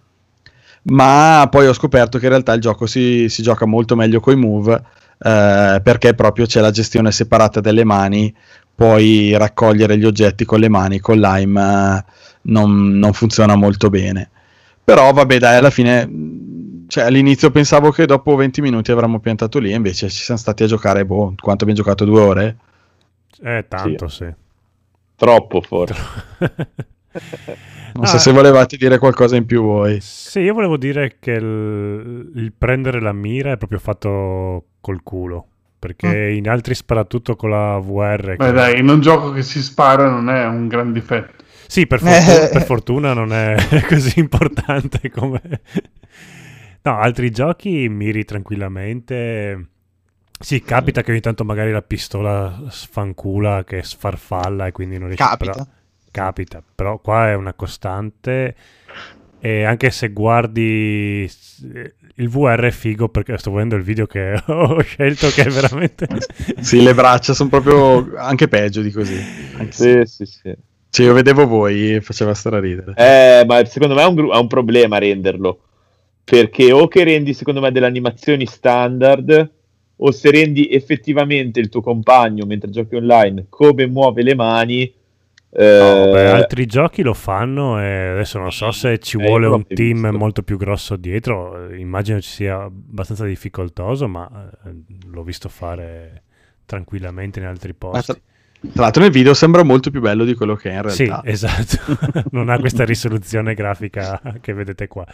ma 0.89 1.47
poi 1.51 1.67
ho 1.67 1.73
scoperto 1.73 2.19
che 2.19 2.25
in 2.25 2.31
realtà 2.31 2.53
il 2.53 2.61
gioco 2.61 2.87
si, 2.87 3.29
si 3.29 3.43
gioca 3.43 3.67
molto 3.67 3.97
meglio 3.97 4.21
coi 4.21 4.37
move 4.37 4.75
eh, 5.19 5.81
perché 5.83 6.15
proprio 6.15 6.47
c'è 6.47 6.61
la 6.61 6.71
gestione 6.71 7.11
separata 7.11 7.61
delle 7.61 7.85
mani 7.85 8.33
puoi 8.77 9.37
raccogliere 9.37 9.99
gli 9.99 10.05
oggetti 10.05 10.45
con 10.45 10.61
le 10.61 10.69
mani 10.69 11.01
con 11.01 11.19
l'AIM 11.19 11.57
eh, 11.59 12.05
non, 12.43 12.91
non 12.99 13.13
funziona 13.15 13.57
molto 13.57 13.91
bene 13.91 14.31
però 14.85 15.13
vabbè 15.13 15.39
dai 15.39 15.57
alla 15.59 15.71
fine 15.71 16.07
mh, 16.07 16.87
cioè, 16.89 17.05
all'inizio 17.05 17.51
pensavo 17.51 17.91
che 17.91 18.07
dopo 18.07 18.37
20 18.37 18.61
minuti 18.61 18.93
avremmo 18.93 19.19
piantato 19.21 19.59
lì 19.59 19.73
invece 19.73 20.09
ci 20.11 20.23
siamo 20.23 20.39
stati 20.41 20.63
a 20.63 20.67
giocare 20.69 21.05
boh, 21.07 21.35
quanto 21.41 21.65
abbiamo 21.65 21.83
giocato 21.83 22.05
due 22.05 22.21
ore 22.21 22.57
Eh, 23.43 23.65
tanto 23.69 24.09
sì. 24.09 24.27
Troppo 25.17 25.61
forse. 25.63 25.95
non 27.95 28.05
Ah. 28.05 28.07
so 28.07 28.19
se 28.19 28.31
volevate 28.33 28.77
dire 28.77 28.99
qualcosa 28.99 29.37
in 29.37 29.47
più 29.47 29.63
voi 29.63 30.01
Sì, 30.01 30.41
io 30.41 30.53
volevo 30.55 30.77
dire 30.77 31.17
che 31.19 31.33
il, 31.33 32.31
il 32.35 32.53
prendere 32.57 33.01
la 33.01 33.13
mira 33.13 33.53
è 33.53 33.57
proprio 33.57 33.79
fatto 33.79 34.65
col 34.81 35.03
culo. 35.03 35.47
Perché 35.79 36.31
in 36.31 36.49
altri 36.49 36.75
spara 36.75 37.05
tutto 37.05 37.37
con 37.37 37.51
la 37.51 37.79
VR. 37.79 38.37
Beh 38.37 38.47
che- 38.47 38.53
dai, 38.53 38.79
in 38.81 38.89
un 38.89 39.01
gioco 39.01 39.31
che 39.33 39.43
si 39.43 39.63
spara 39.63 40.09
non 40.09 40.29
è 40.31 40.47
un 40.47 40.69
gran 40.69 40.93
difetto. 40.93 41.45
Sì, 41.69 41.87
per, 41.87 42.01
fortu- 42.01 42.51
per 42.53 42.63
fortuna 42.65 43.13
non 43.13 43.33
è 43.33 43.57
così 43.89 44.19
importante 44.21 45.11
come... 45.11 45.41
No, 46.83 46.99
altri 46.99 47.31
giochi 47.31 47.89
miri 47.89 48.25
tranquillamente. 48.25 49.67
Sì, 50.39 50.63
capita 50.63 51.03
che 51.03 51.11
ogni 51.11 51.21
tanto 51.21 51.45
magari 51.45 51.73
la 51.73 51.83
pistola 51.83 52.63
sfancula 52.69 53.65
che 53.65 53.83
sfarfalla 53.83 54.67
e 54.67 54.73
quindi 54.73 54.99
non 54.99 55.09
riesci 55.09 55.23
Capita. 55.25 55.51
però- 55.53 55.67
capita, 56.11 56.63
però 56.75 56.99
qua 56.99 57.29
è 57.29 57.35
una 57.35 57.53
costante 57.55 58.55
e 59.47 59.63
anche 59.63 59.91
se 59.91 60.09
guardi 60.09 61.31
il 62.17 62.29
VR 62.29 62.65
è 62.65 62.71
figo 62.73 63.09
perché 63.09 63.39
sto 63.39 63.53
vedendo 63.53 63.77
il 63.77 63.83
video 63.83 64.07
che 64.07 64.35
ho 64.47 64.81
scelto 64.81 65.29
che 65.29 65.43
è 65.45 65.49
veramente 65.49 66.09
sì 66.61 66.83
le 66.83 66.95
braccia 66.95 67.33
sono 67.33 67.49
proprio 67.49 68.17
anche 68.17 68.49
peggio 68.49 68.81
di 68.83 68.91
così 68.91 69.17
Anche 69.57 69.73
se- 69.73 70.07
Sì, 70.07 70.25
sì, 70.25 70.33
sì. 70.43 70.55
Cioè, 70.91 71.07
io 71.07 71.13
vedevo 71.13 71.47
voi 71.47 71.95
e 71.95 72.01
faceva 72.01 72.35
straridere 72.35 72.95
Eh, 72.97 73.45
ma 73.47 73.65
secondo 73.67 73.95
me 73.95 74.03
è 74.03 74.07
un, 74.07 74.15
gru- 74.15 74.33
è 74.35 74.39
un 74.39 74.47
problema 74.47 74.97
renderlo. 74.99 75.61
Perché 76.25 76.73
o 76.73 76.89
che 76.89 77.05
rendi, 77.05 77.35
secondo 77.35 77.61
me, 77.61 77.71
delle 77.71 77.87
animazioni 77.87 78.47
standard, 78.47 79.51
o 79.97 80.11
se 80.11 80.31
rendi 80.31 80.69
effettivamente 80.71 81.61
il 81.61 81.69
tuo 81.69 81.83
compagno 81.83 82.47
mentre 82.47 82.71
giochi 82.71 82.95
online 82.97 83.47
come 83.51 83.87
muove 83.87 84.23
le 84.23 84.35
mani. 84.35 84.93
Eh, 85.51 85.67
No, 85.69 86.07
beh, 86.09 86.29
altri 86.29 86.65
giochi 86.67 87.03
lo 87.03 87.13
fanno 87.13 87.81
e 87.81 87.85
adesso 88.09 88.39
non 88.39 88.53
so 88.53 88.71
se 88.71 88.99
ci 88.99 89.19
Eh, 89.19 89.19
vuole 89.19 89.47
un 89.47 89.73
team 89.73 90.07
visto. 90.09 90.17
molto 90.17 90.43
più 90.43 90.57
grosso 90.57 90.97
dietro, 90.97 91.69
eh, 91.69 91.79
immagino 91.79 92.21
ci 92.21 92.31
sia 92.31 92.63
abbastanza 92.63 93.25
difficoltoso, 93.27 94.09
ma 94.09 94.51
eh, 94.65 94.75
l'ho 95.09 95.23
visto 95.23 95.49
fare 95.49 96.23
tranquillamente 96.65 97.41
in 97.41 97.47
altri 97.47 97.75
posti. 97.75 98.15
tra, 98.61 98.71
tra 98.73 98.83
l'altro 98.83 99.03
nel 99.03 99.11
video 99.13 99.35
sembra 99.35 99.63
molto 99.63 99.91
più 99.91 100.01
bello 100.01 100.25
di 100.25 100.35
quello 100.35 100.55
che 100.57 100.71
è 100.71 100.75
in 100.75 100.83
Sì, 100.85 101.05
realtà 101.05 101.23
esatto, 101.23 101.79
non 102.31 102.49
ha 102.49 102.59
questa 102.59 102.85
risoluzione 102.85 103.55
grafica 103.55 104.21
che 104.41 104.53
vedete 104.53 104.87
qua. 104.87 105.05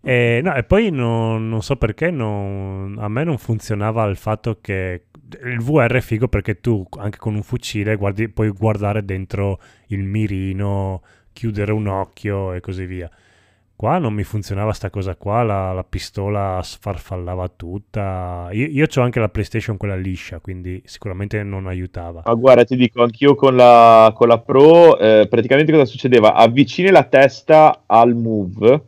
E, 0.00 0.40
no, 0.44 0.54
e 0.54 0.62
poi 0.64 0.90
non, 0.90 1.48
non 1.48 1.62
so 1.62 1.76
perché 1.76 2.10
non- 2.10 2.96
a 2.98 3.08
me 3.08 3.24
non 3.24 3.38
funzionava 3.38 4.04
il 4.04 4.16
fatto 4.16 4.58
che 4.60 5.06
il 5.44 5.60
VR 5.60 5.92
è 5.94 6.00
figo 6.00 6.28
perché 6.28 6.60
tu 6.60 6.86
anche 6.98 7.18
con 7.18 7.34
un 7.34 7.42
fucile 7.42 7.96
guardi- 7.96 8.28
puoi 8.28 8.50
guardare 8.50 9.04
dentro 9.04 9.60
il 9.88 10.02
mirino, 10.02 11.02
chiudere 11.32 11.72
un 11.72 11.86
occhio 11.86 12.52
e 12.52 12.60
così 12.60 12.86
via. 12.86 13.10
Qua 13.76 13.98
non 13.98 14.12
mi 14.12 14.24
funzionava 14.24 14.72
sta 14.72 14.90
cosa 14.90 15.14
qua, 15.14 15.44
la, 15.44 15.72
la 15.72 15.84
pistola 15.84 16.60
sfarfallava 16.60 17.48
tutta. 17.48 18.48
Io, 18.50 18.66
io 18.66 18.86
ho 18.92 19.00
anche 19.02 19.20
la 19.20 19.28
PlayStation 19.28 19.76
quella 19.76 19.94
liscia, 19.94 20.40
quindi 20.40 20.82
sicuramente 20.84 21.44
non 21.44 21.68
aiutava. 21.68 22.22
Ma 22.24 22.34
guarda, 22.34 22.64
ti 22.64 22.74
dico, 22.74 23.04
anch'io 23.04 23.36
con 23.36 23.54
la, 23.54 24.12
con 24.16 24.26
la 24.26 24.40
Pro, 24.40 24.98
eh, 24.98 25.28
praticamente 25.30 25.70
cosa 25.70 25.84
succedeva? 25.84 26.34
Avvicini 26.34 26.90
la 26.90 27.04
testa 27.04 27.84
al 27.86 28.16
move 28.16 28.82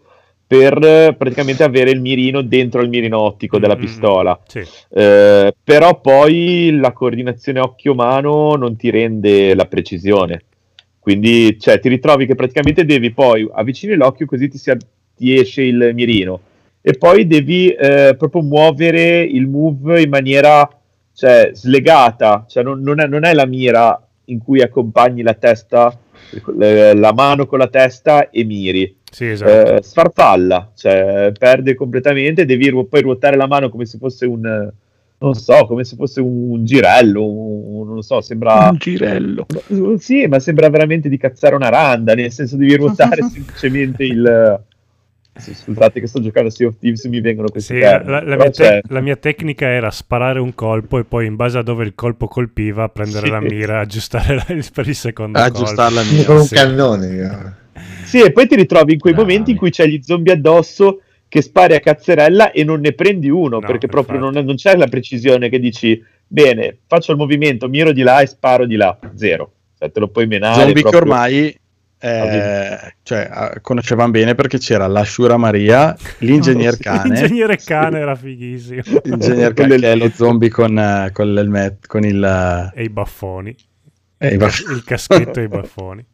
per 0.50 0.84
eh, 0.84 1.14
praticamente 1.16 1.62
avere 1.62 1.92
il 1.92 2.00
mirino 2.00 2.42
dentro 2.42 2.82
il 2.82 2.88
mirino 2.88 3.20
ottico 3.20 3.60
della 3.60 3.76
Mm, 3.76 3.78
pistola. 3.78 4.40
Sì. 4.48 4.60
Eh, 4.88 5.54
però 5.62 6.00
poi 6.00 6.76
la 6.76 6.90
coordinazione 6.90 7.60
occhio-mano 7.60 8.56
non 8.56 8.74
ti 8.74 8.90
rende 8.90 9.54
la 9.54 9.66
precisione. 9.66 10.42
Quindi, 10.98 11.56
cioè, 11.56 11.78
ti 11.78 11.88
ritrovi 11.88 12.26
che 12.26 12.34
praticamente 12.34 12.84
devi 12.84 13.12
poi 13.12 13.48
avvicini 13.48 13.94
l'occhio 13.94 14.26
così 14.26 14.48
ti, 14.48 14.58
si, 14.58 14.76
ti 15.14 15.38
esce 15.38 15.62
il 15.62 15.92
mirino. 15.94 16.40
E 16.80 16.94
poi 16.94 17.28
devi 17.28 17.68
eh, 17.68 18.16
proprio 18.18 18.42
muovere 18.42 19.20
il 19.20 19.46
move 19.46 20.02
in 20.02 20.08
maniera 20.08 20.68
cioè, 21.14 21.50
slegata. 21.52 22.44
Cioè, 22.48 22.64
non, 22.64 22.82
non 22.82 22.98
è, 22.98 23.06
non 23.06 23.24
è 23.24 23.32
la 23.34 23.46
mira 23.46 24.04
in 24.24 24.42
cui 24.42 24.62
accompagni 24.62 25.22
la 25.22 25.34
testa, 25.34 25.96
eh, 26.60 26.92
la 26.96 27.12
mano 27.12 27.46
con 27.46 27.60
la 27.60 27.68
testa 27.68 28.30
e 28.30 28.42
miri. 28.42 28.96
Sì, 29.10 29.26
esatto. 29.28 29.76
Eh, 29.76 29.82
sfarfalla, 29.82 30.70
cioè 30.76 31.32
perde 31.36 31.74
completamente, 31.74 32.44
devi 32.44 32.68
ru- 32.68 32.88
poi 32.88 33.02
ruotare 33.02 33.36
la 33.36 33.46
mano 33.48 33.68
come 33.68 33.84
se 33.84 33.98
fosse 33.98 34.24
un, 34.26 34.46
eh, 34.46 34.72
non 35.18 35.34
so, 35.34 35.66
come 35.66 35.84
se 35.84 35.96
fosse 35.96 36.20
un 36.20 36.64
girello, 36.64 37.24
un- 37.26 37.88
non 37.88 38.02
so, 38.02 38.20
sembra... 38.20 38.68
Un 38.70 38.76
girello. 38.78 39.46
Sì, 39.98 40.26
ma 40.26 40.38
sembra 40.38 40.68
veramente 40.70 41.08
di 41.08 41.16
cazzare 41.18 41.54
una 41.56 41.68
randa, 41.68 42.14
nel 42.14 42.30
senso 42.32 42.56
devi 42.56 42.76
ruotare 42.76 43.22
semplicemente 43.30 44.04
il... 44.04 44.60
Sì, 45.36 45.54
Scusate 45.54 46.00
che 46.00 46.06
sto 46.06 46.20
giocando 46.20 46.48
a 46.48 46.52
Sea 46.52 46.66
of 46.68 46.76
Thieves 46.78 47.04
mi 47.04 47.20
vengono 47.20 47.48
questi 47.48 47.74
Sì, 47.74 47.80
termini, 47.80 48.10
la, 48.10 48.22
la 48.24 48.36
mia 48.36 48.50
te- 48.50 48.82
la 48.88 49.00
mia 49.00 49.16
tecnica 49.16 49.68
era 49.68 49.90
sparare 49.90 50.38
un 50.38 50.54
colpo 50.54 50.98
e 50.98 51.04
poi 51.04 51.26
in 51.26 51.36
base 51.36 51.56
a 51.56 51.62
dove 51.62 51.84
il 51.84 51.94
colpo 51.94 52.26
colpiva 52.26 52.88
prendere 52.90 53.26
Sì. 53.26 53.32
la 53.32 53.40
mira, 53.40 53.80
aggiustare 53.80 54.34
la- 54.34 54.44
per 54.74 54.86
il 54.88 54.94
secondo 54.94 55.38
Aggiustare 55.38 55.94
la 55.94 56.00
colpo. 56.02 56.14
mira. 56.14 56.26
con 56.26 56.36
un 56.36 56.42
Sì. 56.42 56.54
cannone. 56.54 57.54
Sì, 58.04 58.20
e 58.22 58.32
poi 58.32 58.46
ti 58.46 58.56
ritrovi 58.56 58.94
in 58.94 58.98
quei 58.98 59.12
Bravi. 59.14 59.28
momenti 59.30 59.50
in 59.52 59.56
cui 59.56 59.70
c'è 59.70 59.86
gli 59.86 60.00
zombie 60.02 60.32
addosso 60.32 61.00
che 61.28 61.42
spari 61.42 61.74
a 61.74 61.80
cazzerella 61.80 62.50
e 62.50 62.64
non 62.64 62.80
ne 62.80 62.92
prendi 62.92 63.28
uno 63.30 63.58
No, 63.58 63.60
perché 63.60 63.86
proprio 63.86 64.16
infatti. 64.16 64.34
non, 64.34 64.44
non 64.44 64.56
c'è 64.56 64.74
la 64.76 64.88
precisione 64.88 65.48
che 65.48 65.60
dici 65.60 66.02
bene, 66.26 66.78
faccio 66.86 67.12
il 67.12 67.18
movimento, 67.18 67.68
miro 67.68 67.92
di 67.92 68.02
là 68.02 68.20
e 68.20 68.26
sparo 68.26 68.66
di 68.66 68.74
là. 68.76 68.98
Zero. 69.14 69.52
Cioè, 69.78 69.90
te 69.92 70.00
lo 70.00 70.08
puoi 70.08 70.26
menare. 70.26 70.54
zombie 70.56 70.74
che 70.74 70.80
proprio- 70.82 71.00
ormai 71.02 71.58
eh, 72.02 72.94
cioè, 73.02 73.52
conoscevamo 73.60 74.10
bene 74.10 74.34
perché 74.34 74.56
c'era 74.58 74.86
l'Ashura 74.86 75.36
Maria, 75.36 75.94
l'ingegner 76.18 76.76
cane, 76.80 77.14
L'ingegnere 77.20 77.56
cane 77.58 77.98
era 77.98 78.14
fighissimo. 78.14 78.80
l'ingegner 79.04 79.52
cane 79.54 79.76
che 79.78 79.92
è 79.92 79.96
lo 79.96 80.10
zombie 80.14 80.48
con, 80.48 80.78
eh, 80.78 81.10
con 81.12 81.32
l'elmet, 81.32 81.86
con 81.86 82.04
il... 82.04 82.72
e 82.74 82.82
i 82.84 82.88
baffoni. 82.88 83.54
eh, 84.18 84.36
va- 84.38 84.46
Il 84.46 84.82
caschetto 84.84 85.40
e 85.40 85.42
i 85.44 85.48
baffoni. 85.48 86.04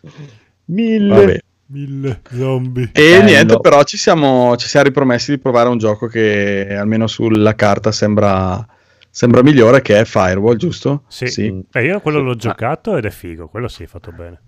Mille. 0.66 1.14
vabbè. 1.14 1.38
Mille 1.68 2.20
zombie. 2.30 2.90
E 2.92 3.10
Bello. 3.10 3.24
niente, 3.24 3.60
però 3.60 3.82
ci 3.82 3.96
siamo, 3.96 4.54
ci 4.56 4.68
siamo 4.68 4.86
ripromessi 4.86 5.32
di 5.32 5.38
provare 5.38 5.68
un 5.68 5.78
gioco 5.78 6.06
che 6.06 6.68
almeno 6.70 7.08
sulla 7.08 7.56
carta 7.56 7.90
sembra, 7.90 8.64
sembra 9.10 9.42
migliore, 9.42 9.82
che 9.82 9.98
è 9.98 10.04
Firewall, 10.04 10.56
giusto? 10.56 11.02
Sì. 11.08 11.64
Eh, 11.72 11.84
io 11.84 12.00
quello 12.00 12.20
l'ho 12.20 12.36
giocato 12.36 12.96
ed 12.96 13.04
è 13.04 13.10
figo, 13.10 13.48
quello 13.48 13.66
sì, 13.66 13.84
fatto 13.86 14.12
bene. 14.12 14.40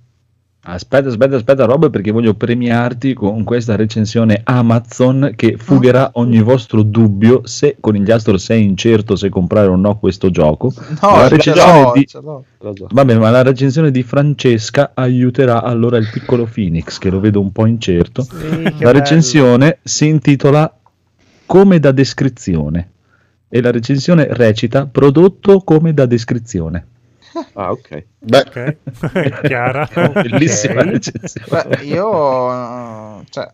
Aspetta, 0.70 1.08
aspetta, 1.08 1.36
aspetta, 1.36 1.64
Rob, 1.64 1.88
perché 1.88 2.10
voglio 2.10 2.34
premiarti 2.34 3.14
con 3.14 3.42
questa 3.42 3.74
recensione 3.74 4.42
Amazon 4.44 5.32
che 5.34 5.56
fugherà 5.56 6.10
ogni 6.14 6.42
vostro 6.42 6.82
dubbio 6.82 7.40
se 7.46 7.76
con 7.80 7.94
il 7.94 8.02
Conigliastro 8.02 8.36
sei 8.36 8.64
incerto 8.64 9.16
se 9.16 9.30
comprare 9.30 9.68
o 9.68 9.76
no 9.76 9.98
questo 9.98 10.30
gioco. 10.30 10.70
No, 11.00 11.16
La 11.16 11.28
ce 11.28 11.36
recensione 11.36 11.80
l'ho, 11.82 11.92
di- 11.94 12.08
l'ho. 12.20 12.44
Vabbè, 12.90 13.16
ma 13.16 13.30
la 13.30 13.42
recensione 13.42 13.90
di 13.90 14.02
Francesca 14.02 14.90
aiuterà 14.92 15.62
allora 15.62 15.96
il 15.96 16.10
piccolo 16.12 16.44
Phoenix, 16.44 16.98
che 16.98 17.08
lo 17.08 17.18
vedo 17.18 17.40
un 17.40 17.50
po' 17.50 17.64
incerto. 17.64 18.22
Sì, 18.22 18.62
La 18.62 18.70
bello. 18.70 18.90
recensione 18.92 19.78
si 19.82 20.06
intitola 20.06 20.70
Come 21.46 21.80
da 21.80 21.92
descrizione 21.92 22.90
e 23.48 23.62
la 23.62 23.70
recensione 23.70 24.26
recita 24.30 24.84
Prodotto 24.86 25.60
come 25.60 25.94
da 25.94 26.04
descrizione. 26.04 26.86
Ah, 27.54 27.70
ok. 27.70 28.04
Beh, 28.18 28.38
Ok, 28.38 28.76
Chiara. 29.46 29.88
Bellissima 30.14 30.80
Ok. 30.80 30.86
recensione. 30.90 31.46
Beh, 31.68 31.84
io, 31.84 33.24
cioè, 33.30 33.48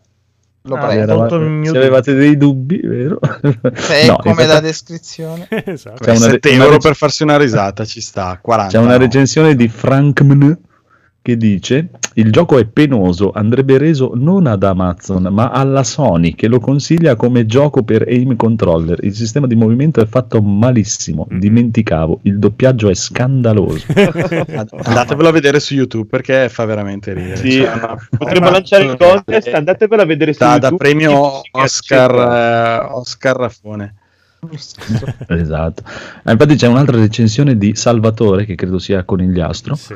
Lo 0.67 0.75
Ah, 0.77 0.87
prendo. 0.87 1.03
era- 1.03 1.13
tolto 1.13 1.35
il 1.35 1.41
Se 1.43 1.47
mio 1.49 1.71
avevate 1.75 2.13
dei 2.15 2.37
dubbi, 2.37 2.79
vero? 2.79 3.19
Se 3.75 3.93
è 4.01 4.05
No, 4.09 4.15
come 4.17 4.47
la 4.47 4.59
descrizione. 4.59 5.47
esatto. 5.49 6.03
C'è 6.03 6.09
una- 6.15 6.19
7 6.29 6.49
una 6.55 6.63
euro 6.63 6.77
per 6.79 6.95
farsi 6.95 7.21
una 7.21 7.37
risata, 7.37 7.85
ci 7.85 8.01
sta. 8.01 8.39
40. 8.41 8.71
C'è 8.71 8.83
una 8.83 8.93
no. 8.93 8.97
recensione 8.97 9.55
di 9.55 9.67
Frank 9.67 10.21
Mn 10.21 10.57
che 11.25 11.37
dice 11.37 11.89
il 12.13 12.31
gioco 12.31 12.59
è 12.59 12.65
penoso, 12.65 13.31
andrebbe 13.31 13.79
reso 13.79 14.11
non 14.13 14.45
ad 14.45 14.61
Amazon 14.61 15.23
ma 15.31 15.49
alla 15.49 15.83
Sony 15.83 16.35
che 16.35 16.47
lo 16.47 16.59
consiglia 16.59 17.15
come 17.15 17.47
gioco 17.47 17.81
per 17.81 18.03
aim 18.07 18.35
controller. 18.35 18.99
Il 19.03 19.15
sistema 19.15 19.47
di 19.47 19.55
movimento 19.55 20.01
è 20.01 20.05
fatto 20.05 20.39
malissimo, 20.39 21.25
Mhm. 21.27 21.39
dimenticavo, 21.39 22.19
il 22.23 22.37
doppiaggio 22.37 22.89
è 22.91 22.93
scandaloso. 22.93 23.85
Andatevelo 24.85 25.27
a 25.29 25.31
vedere 25.31 25.59
su 25.59 25.73
YouTube 25.73 26.07
perché 26.07 26.47
fa 26.47 26.65
veramente 26.65 27.11
ridere. 27.13 27.37
Sì, 27.37 27.51
Cioè, 27.53 27.73
una- 27.73 28.07
potremmo 28.17 28.49
lanciare 28.51 28.83
il 28.83 28.95
contest, 28.95 29.47
andatevelo 29.47 30.01
a 30.03 30.05
vedere 30.05 30.31
su 30.33 30.39
da, 30.39 30.59
da 30.59 30.67
YouTube. 30.69 30.77
premio 30.77 31.09
Sì, 31.31 31.39
sì, 31.41 31.49
Oscar, 31.53 32.11
eh, 32.83 32.85
Oscar 32.93 33.35
Raffone. 33.35 33.95
esatto. 35.29 35.81
Ah, 36.21 36.31
infatti 36.33 36.53
c'è 36.55 36.67
un'altra 36.67 36.97
recensione 36.97 37.57
di 37.57 37.75
Salvatore 37.75 38.45
che 38.45 38.53
credo 38.53 38.77
sia 38.77 39.03
conigliastro. 39.03 39.73
Sì. 39.73 39.95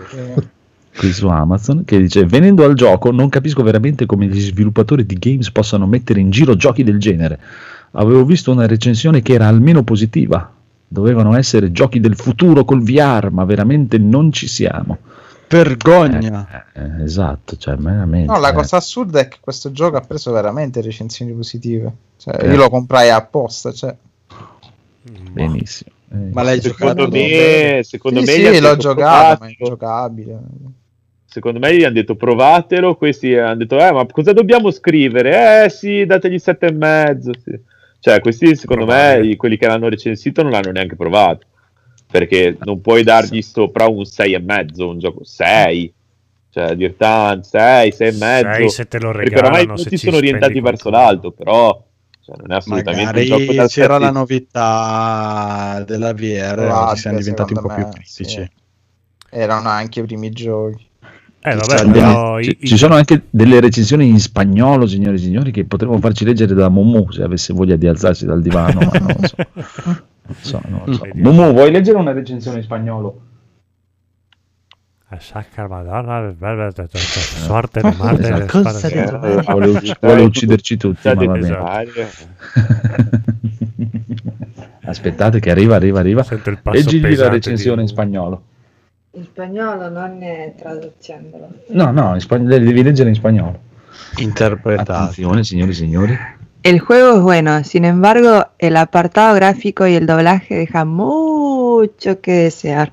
Qui 0.99 1.13
su 1.13 1.27
Amazon 1.27 1.85
che 1.85 1.97
dice 1.97 2.25
venendo 2.25 2.65
al 2.65 2.73
gioco 2.73 3.11
non 3.11 3.29
capisco 3.29 3.63
veramente 3.63 4.05
come 4.05 4.25
gli 4.27 4.39
sviluppatori 4.39 5.05
di 5.05 5.15
games 5.15 5.49
possano 5.51 5.87
mettere 5.87 6.19
in 6.19 6.29
giro 6.29 6.55
giochi 6.57 6.83
del 6.83 6.99
genere 6.99 7.39
avevo 7.91 8.25
visto 8.25 8.51
una 8.51 8.67
recensione 8.67 9.21
che 9.21 9.33
era 9.33 9.47
almeno 9.47 9.83
positiva 9.83 10.51
dovevano 10.85 11.37
essere 11.37 11.71
giochi 11.71 12.01
del 12.01 12.15
futuro 12.17 12.65
col 12.65 12.83
VR 12.83 13.29
ma 13.31 13.45
veramente 13.45 13.97
non 13.97 14.31
ci 14.31 14.47
siamo 14.47 14.97
Vergogna. 15.49 16.47
Eh, 16.73 17.03
esatto 17.03 17.55
cioè 17.57 17.75
veramente 17.75 18.31
No, 18.31 18.37
la 18.39 18.49
eh. 18.49 18.53
cosa 18.53 18.77
assurda 18.77 19.21
è 19.21 19.27
che 19.27 19.37
questo 19.41 19.71
gioco 19.71 19.97
ha 19.97 20.01
preso 20.01 20.31
veramente 20.31 20.79
recensioni 20.79 21.31
positive. 21.31 21.91
Cioè, 22.17 22.43
Eh. 22.43 22.51
io 22.51 22.55
lo 22.57 22.69
comprai 22.69 23.09
apposta. 23.09 23.71
Cioè. 23.71 23.95
benissimo 25.31 25.91
Eh, 26.11 26.29
Ma 26.33 26.43
l'hai 26.43 26.61
Secondo 26.61 27.07
giocato? 27.07 27.17
me, 27.17 27.81
secondo 27.83 28.19
Sì, 28.23 28.25
me 28.25 28.53
sì, 28.53 28.59
l'ho 28.61 28.77
giocato, 28.77 29.43
ma 29.43 29.49
è 29.49 29.55
giocabile. 29.59 30.39
Secondo 31.31 31.59
me 31.59 31.75
gli 31.77 31.83
hanno 31.83 31.93
detto 31.93 32.15
provatelo, 32.15 32.95
questi 32.95 33.35
hanno 33.35 33.57
detto 33.57 33.77
eh 33.79 33.91
ma 33.91 34.03
cosa 34.07 34.33
dobbiamo 34.33 34.71
scrivere? 34.71 35.65
Eh 35.65 35.69
sì, 35.69 36.03
dategli 36.05 36.39
sette 36.39 36.65
e 36.67 36.71
mezzo. 36.71 37.31
sì. 37.43 37.57
Cioè 37.99 38.19
questi 38.19 38.55
secondo 38.55 38.85
Provare. 38.85 39.19
me 39.21 39.27
i- 39.27 39.35
quelli 39.35 39.55
che 39.57 39.67
l'hanno 39.67 39.89
recensito 39.89 40.41
non 40.41 40.51
l'hanno 40.51 40.71
neanche 40.71 40.95
provato. 40.95 41.45
Perché 42.11 42.57
non 42.63 42.81
puoi 42.81 43.03
dargli 43.03 43.41
sopra 43.43 43.87
un 43.87 44.03
6 44.05 44.33
e 44.33 44.39
mezzo, 44.39 44.87
un 44.89 44.97
gioco 44.97 45.23
6. 45.23 45.93
Cioè, 46.49 46.75
dir 46.75 46.95
tanto 46.97 47.47
6, 47.47 47.91
6 47.91 48.07
e 48.07 48.17
mezzo. 48.17 48.53
Sei 48.53 48.69
se 48.69 48.87
te 48.87 48.99
lo 48.99 49.11
regalano, 49.11 49.77
se 49.77 49.83
tutti 49.83 49.97
sono 49.97 50.17
orientati 50.17 50.59
verso 50.61 50.89
l'alto, 50.89 51.29
però 51.29 51.79
cioè, 52.25 52.37
non 52.37 52.51
è 52.51 52.55
assolutamente 52.55 53.19
un 53.19 53.25
gioco 53.25 53.43
Magari 53.45 53.67
c'era 53.67 53.99
la 53.99 54.09
novità 54.09 55.83
della 55.85 56.13
VR, 56.13 56.67
oggi 56.71 56.99
siamo 57.01 57.19
diventati 57.19 57.53
un 57.53 57.61
po' 57.61 57.67
più 57.67 57.83
me, 57.83 57.91
critici. 57.91 58.23
sì. 58.23 58.49
Erano 59.29 59.69
anche 59.69 59.99
i 59.99 60.03
primi 60.03 60.31
giochi. 60.31 60.88
Eh, 61.41 61.51
Ci 61.51 61.57
vabbè, 61.57 61.77
sono 61.77 61.91
però 61.91 62.41
ci, 62.41 62.57
i- 62.59 62.67
ci 62.67 62.77
sono 62.77 62.95
anche 62.95 63.21
delle 63.29 63.59
recensioni 63.61 64.07
in 64.09 64.19
spagnolo, 64.19 64.85
signori 64.85 65.15
e 65.15 65.19
signori, 65.19 65.51
che 65.51 65.63
potremmo 65.65 65.97
farci 65.99 66.25
leggere 66.25 66.53
da 66.53 66.67
Mumu 66.69 67.11
se 67.11 67.23
avesse 67.23 67.53
voglia 67.53 67.75
di 67.77 67.87
alzarsi 67.87 68.25
dal 68.25 68.41
divano. 68.41 68.79
ma 68.81 68.91
non 68.99 69.15
so. 69.23 69.35
Non 70.29 70.35
so, 70.41 70.61
non 70.67 70.93
so. 70.93 71.07
Mumu, 71.13 71.51
vuoi 71.53 71.71
leggere 71.71 71.97
una 71.97 72.11
recensione 72.11 72.57
in 72.57 72.63
spagnolo? 72.63 73.21
A 75.11 75.19
Sacca 75.19 75.67
Madonna, 75.67 76.31
sorte 76.39 77.81
di 77.81 77.95
Marte. 77.97 78.27
Eh, 78.27 79.41
Vuole, 79.41 79.67
ucc- 79.69 79.97
vuole 80.01 80.21
ucciderci 80.21 80.77
tutti. 80.77 81.07
Aspettate 84.81 85.39
che 85.39 85.49
arriva, 85.51 85.75
arriva, 85.75 85.99
arriva. 85.99 86.25
Leggigli 86.63 87.15
la 87.15 87.29
recensione 87.29 87.81
in 87.81 87.87
spagnolo. 87.87 88.43
In 89.11 89.23
spagnolo 89.25 89.89
non 89.89 90.21
è 90.21 90.53
traduciendolo. 90.57 91.49
No, 91.69 91.91
no, 91.91 92.13
in 92.13 92.21
spagn- 92.21 92.47
devi 92.47 92.83
leggere 92.83 93.09
in 93.09 93.15
spagnolo. 93.15 93.59
Attenzione, 94.77 95.43
signori 95.43 95.71
e 95.71 95.73
signori. 95.73 96.17
El 96.61 96.79
juego 96.79 97.15
es 97.17 97.21
bueno, 97.21 97.63
sin 97.63 97.85
embargo, 97.85 98.45
el 98.59 98.75
apartado 98.77 99.33
gráfico 99.35 99.87
y 99.87 99.95
el 99.95 100.05
doblaje 100.05 100.55
dejan 100.55 100.89
mucho 100.89 102.19
que 102.21 102.33
desear. 102.33 102.91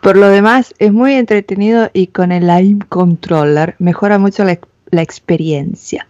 Por 0.00 0.16
lo 0.16 0.28
demás, 0.28 0.72
es 0.78 0.92
muy 0.92 1.14
entretenido 1.14 1.90
y 1.92 2.08
con 2.08 2.32
el 2.32 2.48
aim 2.48 2.78
controller 2.88 3.74
mejora 3.78 4.18
mucho 4.18 4.44
la, 4.44 4.58
la 4.90 5.02
experiencia. 5.02 6.06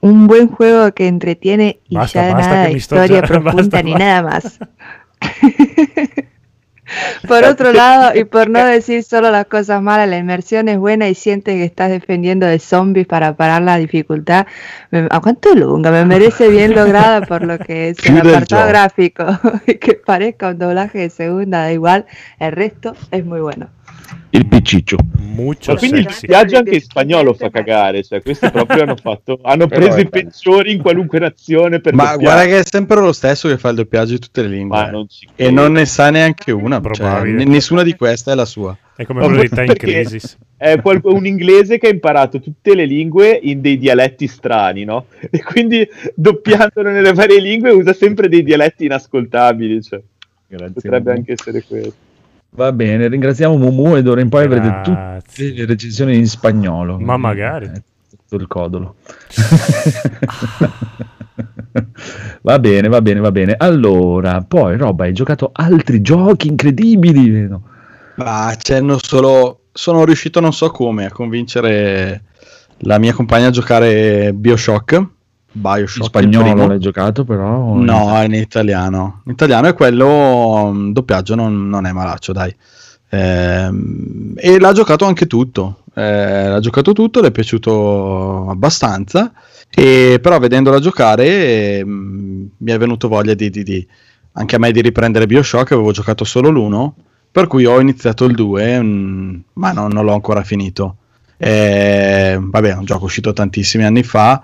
Un 0.00 0.26
buen 0.26 0.48
juego 0.48 0.92
que 0.94 1.08
entretiene 1.08 1.80
y 1.88 1.96
Basta, 1.96 2.28
ya 2.28 2.34
basta, 2.34 2.48
nada 2.50 2.62
que 2.62 2.68
de 2.68 2.72
mi 2.74 2.78
historia 2.78 3.22
profunda 3.26 3.52
basta, 3.52 3.82
ni 3.82 3.92
basta. 3.92 4.04
nada 4.06 4.22
más. 4.22 4.58
Por 7.26 7.44
otro 7.44 7.72
lado, 7.74 8.12
y 8.18 8.24
por 8.24 8.50
no 8.50 8.64
decir 8.64 9.02
solo 9.04 9.30
las 9.30 9.46
cosas 9.46 9.82
malas, 9.82 10.08
la 10.08 10.18
inmersión 10.18 10.68
es 10.68 10.78
buena 10.78 11.08
y 11.08 11.14
sientes 11.14 11.54
que 11.54 11.64
estás 11.64 11.90
defendiendo 11.90 12.46
de 12.46 12.58
zombies 12.58 13.06
para 13.06 13.36
parar 13.36 13.62
la 13.62 13.76
dificultad. 13.76 14.46
Me- 14.90 15.06
¿A 15.10 15.20
cuánto 15.20 15.54
lunga? 15.54 15.90
Me 15.90 16.04
merece 16.04 16.48
bien 16.48 16.74
lograda 16.74 17.22
por 17.22 17.42
lo 17.44 17.58
que 17.58 17.90
es 17.90 17.98
el 18.06 18.18
apartado 18.18 18.68
gráfico 18.68 19.24
y 19.66 19.74
que 19.78 19.94
parezca 19.94 20.48
un 20.50 20.58
doblaje 20.58 20.98
de 20.98 21.10
segunda, 21.10 21.60
da 21.62 21.72
igual. 21.72 22.06
El 22.38 22.52
resto 22.52 22.96
es 23.10 23.24
muy 23.24 23.40
bueno. 23.40 23.70
Il 24.30 24.46
picciccio. 24.46 24.96
Mucho 25.18 25.72
Ma 25.72 25.78
quindi 25.78 25.98
il 26.00 26.04
sexy. 26.04 26.26
doppiaggio 26.26 26.56
anche 26.58 26.74
in 26.74 26.80
spagnolo 26.80 27.32
fa 27.34 27.50
cagare, 27.50 28.02
cioè 28.02 28.20
questi 28.22 28.50
proprio 28.50 28.82
hanno 28.82 28.96
fatto 28.96 29.38
hanno 29.42 29.66
preso 29.66 29.98
i 29.98 30.08
peggiori 30.08 30.72
in 30.72 30.82
qualunque 30.82 31.18
nazione 31.18 31.80
per 31.80 31.94
Ma 31.94 32.12
doppiare. 32.12 32.22
guarda 32.22 32.44
che 32.44 32.58
è 32.60 32.62
sempre 32.64 33.00
lo 33.00 33.12
stesso 33.12 33.48
che 33.48 33.58
fa 33.58 33.70
il 33.70 33.76
doppiaggio 33.76 34.12
di 34.12 34.18
tutte 34.18 34.42
le 34.42 34.48
lingue. 34.48 34.76
Ma 34.78 34.90
non 34.90 35.08
ci 35.08 35.26
E 35.36 35.50
non 35.50 35.72
ne 35.72 35.84
sa 35.86 36.10
neanche 36.10 36.52
una. 36.52 36.80
Cioè, 36.80 36.92
Probabile. 36.92 37.44
n- 37.44 37.48
nessuna 37.50 37.82
di 37.82 37.94
queste 37.94 38.32
è 38.32 38.34
la 38.34 38.44
sua. 38.44 38.76
È 38.96 39.04
come 39.04 39.20
quello 39.24 39.40
di 39.40 39.48
Time 39.48 39.74
Crisis. 39.74 40.36
È 40.56 40.78
qual- 40.80 41.00
un 41.04 41.24
inglese 41.26 41.78
che 41.78 41.86
ha 41.86 41.90
imparato 41.90 42.38
tutte 42.40 42.74
le 42.74 42.84
lingue 42.84 43.38
in 43.42 43.60
dei 43.62 43.78
dialetti 43.78 44.26
strani, 44.26 44.84
no? 44.84 45.06
E 45.30 45.42
quindi 45.42 45.88
doppiandolo 46.14 46.90
nelle 46.90 47.12
varie 47.14 47.40
lingue 47.40 47.70
usa 47.70 47.92
sempre 47.94 48.28
dei 48.28 48.42
dialetti 48.42 48.84
inascoltabili, 48.84 49.82
cioè. 49.82 50.00
Potrebbe 50.74 51.12
anche 51.12 51.32
essere 51.32 51.62
quello. 51.62 51.92
Va 52.52 52.72
bene, 52.72 53.06
ringraziamo 53.08 53.56
Mumu 53.56 53.96
e 53.96 54.02
d'ora 54.02 54.20
in 54.20 54.28
poi 54.28 54.44
avrete 54.44 54.80
tutte 54.82 54.90
Grazie. 54.90 55.52
le 55.52 55.66
recensioni 55.66 56.16
in 56.16 56.26
spagnolo. 56.26 56.98
Ma 56.98 57.16
magari. 57.16 57.66
Eh, 57.66 57.82
Tutto 58.08 58.36
il 58.42 58.48
codolo. 58.48 58.96
va 62.42 62.58
bene, 62.58 62.88
va 62.88 63.00
bene, 63.00 63.20
va 63.20 63.30
bene. 63.30 63.54
Allora, 63.56 64.40
poi 64.42 64.76
Roba, 64.76 65.04
hai 65.04 65.12
giocato 65.12 65.50
altri 65.52 66.00
giochi 66.00 66.48
incredibili, 66.48 67.30
vedo. 67.30 67.62
Ma 68.16 68.52
c'hanno 68.58 68.98
solo. 69.00 69.56
Sono 69.72 70.04
riuscito, 70.04 70.40
non 70.40 70.52
so 70.52 70.70
come, 70.70 71.06
a 71.06 71.12
convincere 71.12 72.24
la 72.78 72.98
mia 72.98 73.14
compagna 73.14 73.46
a 73.46 73.50
giocare 73.50 74.32
Bioshock. 74.34 75.06
Bioshock 75.52 75.96
In 75.98 76.04
spagnolo 76.04 76.66
l'hai 76.66 76.78
giocato, 76.78 77.24
però. 77.24 77.74
No, 77.74 78.22
in 78.22 78.34
italiano. 78.34 79.22
In 79.26 79.32
italiano 79.32 79.66
è 79.68 79.74
quello. 79.74 80.70
mm, 80.72 80.92
doppiaggio 80.92 81.34
non, 81.34 81.68
non 81.68 81.86
è 81.86 81.92
malaccio, 81.92 82.32
dai. 82.32 82.54
Ehm, 83.10 84.34
e 84.36 84.58
l'ha 84.60 84.72
giocato 84.72 85.04
anche 85.04 85.26
tutto. 85.26 85.82
Eh, 85.94 86.48
l'ha 86.48 86.60
giocato 86.60 86.92
tutto, 86.92 87.20
le 87.20 87.28
è 87.28 87.32
piaciuto 87.32 88.48
abbastanza. 88.48 89.32
E 89.72 90.18
però 90.22 90.38
vedendola 90.38 90.78
giocare 90.80 91.84
mm, 91.84 92.44
mi 92.58 92.70
è 92.72 92.78
venuto 92.78 93.08
voglia 93.08 93.34
di, 93.34 93.50
di- 93.50 93.62
di- 93.62 93.86
anche 94.32 94.56
a 94.56 94.58
me 94.58 94.70
di 94.72 94.80
riprendere 94.80 95.26
Bioshock. 95.26 95.72
Avevo 95.72 95.90
giocato 95.92 96.24
solo 96.24 96.48
l'uno, 96.50 96.94
per 97.30 97.46
cui 97.48 97.64
ho 97.66 97.80
iniziato 97.80 98.24
il 98.24 98.34
2, 98.34 98.80
ma 99.54 99.72
non, 99.72 99.90
non 99.90 100.04
l'ho 100.04 100.14
ancora 100.14 100.42
finito. 100.44 100.96
Eh, 101.36 102.38
vabbè, 102.40 102.70
è 102.70 102.76
un 102.76 102.84
gioco 102.84 103.04
uscito 103.06 103.32
tantissimi 103.32 103.84
anni 103.84 104.02
fa. 104.04 104.42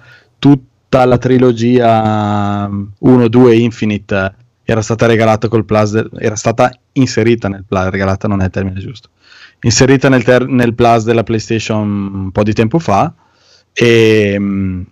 Tutta 0.88 1.04
la 1.04 1.18
trilogia 1.18 2.68
1, 2.98 3.28
2 3.28 3.56
Infinite 3.56 4.34
era 4.62 4.80
stata 4.82 5.06
regalata 5.06 5.48
col 5.48 5.64
Plus, 5.64 5.90
del- 5.90 6.10
era 6.18 6.36
stata 6.36 6.70
inserita 6.92 7.48
nel 7.48 7.64
Plus, 7.66 7.88
regalata 7.88 8.28
non 8.28 8.40
è 8.40 8.44
il 8.44 8.50
termine 8.50 8.78
giusto, 8.80 9.10
inserita 9.62 10.08
nel, 10.08 10.22
ter- 10.22 10.46
nel 10.46 10.74
Plus 10.74 11.02
della 11.04 11.24
PlayStation 11.24 11.88
un 12.14 12.30
po' 12.30 12.42
di 12.44 12.52
tempo 12.52 12.78
fa. 12.78 13.12
E, 13.72 14.36
mm, 14.38 14.82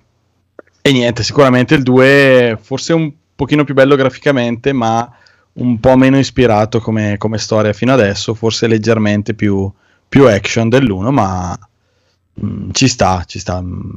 e 0.82 0.92
niente, 0.92 1.22
sicuramente 1.22 1.74
il 1.74 1.82
2 1.82 2.58
forse 2.60 2.92
un 2.92 3.12
pochino 3.34 3.64
più 3.64 3.74
bello 3.74 3.94
graficamente, 3.96 4.72
ma 4.72 5.08
un 5.54 5.78
po' 5.80 5.96
meno 5.96 6.18
ispirato 6.18 6.80
come, 6.80 7.16
come 7.18 7.38
storia 7.38 7.72
fino 7.72 7.92
adesso, 7.92 8.34
forse 8.34 8.66
leggermente 8.66 9.34
più, 9.34 9.70
più 10.08 10.26
action 10.28 10.68
dell'1, 10.68 11.10
ma 11.10 11.56
mm, 12.44 12.70
ci 12.72 12.88
sta, 12.88 13.22
ci 13.26 13.38
sta. 13.38 13.60
mm, 13.62 13.90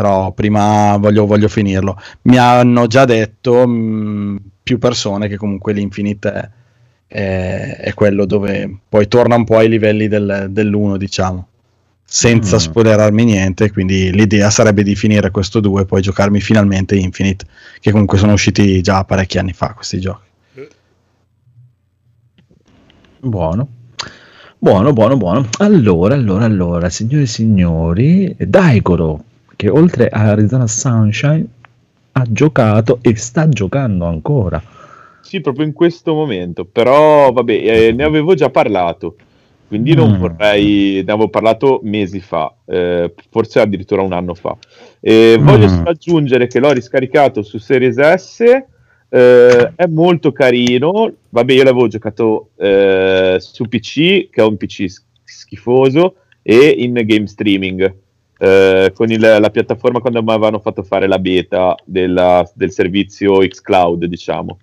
però 0.00 0.32
prima 0.32 0.96
voglio, 0.98 1.26
voglio 1.26 1.48
finirlo. 1.48 1.96
Mi 2.22 2.36
hanno 2.38 2.86
già 2.86 3.04
detto 3.04 3.66
mm, 3.66 4.36
più 4.62 4.78
persone 4.78 5.28
che 5.28 5.36
comunque 5.36 5.72
l'Infinite 5.72 6.32
è, 6.32 6.48
è- 7.06 7.76
è 7.78 7.94
quello 7.94 8.24
dove 8.24 8.78
poi 8.88 9.08
torna 9.08 9.34
un 9.36 9.44
po' 9.44 9.58
ai 9.58 9.68
livelli 9.68 10.08
del, 10.08 10.46
dell'1, 10.50 10.96
diciamo. 10.96 11.46
senza 12.04 12.56
Mm. 12.56 12.58
spoilerarmi 12.58 13.24
niente, 13.24 13.70
quindi 13.72 14.12
l'idea 14.12 14.50
sarebbe 14.50 14.82
di 14.82 14.96
finire 14.96 15.30
questo 15.30 15.60
2 15.60 15.82
e 15.82 15.84
poi 15.86 16.02
giocarmi 16.02 16.40
finalmente 16.40 16.96
Infinite, 16.96 17.44
che 17.80 17.90
comunque 17.92 18.18
sono 18.18 18.32
usciti 18.32 18.80
già 18.82 19.04
parecchi 19.04 19.38
anni 19.38 19.52
fa 19.52 19.74
questi 19.74 20.00
giochi. 20.00 20.28
Buono. 23.20 23.68
Buono, 24.58 24.92
buono, 24.92 25.16
buono. 25.16 25.48
Allora, 25.58 26.14
allora, 26.14 26.44
allora, 26.44 26.90
signore 26.90 27.22
e 27.22 27.26
signori, 27.26 28.34
Daigoro, 28.38 29.24
che 29.60 29.68
oltre 29.68 30.08
a 30.08 30.30
Arizona 30.30 30.66
Sunshine 30.66 31.44
ha 32.12 32.24
giocato 32.26 33.00
e 33.02 33.14
sta 33.16 33.46
giocando 33.46 34.06
ancora. 34.06 34.62
Sì, 35.20 35.42
proprio 35.42 35.66
in 35.66 35.74
questo 35.74 36.14
momento, 36.14 36.64
però 36.64 37.30
vabbè, 37.30 37.52
eh, 37.52 37.92
ne 37.92 38.02
avevo 38.02 38.32
già 38.32 38.48
parlato, 38.48 39.16
quindi 39.68 39.94
non 39.94 40.12
Mm. 40.12 40.18
vorrei, 40.18 41.02
ne 41.04 41.12
avevo 41.12 41.28
parlato 41.28 41.80
mesi 41.82 42.20
fa, 42.20 42.50
eh, 42.64 43.12
forse 43.30 43.60
addirittura 43.60 44.00
un 44.00 44.14
anno 44.14 44.32
fa. 44.32 44.56
E 44.98 45.36
voglio 45.38 45.66
Mm. 45.66 45.74
solo 45.76 45.90
aggiungere 45.90 46.46
che 46.46 46.58
l'ho 46.58 46.72
riscaricato 46.72 47.42
su 47.42 47.58
Series 47.58 47.98
S, 48.14 48.40
eh, 49.10 49.72
è 49.76 49.86
molto 49.88 50.32
carino, 50.32 51.12
vabbè 51.28 51.52
io 51.52 51.64
l'avevo 51.64 51.86
giocato 51.86 52.48
eh, 52.56 53.36
su 53.38 53.68
PC, 53.68 54.30
che 54.30 54.40
è 54.40 54.42
un 54.42 54.56
PC 54.56 54.88
sch- 54.88 55.02
schifoso, 55.22 56.14
e 56.42 56.76
in 56.78 56.94
game 57.04 57.26
streaming. 57.26 57.94
Eh, 58.42 58.90
con 58.94 59.10
il- 59.10 59.20
la 59.20 59.50
piattaforma 59.50 60.00
quando 60.00 60.22
mi 60.22 60.30
avevano 60.30 60.58
fatto 60.60 60.82
fare 60.82 61.06
la 61.06 61.18
beta 61.18 61.74
della- 61.84 62.48
del 62.54 62.72
servizio 62.72 63.38
xCloud, 63.38 64.04
diciamo 64.06 64.58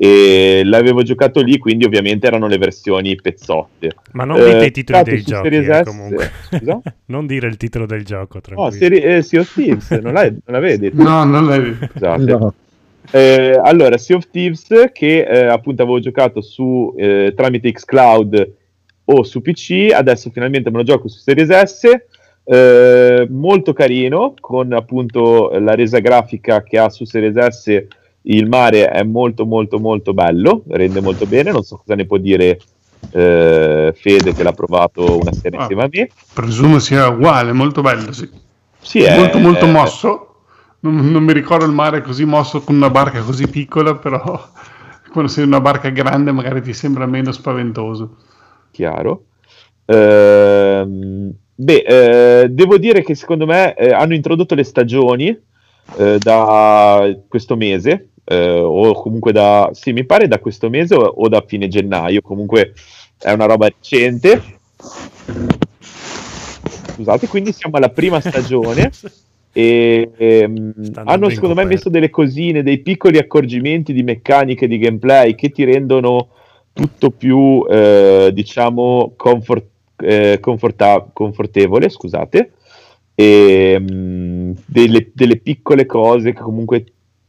e 0.00 0.62
l'avevo 0.64 1.02
giocato 1.02 1.40
lì, 1.42 1.58
quindi 1.58 1.84
ovviamente 1.84 2.28
erano 2.28 2.46
le 2.46 2.56
versioni 2.56 3.16
pezzotte. 3.16 3.96
Ma 4.12 4.22
non 4.24 4.38
Eh, 4.38 4.44
dite 4.52 4.66
i 4.66 4.70
titoli 4.70 5.22
giocato 5.24 5.48
dei 5.48 5.64
giochi, 5.64 5.78
eh, 5.80 5.82
comunque. 5.84 6.30
Scusa? 6.52 6.80
non 7.06 7.26
dire 7.26 7.48
il 7.48 7.56
titolo 7.56 7.84
del 7.84 8.04
gioco, 8.04 8.34
No, 8.36 8.40
tranquillo. 8.40 8.70
Seri- 8.70 9.00
eh, 9.00 9.22
Sea 9.22 9.40
of 9.40 9.52
Thieves, 9.52 9.90
non, 9.90 10.12
l'hai, 10.12 10.30
non 10.30 10.40
l'avevi 10.46 10.78
detto? 10.94 11.02
No, 11.02 11.24
non 11.24 11.48
detto. 11.48 11.88
Scusate. 11.90 12.22
No. 12.24 12.54
Eh, 13.10 13.60
allora, 13.60 13.98
Sea 13.98 14.16
of 14.16 14.28
Thieves 14.30 14.68
che 14.92 15.22
eh, 15.26 15.46
appunto 15.46 15.82
avevo 15.82 15.98
giocato 15.98 16.42
su 16.42 16.94
eh, 16.96 17.32
tramite 17.34 17.72
xCloud 17.72 18.52
o 19.06 19.22
su 19.24 19.40
PC, 19.42 19.88
adesso 19.92 20.30
finalmente 20.30 20.70
me 20.70 20.76
lo 20.76 20.82
gioco 20.84 21.08
su 21.08 21.18
Series 21.18 21.48
S. 21.50 21.88
eh, 22.50 23.26
molto 23.30 23.72
carino 23.74 24.32
con 24.40 24.72
appunto 24.72 25.50
la 25.58 25.74
resa 25.74 25.98
grafica 25.98 26.62
che 26.62 26.78
ha 26.78 26.88
su 26.88 27.04
Series 27.04 27.36
S. 27.48 27.84
Il 28.22 28.48
mare 28.48 28.88
è 28.88 29.02
molto 29.04 29.46
molto 29.46 29.78
molto 29.78 30.12
bello, 30.14 30.62
rende 30.68 31.00
molto 31.00 31.26
bene. 31.26 31.50
Non 31.52 31.62
so 31.62 31.76
cosa 31.76 31.94
ne 31.94 32.04
può 32.06 32.16
dire 32.16 32.58
eh, 33.12 33.92
Fede 33.96 34.32
che 34.34 34.42
l'ha 34.42 34.52
provato 34.52 35.18
una 35.18 35.32
sera 35.32 35.58
Ah. 35.58 35.60
insieme 35.62 35.82
a 35.84 35.88
me. 35.90 36.08
Presumo 36.34 36.78
sia 36.78 37.08
uguale, 37.08 37.52
molto 37.52 37.80
bello, 37.80 38.12
sì. 38.12 38.28
Sì, 38.80 39.02
è 39.02 39.16
molto 39.18 39.38
molto 39.38 39.66
è- 39.66 39.70
mosso. 39.70 40.22
Non, 40.80 41.10
non 41.10 41.22
mi 41.24 41.32
ricordo 41.32 41.64
il 41.64 41.72
mare 41.72 42.02
così 42.02 42.24
mosso 42.24 42.60
con 42.60 42.76
una 42.76 42.90
barca 42.90 43.20
così 43.22 43.48
piccola, 43.48 43.94
però 43.96 44.22
quando 45.12 45.30
sei 45.30 45.44
in 45.44 45.50
una 45.50 45.60
barca 45.60 45.88
grande 45.90 46.30
magari 46.32 46.60
ti 46.62 46.72
sembra 46.72 47.04
meno 47.06 47.32
spaventoso. 47.32 48.16
chiaro. 48.70 49.24
Ehm, 49.86 51.32
beh, 51.60 52.42
eh, 52.42 52.48
devo 52.50 52.78
dire 52.78 53.02
che 53.02 53.16
secondo 53.16 53.44
me 53.44 53.74
eh, 53.74 53.90
hanno 53.92 54.14
introdotto 54.14 54.54
le 54.54 54.62
stagioni 54.62 55.36
eh, 55.96 56.18
da 56.18 57.16
questo 57.26 57.56
mese, 57.56 58.10
eh, 58.24 58.60
o 58.60 58.92
comunque 58.92 59.32
da, 59.32 59.70
sì, 59.72 59.92
mi 59.92 60.04
pare 60.04 60.28
da 60.28 60.38
questo 60.38 60.68
mese 60.70 60.94
o, 60.94 61.00
o 61.00 61.28
da 61.28 61.42
fine 61.44 61.66
gennaio, 61.66 62.20
comunque 62.20 62.74
è 63.18 63.32
una 63.32 63.46
roba 63.46 63.66
recente. 63.66 64.40
Scusate, 66.94 67.26
quindi 67.26 67.52
siamo 67.52 67.76
alla 67.76 67.90
prima 67.90 68.20
stagione 68.20 68.90
e 69.52 70.10
ehm, 70.16 70.74
hanno 71.04 71.28
secondo 71.28 71.54
me 71.54 71.64
messo 71.64 71.88
delle 71.88 72.10
cosine, 72.10 72.62
dei 72.62 72.78
piccoli 72.78 73.18
accorgimenti 73.18 73.92
di 73.92 74.04
meccanica 74.04 74.64
e 74.64 74.68
di 74.68 74.78
gameplay 74.78 75.34
che 75.34 75.50
ti 75.50 75.64
rendono 75.64 76.28
tutto 76.72 77.10
più, 77.10 77.64
eh, 77.68 78.30
diciamo, 78.32 79.14
comfort- 79.16 79.66
eh, 79.98 80.38
conforta- 80.40 81.08
confortevole, 81.12 81.88
scusate, 81.88 82.52
e 83.14 83.78
mh, 83.78 84.62
delle, 84.66 85.10
delle 85.12 85.38
piccole 85.38 85.86
cose 85.86 86.32
che 86.32 86.40
comunque 86.40 86.84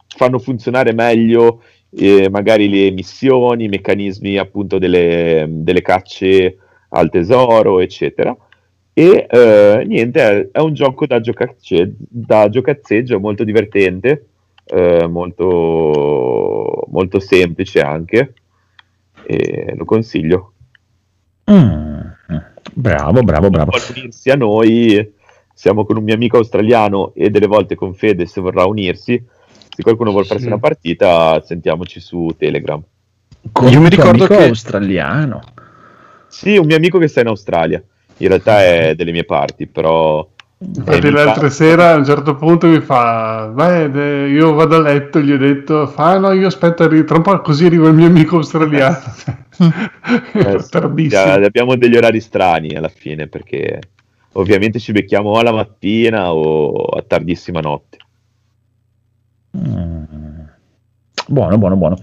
fanno 0.08 0.40
funzionare 0.40 0.94
meglio 0.94 1.62
eh, 1.92 2.30
magari 2.30 2.70
le 2.70 2.92
missioni, 2.92 3.66
i 3.66 3.70
meccanismi 3.70 4.38
appunto 4.38 4.78
delle, 4.78 5.48
delle 5.50 5.82
cacce 5.82 6.58
al 6.90 7.10
tesoro, 7.10 7.80
eccetera. 7.80 8.36
E 8.94 9.28
eh, 9.30 9.84
niente, 9.86 10.50
è, 10.52 10.60
un 10.60 10.74
gioco 10.74 11.06
da, 11.06 11.20
giocazze- 11.22 11.94
da 11.98 12.50
giocazzeggio 12.50 13.20
molto 13.20 13.44
divertente, 13.44 14.26
eh, 14.66 15.08
molto, 15.08 16.86
molto 16.90 17.20
semplice 17.20 17.82
anche, 17.82 18.34
e 19.26 19.74
lo 19.76 19.86
consiglio. 19.86 20.54
Mm. 21.50 21.99
Bravo, 22.74 23.22
bravo, 23.24 23.50
bravo. 23.50 23.72
Vuole 23.72 23.86
unirsi 24.00 24.30
a 24.30 24.36
noi, 24.36 25.14
siamo 25.54 25.86
con 25.86 25.98
un 25.98 26.04
mio 26.04 26.14
amico 26.14 26.38
australiano 26.38 27.12
e 27.16 27.30
delle 27.30 27.48
volte 27.48 27.76
con 27.76 27.94
Fede 27.94 28.26
se 28.26 28.42
vorrà 28.42 28.66
unirsi. 28.66 29.22
Se 29.76 29.82
qualcuno 29.84 30.12
vuole 30.12 30.26
farsi 30.26 30.44
Sì. 30.44 30.50
una 30.50 30.60
partita, 30.60 31.42
sentiamoci 31.42 32.00
su 32.00 32.34
Telegram. 32.38 32.82
Con 33.52 33.72
Io 33.72 33.80
mi 33.80 33.90
ricordo 33.90 34.26
amico 34.26 34.28
che- 34.38 34.48
australiano. 34.48 35.42
Sì, 36.28 36.58
un 36.58 36.66
mio 36.68 36.76
amico 36.76 37.00
che 37.00 37.08
sta 37.08 37.22
in 37.22 37.28
Australia. 37.28 37.82
In 38.18 38.28
realtà 38.28 38.64
è 38.64 38.94
delle 38.96 39.12
mie 39.12 39.24
parti, 39.24 39.66
però... 39.68 40.28
Infatti 40.62 41.08
Eh, 41.08 41.12
l'altra 41.12 41.48
fa- 41.48 41.50
sera 41.50 41.92
a 41.94 41.96
un 41.96 42.04
certo 42.04 42.36
punto 42.36 42.68
mi 42.68 42.82
fa, 42.82 43.48
de- 43.90 44.28
io 44.28 44.54
vado 44.54 44.76
a 44.76 44.82
letto, 44.82 45.22
gli 45.22 45.32
ho 45.32 45.38
detto, 45.38 45.88
fa 45.88 46.12
"Ah, 46.12 46.18
no, 46.18 46.32
io 46.34 46.48
aspetto, 46.48 46.86
tra 47.06 47.16
un 47.16 47.22
po' 47.22 47.40
così 47.40 47.66
arriva 47.66 47.88
il 47.88 47.94
mio 47.94 48.08
amico 48.08 48.36
australiano. 48.36 48.98
Eh, 50.34 50.60
sì, 50.60 50.70
Tardissimo. 50.70 51.22
abbiamo- 51.22 51.46
abbiamo 51.46 51.76
degli 51.78 51.96
orari 51.96 52.20
strani 52.20 52.76
alla 52.76 52.90
fine 52.90 53.28
perché 53.28 53.80
ovviamente 54.34 54.80
ci 54.80 54.92
becchiamo 54.92 55.30
o 55.30 55.40
alla 55.40 55.54
mattina 55.54 56.34
o 56.34 56.74
a 56.88 57.04
tardissima 57.08 57.62
notte. 57.62 57.98
Mm. 59.58 60.04
Buono, 61.28 61.58
buono, 61.58 61.76
buono. 61.78 61.98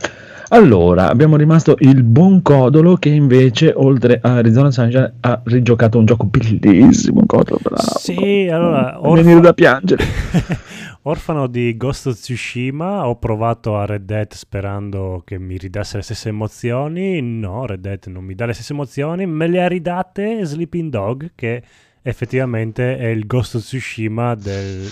Allora, 0.49 1.09
abbiamo 1.09 1.37
rimasto 1.37 1.75
il 1.81 2.05
buon 2.05 2.41
Codolo 2.41 2.95
che 2.97 3.09
invece, 3.09 3.73
oltre 3.75 4.21
a 4.23 4.37
Arizona 4.37 4.71
Sunshine, 4.71 5.15
ha 5.21 5.41
rigiocato 5.45 5.99
un 5.99 6.05
gioco 6.05 6.27
bellissimo. 6.27 7.27
Codolo, 7.27 7.59
bravo. 7.61 7.99
Sì, 7.99 8.49
allora, 8.49 9.05
orfa- 9.05 9.41
da 9.41 9.53
piangere. 9.53 10.05
Orfano 11.03 11.47
di 11.47 11.77
Ghost 11.77 12.07
of 12.07 12.15
Tsushima, 12.15 13.07
ho 13.07 13.17
provato 13.17 13.77
a 13.77 13.87
Red 13.87 14.05
Dead 14.05 14.33
sperando 14.33 15.23
che 15.25 15.39
mi 15.39 15.57
ridasse 15.57 15.97
le 15.97 16.03
stesse 16.03 16.29
emozioni. 16.29 17.21
No, 17.21 17.65
Red 17.67 17.81
Dead 17.81 18.07
non 18.07 18.25
mi 18.25 18.35
dà 18.35 18.47
le 18.47 18.53
stesse 18.53 18.73
emozioni. 18.73 19.27
Me 19.27 19.47
le 19.47 19.63
ha 19.63 19.69
ridate 19.69 20.45
Sleeping 20.45 20.91
Dog, 20.91 21.31
che 21.35 21.63
effettivamente 22.03 22.97
è 22.99 23.07
il 23.07 23.27
Ghost 23.27 23.57
of 23.57 23.63
Tsushima 23.63 24.35
del... 24.35 24.89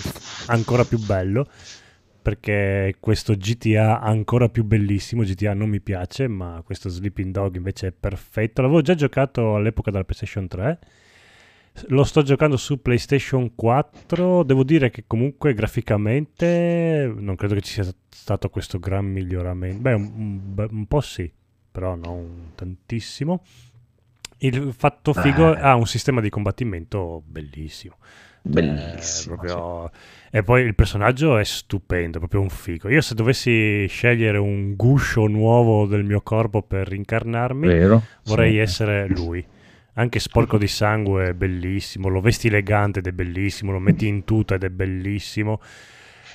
ancora 0.47 0.85
più 0.85 0.99
bello. 0.99 1.47
Perché 2.25 2.97
questo 3.01 3.35
GTA 3.35 4.01
ancora 4.01 4.49
più 4.49 4.65
bellissimo, 4.65 5.25
GTA 5.25 5.53
non 5.53 5.69
mi 5.69 5.83
piace, 5.83 6.27
ma 6.27 6.63
questo 6.65 6.89
Sleeping 6.89 7.31
Dog 7.31 7.57
invece 7.57 7.89
è 7.89 7.93
perfetto. 7.93 8.63
L'avevo 8.63 8.81
già 8.81 8.95
giocato 8.95 9.55
all'epoca 9.57 9.91
della 9.91 10.05
PlayStation 10.05 10.49
3. 10.49 10.79
Lo 11.89 12.03
sto 12.05 12.23
giocando 12.23 12.57
su 12.57 12.81
PlayStation 12.81 13.55
4. 13.55 14.43
Devo 14.43 14.65
dire 14.65 14.89
che 14.89 15.05
comunque 15.07 15.53
graficamente 15.53 17.13
non 17.15 17.37
credo 17.37 17.57
che 17.57 17.61
ci 17.61 17.73
sia 17.73 17.95
stato 18.09 18.49
questo 18.49 18.79
gran 18.79 19.05
miglioramento. 19.05 19.83
Beh, 19.83 19.93
un, 19.93 20.53
un- 20.71 20.87
po' 20.87 21.03
sì, 21.03 21.31
però 21.71 21.95
non 21.95 22.53
tantissimo. 22.55 23.43
Il 24.39 24.73
fatto 24.75 25.13
figo 25.13 25.55
Eh. 25.55 25.61
ha 25.61 25.75
un 25.75 25.87
sistema 25.87 26.23
di 26.23 26.31
combattimento 26.31 27.23
bellissimo. 27.27 27.97
Bellissimo. 28.47 29.35
Eh, 29.35 29.39
proprio- 29.39 29.91
E 30.31 30.43
poi 30.43 30.63
il 30.63 30.75
personaggio 30.75 31.39
è 31.39 31.45
stupendo, 31.45 32.19
proprio 32.19 32.41
un 32.41 32.51
figo. 32.51 32.89
Io 32.89 33.01
se 33.01 33.15
dovessi 33.15 33.87
scegliere 33.87 34.37
un 34.39 34.75
guscio 34.75 35.27
nuovo 35.29 35.87
del 35.87 36.03
mio 36.05 36.21
corpo 36.23 36.61
per 36.63 36.93
incarnarmi, 36.93 37.67
Vero? 37.69 38.03
vorrei 38.25 38.53
Sì. 38.53 38.59
essere 38.59 39.07
lui. 39.09 39.45
Anche 39.97 40.19
sporco 40.19 40.59
di 40.59 40.67
sangue 40.67 41.29
è 41.29 41.35
bellissimo, 41.35 42.09
lo 42.09 42.21
vesti 42.21 42.49
elegante 42.49 42.99
ed 42.99 43.07
è 43.07 43.13
bellissimo, 43.13 43.71
lo 43.71 43.79
metti 43.79 44.09
in 44.09 44.25
tuta 44.25 44.57
ed 44.57 44.65
è 44.65 44.69
bellissimo. 44.71 45.61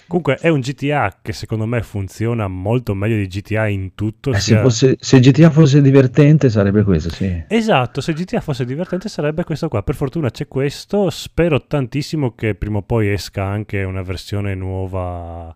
Comunque 0.10 0.38
è 0.38 0.50
un 0.50 0.60
GTA 0.62 1.20
che 1.22 1.34
secondo 1.34 1.68
me 1.68 1.84
funziona 1.84 2.48
molto 2.48 2.96
meglio 2.96 3.16
di 3.16 3.28
GTA 3.28 3.68
in 3.68 3.94
tutto. 3.94 4.32
Eh, 4.32 4.34
se, 4.34 4.42
sia- 4.42 4.62
fosse- 4.62 4.98
se 5.00 5.20
GTA 5.20 5.52
fosse 5.52 5.84
divertente 5.84 6.50
sarebbe 6.50 6.82
questo, 6.82 7.12
sì. 7.12 7.44
Esatto, 7.48 8.02
se 8.02 8.14
GTA 8.14 8.42
fosse 8.42 8.66
divertente 8.66 9.08
sarebbe 9.08 9.44
questo 9.44 9.70
qua. 9.70 9.84
Per 9.84 9.94
fortuna 9.94 10.32
c'è 10.32 10.48
questo. 10.48 11.12
Spero 11.12 11.68
tantissimo 11.68 12.34
che 12.34 12.56
prima 12.56 12.80
o 12.80 12.82
poi 12.82 13.12
esca 13.12 13.44
anche 13.44 13.84
una 13.84 14.02
versione 14.02 14.56
nuova 14.56 15.56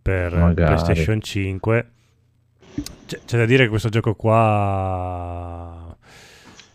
per 0.00 0.32
Magari. 0.36 0.74
PlayStation 0.74 1.20
5. 1.20 1.86
C'è, 3.04 3.20
c'è 3.26 3.36
da 3.36 3.44
dire 3.44 3.64
che 3.64 3.68
questo 3.68 3.90
gioco 3.90 4.14
qua 4.14 5.91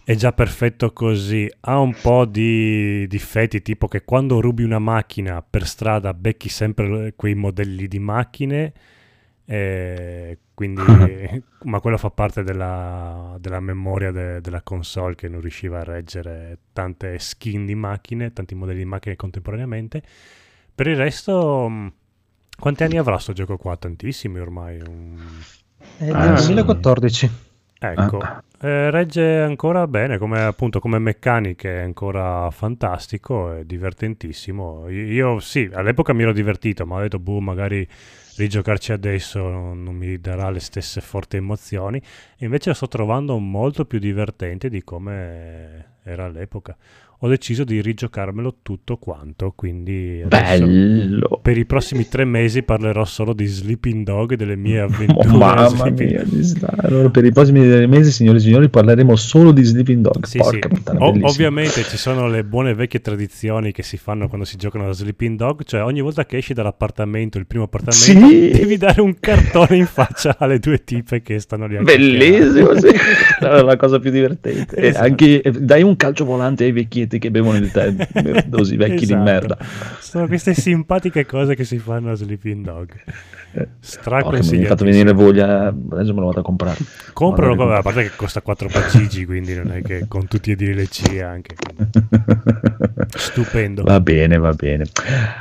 è 0.10 0.16
già 0.16 0.32
perfetto 0.32 0.94
così. 0.94 1.52
Ha 1.62 1.78
un 1.80 1.94
po' 2.02 2.26
di 2.26 3.06
difetti, 3.08 3.62
tipo 3.62 3.88
che 3.90 4.04
quando 4.06 4.40
rubi 4.40 4.64
una 4.64 4.80
macchina 4.80 5.42
per 5.42 5.68
strada 5.68 6.14
becchi 6.14 6.48
sempre 6.50 7.14
quei 7.16 7.36
modelli 7.36 7.88
di 7.88 8.00
macchine. 8.00 8.74
eh, 9.46 10.38
quindi, 10.54 10.82
ma 11.66 11.80
quello 11.82 11.98
fa 11.98 12.10
parte 12.10 12.44
della, 12.44 13.36
della 13.40 13.60
memoria 13.60 14.12
de- 14.12 14.40
della 14.42 14.62
console 14.62 15.16
che 15.16 15.28
non 15.28 15.42
riusciva 15.42 15.80
a 15.80 15.84
reggere 15.84 16.58
tante 16.74 17.20
skin 17.20 17.66
di 17.66 17.76
macchine, 17.76 18.32
tanti 18.34 18.56
modelli 18.56 18.80
di 18.80 18.86
macchine 18.86 19.16
contemporaneamente. 19.18 20.02
Per 20.74 20.88
il 20.88 20.96
resto, 20.96 21.68
mh, 21.70 21.94
quanti 22.60 22.84
anni 22.84 22.98
avrà 22.98 23.18
sto 23.20 23.34
gioco 23.34 23.58
qua? 23.58 23.76
Tantissimi 23.78 24.40
ormai. 24.40 24.80
un- 24.80 25.18
È 25.98 26.06
del 26.06 26.16
Ah, 26.16 26.38
sì. 26.38 26.46
2014. 26.48 27.30
Ecco, 27.80 28.18
Ah. 28.20 28.44
Eh, 28.60 28.90
regge 28.90 29.40
ancora 29.40 29.88
bene, 29.88 30.18
come 30.18 30.42
appunto 30.42 30.80
come 30.80 31.00
meccaniche 31.00 31.80
è 31.80 31.84
ancora 31.84 32.50
fantastico, 32.52 33.54
è 33.54 33.64
divertentissimo. 33.64 34.90
Io, 34.90 35.06
io 35.06 35.40
sì, 35.40 35.70
all'epoca 35.72 36.14
mi 36.14 36.24
ero 36.24 36.34
divertito, 36.34 36.86
ma 36.86 36.96
ho 36.96 37.02
detto, 37.02 37.20
boh, 37.20 37.40
magari 37.40 37.88
rigiocarci 38.38 38.92
adesso 38.92 39.48
non, 39.48 39.84
non 39.84 39.96
mi 39.96 40.20
darà 40.20 40.50
le 40.50 40.60
stesse 40.60 41.02
forti 41.02 41.38
emozioni. 41.38 42.02
Invece 42.38 42.70
lo 42.70 42.76
sto 42.76 42.88
trovando 42.88 43.38
molto 43.38 43.86
più 43.86 44.00
divertente 44.00 44.70
di 44.70 44.84
come 44.84 45.96
era 46.04 46.26
all'epoca. 46.26 46.76
Ho 47.22 47.28
deciso 47.28 47.64
di 47.64 47.82
rigiocarmelo 47.82 48.58
tutto 48.62 48.98
quanto, 48.98 49.52
quindi 49.56 50.24
Bello. 50.28 51.40
per 51.42 51.58
i 51.58 51.66
prossimi 51.66 52.08
tre 52.08 52.26
mesi 52.26 52.62
parlerò 52.62 53.04
solo 53.06 53.34
di 53.34 53.48
Sleeping 53.48 54.06
Dog 54.06 54.34
e 54.34 54.36
delle 54.36 54.56
mie 54.56 54.82
avventure. 54.82 55.28
Oh, 55.28 55.38
mamma 55.38 55.90
mia, 55.90 56.24
allora, 56.76 57.10
per 57.10 57.26
i 57.26 57.32
prossimi 57.32 57.88
mesi, 57.88 58.12
signori 58.12 58.38
e 58.38 58.42
signori, 58.42 58.70
parleremo 58.70 59.16
solo 59.16 59.52
di 59.52 59.64
Sleeping 59.64 60.02
Dog. 60.04 60.26
Sì, 60.26 60.38
Porca 60.38 60.68
sì. 60.70 60.76
puttana, 60.76 61.00
O- 61.04 61.18
ovviamente 61.24 61.82
ci 61.86 61.98
sono 61.98 62.28
le 62.28 62.44
buone 62.44 62.76
vecchie 62.76 63.02
tradizioni 63.02 63.72
che 63.72 63.82
si 63.82 63.98
fanno 63.98 64.28
quando 64.28 64.46
si 64.46 64.56
giocano 64.56 64.88
a 64.88 64.92
Sleeping 64.92 65.38
Dog, 65.38 65.64
cioè 65.64 65.82
ogni 65.84 66.02
volta 66.02 66.24
che 66.26 66.38
esci 66.38 66.54
dall'appartamento, 66.54 67.40
il 67.40 67.48
primo 67.48 67.64
appartamento, 67.64 68.28
Sì. 68.28 68.50
devi 68.52 68.78
dare 68.78 69.02
un 69.02 69.16
cartone 69.20 69.76
in 69.76 69.88
faccia 69.88 70.36
alle 70.38 70.60
due 70.60 70.84
tipe 70.84 71.24
che 71.24 71.40
stanno 71.40 71.66
lì 71.66 71.78
a 71.78 71.82
Bellissimo, 71.82 72.78
sì. 72.80 72.90
È 73.40 73.62
la 73.62 73.76
cosa 73.76 73.98
più 73.98 74.12
divertente. 74.12 74.76
Esatto. 74.76 75.04
anche 75.06 75.42
eh, 75.42 75.52
dai 75.52 75.82
un 75.82 75.96
calcio 75.96 76.24
volante 76.26 76.64
ai 76.66 76.72
vecchietti 76.72 77.06
che 77.08 77.32
bevono 77.32 77.58
il 77.58 77.72
tè, 77.72 77.94
merdosi 78.22 78.76
vecchi 78.78 79.06
di 79.06 79.14
Esatto. 79.14 79.24
merda. 79.24 79.58
Sono 80.00 80.28
queste 80.28 80.54
simpatiche 80.54 81.26
cose 81.26 81.56
che 81.56 81.64
si 81.64 81.78
fanno 81.80 82.12
a 82.12 82.16
Sleeping 82.16 82.64
Dog. 82.66 82.90
Porca, 84.04 84.40
mi 84.52 84.58
hai 84.58 84.66
fatto 84.66 84.84
venire 84.84 85.14
voglia, 85.14 85.68
adesso 85.68 86.14
me 86.14 86.20
lo 86.20 86.28
vado 86.28 86.42
a 86.42 86.44
comprare. 86.44 86.78
Compralo, 87.14 87.56
Vado 87.56 87.74
a 87.74 87.82
parte 87.82 88.04
che 88.04 88.12
costa 88.16 88.42
4 88.42 88.70
pagigi, 88.72 89.26
quindi 89.26 89.56
non 89.56 89.72
è 89.72 89.82
che 89.82 90.06
con 90.08 90.28
tutti 90.28 90.52
i 90.52 90.56
DLC 90.56 91.20
anche. 91.22 91.56
Stupendo. 93.08 93.84
Va 93.84 94.00
bene, 94.00 94.38
va 94.38 94.52
bene. 94.54 94.86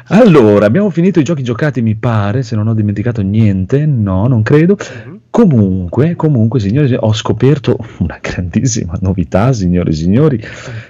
Allora, 0.07 0.67
abbiamo 0.67 0.89
finito 0.91 1.21
i 1.21 1.25
giochi 1.25 1.43
giocati, 1.43 1.83
mi 1.83 1.97
pare, 1.97 2.43
se 2.43 2.55
non 2.57 2.69
ho 2.69 2.75
dimenticato 2.75 3.21
niente. 3.23 3.85
No, 3.85 4.27
non 4.29 4.43
credo. 4.43 4.77
Comunque, 5.37 6.17
comunque, 6.17 6.61
signori, 6.61 6.97
ho 6.99 7.13
scoperto 7.13 7.77
una 7.99 8.19
grandissima 8.23 8.97
novità, 9.03 9.53
signori 9.53 9.91
e 9.91 9.93
signori. 9.93 10.43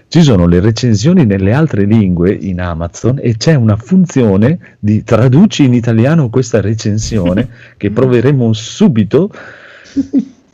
Ci 0.06 0.22
sono 0.22 0.46
le 0.46 0.60
recensioni 0.60 1.26
nelle 1.26 1.52
altre 1.52 1.84
lingue 1.84 2.32
in 2.32 2.60
Amazon 2.60 3.18
e 3.20 3.36
c'è 3.36 3.56
una 3.56 3.74
funzione 3.74 4.76
di 4.78 5.02
traduci 5.02 5.64
in 5.64 5.74
italiano 5.74 6.30
questa 6.30 6.60
recensione 6.60 7.48
che 7.76 7.90
proveremo 7.90 8.52
subito. 8.52 9.32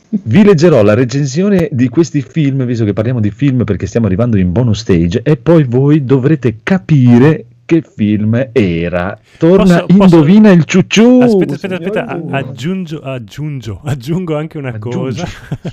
Vi 0.09 0.43
leggerò 0.43 0.81
la 0.81 0.95
recensione 0.95 1.69
di 1.71 1.87
questi 1.87 2.23
film, 2.23 2.65
visto 2.65 2.85
che 2.85 2.93
parliamo 2.93 3.19
di 3.19 3.29
film 3.29 3.63
perché 3.63 3.85
stiamo 3.85 4.07
arrivando 4.07 4.39
in 4.39 4.51
bonus 4.51 4.79
stage, 4.79 5.21
e 5.21 5.37
poi 5.37 5.65
voi 5.65 6.03
dovrete 6.03 6.55
capire 6.63 7.45
che 7.65 7.81
film 7.81 8.49
era. 8.51 9.17
Torna, 9.37 9.81
Posso- 9.81 9.85
posso- 9.97 10.15
indovina 10.15 10.51
il 10.51 10.65
ciucciù. 10.65 11.19
Aspetta, 11.21 11.53
aspetta, 11.53 11.75
aspetta, 11.75 12.05
aggiungo, 12.31 12.99
aggiungo, 13.01 13.81
aggiungo 13.83 14.35
anche 14.37 14.57
una 14.57 14.73
Aggiungi. 14.73 15.21
cosa. 15.21 15.27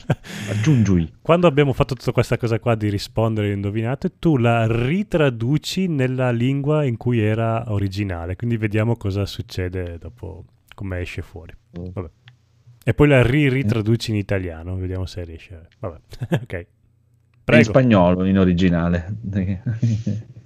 Aggiungi. 0.50 1.12
Quando 1.20 1.46
abbiamo 1.46 1.72
fatto 1.72 1.94
tutta 1.94 2.12
questa 2.12 2.36
cosa 2.36 2.58
qua 2.58 2.74
di 2.74 2.88
rispondere 2.88 3.48
all'indovinato, 3.48 4.08
tu 4.18 4.36
la 4.36 4.66
ritraduci 4.66 5.88
nella 5.88 6.30
lingua 6.30 6.84
in 6.84 6.96
cui 6.96 7.20
era 7.20 7.64
originale, 7.72 8.36
quindi 8.36 8.56
vediamo 8.56 8.96
cosa 8.96 9.26
succede 9.26 9.98
dopo, 9.98 10.44
come 10.74 11.00
esce 11.00 11.22
fuori. 11.22 11.52
Vabbè. 11.72 12.08
E 12.82 12.94
poi 12.94 13.08
la 13.08 13.22
ri-ritraduci 13.22 14.10
in 14.10 14.16
italiano, 14.16 14.74
vediamo 14.76 15.06
se 15.06 15.22
riesce. 15.24 15.68
Vabbè, 15.80 15.96
ok. 16.42 16.52
In 16.52 16.66
Prego. 17.56 17.64
spagnolo 17.64 18.24
in 18.26 18.38
originale. 18.38 19.12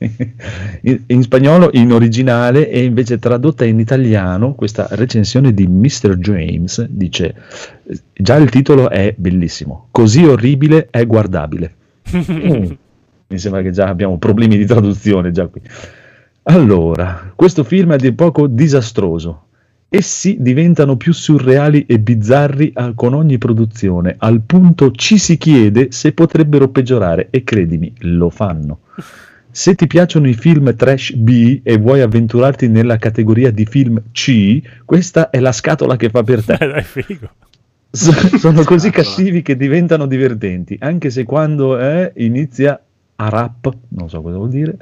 In, 0.83 1.03
in 1.07 1.23
spagnolo 1.23 1.71
in 1.73 1.93
originale 1.93 2.69
e 2.69 2.85
invece 2.85 3.19
tradotta 3.19 3.65
in 3.65 3.79
italiano 3.79 4.55
questa 4.55 4.87
recensione 4.91 5.55
di 5.55 5.67
Mr. 5.67 6.17
James 6.17 6.87
dice 6.89 7.35
già 8.13 8.37
il 8.37 8.51
titolo 8.51 8.91
è 8.91 9.15
bellissimo, 9.17 9.89
così 9.91 10.25
orribile 10.25 10.89
è 10.91 11.07
guardabile. 11.07 11.75
Mm. 12.15 12.71
Mi 13.27 13.39
sembra 13.39 13.63
che 13.63 13.71
già 13.71 13.89
abbiamo 13.89 14.19
problemi 14.19 14.57
di 14.57 14.67
traduzione 14.67 15.33
già 15.33 15.47
qui. 15.47 15.61
Allora, 16.45 17.33
questo 17.35 17.65
film 17.65 17.93
è 17.93 17.95
a 17.95 17.97
dir 17.97 18.15
poco 18.15 18.47
disastroso. 18.47 19.47
Essi 19.89 20.37
diventano 20.41 20.97
più 20.97 21.13
surreali 21.13 21.87
e 21.87 21.99
bizzarri 21.99 22.73
a- 22.75 22.93
con 22.95 23.15
ogni 23.15 23.39
produzione, 23.39 24.17
al 24.19 24.43
punto 24.43 24.91
ci 24.91 25.19
si 25.19 25.39
chiede 25.39 25.91
se 25.91 26.13
potrebbero 26.13 26.69
peggiorare 26.69 27.29
e 27.31 27.45
credimi, 27.45 27.93
lo 28.01 28.29
fanno. 28.29 28.81
Se 29.57 29.77
ti 29.77 29.87
piacciono 29.87 30.27
i 30.27 30.35
film 30.35 30.75
trash 30.75 31.13
B 31.15 31.61
e 31.63 31.77
vuoi 31.79 32.01
avventurarti 32.01 32.67
nella 32.67 32.97
categoria 32.97 33.53
di 33.53 33.65
film 33.67 34.03
C, 34.11 34.61
questa 34.85 35.31
è 35.31 35.39
la 35.39 35.53
scatola 35.53 35.95
che 35.95 36.11
fa 36.11 36.25
per 36.25 36.45
te. 36.45 36.57
Dai, 36.59 36.83
figo. 36.83 37.31
S- 37.89 38.35
sono 38.35 38.65
così 38.65 38.91
cattivi 38.91 39.43
che 39.43 39.57
diventano 39.57 40.07
divertenti, 40.07 40.77
anche 40.81 41.11
se 41.11 41.23
quando 41.23 41.79
eh, 41.79 42.13
inizia 42.17 42.83
a 43.15 43.29
rap, 43.29 43.73
non 43.91 44.09
so 44.09 44.21
cosa 44.23 44.37
vuol 44.39 44.49
dire, 44.49 44.77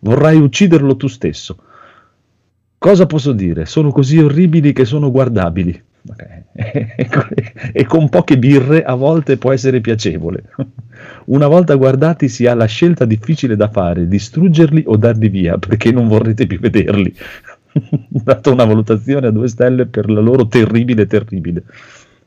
vorrai 0.00 0.36
ucciderlo 0.36 0.96
tu 0.96 1.06
stesso. 1.06 1.56
Cosa 2.78 3.06
posso 3.06 3.32
dire? 3.32 3.66
Sono 3.66 3.92
così 3.92 4.18
orribili 4.18 4.72
che 4.72 4.84
sono 4.84 5.12
guardabili. 5.12 5.80
Ok. 6.08 6.41
e 7.72 7.86
con 7.86 8.08
poche 8.08 8.38
birre 8.38 8.82
a 8.82 8.94
volte 8.94 9.38
può 9.38 9.52
essere 9.52 9.80
piacevole. 9.80 10.44
Una 11.26 11.46
volta 11.46 11.74
guardati 11.74 12.28
si 12.28 12.46
ha 12.46 12.54
la 12.54 12.66
scelta 12.66 13.04
difficile 13.04 13.56
da 13.56 13.68
fare, 13.68 14.06
distruggerli 14.06 14.84
o 14.86 14.96
darli 14.96 15.28
via, 15.28 15.56
perché 15.58 15.90
non 15.90 16.08
vorrete 16.08 16.46
più 16.46 16.58
vederli. 16.60 17.14
Dato 18.08 18.52
una 18.52 18.64
valutazione 18.64 19.28
a 19.28 19.30
due 19.30 19.48
stelle 19.48 19.86
per 19.86 20.10
la 20.10 20.20
loro 20.20 20.46
terribile 20.46 21.06
terribile. 21.06 21.64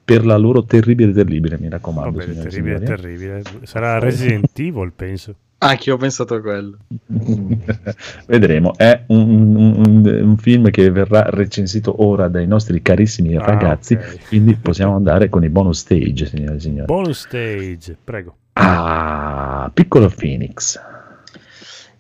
Per 0.04 0.26
la 0.26 0.38
loro 0.38 0.64
terribile 0.66 1.12
terribile, 1.12 1.58
mi 1.60 1.70
raccomando. 1.70 2.20
Vabbè, 2.20 2.42
terribile, 2.42 2.76
eh. 2.76 2.84
terribile. 2.84 3.42
Sarà 3.64 3.98
Resident 3.98 4.52
Evil, 4.60 4.92
penso. 4.96 5.36
Anche 5.68 5.90
io 5.90 5.96
ho 5.96 5.98
pensato 5.98 6.36
a 6.36 6.42
quello. 6.42 6.78
Vedremo, 8.28 8.76
è 8.78 9.04
un, 9.08 9.56
un- 9.56 10.06
un- 10.06 10.38
film 10.38 10.70
che 10.70 10.92
verrà 10.92 11.24
recensito 11.30 12.04
ora 12.04 12.28
dai 12.28 12.46
nostri 12.46 12.82
carissimi 12.82 13.36
Ah, 13.36 13.44
ragazzi, 13.46 13.94
ok. 13.96 14.28
quindi 14.28 14.56
possiamo 14.56 14.96
andare 14.96 15.30
con 15.30 15.44
i 15.44 15.50
bonus 15.50 15.80
stage, 15.80 16.26
signore 16.28 16.58
e 16.58 16.60
signori. 16.60 16.86
Bonus 16.86 17.20
stage, 17.22 17.98
prego. 18.04 18.36
Ah, 18.54 19.70
piccolo 19.74 20.12
Phoenix. 20.16 20.80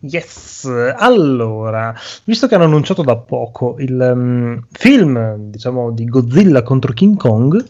Yes, 0.01 0.69
allora, 0.97 1.91
visto 2.25 2.45
che 2.47 2.53
hanno 2.53 2.65
annunciato 2.65 3.01
da 3.01 3.15
poco 3.17 3.75
il 3.79 3.97
um, 4.13 4.61
film, 4.69 5.49
diciamo, 5.49 5.91
di 5.91 6.05
Godzilla 6.05 6.61
contro 6.61 6.93
King 6.93 7.17
Kong, 7.17 7.65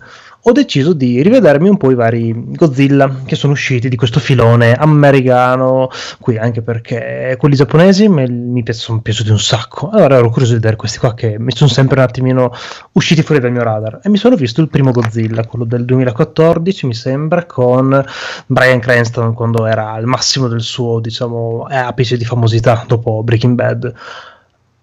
ho 0.47 0.51
deciso 0.51 0.93
di 0.93 1.23
rivedermi 1.23 1.67
un 1.67 1.77
po' 1.77 1.89
i 1.89 1.95
vari 1.95 2.31
Godzilla 2.35 3.21
che 3.25 3.35
sono 3.35 3.53
usciti 3.53 3.89
di 3.89 3.95
questo 3.95 4.19
filone 4.19 4.75
americano, 4.75 5.89
qui 6.19 6.37
anche 6.37 6.61
perché 6.61 7.35
quelli 7.39 7.55
giapponesi 7.55 8.07
me- 8.07 8.29
mi 8.29 8.63
sono 8.69 9.01
piaciuti 9.01 9.31
un 9.31 9.39
sacco. 9.39 9.89
Allora 9.89 10.17
ero 10.17 10.29
curioso 10.29 10.51
di 10.51 10.59
vedere 10.59 10.75
questi 10.75 10.99
qua 10.99 11.15
che 11.15 11.39
mi 11.39 11.51
sono 11.51 11.67
sempre 11.71 11.97
un 11.97 12.03
attimino 12.03 12.51
usciti 12.91 13.23
fuori 13.23 13.41
dal 13.41 13.51
mio 13.51 13.63
radar 13.63 14.01
e 14.03 14.09
mi 14.09 14.17
sono 14.17 14.35
visto 14.35 14.61
il 14.61 14.69
primo 14.69 14.91
Godzilla, 14.91 15.47
quello 15.47 15.65
del 15.65 15.83
2014 15.83 16.85
mi 16.85 16.93
sembra, 16.93 17.45
con 17.45 18.05
Brian 18.45 18.79
Cranston 18.79 19.33
quando 19.33 19.65
era 19.65 19.93
al 19.93 20.05
massimo 20.05 20.47
del 20.47 20.61
suo, 20.61 20.99
diciamo, 20.99 21.65
apice 21.67 22.17
di 22.17 22.25
famosità 22.25 22.83
dopo 22.87 23.23
Breaking 23.23 23.55
Bad. 23.55 23.93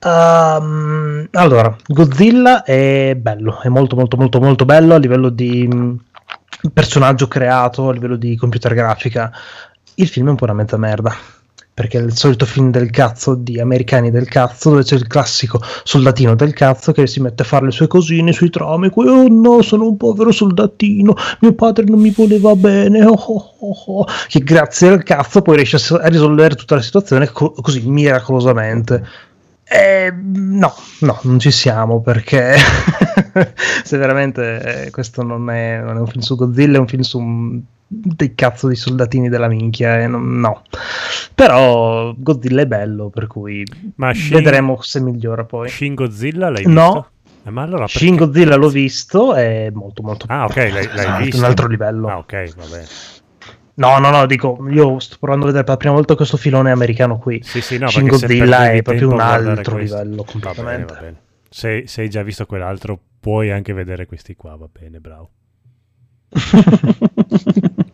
Ehm, 0.04 1.28
allora, 1.32 1.76
Godzilla 1.86 2.62
è 2.64 3.14
bello, 3.16 3.60
è 3.60 3.68
molto 3.68 3.94
molto 3.96 4.16
molto 4.16 4.40
molto 4.40 4.64
bello 4.64 4.94
a 4.94 4.98
livello 4.98 5.28
di 5.28 5.66
mh, 5.66 5.96
personaggio 6.72 7.28
creato, 7.28 7.88
a 7.88 7.92
livello 7.92 8.16
di 8.16 8.36
computer 8.36 8.74
grafica. 8.74 9.30
Il 9.94 10.08
film 10.08 10.26
è 10.28 10.30
un 10.30 10.36
po' 10.36 10.44
una 10.44 10.54
mezza 10.54 10.76
merda. 10.76 11.14
perché 11.74 11.98
è 11.98 12.02
il 12.02 12.16
solito 12.16 12.46
film 12.46 12.70
del 12.70 12.90
cazzo 12.90 13.34
di 13.34 13.60
americani 13.60 14.10
del 14.10 14.28
cazzo 14.28 14.70
dove 14.70 14.84
c'è 14.84 14.96
il 14.96 15.06
classico 15.08 15.60
soldatino 15.84 16.34
del 16.36 16.54
cazzo 16.54 16.92
che 16.92 17.06
si 17.06 17.20
mette 17.20 17.42
a 17.44 17.46
fare 17.46 17.66
le 17.66 17.72
sue 17.72 17.86
cosine 17.88 18.32
sui 18.32 18.50
trami 18.50 18.90
que- 18.90 19.08
oh 19.08 19.26
no 19.28 19.62
sono 19.62 19.86
un 19.88 19.96
povero 19.96 20.32
soldatino 20.32 21.14
mio 21.40 21.54
padre 21.54 21.84
non 21.86 22.00
mi 22.00 22.10
voleva 22.10 22.54
bene 22.56 23.04
oh, 23.06 23.12
oh, 23.14 23.54
oh, 23.60 23.84
oh", 23.86 24.06
che 24.28 24.40
grazie 24.40 24.88
al 24.88 25.02
cazzo 25.02 25.42
poi 25.42 25.56
riesce 25.56 25.78
a 25.94 26.08
risolvere 26.08 26.56
tutta 26.56 26.76
la 26.76 26.82
situazione 26.82 27.30
co- 27.32 27.52
così 27.52 27.88
miracolosamente 27.88 29.04
eh, 29.72 30.12
no, 30.12 30.72
no, 31.00 31.18
non 31.22 31.38
ci 31.38 31.50
siamo 31.50 32.00
perché 32.00 32.54
se 33.84 33.96
veramente 33.96 34.84
eh, 34.86 34.90
questo 34.90 35.22
non 35.22 35.48
è, 35.50 35.80
non 35.80 35.96
è 35.96 36.00
un 36.00 36.06
film 36.06 36.20
su 36.20 36.36
Godzilla, 36.36 36.76
è 36.76 36.80
un 36.80 36.86
film 36.88 37.02
su 37.02 37.18
un- 37.18 37.60
dei 37.86 38.34
cazzo 38.34 38.68
di 38.68 38.74
soldatini 38.76 39.28
della 39.28 39.48
minchia. 39.48 40.00
eh, 40.00 40.06
non- 40.06 40.38
no, 40.40 40.62
però 41.34 42.14
Godzilla 42.16 42.62
è 42.62 42.66
bello, 42.66 43.08
per 43.10 43.26
cui 43.26 43.64
Shin- 44.12 44.30
vedremo 44.36 44.80
se 44.80 45.00
migliora 45.00 45.44
poi. 45.44 45.68
Shin 45.68 45.94
Godzilla 45.94 46.48
l'hai 46.50 46.64
No. 46.66 46.84
visto? 46.92 47.06
Eh, 47.44 47.50
ma 47.50 47.62
allora 47.62 47.84
perché- 47.84 47.98
Shin 47.98 48.16
Godzilla 48.16 48.56
l'ho 48.56 48.68
visto, 48.68 49.34
è 49.34 49.68
molto 49.72 50.02
molto 50.02 50.26
Ah, 50.28 50.44
ok, 50.44 50.56
l'hai, 50.56 50.72
l'hai 50.72 50.88
pesante, 50.88 51.24
visto. 51.24 51.38
un 51.38 51.44
altro 51.44 51.66
livello. 51.66 52.08
Ah, 52.08 52.18
ok, 52.18 52.54
va 52.56 52.64
bene. 52.70 52.86
No, 53.74 53.98
no, 53.98 54.10
no, 54.10 54.26
dico, 54.26 54.66
io 54.70 54.98
sto 54.98 55.16
provando 55.18 55.44
a 55.44 55.48
vedere 55.48 55.64
per 55.64 55.74
la 55.74 55.78
prima 55.80 55.94
volta 55.94 56.14
questo 56.14 56.36
filone 56.36 56.70
americano 56.70 57.18
qui. 57.18 57.40
Sì, 57.42 57.60
sì, 57.62 57.78
no, 57.78 57.88
Shin 57.88 58.06
Godzilla 58.06 58.70
è 58.70 58.82
proprio 58.82 59.10
un 59.10 59.20
altro 59.20 59.74
questo- 59.74 59.96
livello 60.02 60.16
Va 60.16 60.22
bene, 60.24 60.24
completamente. 60.32 60.94
va 60.94 61.00
bene. 61.00 61.20
Se, 61.48 61.84
se 61.86 62.00
hai 62.02 62.08
già 62.10 62.22
visto 62.22 62.44
quell'altro, 62.46 62.98
puoi 63.20 63.50
anche 63.50 63.72
vedere 63.72 64.06
questi 64.06 64.34
qua, 64.36 64.56
va 64.56 64.68
bene, 64.70 65.00
bravo. 65.00 65.30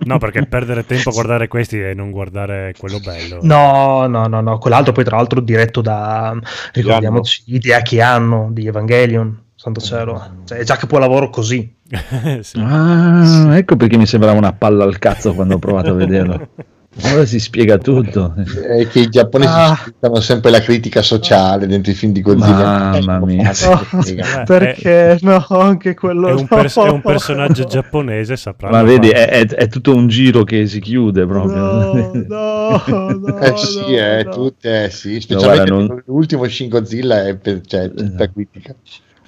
No, 0.08 0.16
perché 0.16 0.46
perdere 0.46 0.86
tempo 0.86 1.10
a 1.10 1.12
guardare 1.12 1.48
questi 1.48 1.78
e 1.78 1.92
non 1.92 2.10
guardare 2.10 2.72
quello 2.78 2.98
bello. 2.98 3.40
No, 3.42 4.06
no, 4.06 4.26
no, 4.26 4.40
no, 4.40 4.56
quell'altro 4.56 4.92
poi 4.92 5.04
tra 5.04 5.16
l'altro 5.16 5.40
diretto 5.40 5.82
da, 5.82 6.34
ricordiamoci, 6.72 7.42
Hideaki 7.46 8.00
Anno 8.00 8.48
di 8.50 8.66
Evangelion, 8.66 9.38
santo 9.58 9.80
cielo, 9.80 10.42
cioè, 10.44 10.58
è 10.58 10.64
già 10.64 10.76
capolavoro 10.76 11.30
così. 11.30 11.74
Sì. 12.42 12.58
Ah, 12.60 13.56
ecco 13.56 13.74
perché 13.76 13.96
mi 13.96 14.06
sembrava 14.06 14.38
una 14.38 14.52
palla 14.52 14.84
al 14.84 14.98
cazzo 14.98 15.34
quando 15.34 15.54
ho 15.54 15.58
provato 15.58 15.90
a 15.90 15.94
vederlo. 15.94 16.48
Ora 17.12 17.24
si 17.26 17.38
spiega 17.38 17.78
tutto. 17.78 18.34
È 18.34 18.88
che 18.88 19.00
i 19.00 19.08
giapponesi 19.08 19.52
Ah. 19.52 19.78
sempre 20.20 20.50
la 20.50 20.60
critica 20.60 21.00
sociale 21.00 21.66
dentro 21.68 21.92
i 21.92 21.94
film 21.94 22.12
di 22.12 22.22
Godzilla. 22.22 22.98
Mamma 23.04 23.18
mia. 23.24 23.52
Oh, 23.66 23.86
Eh, 24.04 24.42
perché 24.44 25.16
no, 25.20 25.44
anche 25.48 25.94
quello 25.94 26.28
È 26.28 26.32
un, 26.32 26.46
pers- 26.48 26.76
no. 26.76 26.86
è 26.86 26.90
un 26.90 27.02
personaggio 27.02 27.64
giapponese, 27.64 28.36
sapranno 28.36 28.74
Ma 28.76 28.82
vedi, 28.82 29.10
è, 29.10 29.28
è- 29.28 29.46
è 29.46 29.68
tutto 29.68 29.94
un 29.94 30.08
giro 30.08 30.42
che 30.44 30.66
si 30.66 30.80
chiude 30.80 31.24
proprio. 31.26 31.56
No, 31.56 31.92
no, 32.86 33.08
no, 33.10 33.38
Eh 33.38 33.56
sì, 33.56 33.78
no, 33.80 33.86
eh, 33.96 34.22
no. 34.24 34.30
tutte, 34.32 34.84
eh, 34.84 34.90
sì, 34.90 35.20
specialmente 35.20 35.70
guarda, 35.70 35.86
non- 35.94 36.02
l'ultimo 36.06 36.48
Shin 36.48 36.68
Godzilla 36.68 37.26
è 37.26 37.36
per, 37.36 37.60
cioè, 37.64 37.92
tutta 37.92 38.28
critica. 38.30 38.74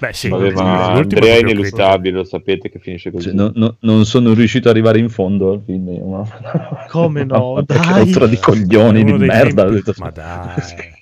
Beh, 0.01 0.13
sì, 0.13 0.29
l'ultimo 0.29 0.61
Andrea 0.61 0.99
è 0.99 1.07
proprio 1.07 1.39
inelutabile, 1.41 2.15
lo 2.17 2.23
sapete 2.23 2.71
che 2.71 2.79
finisce 2.79 3.11
così. 3.11 3.25
Cioè, 3.25 3.33
no- 3.35 3.51
no- 3.53 3.75
non 3.81 4.03
sono 4.05 4.33
riuscito 4.33 4.67
ad 4.67 4.73
arrivare 4.73 4.97
in 4.97 5.09
fondo 5.09 5.51
al 5.51 5.61
film. 5.63 5.89
io, 5.89 6.05
ma- 6.07 6.87
Come 6.89 7.23
no, 7.23 7.61
dai. 7.65 8.05
rottura 8.05 8.25
di 8.25 8.37
coglioni 8.37 9.03
di 9.03 9.13
merda. 9.13 9.69
detto, 9.69 9.93
Ma 9.97 10.09
dai. 10.09 10.55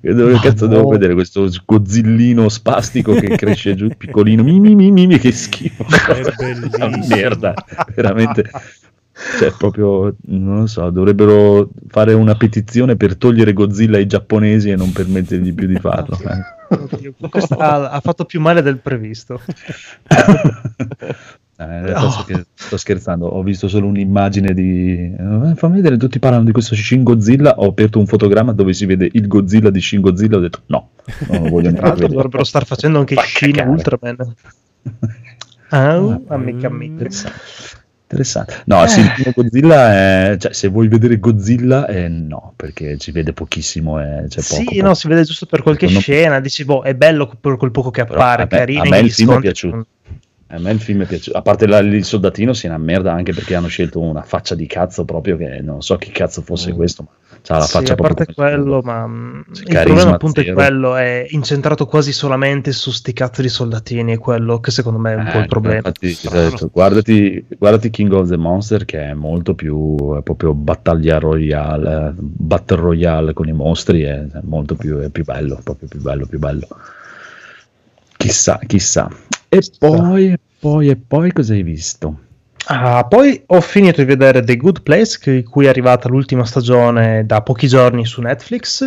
Che 0.00 0.12
dove 0.12 0.38
cazzo 0.38 0.66
no. 0.66 0.72
devo 0.74 0.88
vedere 0.88 1.14
questo 1.14 1.48
gozzillino 1.64 2.48
spastico 2.48 3.14
che 3.14 3.36
cresce 3.36 3.74
giù 3.74 3.88
piccolino? 3.96 4.42
Mi, 4.42 4.58
mi, 4.60 4.74
mi, 4.74 4.90
mi, 4.90 5.18
che 5.18 5.32
schifo. 5.32 5.84
È 5.84 6.32
bellissimo. 6.36 7.06
merda, 7.08 7.54
veramente. 7.94 8.50
Cioè, 9.38 9.52
proprio, 9.56 10.14
non 10.26 10.58
lo 10.60 10.66
so, 10.66 10.90
dovrebbero 10.90 11.70
fare 11.86 12.12
una 12.14 12.34
petizione 12.34 12.96
per 12.96 13.16
togliere 13.16 13.52
Godzilla 13.52 13.96
ai 13.96 14.06
giapponesi 14.06 14.70
e 14.70 14.76
non 14.76 14.90
permettergli 14.92 15.54
più 15.54 15.68
di 15.68 15.76
farlo. 15.78 16.18
eh. 16.18 16.52
Oddio, 16.74 17.14
questo 17.30 17.54
ha, 17.54 17.90
ha 17.90 18.00
fatto 18.00 18.24
più 18.24 18.40
male 18.40 18.60
del 18.62 18.78
previsto. 18.78 19.40
Eh, 21.56 21.82
realtà 21.82 22.10
sto, 22.10 22.22
scher- 22.22 22.46
sto 22.52 22.76
scherzando, 22.76 23.26
ho 23.26 23.40
visto 23.44 23.68
solo 23.68 23.86
un'immagine 23.86 24.52
di... 24.54 25.14
eh, 25.16 25.52
fammi 25.54 25.76
vedere, 25.76 25.96
tutti 25.96 26.18
parlano 26.18 26.42
di 26.42 26.50
questo 26.50 26.74
Shin 26.74 27.04
Godzilla, 27.04 27.54
ho 27.58 27.68
aperto 27.68 28.00
un 28.00 28.06
fotogramma 28.06 28.52
dove 28.52 28.72
si 28.72 28.86
vede 28.86 29.08
il 29.12 29.28
Godzilla 29.28 29.70
di 29.70 29.80
Shin 29.80 30.00
Godzilla, 30.00 30.38
ho 30.38 30.40
detto 30.40 30.62
no, 30.66 30.90
non 31.30 31.48
voglio 31.50 31.70
vedere. 31.70 32.08
dovrebbero 32.08 32.42
star 32.42 32.66
facendo 32.66 32.98
anche 32.98 33.14
Shin. 33.24 33.56
Ultraman. 33.68 34.16
Ah, 35.68 36.20
amica 36.26 36.68
mia. 36.68 37.08
Interessante. 38.14 38.62
No, 38.66 38.86
sì, 38.86 39.00
il 39.00 39.12
primo 39.12 39.32
Godzilla 39.34 39.92
è... 39.92 40.36
Cioè, 40.38 40.52
se 40.52 40.68
vuoi 40.68 40.88
vedere 40.88 41.18
Godzilla, 41.18 41.86
eh, 41.86 42.08
no, 42.08 42.52
perché 42.56 42.96
ci 42.98 43.10
vede 43.10 43.32
pochissimo 43.32 44.00
e 44.00 44.26
c'è 44.28 44.40
Sì, 44.40 44.64
poco. 44.64 44.76
no, 44.76 44.82
poco. 44.82 44.94
si 44.94 45.08
vede 45.08 45.22
giusto 45.24 45.46
per 45.46 45.62
qualche 45.62 45.88
Non- 45.88 46.00
scena, 46.00 46.40
dici, 46.40 46.64
boh, 46.64 46.82
è 46.82 46.94
bello 46.94 47.30
per 47.40 47.56
quel 47.56 47.70
poco 47.72 47.90
che 47.90 48.04
Però 48.04 48.14
appare, 48.20 48.42
a 48.42 48.48
me- 48.50 48.58
carino. 48.58 48.82
a 48.82 48.88
me 48.88 48.98
il 49.00 49.12
film 49.12 49.34
è 49.36 49.40
piaciuto. 49.40 49.86
A 50.48 50.58
me 50.58 50.70
il 50.70 50.80
film 50.80 51.02
è 51.02 51.06
piaciuto, 51.06 51.36
a 51.36 51.42
parte 51.42 51.66
la- 51.66 51.78
il 51.78 52.04
soldatino 52.04 52.52
sia 52.52 52.68
una 52.68 52.78
merda 52.78 53.12
anche 53.12 53.32
perché 53.32 53.56
hanno 53.56 53.66
scelto 53.66 53.98
una 54.00 54.22
faccia 54.22 54.54
di 54.54 54.66
cazzo 54.66 55.04
proprio 55.04 55.36
che 55.36 55.60
non 55.60 55.82
so 55.82 55.96
chi 55.96 56.10
cazzo 56.12 56.42
fosse 56.42 56.72
questo, 56.72 57.02
ma 57.02 57.08
c'ha 57.44 57.58
la 57.58 57.68
Sì, 57.68 57.68
faccia 57.68 57.92
a 57.92 57.96
parte 57.96 58.26
quello, 58.34 58.80
ma 58.82 59.06
mm, 59.06 59.40
il 59.68 59.80
problema 59.80 60.10
appunto 60.10 60.40
è 60.40 60.46
zero. 60.46 60.50
quello, 60.50 60.94
è 60.96 61.26
incentrato 61.30 61.86
quasi 61.86 62.12
solamente 62.12 62.72
su 62.72 62.90
sti 62.90 63.12
cazzo 63.12 63.42
di 63.42 63.48
soldatini, 63.48 64.12
è 64.14 64.18
quello 64.18 64.60
che 64.60 64.70
secondo 64.70 64.98
me 64.98 65.12
è 65.12 65.16
un 65.16 65.26
po' 65.28 65.38
il 65.40 65.46
Eh, 65.46 65.46
problema. 65.46 65.82
infatti, 65.84 66.18
detto, 66.22 66.68
guardati, 66.72 67.46
guardati 67.56 67.88
King 67.90 68.12
of 68.12 68.28
the 68.28 68.36
Monster 68.36 68.84
che 68.84 68.98
è 69.10 69.14
molto 69.14 69.54
più 69.54 70.16
è 70.16 70.22
proprio 70.22 70.54
battaglia 70.54 71.18
royale, 71.18 72.08
eh, 72.08 72.12
battle 72.16 72.76
royale 72.80 73.32
con 73.32 73.46
i 73.48 73.52
mostri, 73.52 74.02
è, 74.02 74.26
è 74.26 74.40
molto 74.42 74.74
più, 74.76 74.98
è 74.98 75.10
più 75.10 75.22
bello, 75.24 75.60
proprio 75.62 75.88
più 75.88 76.00
bello, 76.00 76.26
più 76.26 76.38
bello. 76.40 76.66
Chissà, 78.16 78.58
chissà. 78.66 79.08
E 79.48 79.60
poi, 79.78 80.32
e 80.32 80.38
poi, 80.58 80.88
e 80.88 80.96
poi 80.96 81.32
cosa 81.32 81.52
hai 81.52 81.62
visto? 81.62 82.18
Ah, 82.66 83.04
poi 83.06 83.42
ho 83.46 83.60
finito 83.60 84.00
di 84.00 84.06
vedere 84.06 84.42
The 84.42 84.56
Good 84.56 84.82
Place, 84.82 85.18
che- 85.20 85.42
cui 85.42 85.66
è 85.66 85.68
arrivata 85.68 86.08
l'ultima 86.08 86.44
stagione 86.44 87.26
da 87.26 87.42
pochi 87.42 87.66
giorni 87.68 88.04
su 88.06 88.20
Netflix. 88.22 88.86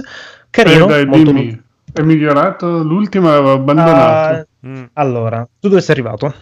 Carino, 0.49 0.85
Eh, 0.85 0.87
dai, 0.87 1.05
molto 1.05 1.31
dimmi, 1.31 1.61
è 1.93 2.01
migliorato? 2.01 2.81
L'ultima 2.83 3.33
avevo 3.33 3.51
abbandonato. 3.53 4.33
Ah, 4.33 4.45
Mm. 4.67 4.83
allora, 4.93 5.47
tu 5.59 5.69
dove 5.69 5.81
sei 5.81 5.93
arrivato? 5.95 6.33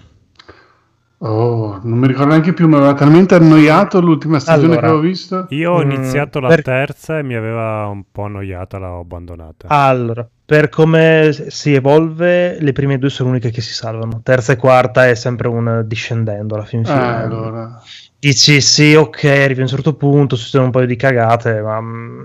Oh, 1.20 1.80
non 1.84 1.98
mi 1.98 2.08
ricordo 2.08 2.30
neanche 2.32 2.54
più, 2.54 2.68
mi 2.68 2.76
aveva 2.76 2.94
talmente 2.94 3.36
annoiato 3.36 4.00
l'ultima 4.00 4.40
stagione 4.40 4.66
Allora, 4.74 4.80
che 4.82 4.86
avevo 4.86 5.02
visto. 5.02 5.46
Io 5.50 5.72
ho 5.72 5.84
Mm, 5.84 5.92
iniziato 5.92 6.40
la 6.40 6.48
per- 6.50 6.62
terza 6.64 7.18
e 7.20 7.24
mi 7.24 7.36
aveva 7.36 7.88
un 7.88 8.04
po' 8.12 8.24
annoiata, 8.24 8.78
l'ho 8.78 9.00
abbandonata. 9.00 9.68
Allora, 9.70 10.28
per 10.46 10.70
come 10.70 11.36
si 11.48 11.74
evolve, 11.74 12.60
le 12.60 12.72
prime 12.72 13.00
due 13.00 13.10
sono 13.10 13.30
le 13.30 13.36
uniche 13.38 13.50
che 13.50 13.62
si 13.62 13.74
salvano. 13.74 14.22
Terza 14.24 14.54
e 14.54 14.58
quarta 14.58 15.08
è 15.08 15.16
sempre 15.16 15.48
un 15.48 15.84
discendendo 15.88 16.54
alla 16.54 16.66
fin 16.66 16.86
fine. 16.86 17.00
allora. 17.00 17.82
Dici 18.20 18.62
sì, 18.62 18.94
ok, 18.94 19.24
arrivi 19.24 19.60
a 19.60 19.64
un 19.64 19.70
certo 19.70 19.96
punto, 19.96 20.36
succedono 20.36 20.66
un 20.66 20.72
paio 20.72 20.86
di 20.86 20.96
cagate, 20.96 21.62
ma 21.62 21.82
mm, 21.82 22.24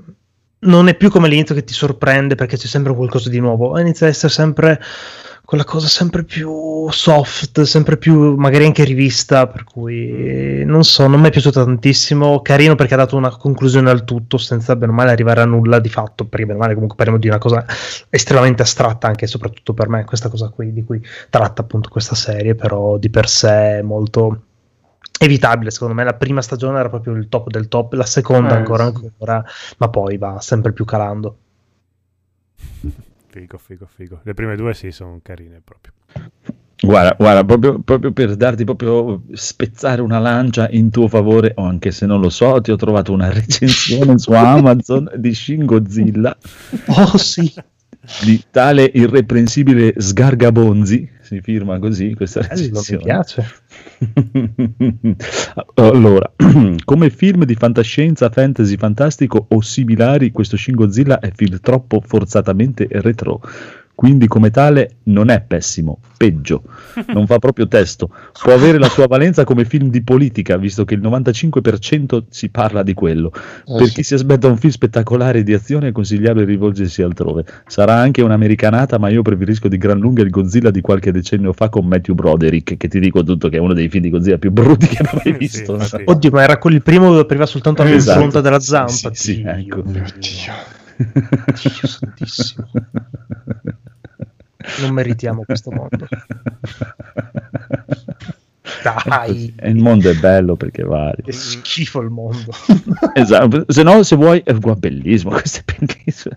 non 0.60 0.88
è 0.88 0.94
più 0.94 1.09
come 1.09 1.26
all'inizio 1.26 1.55
che 1.55 1.64
ti 1.64 1.72
sorprende 1.72 2.34
perché 2.34 2.59
c'è 2.59 2.66
sempre 2.66 2.94
qualcosa 2.94 3.30
di 3.30 3.38
nuovo. 3.38 3.78
Inizia 3.78 4.06
a 4.06 4.10
essere 4.10 4.32
sempre 4.32 4.80
quella 5.44 5.64
cosa 5.64 5.88
sempre 5.88 6.22
più 6.22 6.88
soft, 6.90 7.62
sempre 7.62 7.96
più 7.96 8.36
magari 8.36 8.64
anche 8.66 8.84
rivista, 8.84 9.48
per 9.48 9.64
cui 9.64 10.64
non 10.64 10.84
so, 10.84 11.06
non 11.08 11.20
mi 11.20 11.28
è 11.28 11.30
piaciuto 11.30 11.64
tantissimo. 11.64 12.40
Carino 12.40 12.76
perché 12.76 12.94
ha 12.94 12.98
dato 12.98 13.16
una 13.16 13.36
conclusione 13.36 13.90
al 13.90 14.04
tutto 14.04 14.38
senza 14.38 14.76
bene 14.76 14.92
o 14.92 14.94
male 14.94 15.10
arrivare 15.10 15.40
a 15.40 15.46
nulla 15.46 15.80
di 15.80 15.88
fatto, 15.88 16.24
perché 16.26 16.46
bene 16.46 16.58
o 16.58 16.60
male 16.60 16.74
comunque 16.74 16.96
parliamo 16.96 17.20
di 17.20 17.28
una 17.28 17.38
cosa 17.38 17.64
estremamente 18.08 18.62
astratta 18.62 19.08
anche 19.08 19.24
e 19.24 19.28
soprattutto 19.28 19.74
per 19.74 19.88
me, 19.88 20.04
questa 20.04 20.28
cosa 20.28 20.48
qui 20.50 20.72
di 20.72 20.84
cui 20.84 21.02
tratta 21.28 21.62
appunto 21.62 21.88
questa 21.88 22.14
serie, 22.14 22.54
però 22.54 22.96
di 22.98 23.10
per 23.10 23.28
sé 23.28 23.78
è 23.78 23.82
molto 23.82 24.42
evitabile 25.22 25.70
secondo 25.70 25.92
me 25.94 26.02
la 26.04 26.14
prima 26.14 26.40
stagione 26.40 26.78
era 26.78 26.88
proprio 26.88 27.12
il 27.12 27.28
top 27.28 27.50
del 27.50 27.68
top 27.68 27.92
la 27.92 28.06
seconda 28.06 28.54
Eh, 28.54 28.58
ancora 28.58 28.86
sì. 28.86 29.04
ancora 29.04 29.44
ma 29.76 29.88
poi 29.88 30.16
va 30.16 30.40
sempre 30.40 30.72
più 30.72 30.86
calando 30.86 31.36
Figo, 33.31 33.59
figo, 33.59 33.86
figo. 33.86 34.20
Le 34.24 34.35
prime 34.35 34.57
due 34.57 34.74
sì, 34.74 34.90
sono 34.90 35.20
carine 35.23 35.62
proprio. 35.65 35.93
Guarda, 36.82 37.15
guarda 37.16 37.44
proprio, 37.44 37.78
proprio 37.81 38.11
per 38.11 38.36
darti 38.36 38.65
proprio 38.65 39.23
spezzare 39.32 40.01
una 40.01 40.19
lancia 40.19 40.69
in 40.70 40.90
tuo 40.90 41.09
favore, 41.09 41.52
o 41.57 41.65
anche 41.65 41.93
se 41.93 42.07
non 42.07 42.20
lo 42.20 42.31
so, 42.31 42.61
ti 42.61 42.73
ho 42.73 42.77
trovato 42.77 43.12
una 43.12 43.31
recensione 43.31 44.19
su 44.19 44.32
Amazon 44.35 45.12
di 45.16 45.35
Shin 45.35 45.66
Godzilla 45.66 46.36
oh 46.86 47.16
sì 47.19 47.52
di 48.24 48.42
tale 48.50 48.90
irreprensibile 48.92 49.94
Sgargabonzi, 49.96 51.08
si 51.20 51.40
firma 51.40 51.78
così 51.78 52.14
questa 52.14 52.40
mi 52.40 52.48
recensione. 52.48 53.04
piace 53.04 53.46
allora, 55.74 56.32
come 56.84 57.10
film 57.10 57.44
di 57.44 57.54
fantascienza, 57.54 58.30
fantasy, 58.30 58.76
fantastico 58.76 59.46
o 59.48 59.60
similari, 59.60 60.32
questo 60.32 60.56
Shin 60.56 60.74
Godzilla 60.74 61.18
è 61.20 61.30
film 61.34 61.60
troppo 61.60 62.00
forzatamente 62.00 62.86
retro. 62.90 63.40
Quindi 64.01 64.28
come 64.28 64.51
tale 64.51 64.93
non 65.10 65.28
è 65.28 65.43
pessimo, 65.43 65.98
peggio, 66.16 66.62
non 67.12 67.27
fa 67.27 67.39
proprio 67.39 67.68
testo. 67.68 68.09
Può 68.43 68.55
avere 68.55 68.78
la 68.78 68.89
sua 68.89 69.06
valenza 69.06 69.44
come 69.44 69.66
film 69.66 69.90
di 69.90 70.02
politica, 70.02 70.56
visto 70.56 70.86
che 70.86 70.94
il 70.94 71.02
95% 71.02 72.22
si 72.31 72.48
parla 72.48 72.82
di 72.82 72.94
quello. 72.94 73.31
Eh, 73.35 73.77
per 73.77 73.89
sì. 73.89 73.94
chi 73.97 74.02
si 74.02 74.14
aspetta 74.14 74.47
un 74.47 74.56
film 74.56 74.72
spettacolare 74.72 75.43
di 75.43 75.52
azione 75.52 75.89
è 75.89 75.93
consigliabile 75.93 76.47
rivolgersi 76.47 77.02
altrove. 77.02 77.44
Sarà 77.66 77.93
anche 77.97 78.22
un'americanata, 78.22 78.98
ma 78.98 79.10
io 79.10 79.20
preferisco 79.20 79.68
di 79.68 79.77
gran 79.77 79.98
lunga 79.98 80.22
il 80.22 80.31
Godzilla 80.31 80.70
di 80.70 80.81
qualche 80.81 81.12
decennio 81.12 81.52
fa 81.52 81.68
con 81.68 81.85
Matthew 81.85 82.14
Broderick, 82.14 82.78
che 82.78 82.89
ti 82.89 83.01
dico 83.01 83.22
tutto 83.22 83.51
che 83.51 83.59
è 83.59 83.60
uno 83.60 83.74
dei 83.74 83.90
film 83.90 84.05
di 84.05 84.09
Godzilla 84.09 84.39
più 84.39 84.51
brutti 84.51 84.86
che 84.86 85.02
abbia 85.02 85.20
mai 85.22 85.36
visto. 85.36 85.78
Oddio, 86.06 86.31
ma 86.31 86.43
era 86.43 86.56
quello 86.56 86.77
il 86.77 86.82
primo 86.82 87.09
dove 87.09 87.20
apriva 87.20 87.44
soltanto 87.44 87.82
la 87.82 87.93
Esatto. 87.93 88.20
punta 88.20 88.40
della 88.40 88.60
zampa. 88.60 89.10
Sì, 89.12 89.12
sì, 89.12 89.43
Dio 89.43 89.51
ecco. 89.51 89.82
mio. 89.85 90.05
Dio 90.97 91.86
santissimo. 91.86 92.66
Non 94.80 94.92
meritiamo 94.92 95.42
questo 95.44 95.70
mondo. 95.70 96.06
Dai, 98.82 99.52
E 99.56 99.70
il 99.70 99.76
mondo 99.76 100.10
è 100.10 100.14
bello 100.14 100.54
perché 100.56 100.82
vale. 100.82 101.16
che 101.24 101.32
schifo 101.32 102.00
il 102.00 102.10
mondo. 102.10 102.52
Esatto, 103.14 103.64
se 103.68 103.82
no, 103.82 104.02
se 104.02 104.16
vuoi, 104.16 104.40
è 104.44 104.54
bellissimo, 104.54 105.30
questo 105.32 105.60
è 105.64 105.74
bellissimo. 105.84 106.36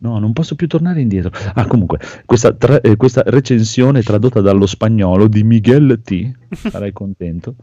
No, 0.00 0.18
non 0.18 0.32
posso 0.32 0.54
più 0.54 0.66
tornare 0.66 1.00
indietro. 1.00 1.30
Ah, 1.54 1.66
comunque, 1.66 1.98
questa, 2.24 2.52
tra- 2.52 2.80
eh, 2.80 2.96
questa 2.96 3.22
recensione 3.26 4.02
tradotta 4.02 4.40
dallo 4.40 4.66
spagnolo 4.66 5.28
di 5.28 5.44
Miguel 5.44 6.00
T. 6.02 6.30
Sarai 6.68 6.92
contento. 6.92 7.54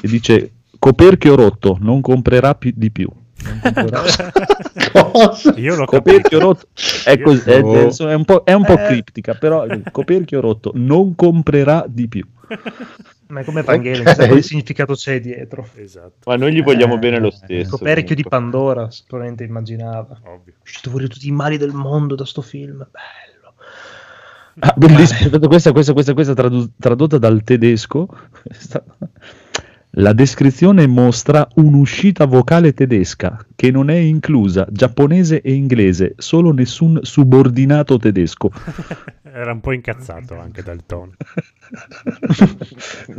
E 0.00 0.08
dice: 0.08 0.52
Coperchio 0.78 1.34
rotto, 1.36 1.76
non 1.80 2.00
comprerà 2.00 2.54
più 2.54 2.72
di 2.74 2.90
più. 2.90 3.08
Non 3.44 3.60
comprerà- 3.62 5.52
Io 5.56 5.76
l'ho 5.76 5.84
Coperchio 5.86 6.20
capito. 6.20 6.38
rotto 6.38 6.66
è, 7.04 7.18
così, 7.20 7.50
è, 7.50 7.60
è 7.60 8.14
un 8.14 8.24
po', 8.24 8.42
è 8.44 8.52
un 8.52 8.64
po' 8.64 8.78
Eh. 8.78 8.86
criptica, 8.86 9.34
però 9.34 9.64
il 9.64 9.82
coperchio 9.90 10.40
rotto 10.40 10.72
non 10.74 11.14
comprerà 11.14 11.84
di 11.88 12.08
più. 12.08 12.26
Ma 13.28 13.40
è 13.40 13.44
come 13.44 13.60
Evangelion, 13.60 14.04
chissà 14.04 14.22
Ok. 14.22 14.26
quale 14.26 14.42
significato 14.42 14.94
c'è 14.94 15.20
dietro. 15.20 15.68
Esatto, 15.76 16.28
Ma 16.28 16.36
noi 16.36 16.52
gli 16.52 16.62
vogliamo 16.62 16.94
Eh, 16.96 16.98
bene 16.98 17.20
lo 17.20 17.30
stesso. 17.30 17.70
Coperchio 17.76 18.16
di. 18.16 18.24
Pandora, 18.24 18.90
sicuramente 18.90 19.44
immaginava. 19.44 20.18
ovvio. 20.24 20.54
Uscito 20.62 20.90
fuori 20.90 21.06
tutti 21.08 21.28
i 21.28 21.32
mali 21.32 21.56
del 21.56 21.72
mondo 21.72 22.16
da 22.16 22.24
sto 22.26 22.42
film. 22.42 22.78
Bello. 22.78 23.54
Ah, 24.58 24.74
bellissimo. 24.76 25.38
Questa, 25.46 25.70
questa, 25.70 25.92
questa, 25.92 26.12
questa 26.12 26.34
tradu- 26.34 26.72
tradotta 26.78 27.18
dal 27.18 27.42
tedesco. 27.44 28.06
Questa- 28.42 28.84
La 29.94 30.12
descrizione 30.12 30.86
mostra 30.86 31.48
un'uscita 31.56 32.24
vocale 32.24 32.72
tedesca 32.72 33.44
che 33.56 33.72
non 33.72 33.90
è 33.90 33.96
inclusa 33.96 34.66
giapponese 34.70 35.40
e 35.40 35.52
inglese, 35.52 36.14
solo 36.16 36.52
nessun 36.52 37.00
subordinato 37.02 37.98
tedesco. 37.98 38.50
Era 39.32 39.52
un 39.52 39.60
po' 39.60 39.72
incazzato 39.72 40.38
anche 40.38 40.62
dal 40.62 40.84
tono. 40.86 41.12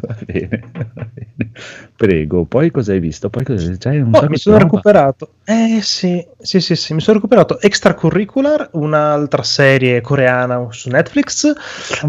va 0.01 0.17
bene, 0.25 0.69
va 0.73 1.07
bene. 1.13 1.51
Prego, 1.95 2.45
poi 2.45 2.71
cosa 2.71 2.93
hai 2.93 2.99
visto? 2.99 3.29
Poi 3.29 3.43
cosa... 3.43 3.75
c'hai 3.77 3.99
un 3.99 4.13
Oh, 4.13 4.27
mi 4.29 4.37
sono 4.37 4.57
roba. 4.57 4.69
recuperato. 4.69 5.35
Eh 5.43 5.79
sì, 5.81 6.25
sì, 6.39 6.59
sì, 6.59 6.75
sì, 6.75 6.93
mi 6.93 7.01
sono 7.01 7.17
recuperato 7.17 7.59
Extracurricular, 7.59 8.69
un'altra 8.73 9.43
serie 9.43 10.01
coreana 10.01 10.67
su 10.71 10.89
Netflix. 10.89 11.51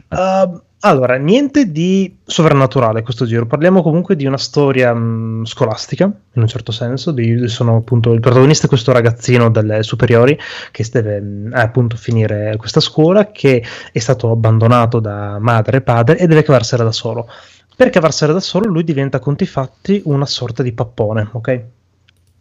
Uh, 0.08 0.60
allora, 0.84 1.16
niente 1.16 1.70
di 1.70 2.18
sovrannaturale 2.24 3.02
questo 3.02 3.24
giro. 3.24 3.46
Parliamo 3.46 3.82
comunque 3.82 4.16
di 4.16 4.26
una 4.26 4.38
storia 4.38 4.92
mh, 4.92 5.44
scolastica, 5.44 6.04
in 6.04 6.42
un 6.42 6.48
certo 6.48 6.72
senso. 6.72 7.12
Di, 7.12 7.46
sono 7.48 7.76
appunto 7.76 8.12
il 8.12 8.20
protagonista 8.20 8.66
è 8.66 8.68
questo 8.68 8.90
ragazzino 8.90 9.48
delle 9.50 9.82
superiori 9.84 10.36
che 10.70 10.84
deve 10.90 11.20
mh, 11.20 11.50
appunto 11.54 11.96
finire 11.96 12.56
questa 12.56 12.80
scuola, 12.80 13.30
che 13.30 13.64
è 13.92 13.98
stato 13.98 14.30
abbandonato 14.30 14.98
da 14.98 15.38
madre 15.38 15.78
e 15.78 15.80
padre 15.82 16.18
e 16.18 16.26
deve 16.26 16.42
cavarsela 16.42 16.82
da 16.82 16.92
solo. 16.92 17.28
Per 17.76 17.88
cavarsela 17.90 18.32
da 18.32 18.40
solo, 18.40 18.66
lui 18.66 18.82
diventa 18.82 19.20
conti 19.20 19.46
fatti 19.46 20.02
una 20.06 20.26
sorta 20.26 20.62
di 20.62 20.72
pappone, 20.72 21.28
ok? 21.30 21.64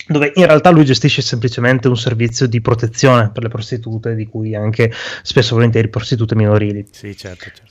dove 0.08 0.32
in 0.36 0.46
realtà 0.46 0.72
lui 0.72 0.84
gestisce 0.84 1.22
semplicemente 1.22 1.88
un 1.88 1.96
servizio 1.96 2.48
di 2.48 2.60
protezione 2.60 3.30
per 3.30 3.44
le 3.44 3.50
prostitute, 3.50 4.16
di 4.16 4.28
cui 4.28 4.56
anche 4.56 4.92
spesso 5.22 5.56
volentieri 5.56 5.90
prostitute 5.90 6.36
minorili. 6.36 6.86
Sì, 6.92 7.16
certo, 7.16 7.46
certo. 7.46 7.71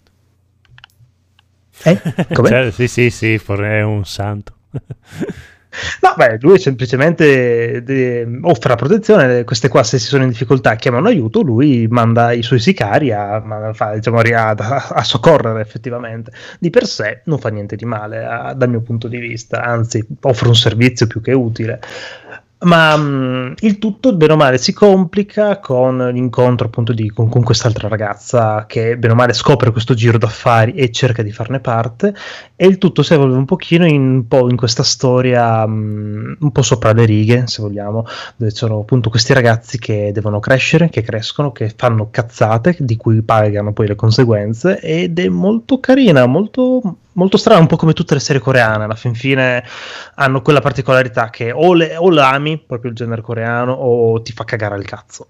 Eh? 1.82 2.00
Cioè, 2.32 2.70
sì, 2.70 2.88
sì, 2.88 3.10
sì, 3.10 3.34
è 3.34 3.82
un 3.82 4.04
santo. 4.04 4.54
No, 6.00 6.14
beh, 6.16 6.38
lui 6.40 6.58
semplicemente 6.58 7.82
de- 7.84 8.26
offre 8.42 8.70
la 8.70 8.74
protezione, 8.74 9.44
queste 9.44 9.68
qua 9.68 9.84
se 9.84 10.00
si 10.00 10.06
sono 10.08 10.24
in 10.24 10.30
difficoltà 10.30 10.74
chiamano 10.74 11.06
aiuto, 11.06 11.42
lui 11.42 11.86
manda 11.88 12.32
i 12.32 12.42
suoi 12.42 12.58
sicari 12.58 13.12
a, 13.12 13.72
fa- 13.72 13.94
diciamo, 13.94 14.18
a, 14.18 14.48
a- 14.50 14.88
a 14.88 15.04
soccorrere 15.04 15.60
effettivamente. 15.60 16.32
Di 16.58 16.70
per 16.70 16.86
sé 16.86 17.20
non 17.26 17.38
fa 17.38 17.50
niente 17.50 17.76
di 17.76 17.84
male 17.84 18.24
a- 18.24 18.52
dal 18.52 18.68
mio 18.68 18.80
punto 18.80 19.06
di 19.06 19.18
vista, 19.18 19.62
anzi 19.62 20.04
offre 20.22 20.48
un 20.48 20.56
servizio 20.56 21.06
più 21.06 21.20
che 21.20 21.32
utile. 21.32 21.78
Ma 22.62 22.94
mh, 22.94 23.54
il 23.60 23.78
tutto, 23.78 24.14
bene 24.14 24.34
o 24.34 24.36
male, 24.36 24.58
si 24.58 24.74
complica 24.74 25.58
con 25.60 25.96
l'incontro 26.12 26.66
appunto 26.66 26.92
di, 26.92 27.08
con, 27.08 27.30
con 27.30 27.42
quest'altra 27.42 27.88
ragazza 27.88 28.66
che, 28.66 28.98
bene 28.98 29.14
o 29.14 29.16
male, 29.16 29.32
scopre 29.32 29.70
questo 29.70 29.94
giro 29.94 30.18
d'affari 30.18 30.74
e 30.74 30.90
cerca 30.90 31.22
di 31.22 31.32
farne 31.32 31.60
parte. 31.60 32.14
E 32.56 32.66
il 32.66 32.76
tutto 32.76 33.02
si 33.02 33.14
evolve 33.14 33.36
un 33.36 33.46
pochino 33.46 33.86
in, 33.86 34.02
un 34.02 34.28
po' 34.28 34.50
in 34.50 34.56
questa 34.56 34.82
storia 34.82 35.66
mh, 35.66 36.36
un 36.40 36.52
po' 36.52 36.60
sopra 36.60 36.92
le 36.92 37.06
righe, 37.06 37.46
se 37.46 37.62
vogliamo, 37.62 38.04
dove 38.36 38.50
sono 38.50 38.80
appunto 38.80 39.08
questi 39.08 39.32
ragazzi 39.32 39.78
che 39.78 40.10
devono 40.12 40.38
crescere, 40.38 40.90
che 40.90 41.00
crescono, 41.00 41.52
che 41.52 41.72
fanno 41.74 42.08
cazzate, 42.10 42.76
di 42.78 42.96
cui 42.96 43.22
pagano 43.22 43.72
poi 43.72 43.86
le 43.86 43.94
conseguenze. 43.94 44.78
Ed 44.80 45.18
è 45.18 45.28
molto 45.30 45.80
carina, 45.80 46.26
molto, 46.26 46.96
molto 47.20 47.36
strana, 47.36 47.60
un 47.60 47.66
po' 47.66 47.76
come 47.76 47.92
tutte 47.92 48.14
le 48.14 48.20
serie 48.20 48.40
coreane. 48.40 48.84
Alla 48.84 48.94
fin 48.94 49.14
fine 49.14 49.62
hanno 50.14 50.40
quella 50.40 50.60
particolarità 50.60 51.28
che 51.28 51.52
o, 51.52 51.74
le, 51.74 51.96
o 51.96 52.10
l'ami, 52.10 52.58
proprio 52.58 52.90
il 52.90 52.96
genere 52.96 53.20
coreano, 53.20 53.72
o 53.72 54.22
ti 54.22 54.32
fa 54.32 54.44
cagare 54.44 54.78
il 54.78 54.86
cazzo. 54.86 55.28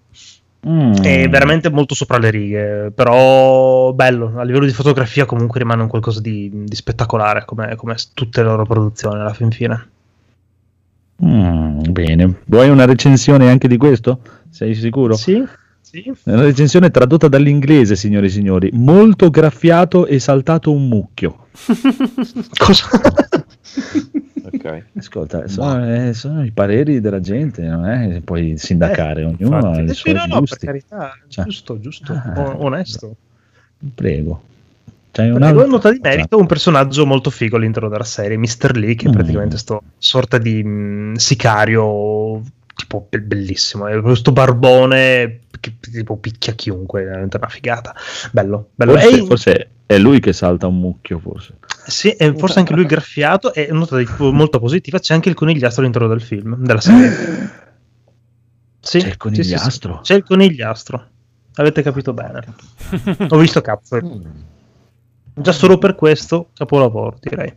Mm. 0.69 0.93
È 0.93 1.29
veramente 1.29 1.71
molto 1.71 1.95
sopra 1.95 2.19
le 2.19 2.31
righe, 2.31 2.93
però 2.95 3.93
bello. 3.93 4.35
A 4.37 4.45
livello 4.45 4.67
di 4.67 4.73
fotografia, 4.73 5.25
comunque 5.25 5.59
rimane 5.59 5.83
un 5.83 5.89
qualcosa 5.89 6.21
di, 6.21 6.51
di 6.53 6.77
spettacolare, 6.77 7.45
come, 7.45 7.75
come 7.75 7.97
tutte 8.15 8.43
le 8.43 8.49
loro 8.49 8.65
produzioni 8.65 9.19
alla 9.19 9.35
fin 9.35 9.51
fine. 9.51 9.89
Mm, 11.25 11.81
bene, 11.91 12.41
vuoi 12.47 12.71
una 12.71 12.87
recensione 12.87 13.51
anche 13.51 13.69
di 13.69 13.77
questo? 13.77 14.21
Sei 14.49 14.75
sicuro? 14.75 15.15
Sì, 15.17 15.45
sì. 15.81 16.03
È 16.03 16.31
Una 16.31 16.45
recensione 16.45 16.91
tradotta 16.91 17.29
dall'inglese, 17.29 17.97
signore 17.97 18.27
e 18.27 18.31
signori. 18.31 18.71
Molto 18.73 19.29
graffiato 19.29 20.07
e 20.07 20.19
saltato 20.19 20.73
un 20.73 20.89
mucchio. 20.89 21.47
Cosa? 22.59 22.89
Ok. 24.43 24.83
Ascolta, 24.99 25.49
sono, 25.49 25.95
eh, 26.09 26.13
sono 26.15 26.45
i 26.45 26.51
pareri 26.51 27.01
della 27.01 27.21
gente, 27.21 27.63
non 27.63 27.87
è 27.87 28.09
che 28.09 28.21
puoi 28.21 28.57
sindacare, 28.57 29.25
ognuno 29.25 29.57
infatti. 29.57 29.67
ha 29.79 29.83
Eh 29.83 29.89
sì, 29.89 29.95
suoi 29.95 30.15
no, 30.15 30.25
no, 30.27 30.43
per 30.43 30.59
carità, 30.59 31.13
Cioè. 31.29 31.45
giusto, 31.45 31.79
giusto, 31.81 32.13
Ah. 32.13 32.55
onesto. 32.59 33.15
Prego. 33.95 34.43
C'hai 35.13 35.31
un 35.31 35.39
Prego, 35.39 35.59
altro? 35.61 35.71
nota 35.73 35.91
di 35.93 35.99
merito 36.01 36.39
un 36.39 36.47
personaggio 36.47 37.05
molto 37.05 37.31
figo 37.31 37.57
all'interno 37.57 37.89
della 37.89 38.05
serie, 38.05 38.37
Mr. 38.37 38.77
Lee, 38.77 38.95
che 38.95 39.07
è 39.07 39.09
Mm. 39.09 39.13
praticamente 39.13 39.59
sto 39.59 39.83
sorta 39.99 40.39
di 40.39 40.63
mh, 40.63 41.15
sicario 41.15 42.43
tipo 42.75 43.07
be- 43.11 43.21
bellissimo, 43.21 43.87
è 43.89 44.01
questo 44.01 44.33
barbone 44.33 45.41
che 45.61 45.75
tipo 45.81 46.17
picchia 46.17 46.55
chiunque, 46.55 47.03
è 47.03 47.17
una 47.23 47.49
figata. 47.49 47.95
Bello, 48.31 48.69
bello. 48.75 48.93
Forse, 48.97 49.25
forse 49.27 49.69
è 49.95 49.99
lui 49.99 50.21
che 50.21 50.33
salta 50.33 50.69
un 50.69 50.79
mucchio, 50.79 51.19
forse. 51.19 51.55
sì, 51.87 52.11
e 52.11 52.33
forse 52.37 52.61
anche 52.61 52.75
lui 52.75 52.87
graffiato 52.87 53.53
e 53.53 53.69
nota 53.73 53.97
di- 53.97 54.07
molto 54.19 54.61
positiva, 54.61 55.01
c'è 55.01 55.15
anche 55.15 55.29
il 55.29 55.35
conigliastro 55.35 55.81
all'interno 55.83 56.07
del 56.07 56.21
film, 56.23 56.55
della 56.65 56.81
serie. 56.81 57.59
Sì, 58.79 58.99
C'è 58.99 58.99
il 58.99 59.03
sì, 59.03 59.09
sì, 59.09 59.11
sì. 59.11 59.17
conigliastro? 59.17 59.99
C'è 60.03 60.15
il 60.15 60.23
conigliastro. 60.23 61.07
Avete 61.57 61.83
capito 61.83 62.13
bene. 62.15 62.45
Ho 63.31 63.37
visto 63.39 63.61
cazzo. 63.61 63.99
Già 65.35 65.53
solo 65.53 65.79
per 65.79 65.97
questo 65.97 66.51
capolavoro, 66.55 67.17
direi. 67.21 67.53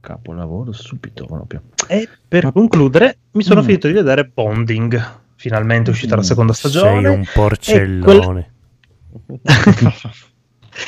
Capolavoro 0.00 0.72
subito 0.72 1.24
proprio. 1.26 1.62
E 1.86 2.08
per 2.26 2.50
concludere, 2.52 3.18
mi 3.32 3.42
sono 3.44 3.60
Mm. 3.60 3.64
finito 3.64 3.86
di 3.86 3.92
vedere 3.92 4.24
Bonding. 4.24 5.18
Finalmente 5.36 5.90
uscita 5.90 6.16
la 6.16 6.22
Mm. 6.22 6.24
seconda 6.24 6.52
stagione. 6.52 7.00
Sei 7.02 7.14
un 7.14 7.24
porcellone. 7.32 8.52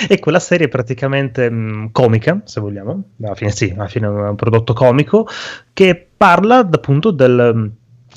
E 0.09 0.19
quella 0.19 0.39
serie 0.39 0.67
è 0.67 0.69
praticamente 0.69 1.51
mh, 1.51 1.91
comica, 1.93 2.41
se 2.45 2.61
vogliamo. 2.61 3.03
Alla 3.23 3.35
fine, 3.35 3.51
sì, 3.51 3.73
alla 3.77 3.89
fine 3.89 4.07
è 4.07 4.11
un 4.11 4.37
prodotto 4.37 4.73
comico 4.73 5.27
che 5.73 6.09
parla 6.17 6.59
appunto 6.59 7.11
del, 7.11 7.71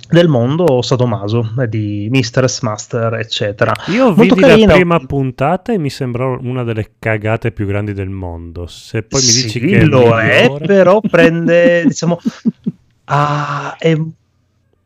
del 0.10 0.28
mondo 0.28 0.82
sadomaso, 0.82 1.54
eh, 1.60 1.68
di 1.68 2.08
Mistress, 2.12 2.62
Master, 2.62 3.16
eccetera. 3.16 3.74
Io 3.88 4.14
Molto 4.14 4.36
vidi 4.36 4.66
la 4.66 4.74
prima 4.74 5.00
puntata 5.00 5.74
e 5.74 5.78
mi 5.78 5.90
sembrò 5.90 6.38
una 6.42 6.64
delle 6.64 6.92
cagate 7.00 7.52
più 7.52 7.66
grandi 7.66 7.94
del 7.94 8.10
mondo. 8.10 8.68
Se 8.68 9.04
poi 9.04 9.22
mi 9.22 9.28
dici 9.28 9.50
Sì, 9.50 9.60
che 9.60 9.80
è 9.80 9.86
lo 9.86 10.18
è, 10.18 10.42
migliore- 10.44 10.66
però 10.66 11.02
prende, 11.02 11.84
diciamo, 11.86 12.20
ah, 13.06 13.76
è, 13.78 13.98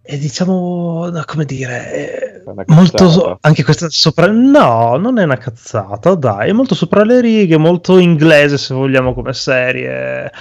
è, 0.09 0.17
diciamo, 0.17 1.07
no, 1.11 1.23
come 1.27 1.45
dire, 1.45 2.41
una 2.45 2.63
Molto 2.65 3.09
so- 3.11 3.37
anche 3.41 3.63
questa 3.63 3.89
sopra 3.91 4.25
no, 4.25 4.97
non 4.97 5.19
è 5.19 5.23
una 5.23 5.37
cazzata, 5.37 6.15
dai, 6.15 6.49
è 6.49 6.51
molto 6.51 6.73
sopra 6.73 7.03
le 7.03 7.21
righe, 7.21 7.57
molto 7.57 7.99
inglese 7.99 8.57
se 8.57 8.73
vogliamo 8.73 9.13
come 9.13 9.33
serie. 9.33 10.31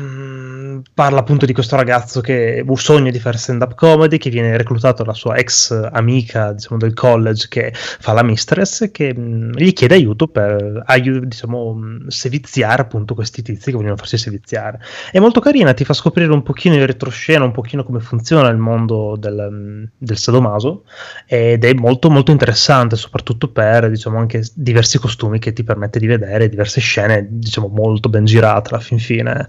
Mm, 0.00 0.80
parla 0.94 1.20
appunto 1.20 1.44
di 1.44 1.52
questo 1.52 1.76
ragazzo 1.76 2.22
che 2.22 2.64
sogna 2.76 3.10
di 3.10 3.18
fare 3.18 3.36
stand-up 3.36 3.74
comedy, 3.74 4.16
che 4.16 4.30
viene 4.30 4.56
reclutato 4.56 5.02
dalla 5.02 5.14
sua 5.14 5.36
ex 5.36 5.70
amica, 5.92 6.52
diciamo, 6.52 6.78
del 6.78 6.94
college 6.94 7.48
che 7.48 7.70
fa 7.74 8.12
la 8.14 8.22
mistress, 8.22 8.90
che 8.90 9.14
mm, 9.14 9.52
gli 9.52 9.72
chiede 9.74 9.94
aiuto 9.94 10.28
per 10.28 10.82
diciamo, 11.26 11.74
mm, 11.74 12.06
seviziare 12.08 12.82
appunto 12.82 13.14
questi 13.14 13.42
tizi 13.42 13.70
che 13.70 13.76
vogliono 13.76 13.96
farsi 13.96 14.16
seviziare. 14.16 14.80
È 15.10 15.18
molto 15.18 15.40
carina, 15.40 15.74
ti 15.74 15.84
fa 15.84 15.92
scoprire 15.92 16.32
un 16.32 16.42
pochino 16.42 16.74
in 16.76 16.86
retroscena, 16.86 17.44
un 17.44 17.52
pochino 17.52 17.84
come 17.84 18.00
funziona 18.00 18.48
il 18.48 18.56
mondo 18.56 19.16
del, 19.18 19.48
mm, 19.50 19.84
del 19.98 20.16
sadomaso 20.16 20.84
ed 21.26 21.64
è 21.64 21.74
molto 21.74 22.10
molto 22.10 22.30
interessante 22.30 22.96
soprattutto 22.96 23.50
per 23.50 23.90
diciamo 23.90 24.18
anche 24.18 24.42
diversi 24.54 24.98
costumi 24.98 25.38
che 25.38 25.52
ti 25.52 25.62
permette 25.64 25.98
di 25.98 26.06
vedere 26.06 26.48
diverse 26.48 26.80
scene 26.80 27.26
diciamo 27.28 27.68
molto 27.68 28.08
ben 28.08 28.24
girate 28.24 28.70
alla 28.70 28.80
fin 28.80 28.98
fine 28.98 29.41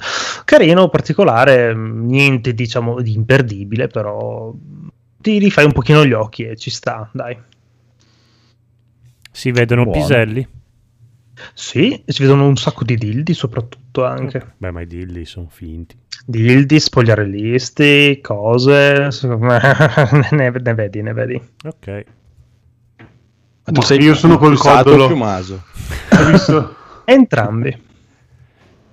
carino 0.46 0.90
particolare 0.90 1.74
niente 1.76 2.54
diciamo 2.54 3.02
di 3.02 3.14
imperdibile 3.14 3.88
però 3.88 4.54
ti 5.18 5.38
rifai 5.40 5.66
un 5.66 5.72
pochino 5.72 6.06
gli 6.06 6.12
occhi 6.14 6.44
e 6.44 6.56
ci 6.58 6.70
sta 6.70 7.10
dai 7.14 7.38
Si 9.32 9.52
vedono 9.52 9.84
Buono. 9.84 10.00
piselli? 10.00 10.48
sì 11.56 12.02
si 12.06 12.22
vedono 12.22 12.46
un 12.48 12.56
sacco 12.56 12.84
di 12.84 12.96
dildi 12.96 13.34
soprattutto 13.34 14.06
anche 14.06 14.54
Beh, 14.58 14.72
ma 14.72 14.82
i 14.82 14.88
dilli 14.88 15.26
sono 15.26 15.48
finti. 15.50 15.98
dildi 16.26 16.80
spogliarellisti 16.80 18.20
cose 18.22 19.10
secondo 19.12 19.46
me 19.48 19.60
ne, 20.32 20.52
ne 20.52 20.74
vedi 20.74 21.02
ne 21.02 21.14
vedi 21.14 21.42
Ok. 21.66 22.06
Ma 23.66 23.72
tu 23.72 23.80
Ma 23.80 23.86
sei 23.86 24.02
io 24.04 24.14
sono 24.14 24.38
col 24.38 24.58
codolo. 24.58 25.06
Ho 25.06 26.26
visto, 26.30 26.76
entrambi 27.06 27.82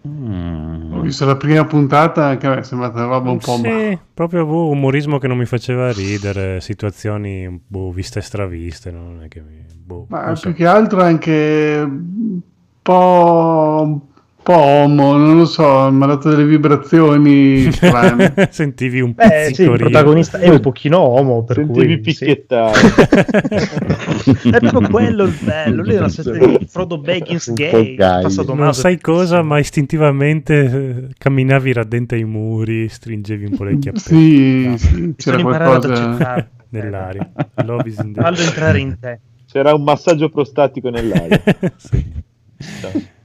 ho 0.03 1.01
visto 1.01 1.27
la 1.27 1.37
prima 1.37 1.65
puntata, 1.67 2.25
anche 2.27 2.47
a 2.47 2.51
me 2.51 2.59
è 2.59 2.63
sembrata 2.63 3.05
una 3.05 3.07
roba 3.07 3.31
un 3.31 3.39
po'... 3.39 3.57
Sì, 3.57 3.99
proprio 4.15 4.47
boh, 4.47 4.69
umorismo 4.71 5.19
che 5.19 5.29
non 5.29 5.37
mi 5.37 5.45
faceva 5.45 5.93
ridere, 5.93 6.61
situazioni 6.61 7.61
boh, 7.67 7.91
viste 7.91 8.21
e 8.21 8.23
straviste, 8.23 8.91
no? 8.91 9.05
non 9.05 9.23
è 9.25 9.29
che 9.29 9.41
mi... 9.41 9.65
boh, 9.77 10.07
Ma 10.09 10.27
non 10.27 10.37
so. 10.37 10.49
più 10.49 10.55
che 10.55 10.67
altro 10.67 11.03
anche 11.03 11.83
un 11.85 12.41
po', 12.81 14.01
un 14.41 14.43
po' 14.43 14.57
omo, 14.57 15.17
non 15.19 15.37
lo 15.37 15.45
so, 15.45 15.91
mi 15.91 16.03
ha 16.03 16.07
dato 16.07 16.31
delle 16.31 16.45
vibrazioni 16.45 17.71
strane. 17.73 18.49
Sentivi 18.51 19.01
un 19.01 19.13
Beh, 19.13 19.51
sì, 19.53 19.63
il 19.65 19.77
protagonista 19.77 20.39
è 20.39 20.49
un 20.49 20.61
pochino 20.61 21.07
uomo, 21.07 21.45
per 21.45 21.57
Sentivi 21.57 22.01
cui 22.01 22.15
sì. 22.15 22.25
picchiettare. 22.25 22.81
è 24.51 24.59
proprio 24.59 24.89
quello 24.89 25.25
il 25.25 25.37
bello. 25.43 25.83
Lui 25.83 25.95
è 25.95 25.99
una 25.99 26.09
sorta 26.09 26.33
di 26.33 26.67
Frodo 26.67 26.99
Baggins 26.99 27.53
gay. 27.53 27.95
passato 27.97 28.55
Non 28.55 28.67
maso. 28.67 28.81
sai 28.81 28.99
cosa, 28.99 29.43
ma 29.43 29.59
istintivamente 29.59 30.55
eh, 30.55 31.09
camminavi 31.19 31.73
radente 31.75 32.15
ai 32.15 32.25
muri, 32.25 32.89
stringevi 32.89 33.45
un 33.45 33.57
po' 33.57 33.65
le 33.65 33.79
chiappe 33.79 33.99
Sì, 33.99 34.75
sì, 34.79 35.15
c'era 35.17 35.43
qualcosa... 35.43 36.49
nell'aria. 36.71 37.31
Fallo 37.55 38.41
entrare 38.41 38.79
in 38.79 38.97
te. 38.99 39.21
C'era 39.47 39.75
un 39.75 39.83
massaggio 39.83 40.31
prostatico 40.31 40.89
nell'aria. 40.89 41.43
Sì. 41.77 43.19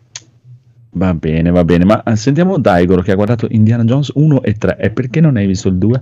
Va 0.95 1.13
bene, 1.13 1.51
va 1.51 1.63
bene. 1.65 1.83
Ma 1.83 2.03
eh, 2.03 2.15
sentiamo 2.15 2.57
Daigoro 2.57 3.01
che 3.01 3.11
ha 3.11 3.15
guardato 3.15 3.47
Indiana 3.49 3.83
Jones 3.83 4.11
1 4.15 4.41
e 4.43 4.53
3. 4.53 4.77
E 4.77 4.89
perché 4.91 5.19
non 5.19 5.35
hai 5.35 5.45
visto 5.45 5.67
il 5.67 5.77
2? 5.77 6.01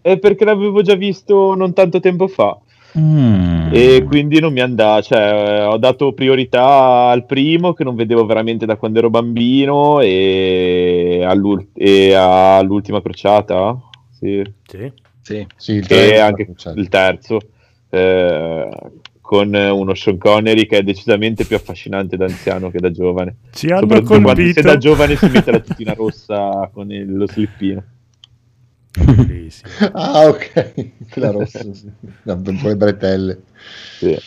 È 0.00 0.18
perché 0.18 0.44
l'avevo 0.44 0.82
già 0.82 0.94
visto 0.94 1.54
non 1.54 1.72
tanto 1.72 1.98
tempo 2.00 2.28
fa. 2.28 2.56
Mm. 2.98 3.70
E 3.72 4.04
quindi 4.06 4.38
non 4.38 4.52
mi 4.52 4.60
andava, 4.60 5.00
cioè 5.00 5.66
ho 5.66 5.78
dato 5.78 6.12
priorità 6.12 7.08
al 7.08 7.24
primo 7.24 7.72
che 7.72 7.84
non 7.84 7.94
vedevo 7.94 8.26
veramente 8.26 8.66
da 8.66 8.76
quando 8.76 8.98
ero 8.98 9.08
bambino 9.08 10.00
e, 10.00 11.22
all'ul- 11.24 11.68
e 11.72 12.12
all'ultima 12.12 13.00
crociata, 13.00 13.80
sì, 14.10 14.42
Sì. 14.66 14.92
Sì. 15.22 15.46
Sì, 15.56 15.72
il 15.74 15.84
e 15.84 15.86
tre- 15.86 16.20
anche 16.20 16.48
il 16.74 16.88
terzo, 16.88 17.38
eh, 17.88 18.68
con 19.32 19.54
uno 19.54 19.94
Sean 19.94 20.18
Connery 20.18 20.66
che 20.66 20.76
è 20.76 20.82
decisamente 20.82 21.46
più 21.46 21.56
affascinante 21.56 22.18
da 22.18 22.26
anziano 22.26 22.70
che 22.70 22.78
da 22.80 22.90
giovane. 22.90 23.36
Ci 23.54 23.68
hanno 23.68 24.02
colpito. 24.02 24.52
se 24.52 24.60
da 24.60 24.76
giovane 24.76 25.16
si 25.16 25.26
mette 25.30 25.50
la 25.50 25.60
tutina 25.60 25.94
rossa 25.94 26.68
con 26.70 26.92
il- 26.92 27.16
lo 27.16 27.26
slippino. 27.26 27.82
Bellissimo. 28.92 29.70
Ah, 29.94 30.26
ok. 30.28 30.74
Quella 31.10 31.30
rossa, 31.30 31.60
sì. 31.72 31.90
Le 32.24 32.76
bretelle. 32.76 33.40
Sì. 33.96 34.18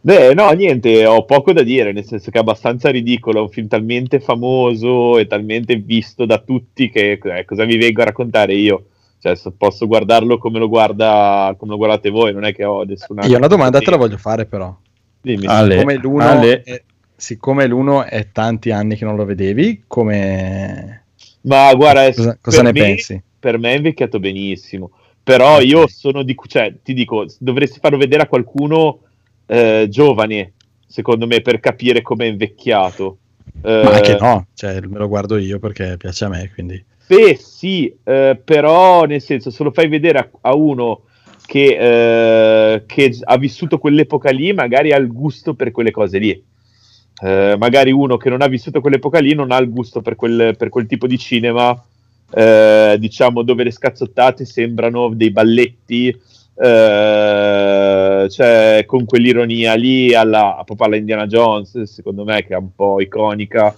Beh, 0.00 0.34
no, 0.34 0.50
niente, 0.50 1.06
ho 1.06 1.24
poco 1.24 1.52
da 1.52 1.62
dire, 1.62 1.92
nel 1.92 2.04
senso 2.04 2.32
che 2.32 2.38
è 2.38 2.40
abbastanza 2.40 2.90
ridicolo, 2.90 3.38
è 3.38 3.42
un 3.42 3.50
film 3.50 3.68
talmente 3.68 4.18
famoso 4.18 5.18
e 5.18 5.28
talmente 5.28 5.76
visto 5.76 6.26
da 6.26 6.38
tutti 6.38 6.90
che 6.90 7.20
eh, 7.22 7.44
cosa 7.44 7.64
vi 7.64 7.76
vengo 7.76 8.00
a 8.02 8.06
raccontare 8.06 8.54
io? 8.54 8.86
Cioè, 9.20 9.36
posso 9.56 9.86
guardarlo 9.88 10.38
come 10.38 10.58
lo, 10.60 10.68
guarda, 10.68 11.54
come 11.58 11.72
lo 11.72 11.76
guardate 11.76 12.08
voi, 12.08 12.32
non 12.32 12.44
è 12.44 12.54
che 12.54 12.64
ho 12.64 12.84
nessuna... 12.84 13.26
Io 13.26 13.36
una 13.36 13.48
domanda 13.48 13.80
te 13.80 13.90
la 13.90 13.96
voglio 13.96 14.16
fare 14.16 14.46
però. 14.46 14.76
Dimmi. 15.20 15.46
Ale, 15.46 15.74
Siccome 15.74 15.94
l'uno, 15.96 16.22
Ale. 16.22 16.62
è, 16.62 16.82
siccome 17.16 17.66
l'uno 17.66 18.04
è 18.04 18.30
tanti 18.30 18.70
anni 18.70 18.96
che 18.96 19.04
non 19.04 19.16
lo 19.16 19.24
vedevi, 19.24 19.82
come... 19.88 21.02
Ma 21.42 21.74
guarda, 21.74 22.04
è- 22.06 22.14
Cosa- 22.14 22.38
cosa 22.40 22.62
ne 22.62 22.72
me- 22.72 22.80
pensi? 22.80 23.22
Per 23.40 23.58
me 23.58 23.72
è 23.72 23.76
invecchiato 23.76 24.20
benissimo, 24.20 24.92
però 25.22 25.56
Ok. 25.56 25.64
io 25.64 25.88
sono 25.88 26.22
di... 26.22 26.36
cioè, 26.46 26.74
ti 26.82 26.94
dico, 26.94 27.26
dovresti 27.38 27.80
farlo 27.80 27.98
vedere 27.98 28.22
a 28.22 28.28
qualcuno 28.28 29.00
eh, 29.46 29.86
giovane, 29.90 30.52
secondo 30.86 31.26
me, 31.26 31.40
per 31.40 31.58
capire 31.58 32.02
com'è 32.02 32.26
invecchiato. 32.26 33.18
Ma 33.62 33.70
Eh, 33.70 33.94
anche 33.96 34.16
no, 34.20 34.46
cioè, 34.54 34.80
me 34.82 34.98
lo 34.98 35.08
guardo 35.08 35.36
io 35.38 35.58
perché 35.58 35.96
piace 35.96 36.24
a 36.24 36.28
me, 36.28 36.50
quindi... 36.54 36.84
Beh, 37.08 37.38
sì, 37.40 37.90
eh, 38.04 38.38
però 38.44 39.04
nel 39.04 39.22
senso, 39.22 39.50
se 39.50 39.64
lo 39.64 39.70
fai 39.70 39.88
vedere 39.88 40.18
a, 40.18 40.28
a 40.42 40.54
uno 40.54 41.04
che, 41.46 42.74
eh, 42.74 42.82
che 42.84 43.18
ha 43.22 43.38
vissuto 43.38 43.78
quell'epoca 43.78 44.30
lì, 44.30 44.52
magari 44.52 44.92
ha 44.92 44.98
il 44.98 45.10
gusto 45.10 45.54
per 45.54 45.70
quelle 45.70 45.90
cose 45.90 46.18
lì. 46.18 46.44
Eh, 47.20 47.56
magari 47.58 47.92
uno 47.92 48.18
che 48.18 48.28
non 48.28 48.42
ha 48.42 48.46
vissuto 48.46 48.82
quell'epoca 48.82 49.20
lì 49.20 49.34
non 49.34 49.52
ha 49.52 49.56
il 49.56 49.70
gusto 49.70 50.02
per 50.02 50.16
quel, 50.16 50.54
per 50.58 50.68
quel 50.68 50.86
tipo 50.86 51.06
di 51.06 51.18
cinema, 51.18 51.82
eh, 52.30 52.96
diciamo, 52.98 53.42
dove 53.42 53.64
le 53.64 53.70
scazzottate 53.70 54.44
sembrano 54.44 55.10
dei 55.14 55.30
balletti, 55.30 56.08
eh, 56.08 58.26
cioè 58.28 58.84
con 58.86 59.06
quell'ironia 59.06 59.72
lì 59.74 60.14
alla, 60.14 60.60
proprio 60.62 60.88
alla 60.88 60.96
Indiana 60.96 61.26
Jones, 61.26 61.84
secondo 61.84 62.24
me, 62.24 62.44
che 62.44 62.52
è 62.52 62.58
un 62.58 62.74
po' 62.74 63.00
iconica. 63.00 63.74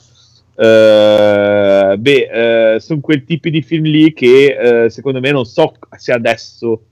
Eh, 0.62 1.96
beh, 1.96 2.74
eh, 2.74 2.80
sono 2.80 3.00
quel 3.00 3.24
tipo 3.24 3.48
di 3.48 3.62
film 3.62 3.84
lì 3.84 4.12
che 4.12 4.84
eh, 4.84 4.90
secondo 4.90 5.18
me 5.18 5.30
non 5.30 5.46
so 5.46 5.72
se 5.96 6.12
adesso 6.12 6.82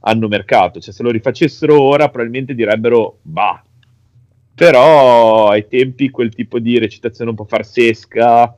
hanno 0.00 0.28
mercato, 0.28 0.80
cioè 0.80 0.94
se 0.94 1.02
lo 1.02 1.10
rifacessero 1.10 1.78
ora 1.78 2.08
probabilmente 2.08 2.54
direbbero 2.54 3.18
bah, 3.20 3.62
però 4.54 5.48
ai 5.50 5.66
tempi 5.68 6.08
quel 6.08 6.34
tipo 6.34 6.58
di 6.58 6.78
recitazione 6.78 7.28
un 7.30 7.36
po' 7.36 7.44
farsesca 7.44 8.56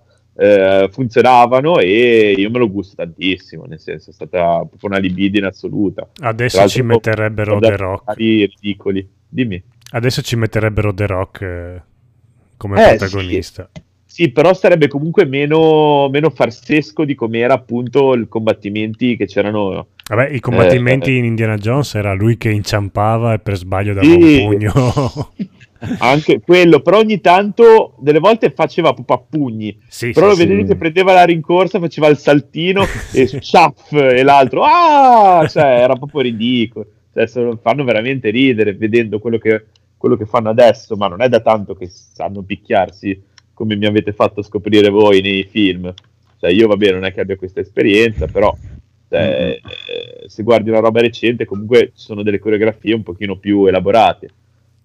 funzionavano 0.90 1.80
e 1.80 2.34
io 2.38 2.48
me 2.48 2.58
lo 2.58 2.70
gusto 2.70 2.94
tantissimo, 2.94 3.64
nel 3.64 3.78
senso 3.80 4.08
è 4.08 4.12
stata 4.14 4.64
proprio 4.64 4.88
una 4.88 4.98
libidine 4.98 5.48
assoluta. 5.48 6.08
Adesso 6.18 6.66
ci 6.68 6.80
metterebbero 6.80 7.58
The 7.58 7.76
Rock. 7.76 8.14
ridicoli. 8.14 9.06
Dimmi. 9.28 9.62
Adesso 9.90 10.22
ci 10.22 10.36
metterebbero 10.36 10.94
The 10.94 11.06
Rock 11.06 11.82
come 12.56 12.82
Eh, 12.82 12.96
protagonista. 12.96 13.68
Sì, 13.70 13.82
però 14.32 14.52
sarebbe 14.54 14.88
comunque 14.88 15.24
meno, 15.24 16.08
meno 16.10 16.30
farsesco 16.30 17.04
di 17.04 17.14
com'era 17.14 17.54
appunto 17.54 18.14
i 18.14 18.28
combattimenti 18.28 19.16
che 19.16 19.26
c'erano. 19.26 19.86
Vabbè, 20.08 20.30
i 20.30 20.40
combattimenti 20.40 21.10
Eh, 21.10 21.18
in 21.18 21.24
Indiana 21.24 21.56
Jones 21.56 21.94
era 21.94 22.12
lui 22.12 22.36
che 22.36 22.50
inciampava 22.50 23.34
e 23.34 23.38
per 23.38 23.56
sbaglio 23.56 23.94
dava 23.94 24.06
Sì. 24.06 24.42
un 24.42 24.48
pugno. 24.48 24.72
Anche 26.00 26.40
quello, 26.40 26.80
però 26.80 26.98
ogni 26.98 27.20
tanto, 27.22 27.94
delle 28.00 28.18
volte 28.18 28.50
faceva 28.50 28.92
proprio 28.92 29.16
a 29.16 29.22
pugni. 29.26 29.78
Sì, 29.88 30.10
però 30.10 30.26
sì, 30.26 30.32
lo 30.32 30.36
sì. 30.36 30.46
vedevi 30.46 30.68
che 30.68 30.76
prendeva 30.76 31.12
la 31.14 31.24
rincorsa, 31.24 31.78
faceva 31.78 32.08
il 32.08 32.18
saltino 32.18 32.84
e 33.14 33.26
sciaff 33.26 33.92
e 33.92 34.22
l'altro, 34.22 34.62
ah! 34.64 35.46
Cioè, 35.48 35.62
era 35.62 35.94
proprio 35.94 36.20
ridicolo. 36.20 36.86
Cioè, 37.14 37.56
fanno 37.62 37.84
veramente 37.84 38.28
ridere 38.30 38.74
vedendo 38.74 39.18
quello 39.20 39.38
che, 39.38 39.66
quello 39.96 40.16
che 40.16 40.26
fanno 40.26 40.50
adesso, 40.50 40.96
ma 40.96 41.08
non 41.08 41.22
è 41.22 41.28
da 41.28 41.40
tanto 41.40 41.74
che 41.74 41.88
sanno 41.88 42.42
picchiarsi 42.42 43.28
come 43.60 43.76
mi 43.76 43.84
avete 43.84 44.14
fatto 44.14 44.40
scoprire 44.40 44.88
voi 44.88 45.20
nei 45.20 45.44
film. 45.44 45.92
Cioè, 46.38 46.50
io, 46.50 46.66
vabbè, 46.66 46.92
non 46.92 47.04
è 47.04 47.12
che 47.12 47.20
abbia 47.20 47.36
questa 47.36 47.60
esperienza, 47.60 48.26
però 48.26 48.56
cioè, 49.06 49.60
eh, 49.60 50.28
se 50.28 50.42
guardi 50.42 50.70
una 50.70 50.78
roba 50.78 51.02
recente, 51.02 51.44
comunque 51.44 51.92
ci 51.94 52.06
sono 52.06 52.22
delle 52.22 52.38
coreografie 52.38 52.94
un 52.94 53.02
pochino 53.02 53.36
più 53.36 53.66
elaborate. 53.66 54.30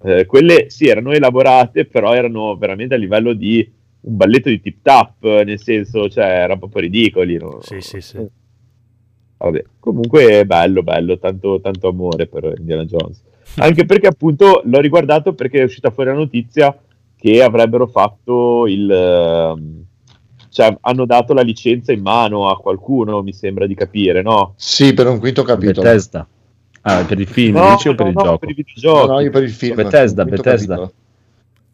Eh, 0.04 0.26
quelle 0.26 0.70
sì, 0.70 0.90
erano 0.90 1.14
elaborate, 1.14 1.86
però 1.86 2.14
erano 2.14 2.58
veramente 2.58 2.96
a 2.96 2.98
livello 2.98 3.32
di 3.32 3.66
un 4.02 4.18
balletto 4.18 4.50
di 4.50 4.60
tip 4.60 4.80
tap, 4.82 5.24
nel 5.24 5.62
senso, 5.62 6.10
cioè, 6.10 6.26
erano 6.26 6.60
proprio 6.60 6.82
ridicoli. 6.82 7.38
no? 7.38 7.60
Sì, 7.62 7.80
sì, 7.80 8.02
sì. 8.02 8.18
Vabbè, 9.38 9.64
comunque 9.80 10.42
è 10.42 10.44
bello, 10.44 10.84
bello, 10.84 11.18
tanto, 11.18 11.62
tanto 11.62 11.88
amore 11.88 12.28
per 12.28 12.56
Indiana 12.58 12.84
Jones. 12.84 13.24
Anche 13.56 13.86
perché 13.86 14.08
appunto 14.08 14.64
l'ho 14.66 14.82
riguardato 14.82 15.34
perché 15.34 15.62
è 15.62 15.64
uscita 15.64 15.92
fuori 15.92 16.10
la 16.10 16.16
notizia 16.18 16.78
che 17.26 17.42
avrebbero 17.42 17.88
fatto 17.88 18.68
il... 18.68 18.88
ehm, 18.88 19.84
cioè 20.50 20.78
hanno 20.82 21.06
dato 21.08 21.34
la 21.34 21.42
licenza 21.42 21.92
in 21.92 22.02
mano 22.04 22.48
a 22.50 22.56
qualcuno, 22.56 23.24
mi 23.24 23.34
sembra 23.34 23.66
di 23.66 23.74
capire, 23.74 24.22
no? 24.22 24.54
Sì, 24.58 24.94
per 24.94 25.08
un 25.08 25.18
quinto 25.18 25.42
capitolo. 25.42 25.82
Bethesda. 25.88 26.28
Ah, 26.82 27.04
per 27.04 27.20
il 27.20 27.26
film, 27.28 27.56
No, 27.56 27.72
dici 27.72 27.90
o 27.90 27.96
per 27.96 28.06
no, 28.06 28.12
il 28.12 28.16
no, 28.16 28.22
gioco? 28.22 28.38
per 28.38 28.50
i 28.50 28.54
videogiochi. 28.54 29.08
No, 29.08 29.14
no, 29.14 29.20
io 29.22 29.32
per 29.32 29.42
il 29.42 29.50
film. 29.50 29.76
Bethesda, 29.76 30.24
Bethesda. 30.24 30.76
capitolo. 30.76 30.94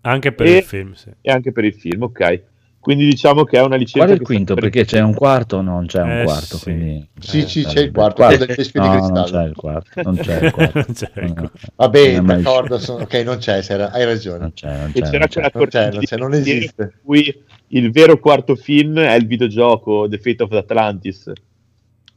Anche 0.03 0.31
per 0.31 0.47
E- 0.47 0.57
il 0.57 0.63
film, 0.63 0.93
sì. 0.93 1.09
E 1.19 1.31
anche 1.31 1.51
per 1.51 1.65
il 1.65 1.73
film, 1.73 2.03
ok. 2.03 2.43
Quindi 2.81 3.05
diciamo 3.05 3.43
che 3.43 3.57
è 3.57 3.61
una 3.61 3.75
licenza... 3.75 3.99
Qual 3.99 4.09
è 4.09 4.19
il 4.19 4.25
quinto? 4.25 4.55
Perché 4.55 4.85
c'è 4.85 5.01
un 5.01 5.13
quarto? 5.13 5.61
Non 5.61 5.85
c'è 5.85 6.01
un 6.01 6.09
Eh, 6.21 6.23
quarto, 6.23 6.57
sì. 6.57 6.63
quindi... 6.63 7.07
Sì, 7.19 7.47
sì, 7.47 7.61
Eh, 7.61 7.65
c'è 7.65 7.79
il 7.81 7.91
quarto, 7.91 8.15
quarto. 8.15 8.37
del 8.45 8.55
pesce 8.55 8.71
di 8.73 8.79
No, 8.79 8.89
cristallo. 8.89 9.13
non 9.13 9.23
c'è 9.29 9.43
il 9.47 9.55
quarto, 9.55 10.01
non 10.01 10.15
c'è 10.17 10.43
il 10.45 10.51
quarto. 10.51 10.79
Non 10.81 10.93
c'è 10.93 11.11
il 11.21 11.33
quarto. 11.33 11.51
Vabbè, 11.75 12.15
Non 12.15 12.25
d'accordo, 12.25 12.79
sono- 12.79 13.03
ok, 13.03 13.13
non 13.23 13.37
c'è, 13.37 13.61
Sera, 13.61 13.91
hai 13.91 14.03
ragione. 14.03 14.39
Non 14.39 14.53
c'è, 14.53 14.67
non 14.67 14.89
E 14.93 15.01
c'è, 15.01 15.09
c'era 15.09 15.17
non 15.19 15.27
c'è. 15.27 15.29
quella 15.29 15.41
non 15.41 15.51
c'è, 15.51 15.51
cortina 15.59 15.89
non 15.89 15.99
di 15.99 16.05
c'è, 16.07 16.17
non 16.17 16.29
pensiero 16.31 16.57
esiste. 16.57 16.93
cui 17.03 17.43
il 17.67 17.91
vero 17.91 18.17
quarto 18.19 18.55
film 18.55 18.97
è 18.99 19.13
il 19.13 19.27
videogioco 19.27 20.07
The 20.09 20.17
Fate 20.17 20.43
of 20.43 20.51
Atlantis. 20.53 21.31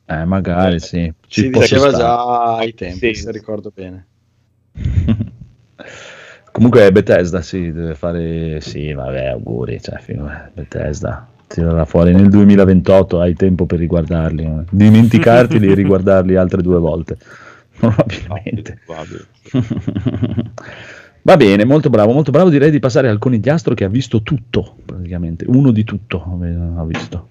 Eh, 0.07 0.25
magari 0.25 0.81
sì. 0.81 1.13
Ci 1.27 1.41
Si 1.43 1.51
diceva 1.51 1.89
stare. 1.89 1.97
già 1.97 2.57
ai 2.57 2.73
tempi, 2.75 3.15
Sì. 3.15 3.23
se 3.23 3.31
ricordo 3.33 3.71
bene. 3.75 4.07
Comunque 6.55 6.93
Bethesda 6.93 7.43
sì, 7.43 7.73
deve 7.73 7.97
fare... 7.97 8.61
Sì, 8.61 8.93
vabbè, 8.93 9.27
auguri, 9.27 9.83
cioè, 9.83 9.99
figura- 9.99 10.49
Bethesda. 10.55 11.27
Tirerà 11.49 11.85
fuori 11.85 12.15
nel 12.15 12.29
2028, 12.29 13.19
hai 13.19 13.35
tempo 13.35 13.67
per 13.67 13.81
riguardarli. 13.81 14.45
eh. 14.45 14.65
Dimenticarti 14.71 15.59
di 15.59 15.75
riguardarli 15.75 16.37
altre 16.37 16.63
due 16.63 16.79
volte. 16.79 17.19
Probabilmente. 17.77 18.79
Va 21.23 21.37
bene, 21.37 21.65
molto 21.65 21.91
bravo, 21.91 22.13
molto 22.13 22.31
bravo. 22.31 22.51
Direi 22.51 22.71
di 22.71 22.79
passare 22.79 23.09
al 23.09 23.19
conigliastro 23.19 23.75
che 23.75 23.83
ha 23.83 23.89
visto 23.89 24.23
tutto, 24.23 24.77
praticamente. 24.87 25.45
Uno 25.49 25.73
di 25.73 25.83
tutto 25.83 26.23
ha 26.79 26.85
visto. 26.85 27.29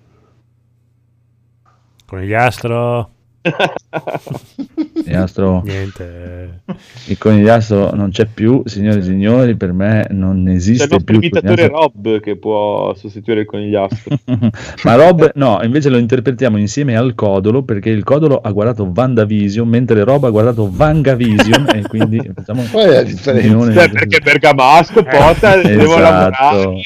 Conigliastro. 2.05 3.11
Conigliastro, 5.03 5.61
Niente. 5.65 6.61
eh. 6.65 6.73
il 7.07 7.17
conigliastro 7.17 7.91
non 7.93 8.09
c'è 8.11 8.25
più, 8.25 8.61
signore 8.65 8.99
e 8.99 9.03
signori, 9.03 9.55
per 9.57 9.73
me 9.73 10.07
non 10.11 10.43
C'è 10.45 10.51
il 10.51 10.57
esiste 10.57 11.03
più. 11.03 11.15
il 11.19 11.23
imitatore 11.23 11.69
conigliastro. 11.69 11.91
Rob 12.03 12.19
che 12.21 12.37
può 12.37 12.93
sostituire 12.95 13.41
il 13.41 13.45
conigliastro. 13.45 14.17
Ma 14.83 14.95
Rob, 14.95 15.31
no, 15.35 15.59
invece 15.63 15.89
lo 15.89 15.97
interpretiamo 15.97 16.57
insieme 16.57 16.95
al 16.95 17.15
Codolo 17.15 17.63
perché 17.63 17.89
il 17.89 18.03
Codolo 18.03 18.39
ha 18.39 18.51
guardato 18.51 18.89
Vandavision 18.91 19.67
mentre 19.67 20.03
Rob 20.03 20.23
ha 20.25 20.29
guardato 20.29 20.69
Vangavision 20.71 21.67
e 21.73 21.81
quindi 21.87 22.19
facciamo 22.33 22.63
Qual 22.71 22.85
è 22.85 22.93
la 22.93 23.03
differenza? 23.03 23.71
Cioè, 23.73 23.89
perché 23.89 24.19
Bergamasco, 24.21 25.03
Pota, 25.03 25.61
devo 25.61 25.97
Esatto, 25.97 25.99
lavorare. 25.99 26.81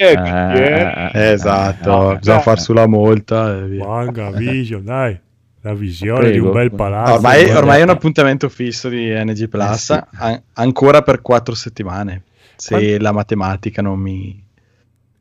eh. 1.11 1.11
eh, 1.13 1.31
Esatto, 1.33 2.11
eh, 2.13 2.17
bisogna 2.17 2.39
far 2.39 2.59
su 2.59 2.73
la 2.73 2.87
molta 2.87 3.57
e 3.57 3.67
via. 3.67 3.85
Manga 3.85 4.31
Vision, 4.31 4.83
dai. 4.83 5.19
La 5.67 5.73
visione 5.73 6.25
di 6.25 6.31
Prego. 6.31 6.47
un 6.47 6.53
bel 6.53 6.71
palazzo. 6.71 7.13
Ormai, 7.13 7.49
ormai 7.51 7.79
è 7.79 7.83
un 7.83 7.89
appuntamento 7.89 8.47
fisso 8.49 8.89
di 8.89 9.09
NG 9.13 9.47
Plus, 9.49 9.89
Eh 9.89 10.03
sì. 10.11 10.15
an- 10.19 10.41
ancora 10.53 11.01
per 11.01 11.21
quattro 11.21 11.55
settimane. 11.55 12.23
Se 12.55 12.69
Quanti- 12.69 12.99
la 12.99 13.11
matematica 13.11 13.81
non 13.81 13.99
mi... 13.99 14.43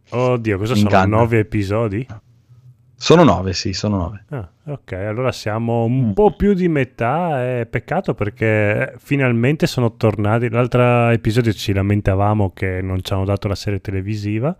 Oddio, 0.08 0.58
cosa 0.58 0.74
sono? 0.74 0.86
Inganna. 0.88 1.16
Nove 1.16 1.38
episodi? 1.40 2.06
Sono 2.98 3.24
nove, 3.24 3.52
sì, 3.52 3.74
sono 3.74 3.96
nove. 3.98 4.24
Ah, 4.30 4.48
ok, 4.72 4.92
allora 4.92 5.30
siamo 5.32 5.84
un 5.84 6.14
po' 6.14 6.34
più 6.34 6.54
di 6.54 6.66
metà. 6.68 7.42
È 7.60 7.66
peccato 7.68 8.14
perché 8.14 8.94
finalmente 8.98 9.66
sono 9.66 9.96
tornati. 9.96 10.48
L'altro 10.48 11.08
episodio 11.10 11.52
ci 11.52 11.74
lamentavamo 11.74 12.52
che 12.54 12.80
non 12.80 13.02
ci 13.02 13.12
hanno 13.12 13.24
dato 13.24 13.48
la 13.48 13.54
serie 13.54 13.80
televisiva. 13.82 14.56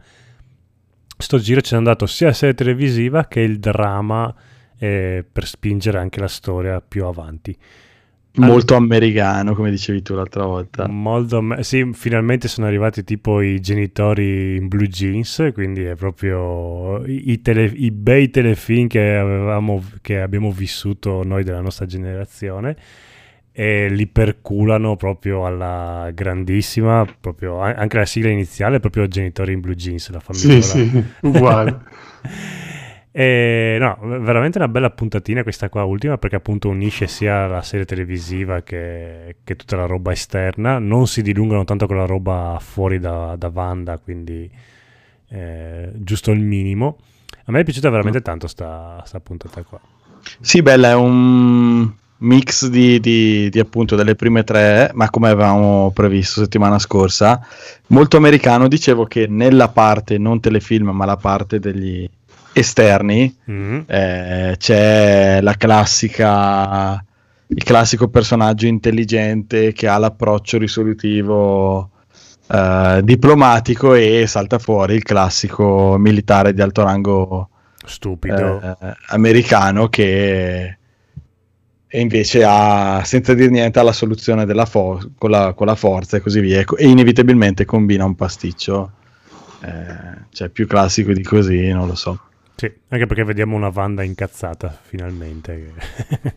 Sto 1.19 1.39
giro 1.39 1.63
ci 1.63 1.75
hanno 1.75 1.85
dato 1.85 2.05
sia 2.05 2.27
la 2.27 2.33
serie 2.35 2.55
televisiva 2.55 3.25
che 3.27 3.41
il 3.41 3.59
dramma 3.59 4.35
eh, 4.79 5.25
per 5.31 5.47
spingere 5.47 5.99
anche 5.99 6.21
la 6.21 6.29
storia 6.29 6.81
più 6.81 7.05
avanti. 7.05 7.57
Molto 8.39 8.75
americano, 8.75 9.55
come 9.55 9.71
dicevi 9.71 10.03
tu 10.03 10.15
l'altra 10.15 10.45
volta. 10.45 10.87
Molto 10.89 11.43
sì, 11.61 11.89
finalmente 11.95 12.49
sono 12.49 12.67
arrivati 12.67 13.03
tipo 13.03 13.41
i 13.41 13.61
genitori 13.61 14.57
in 14.57 14.69
blue 14.69 14.89
jeans, 14.89 15.51
quindi 15.55 15.85
è 15.85 15.95
proprio 15.95 17.03
i, 17.07 17.41
tele- 17.41 17.73
i 17.75 17.91
bei 17.91 18.29
telefilm 18.29 18.89
che, 18.89 19.17
avevamo, 19.17 19.83
che 20.03 20.21
abbiamo 20.21 20.51
vissuto 20.51 21.23
noi 21.25 21.45
della 21.45 21.63
nostra 21.63 21.87
generazione 21.87 22.77
e 23.53 23.89
li 23.89 24.07
perculano 24.07 24.97
proprio 24.97 25.47
alla 25.47 26.11
grandissima, 26.13 27.07
proprio 27.19 27.61
anche 27.61 27.97
la 27.97 28.05
sigla 28.05 28.29
iniziale 28.29 28.77
è 28.77 28.81
proprio 28.81 29.07
genitori 29.07 29.55
in 29.55 29.61
blue 29.61 29.75
jeans, 29.75 30.11
la 30.11 30.21
famiglia. 30.21 30.61
Sì, 30.61 30.87
sì, 30.91 31.05
uguale. 31.23 31.81
E 33.19 33.79
no, 33.81 33.97
veramente 34.21 34.59
una 34.59 34.69
bella 34.69 34.91
puntatina 34.91 35.43
questa 35.43 35.71
qua 35.71 35.85
ultima 35.85 36.19
perché 36.19 36.37
appunto 36.37 36.69
unisce 36.69 37.07
sia 37.07 37.47
la 37.47 37.63
serie 37.63 37.87
televisiva 37.87 38.61
che, 38.61 39.37
che 39.43 39.57
tutta 39.57 39.75
la 39.75 39.87
roba 39.87 40.13
esterna, 40.13 40.79
non 40.79 41.07
si 41.07 41.23
dilungano 41.23 41.65
tanto 41.65 41.87
con 41.87 41.97
la 41.97 42.05
roba 42.05 42.59
fuori 42.61 42.99
da, 42.99 43.35
da 43.39 43.49
Wanda, 43.49 43.97
quindi 43.97 44.51
eh, 45.31 45.93
giusto 45.95 46.31
il 46.31 46.41
minimo. 46.41 46.99
A 47.47 47.53
me 47.53 47.61
è 47.61 47.65
piaciuta 47.65 47.89
veramente 47.89 48.21
tanto 48.21 48.49
sta, 48.49 49.03
sta 49.07 49.19
puntata 49.19 49.63
qua. 49.63 49.81
Sì, 50.39 50.61
bella, 50.61 50.91
è 50.91 50.95
un 50.95 51.91
mix 52.19 52.67
di, 52.69 53.01
di- 53.01 53.49
di 53.49 53.59
appunto 53.59 53.97
delle 53.97 54.15
prime 54.15 54.45
tre, 54.45 54.91
ma 54.93 55.09
come 55.09 55.31
avevamo 55.31 55.91
previsto 55.91 56.43
settimana 56.43 56.79
scorsa, 56.79 57.41
molto 57.87 58.19
americano. 58.19 58.69
Dicevo 58.69 59.07
che 59.07 59.27
nella 59.27 59.69
parte 59.69 60.19
non 60.19 60.39
telefilm, 60.39 60.91
ma 60.91 61.07
la 61.07 61.17
parte 61.17 61.59
degli 61.59 62.07
esterni, 62.59 63.37
Mhm. 63.45 63.85
eh, 63.87 64.55
c'è 64.59 65.41
la 65.43 65.55
classica, 65.55 67.05
il 67.49 67.63
classico 67.63 68.09
personaggio 68.09 68.67
intelligente 68.67 69.73
che 69.73 69.87
ha 69.89 69.99
l'approccio 69.99 70.57
risolutivo 70.59 71.91
eh, 72.49 73.01
diplomatico 73.03 73.95
e 73.95 74.25
salta 74.27 74.59
fuori 74.59 74.95
il 74.95 75.03
classico 75.03 75.97
militare 75.99 76.55
di 76.55 76.63
alto 76.63 76.83
rango 76.85 77.49
Stupido. 77.85 78.61
eh, 78.81 78.97
americano 79.09 79.89
che 79.89 80.79
e 81.89 82.01
invece 82.01 82.43
ha, 82.45 83.03
senza 83.05 83.35
dire 83.35 83.49
niente, 83.51 83.79
ha 83.79 83.83
la 83.83 83.93
soluzione 83.93 84.45
della 84.45 84.65
fo- 84.67 85.11
con, 85.19 85.31
la, 85.31 85.53
con 85.55 85.67
la 85.67 85.75
forza 85.77 86.17
e 86.17 86.21
così 86.21 86.41
via, 86.41 86.61
e 86.61 86.65
e 86.79 86.89
inevitabilmente 86.89 87.65
combina 87.65 88.05
un 88.05 88.15
pasticcio. 88.15 88.91
Eh, 89.63 90.25
cioè, 90.31 90.49
più 90.51 90.67
classico 90.67 91.13
di 91.13 91.23
così, 91.23 91.69
non 91.69 91.87
lo 91.87 91.95
so. 91.95 92.21
Sì, 92.57 92.73
anche 92.89 93.05
perché 93.05 93.23
vediamo 93.23 93.55
una 93.55 93.71
Wanda 93.73 94.03
incazzata 94.03 94.69
finalmente 94.83 95.73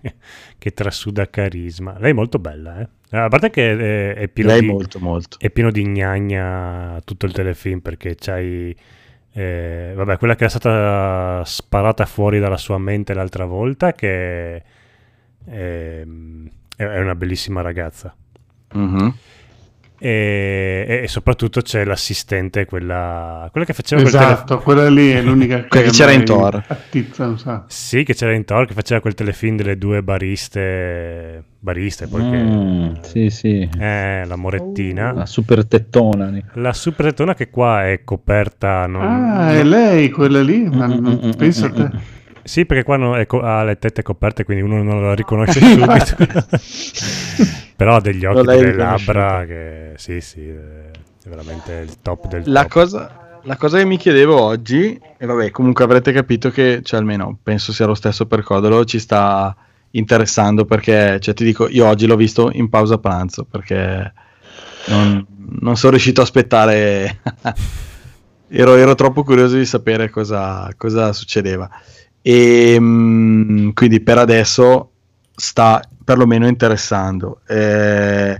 che, 0.02 0.16
che 0.60 0.74
trasuda 0.74 1.30
carisma. 1.30 1.98
Lei 1.98 2.12
è 2.12 2.14
molto 2.14 2.40
bella, 2.40 2.82
eh. 2.82 2.90
A 3.18 3.30
parte 3.30 3.50
che 3.50 3.72
è, 3.72 4.16
è 4.16 4.28
pieno 4.28 4.52
Lei 4.52 4.60
di, 4.60 4.68
molto, 4.68 5.00
molto. 5.00 5.38
è 5.40 5.50
pieno 5.50 5.72
di 5.72 5.88
gnagna 5.88 7.00
tutto 7.06 7.26
il 7.26 7.32
telefilm 7.32 7.80
perché 7.80 8.16
c'hai 8.16 8.76
eh, 9.32 9.94
vabbè, 9.96 10.18
quella 10.18 10.36
che 10.36 10.46
è 10.46 10.50
stata 10.50 11.42
sparata 11.46 12.06
fuori 12.06 12.40
dalla 12.40 12.58
sua 12.58 12.78
mente 12.78 13.14
l'altra 13.14 13.46
volta 13.46 13.94
che 13.94 14.64
ehm, 15.46 16.50
è, 16.76 16.84
è 16.84 17.00
una 17.00 17.16
bellissima 17.16 17.62
ragazza. 17.62 18.14
Mhm. 18.74 19.16
E, 20.02 20.86
e- 20.88 21.00
e 21.04 21.08
soprattutto 21.10 21.62
c'è 21.62 21.84
l'assistente, 21.84 22.66
quella, 22.66 23.48
quella 23.52 23.66
che 23.66 23.74
faceva 23.74 24.02
quel 24.02 24.14
Esatto, 24.14 24.46
telefilm. 24.46 24.62
quella 24.64 24.90
lì 24.90 25.10
è 25.12 25.22
l'unica 25.22 25.64
che 25.68 25.84
c'era 25.90 26.12
in 26.12 26.24
Thor. 26.24 26.64
Attizza 26.68 27.36
sacco. 27.38 27.66
Sì, 27.68 28.04
che 28.04 28.14
c'era 28.16 28.34
in 28.34 28.46
Thor 28.46 28.66
che 28.66 28.74
faceva 28.74 29.02
quel 29.02 29.14
telefilm 29.14 29.58
delle 29.58 29.78
due 29.78 30.02
bariste. 30.02 31.44
Bariste, 31.62 32.08
poi 32.08 32.22
Mm, 32.24 32.94
sì, 33.02 33.30
sì. 33.30 33.68
Eh, 33.78 34.24
la 34.26 34.36
morettina. 34.38 35.12
La 35.12 35.26
super 35.26 35.66
tettona. 35.66 36.32
La 36.54 36.72
super 36.72 37.08
tettona 37.08 37.34
che 37.36 37.50
qua 37.50 37.86
è 37.90 38.04
coperta. 38.06 38.86
Non, 38.88 39.02
Ah, 39.04 39.52
è 39.52 39.64
lei 39.64 40.10
quella 40.10 40.42
lì? 40.42 40.64
Ma 40.64 40.88
Mm, 40.88 40.92
non- 41.04 41.20
mm, 41.22 41.28
mm, 41.28 41.32
pensa 41.32 41.66
a 41.66 41.70
mm, 41.70 41.76
te. 41.76 41.90
Sì, 42.44 42.66
perché 42.66 42.84
qua 42.84 42.96
non- 42.96 43.18
è 43.18 43.26
co- 43.26 43.42
ha 43.42 43.64
le 43.66 43.78
tette 43.78 44.02
coperte, 44.04 44.46
quindi 44.46 44.64
uno 44.64 44.82
non 44.82 45.02
la 45.04 45.14
riconosce 45.14 45.60
subito. 45.60 46.16
Però 47.80 47.96
ha 47.96 48.02
degli 48.02 48.26
occhi, 48.26 48.44
l'hai 48.44 48.60
delle 48.60 48.76
labbra 48.76 49.46
che 49.46 49.94
sì, 49.96 50.20
sì, 50.20 50.46
è 50.50 51.30
veramente 51.30 51.76
il 51.76 52.02
top 52.02 52.28
del 52.28 52.44
La 52.48 52.64
top. 52.64 52.72
cosa, 52.72 53.40
la 53.44 53.56
cosa 53.56 53.78
che 53.78 53.86
mi 53.86 53.96
chiedevo 53.96 54.38
oggi, 54.38 55.00
e 55.18 55.26
vabbè, 55.26 55.50
comunque 55.52 55.86
avrete 55.86 56.12
capito 56.12 56.50
che, 56.50 56.82
cioè 56.84 57.00
almeno 57.00 57.38
penso 57.42 57.72
sia 57.72 57.86
lo 57.86 57.94
stesso 57.94 58.26
per 58.26 58.44
Codolo, 58.44 58.84
ci 58.84 59.00
sta 59.00 59.56
interessando 59.92 60.66
perché, 60.66 61.22
cioè 61.22 61.34
ti 61.34 61.46
dico, 61.46 61.70
io 61.70 61.86
oggi 61.86 62.06
l'ho 62.06 62.18
visto 62.18 62.50
in 62.52 62.68
pausa 62.68 62.98
pranzo 62.98 63.46
perché 63.46 64.12
non, 64.88 65.26
non 65.62 65.78
sono 65.78 65.92
riuscito 65.92 66.20
a 66.20 66.26
aspettare, 66.26 67.22
ero, 68.50 68.76
ero 68.76 68.94
troppo 68.94 69.24
curioso 69.24 69.56
di 69.56 69.66
sapere 69.66 70.10
cosa, 70.10 70.70
cosa 70.76 71.14
succedeva. 71.14 71.70
E 72.22 72.76
mm, 72.78 73.70
quindi 73.70 74.02
per 74.02 74.18
adesso 74.18 74.92
sta 75.34 75.82
perlomeno 76.10 76.48
interessando. 76.48 77.42
Eh, 77.48 78.40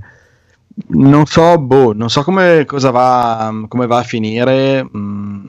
non 0.88 1.26
so, 1.26 1.60
boh, 1.60 1.94
non 1.94 2.10
so 2.10 2.24
come, 2.24 2.66
cosa 2.66 2.90
va, 2.90 3.54
come 3.68 3.86
va 3.86 4.00
a 4.00 4.04
finire, 4.04 4.84
mm, 4.84 5.46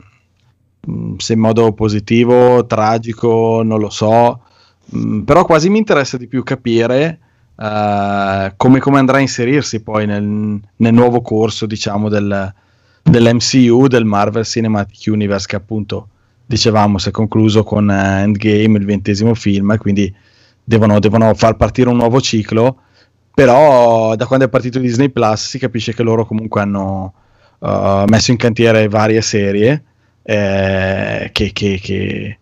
mm, 0.89 1.15
se 1.17 1.33
in 1.33 1.39
modo 1.39 1.73
positivo, 1.73 2.65
tragico, 2.67 3.61
non 3.63 3.79
lo 3.79 3.89
so, 3.89 4.41
Mm, 4.95 5.21
però 5.21 5.45
quasi 5.45 5.69
mi 5.69 5.77
interessa 5.77 6.17
di 6.17 6.27
più 6.27 6.43
capire 6.43 7.19
eh, 7.55 8.53
come, 8.57 8.79
come 8.79 8.99
andrà 8.99 9.17
a 9.17 9.21
inserirsi 9.21 9.81
poi 9.81 10.05
nel, 10.05 10.59
nel 10.75 10.93
nuovo 10.93 11.21
corso, 11.21 11.65
diciamo, 11.65 12.09
del, 12.09 12.53
dell'MCU, 13.03 13.87
del 13.87 14.05
Marvel 14.05 14.45
Cinematic 14.45 15.03
Universe, 15.07 15.47
che 15.47 15.55
appunto 15.55 16.07
dicevamo 16.45 16.97
si 16.97 17.09
è 17.09 17.11
concluso 17.11 17.63
con 17.63 17.89
eh, 17.89 18.21
Endgame, 18.21 18.77
il 18.77 18.85
ventesimo 18.85 19.33
film, 19.33 19.71
e 19.71 19.77
quindi 19.77 20.13
devono, 20.71 20.99
devono 20.99 21.33
far 21.33 21.55
partire 21.57 21.89
un 21.89 21.97
nuovo 21.97 22.21
ciclo. 22.21 22.77
Però 23.33 24.15
da 24.15 24.25
quando 24.25 24.45
è 24.45 24.49
partito 24.49 24.79
Disney 24.79 25.09
Plus 25.09 25.47
si 25.49 25.59
capisce 25.59 25.93
che 25.93 26.03
loro 26.03 26.25
comunque 26.25 26.61
hanno 26.61 27.13
uh, 27.59 28.03
messo 28.07 28.31
in 28.31 28.37
cantiere 28.37 28.87
varie 28.89 29.21
serie 29.21 29.83
eh, 30.23 31.29
che, 31.31 31.51
che- 31.53 31.79
che, 31.81 32.37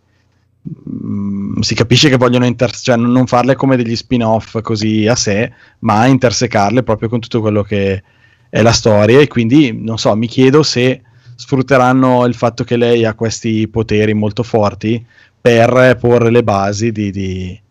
mm, 0.92 1.60
si 1.62 1.76
capisce 1.76 2.10
che 2.10 2.18
vogliono 2.18 2.46
inter- 2.46 2.76
cioè, 2.76 2.96
non 2.96 3.28
farle 3.28 3.56
come 3.56 3.78
degli 3.78 3.96
spin-off 3.96 4.60
così 4.62 5.08
a 5.08 5.16
sé, 5.16 5.52
ma 5.80 6.06
intersecarle 6.08 6.84
proprio 6.84 7.08
con 7.10 7.20
tutto 7.20 7.40
quello 7.42 7.62
che 7.64 8.04
è 8.50 8.62
la 8.62 8.72
storia. 8.72 9.20
E 9.20 9.28
quindi 9.28 9.72
non 9.72 9.98
so, 9.98 10.16
mi 10.16 10.28
chiedo 10.28 10.64
se 10.64 11.02
sfrutteranno 11.36 12.26
il 12.26 12.34
fatto 12.34 12.64
che 12.64 12.76
lei 12.78 13.06
ha 13.06 13.14
questi 13.14 13.68
poteri 13.68 14.14
molto 14.14 14.44
forti 14.44 15.06
per 15.40 15.98
porre 16.00 16.32
le 16.32 16.44
basi 16.44 16.92
di, 16.92 17.12
di- 17.12 17.62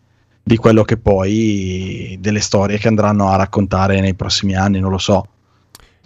di 0.49 0.57
quello 0.57 0.81
che 0.83 0.97
poi 0.97 2.17
delle 2.19 2.39
storie 2.39 2.79
che 2.79 2.87
andranno 2.87 3.29
a 3.29 3.35
raccontare 3.35 3.99
nei 3.99 4.15
prossimi 4.15 4.55
anni, 4.55 4.79
non 4.79 4.89
lo 4.89 4.97
so. 4.97 5.23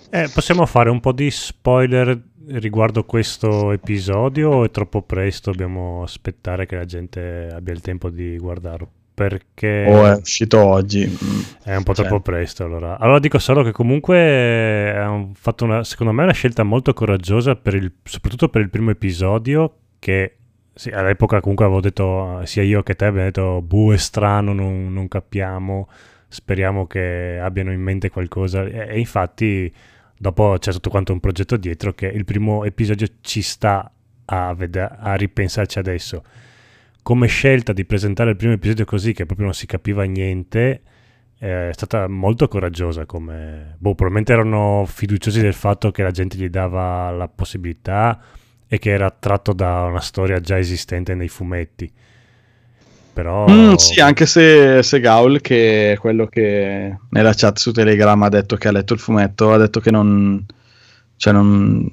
Eh, 0.10 0.30
possiamo 0.34 0.66
fare 0.66 0.90
un 0.90 1.00
po' 1.00 1.14
di 1.14 1.32
spoiler 1.32 2.22
riguardo 2.50 3.06
questo 3.06 3.72
episodio 3.72 4.50
o 4.50 4.64
è 4.66 4.70
troppo 4.70 5.02
presto? 5.02 5.52
Dobbiamo 5.52 6.04
aspettare 6.04 6.66
che 6.66 6.76
la 6.76 6.84
gente 6.84 7.48
abbia 7.54 7.74
il 7.74 7.80
tempo 7.80 8.10
di 8.10 8.38
guardarlo. 8.38 8.90
Perché 9.14 9.86
O 9.88 10.08
è 10.08 10.16
uscito 10.20 10.62
oggi. 10.62 11.04
è 11.64 11.74
un 11.76 11.84
po' 11.84 11.94
cioè. 11.94 12.06
troppo 12.06 12.22
presto 12.22 12.66
allora. 12.66 13.00
Allora 13.00 13.20
dico 13.20 13.40
solo 13.40 13.64
che 13.64 13.72
comunque 13.72 14.94
hanno 14.94 15.32
fatto 15.36 15.64
una, 15.64 15.86
secondo 15.86 16.12
me 16.12 16.24
una 16.24 16.34
scelta 16.34 16.64
molto 16.64 16.94
coraggiosa 16.94 17.56
per 17.56 17.76
il- 17.76 17.94
soprattutto 18.04 18.50
per 18.50 18.60
il 18.62 18.70
primo 18.70 18.90
episodio 18.90 19.74
che 20.00 20.36
sì, 20.76 20.90
all'epoca 20.90 21.40
comunque 21.40 21.66
avevo 21.66 21.82
detto 21.82 22.44
sia 22.46 22.64
io 22.64 22.82
che 22.82 22.96
te 22.96 23.06
abbiamo 23.06 23.28
detto 23.28 23.62
buh 23.62 23.94
è 23.94 23.98
strano, 23.98 24.54
non, 24.54 24.92
non 24.92 25.08
capiamo, 25.08 25.88
speriamo 26.28 26.88
che 26.88 27.40
abbiano 27.40 27.72
in 27.72 27.82
mente 27.82 28.10
qualcosa. 28.10 28.64
E, 28.64 28.88
e 28.90 29.00
infatti 29.00 29.72
dopo 30.18 30.56
c'è 30.60 30.72
tutto 30.72 30.90
quanto 30.90 31.14
un 31.14 31.20
progetto 31.20 31.58
dietro 31.58 31.94
che 31.94 32.08
il 32.08 32.26
primo 32.26 32.64
episodio 32.64 33.08
ci 33.22 33.42
sta 33.42 33.92
a, 34.26 34.54
vede- 34.56 34.90
a 34.98 35.14
ripensarci 35.16 35.80
adesso. 35.80 36.24
Come 37.04 37.28
scelta 37.28 37.74
di 37.74 37.86
presentare 37.86 38.32
il 38.32 38.36
primo 38.38 38.54
episodio 38.54 38.86
così 38.86 39.14
che 39.14 39.26
proprio 39.26 39.46
non 39.46 39.56
si 39.56 39.66
capiva 39.66 40.04
niente 40.04 40.82
eh, 41.38 41.70
è 41.70 41.74
stata 41.74 42.08
molto 42.08 42.48
coraggiosa 42.48 43.06
come 43.06 43.76
boh, 43.78 43.96
probabilmente 43.96 44.32
erano 44.32 44.86
fiduciosi 44.88 45.42
del 45.42 45.54
fatto 45.54 45.92
che 45.92 46.02
la 46.02 46.12
gente 46.12 46.38
gli 46.38 46.48
dava 46.48 47.12
la 47.12 47.28
possibilità 47.28 48.18
e 48.74 48.80
che 48.80 48.90
era 48.90 49.12
tratto 49.12 49.54
da 49.54 49.84
una 49.84 50.00
storia 50.00 50.40
già 50.40 50.58
esistente 50.58 51.14
nei 51.14 51.28
fumetti 51.28 51.92
però 53.14 53.48
Mm, 53.48 53.76
sì, 53.76 54.00
anche 54.00 54.26
se, 54.26 54.82
se 54.82 55.00
Gaul, 55.00 55.40
che 55.40 55.92
è 55.92 55.98
quello 55.98 56.26
che 56.26 56.98
nella 57.10 57.34
chat 57.36 57.60
su 57.60 57.72
Telegram 57.72 58.20
ha 58.24 58.30
detto 58.30 58.56
che 58.56 58.68
ha 58.68 58.72
letto 58.72 58.94
il 58.94 59.00
fumetto, 59.00 59.54
ha 59.54 59.58
detto 59.58 59.80
che 59.80 59.92
non... 59.92 60.44
Cioè 61.16 61.32
non 61.32 61.88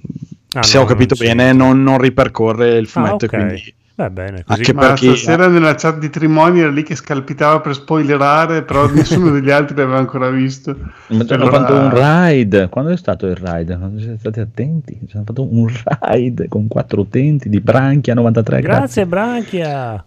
Ah, 0.55 0.62
se 0.62 0.78
no, 0.78 0.85
ho 0.85 0.86
capito 0.86 1.15
bene, 1.15 1.52
non, 1.52 1.82
non 1.82 1.98
ripercorre 1.98 2.77
il 2.78 2.89
fumetto. 2.89 3.27
Ah, 3.27 3.28
ok. 3.28 3.32
e 3.32 3.36
quindi 3.36 3.74
va 4.03 4.11
bene 4.11 4.45
così 4.45 4.61
anche 4.61 4.75
perché 4.75 5.17
stasera 5.17 5.49
nella 5.49 5.75
chat 5.75 5.99
di 5.99 6.11
Trimoni 6.11 6.61
era 6.61 6.71
lì 6.71 6.83
che 6.83 6.95
scalpitava 6.95 7.61
per 7.61 7.75
spoilerare, 7.75 8.63
però 8.63 8.89
nessuno 8.93 9.31
degli 9.31 9.51
altri 9.51 9.77
l'aveva 9.77 9.99
ancora 9.99 10.29
visto. 10.31 10.77
Ma 11.09 11.25
ci 11.25 11.33
hanno 11.33 11.43
Allora- 11.45 11.59
fatto 11.59 11.75
un 11.75 11.91
raid. 11.91 12.69
Quando 12.69 12.91
è 12.91 12.97
stato 12.97 13.27
il 13.27 13.37
raid? 13.37 13.77
Quando 13.79 13.99
siete 13.99 14.19
stati 14.19 14.41
attenti? 14.41 14.99
Ci 15.07 15.17
hanno 15.17 15.25
fatto 15.27 15.47
un 15.53 15.71
raid 15.85 16.49
con 16.49 16.67
quattro 16.69 17.01
utenti 17.03 17.49
di 17.49 17.61
Branchia 17.61 18.15
93. 18.15 18.61
grazie 18.61 19.07
Branchia 19.07 20.05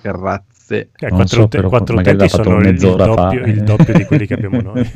Grazie. 0.00 0.88
Eh, 0.98 1.08
quattro, 1.08 1.26
so, 1.26 1.42
ute- 1.42 1.56
però 1.56 1.68
quattro 1.68 1.96
utenti 1.96 2.28
sono 2.28 2.58
il, 2.58 2.64
mezz'ora 2.64 3.04
fa. 3.06 3.14
doppio, 3.14 3.44
il 3.46 3.62
doppio 3.62 3.92
di 3.94 4.04
quelli 4.04 4.26
che 4.26 4.34
abbiamo 4.34 4.60
noi. 4.62 4.90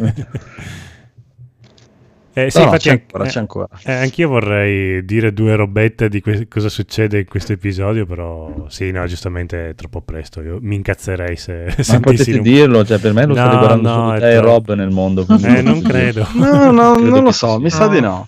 Eh, 2.34 2.50
sì, 2.50 2.58
No, 2.58 2.64
infatti, 2.64 2.82
c'è 2.84 2.90
an- 2.92 3.00
ancora, 3.02 3.24
eh, 3.24 3.28
c'è 3.28 3.38
ancora. 3.40 3.68
eh, 3.84 3.92
anch'io 3.92 4.28
vorrei 4.28 5.04
dire 5.04 5.32
due 5.34 5.54
robette 5.54 6.08
di 6.08 6.20
que- 6.22 6.48
cosa 6.48 6.68
succede 6.70 7.18
in 7.18 7.26
questo 7.26 7.52
episodio, 7.52 8.06
però 8.06 8.66
sì, 8.68 8.90
no, 8.90 9.04
giustamente 9.06 9.70
è 9.70 9.74
troppo 9.74 10.00
presto. 10.00 10.40
Io 10.40 10.58
mi 10.62 10.76
incazzerei 10.76 11.36
se 11.36 11.64
Ma 11.66 11.82
sentissi 11.82 12.00
potete 12.00 12.36
un- 12.36 12.42
dirlo, 12.42 12.84
cioè 12.86 12.98
per 12.98 13.12
me 13.12 13.22
lo 13.26 13.34
No, 13.34 13.40
state 13.40 13.56
guardando 13.56 13.88
no, 13.88 13.94
solo 13.94 14.12
è 14.14 14.18
te 14.20 14.30
e. 14.32 14.40
Rob 14.40 14.72
nel 14.74 14.90
mondo. 14.90 15.26
Eh, 15.28 15.60
non 15.62 15.80
credo. 15.84 16.26
No, 16.34 16.70
no, 16.70 16.92
Credo 16.94 17.10
non 17.10 17.22
lo 17.24 17.32
so, 17.32 17.58
mi 17.60 17.68
sa 17.70 17.86
di 17.88 18.00
no. 18.00 18.26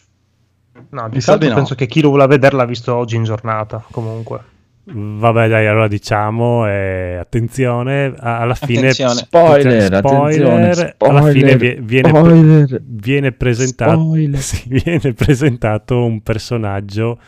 No, 0.91 1.09
Mi 1.11 1.21
sa 1.21 1.37
di 1.37 1.49
no. 1.49 1.55
penso 1.55 1.75
che 1.75 1.87
chi 1.87 2.01
lo 2.03 2.09
vuole 2.11 2.27
vedere 2.27 2.55
l'ha 2.57 2.67
visto 2.67 2.95
oggi 2.95 3.17
in 3.17 3.25
giornata, 3.25 3.83
comunque. 3.91 4.41
Vabbè, 4.87 5.49
dai, 5.49 5.67
allora 5.67 5.89
diciamo, 5.89 6.69
eh, 6.69 7.17
attenzione, 7.19 8.15
alla 8.19 8.55
fine 8.55 8.91
Attenzione. 8.91 9.15
Spoiler, 9.15 9.95
spoiler, 9.95 9.95
attenzione, 9.95 10.95
alla 10.99 11.23
fine 11.31 11.51
spoiler, 11.53 11.57
vie- 11.57 11.79
viene, 11.81 12.09
spoiler, 12.11 12.83
viene 12.85 13.33
presentato, 13.33 14.01
spoiler. 14.01 14.41
sì, 14.43 14.63
viene 14.69 15.13
presentato 15.15 16.05
un 16.05 16.21
personaggio 16.23 17.19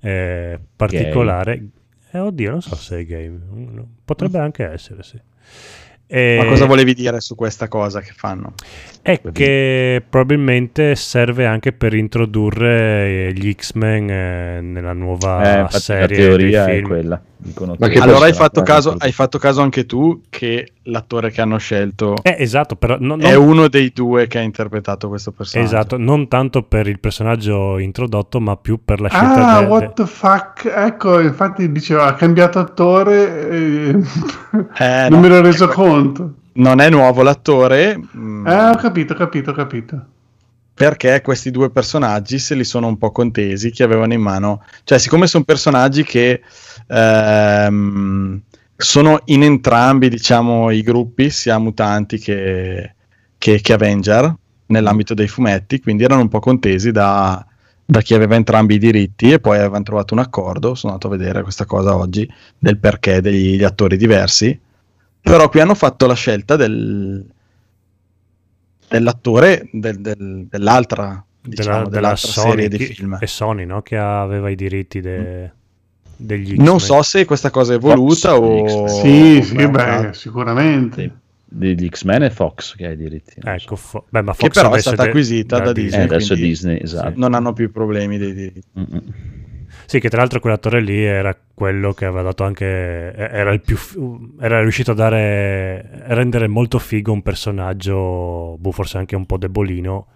eh, 0.00 0.58
particolare. 0.74 1.64
Eh, 2.10 2.18
oddio, 2.18 2.50
non 2.50 2.62
so 2.62 2.74
se 2.74 2.98
è 2.98 3.04
gay, 3.06 3.28
Mm, 3.28 3.78
potrebbe 4.04 4.38
anche 4.38 4.64
essere, 4.68 5.02
sì. 5.04 5.20
E- 6.08 6.36
Ma 6.38 6.46
cosa 6.46 6.66
volevi 6.66 6.94
dire 6.94 7.20
su 7.20 7.34
questa 7.34 7.66
cosa 7.68 8.00
che 8.00 8.12
fanno? 8.14 8.54
è 9.02 9.20
che 9.32 10.02
probabilmente 10.08 10.94
serve 10.96 11.46
anche 11.46 11.72
per 11.72 11.94
introdurre 11.94 13.28
eh, 13.28 13.32
gli 13.32 13.52
X-Men 13.52 14.10
eh, 14.10 14.60
nella 14.60 14.92
nuova 14.92 15.42
Eh, 15.42 15.60
infatti 15.60 15.72
la 15.72 15.78
serie 15.80 16.16
teoria 16.16 16.66
è 16.68 16.74
film. 16.74 16.86
quella. 16.86 17.22
Dicono 17.38 17.76
Ma 17.78 17.86
che- 17.88 17.94
che 17.94 18.00
Allora 18.00 18.24
hai 18.24 18.32
fatto, 18.32 18.62
caso, 18.62 18.94
hai 18.98 19.12
fatto 19.12 19.38
caso 19.38 19.60
anche 19.60 19.84
tu 19.84 20.22
che 20.30 20.72
l'attore 20.84 21.30
che 21.30 21.42
hanno 21.42 21.58
scelto 21.58 22.16
Eh, 22.22 22.36
esatto, 22.38 22.76
però 22.76 22.96
no- 22.98 23.16
è 23.18 23.34
non- 23.34 23.46
uno 23.48 23.68
dei 23.68 23.92
due 23.94 24.26
che 24.26 24.38
ha 24.38 24.42
interpretato 24.42 25.08
questo 25.08 25.32
personaggio. 25.32 25.68
Esatto, 25.74 25.96
non 25.98 26.28
tanto 26.28 26.62
per 26.62 26.88
il 26.88 26.98
personaggio 26.98 27.78
introdotto, 27.78 28.40
ma 28.40 28.56
più 28.56 28.80
per 28.82 29.00
la 29.00 29.08
scelta 29.08 29.48
Ah, 29.56 29.60
de- 29.60 29.66
what 29.66 29.92
the 29.94 30.06
fuck? 30.06 30.64
Ecco, 30.64 31.20
infatti 31.20 31.70
diceva 31.70 32.06
ha 32.06 32.14
cambiato 32.14 32.58
attore 32.58 33.48
e 33.50 33.90
Eh, 34.78 35.08
non 35.10 35.20
no, 35.20 35.20
me 35.20 35.28
l'ho 35.28 35.42
reso 35.42 35.64
ecco, 35.64 35.74
conto. 35.82 36.32
Non 36.54 36.80
è 36.80 36.88
nuovo 36.88 37.22
l'attore 37.22 37.98
mm, 38.16 38.46
Eh, 38.46 38.68
ho 38.70 38.74
capito, 38.76 39.12
ho 39.12 39.16
capito, 39.16 39.50
ho 39.50 39.54
capito. 39.54 40.04
Perché 40.76 41.22
questi 41.22 41.50
due 41.50 41.70
personaggi 41.70 42.38
se 42.38 42.54
li 42.54 42.62
sono 42.62 42.86
un 42.86 42.98
po' 42.98 43.10
contesi 43.10 43.70
che 43.70 43.82
avevano 43.82 44.12
in 44.12 44.20
mano. 44.20 44.62
Cioè, 44.84 44.98
siccome 44.98 45.26
sono 45.26 45.42
personaggi 45.42 46.04
che 46.04 46.42
ehm, 46.86 48.42
sono 48.76 49.20
in 49.24 49.42
entrambi, 49.42 50.10
diciamo, 50.10 50.70
i 50.70 50.82
gruppi, 50.82 51.30
sia 51.30 51.58
mutanti 51.58 52.18
che, 52.18 52.94
che, 53.38 53.60
che 53.62 53.72
Avenger, 53.72 54.34
nell'ambito 54.66 55.14
dei 55.14 55.28
fumetti, 55.28 55.80
quindi 55.80 56.04
erano 56.04 56.20
un 56.20 56.28
po' 56.28 56.40
contesi 56.40 56.90
da, 56.90 57.42
da 57.82 58.02
chi 58.02 58.12
aveva 58.12 58.34
entrambi 58.34 58.74
i 58.74 58.78
diritti 58.78 59.32
e 59.32 59.40
poi 59.40 59.56
avevano 59.56 59.82
trovato 59.82 60.12
un 60.12 60.20
accordo. 60.20 60.74
Sono 60.74 60.92
andato 60.92 61.10
a 61.10 61.16
vedere 61.16 61.42
questa 61.42 61.64
cosa 61.64 61.96
oggi 61.96 62.30
del 62.58 62.76
perché 62.76 63.22
degli 63.22 63.64
attori 63.64 63.96
diversi. 63.96 64.60
Però 65.22 65.48
qui 65.48 65.60
hanno 65.60 65.74
fatto 65.74 66.06
la 66.06 66.14
scelta 66.14 66.54
del, 66.54 67.24
dell'attore 68.88 69.68
del- 69.72 70.00
del- 70.00 70.46
dell'altra, 70.48 71.24
diciamo, 71.40 71.68
della, 71.68 71.78
della 71.84 71.90
dell'altra 71.90 72.28
Sony, 72.28 72.50
serie 72.50 72.68
di 72.68 72.78
film. 72.84 73.18
è 73.18 73.26
Sony 73.26 73.64
no? 73.64 73.82
che 73.82 73.96
aveva 73.96 74.48
i 74.50 74.54
diritti 74.56 75.00
de- 75.00 75.50
degli 76.16 76.54
Non 76.56 76.78
X-Men. 76.78 76.80
so 76.80 77.02
se 77.02 77.24
questa 77.24 77.50
cosa 77.50 77.74
è 77.74 77.78
voluta 77.78 78.34
Fox, 78.34 78.72
o... 78.72 78.86
Sì, 78.88 79.38
o 79.40 79.42
sì, 79.44 79.68
beh, 79.68 80.10
sicuramente. 80.12 81.02
Sì. 81.02 81.12
Degli 81.48 81.88
X-Men 81.88 82.22
è 82.22 82.30
Fox 82.30 82.74
che 82.74 82.86
ha 82.86 82.90
i 82.90 82.96
diritti. 82.96 83.34
non 83.38 83.54
Ecco, 83.54 83.76
so. 83.76 83.82
fo- 83.82 84.04
beh, 84.08 84.22
ma 84.22 84.32
Che 84.32 84.38
Fox 84.38 84.54
però 84.54 84.68
è 84.68 84.72
adesso 84.72 84.88
stata 84.92 85.08
acquisita 85.08 85.58
da 85.60 85.72
Disney. 85.72 86.00
Eh, 86.00 86.04
adesso 86.04 86.32
quindi 86.32 86.48
Disney, 86.48 86.80
esatto. 86.82 87.12
Non 87.16 87.34
hanno 87.34 87.52
più 87.52 87.70
problemi 87.70 88.18
dei 88.18 88.34
diritti. 88.34 88.62
Mm-mm. 88.78 89.02
Sì, 89.84 90.00
che 90.00 90.08
tra 90.08 90.18
l'altro 90.20 90.40
quell'attore 90.40 90.80
lì 90.80 91.02
era 91.04 91.36
quello 91.54 91.92
che 91.92 92.06
aveva 92.06 92.22
dato 92.22 92.44
anche. 92.44 92.64
Era 93.14 93.52
il 93.52 93.60
più. 93.60 93.76
Era 94.40 94.60
riuscito 94.62 94.92
a 94.92 94.94
dare. 94.94 96.02
rendere 96.06 96.48
molto 96.48 96.78
figo 96.78 97.12
un 97.12 97.22
personaggio, 97.22 98.56
boh, 98.58 98.72
forse 98.72 98.98
anche 98.98 99.14
un 99.14 99.26
po' 99.26 99.36
debolino, 99.38 100.06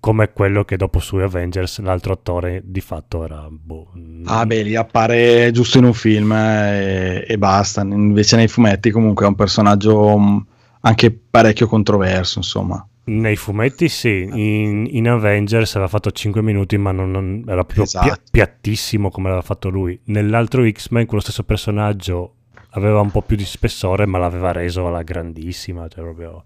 come 0.00 0.32
quello 0.32 0.64
che 0.64 0.76
dopo 0.76 0.98
su 0.98 1.16
Avengers 1.16 1.80
l'altro 1.80 2.12
attore 2.12 2.60
di 2.64 2.80
fatto 2.80 3.24
era 3.24 3.46
boh, 3.50 3.90
Ah, 4.26 4.44
beh, 4.46 4.62
lì 4.62 4.76
appare 4.76 5.50
giusto 5.52 5.78
in 5.78 5.84
un 5.84 5.94
film 5.94 6.32
eh, 6.32 7.24
e, 7.26 7.32
e 7.32 7.38
basta. 7.38 7.82
Invece 7.82 8.36
nei 8.36 8.48
fumetti, 8.48 8.90
comunque, 8.90 9.24
è 9.24 9.28
un 9.28 9.34
personaggio 9.34 10.18
mh, 10.18 10.46
anche 10.80 11.10
parecchio 11.10 11.66
controverso. 11.66 12.38
Insomma, 12.38 12.86
Nei 13.06 13.36
fumetti 13.36 13.88
sì, 13.88 14.26
in, 14.32 14.86
in 14.88 15.08
Avengers 15.08 15.74
aveva 15.74 15.88
fatto 15.88 16.10
5 16.10 16.40
minuti 16.40 16.78
ma 16.78 16.90
non, 16.90 17.10
non- 17.10 17.44
era 17.46 17.62
proprio 17.62 17.84
Esatto. 17.84 18.06
pia- 18.06 18.20
piattissimo 18.30 19.10
come 19.10 19.28
l'aveva 19.28 19.44
fatto 19.44 19.68
lui. 19.68 19.98
Nell'altro 20.04 20.66
X-Men 20.68 21.04
quello 21.04 21.22
stesso 21.22 21.44
personaggio 21.44 22.36
aveva 22.70 23.00
un 23.00 23.10
po' 23.10 23.20
più 23.22 23.36
di 23.36 23.44
spessore 23.44 24.06
ma 24.06 24.18
l'aveva 24.18 24.52
reso 24.52 24.86
alla 24.86 25.02
grandissima, 25.02 25.86
cioè 25.88 26.02
proprio 26.02 26.44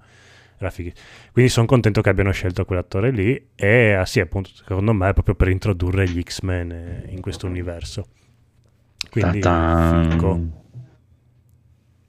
era 0.58 0.70
fighi. 0.70 0.92
Quindi 1.32 1.50
sono 1.50 1.66
contento 1.66 2.00
che 2.00 2.08
abbiano 2.08 2.32
scelto 2.32 2.64
quell'attore 2.64 3.10
lì 3.12 3.50
e 3.54 3.92
ah, 3.92 4.04
sì, 4.04 4.18
appunto, 4.18 4.50
secondo 4.52 4.92
me 4.92 5.10
è 5.10 5.12
proprio 5.12 5.36
per 5.36 5.48
introdurre 5.48 6.08
gli 6.08 6.20
X-Men 6.20 6.72
eh, 6.72 7.04
in 7.10 7.20
questo 7.20 7.46
universo. 7.46 8.06
Quindi 9.10 9.38
Ta-tan. 9.38 10.52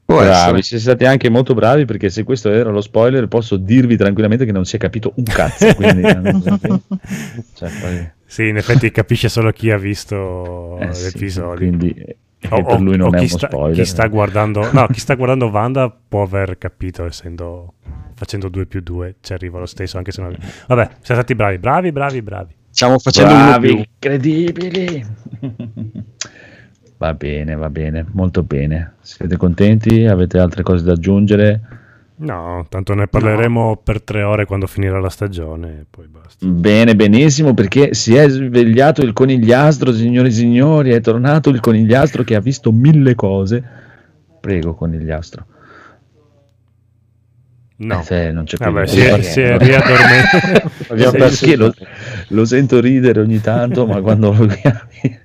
Può 0.10 0.22
bravi, 0.24 0.32
essere. 0.32 0.62
siete 0.64 0.84
stati 0.84 1.06
anche 1.06 1.30
molto 1.30 1.54
bravi 1.54 1.86
perché 1.86 2.10
se 2.10 2.24
questo 2.24 2.50
era 2.50 2.72
lo 2.72 2.82
spoiler 2.82 3.28
posso 3.28 3.58
dirvi 3.58 3.96
tranquillamente 3.96 4.44
che 4.46 4.52
non 4.52 4.66
si 4.66 4.76
è 4.76 4.80
capito 4.80 5.12
un 5.16 5.24
cazzo. 5.24 5.74
Quindi, 5.76 6.02
cioè, 7.54 7.70
poi- 7.80 8.10
Sì, 8.26 8.48
in 8.48 8.58
effetti 8.58 8.90
capisce 8.92 9.30
solo 9.30 9.52
chi 9.52 9.70
ha 9.70 9.78
visto 9.78 10.78
eh, 10.80 10.94
sì, 10.94 11.04
l'episodio. 11.06 11.56
quindi 11.68 11.90
eh, 11.94 12.16
O- 12.50 12.64
per 12.64 12.80
lui 12.80 12.98
non 12.98 13.14
è 13.14 13.20
chi 13.20 13.26
uno 13.26 13.38
sta, 13.38 13.48
spoiler. 13.50 13.76
Chi 13.76 13.86
sta 13.86 14.08
guardando, 14.08 14.72
no, 14.72 14.88
chi 14.88 15.00
sta 15.00 15.14
guardando 15.16 15.46
Wanda 15.48 15.96
può 16.08 16.24
aver 16.24 16.58
capito, 16.58 17.06
essendo 17.06 17.74
facendo 18.16 18.50
2 18.50 18.66
più 18.66 18.82
2 18.82 19.16
ci 19.22 19.34
arriva 19.34 19.60
lo 19.60 19.66
stesso, 19.68 19.98
anche 19.98 20.12
se 20.12 20.22
non... 20.22 20.36
Vabbè, 20.68 20.86
siete 21.02 21.14
stati 21.14 21.36
bravi, 21.36 21.58
bravi, 21.60 21.92
bravi, 21.92 22.22
bravi. 22.22 22.54
stiamo 22.72 22.98
facendo 22.98 23.34
uno 23.34 23.44
Bravi, 23.60 23.68
più. 23.68 23.86
va 27.00 27.14
bene, 27.14 27.56
va 27.56 27.70
bene, 27.70 28.06
molto 28.12 28.44
bene. 28.44 28.94
Siete 29.02 29.38
contenti? 29.38 30.06
Avete 30.06 30.38
altre 30.38 30.64
cose 30.64 30.84
da 30.84 30.92
aggiungere? 30.92 31.62
No, 32.18 32.66
tanto 32.68 32.94
ne 32.94 33.08
parleremo 33.08 33.80
per 33.82 34.02
tre 34.02 34.24
ore 34.24 34.46
quando 34.46 34.68
finirà 34.68 35.00
la 35.00 35.10
stagione 35.10 35.70
e 35.70 35.86
poi 35.90 36.08
basta. 36.08 36.46
Bene, 36.46 36.94
benissimo, 36.98 37.54
perché 37.54 37.94
si 37.94 38.14
è 38.16 38.28
svegliato 38.28 39.02
il 39.02 39.14
conigliastro, 39.14 39.94
signori 39.94 40.28
e 40.28 40.32
signori, 40.32 40.92
è 40.92 41.00
tornato 41.00 41.50
il 41.50 41.62
conigliastro 41.62 42.24
che 42.24 42.36
ha 42.36 42.42
visto 42.42 42.74
mille 42.74 43.16
cose. 43.16 43.64
Prego, 44.42 44.74
conigliastro. 44.74 45.46
No. 47.82 48.02
Eh, 48.02 48.04
se 48.04 48.32
non 48.32 48.44
c'è 48.44 48.58
più 48.58 48.66
Vabbè, 48.72 48.92
niente 48.92 48.92
si 48.92 49.02
è, 49.02 49.22
si 49.22 49.42
è 49.42 49.58
riaddormentato. 49.58 50.72
Abbiamo 50.92 51.12
perso 51.12 51.56
lo, 51.56 51.74
lo 52.28 52.46
sento 52.46 52.82
ridere 52.82 53.22
ogni 53.22 53.40
tanto, 53.40 53.88
ma 53.88 54.02
quando 54.02 54.34
lo 54.34 54.48
chiami 54.48 55.20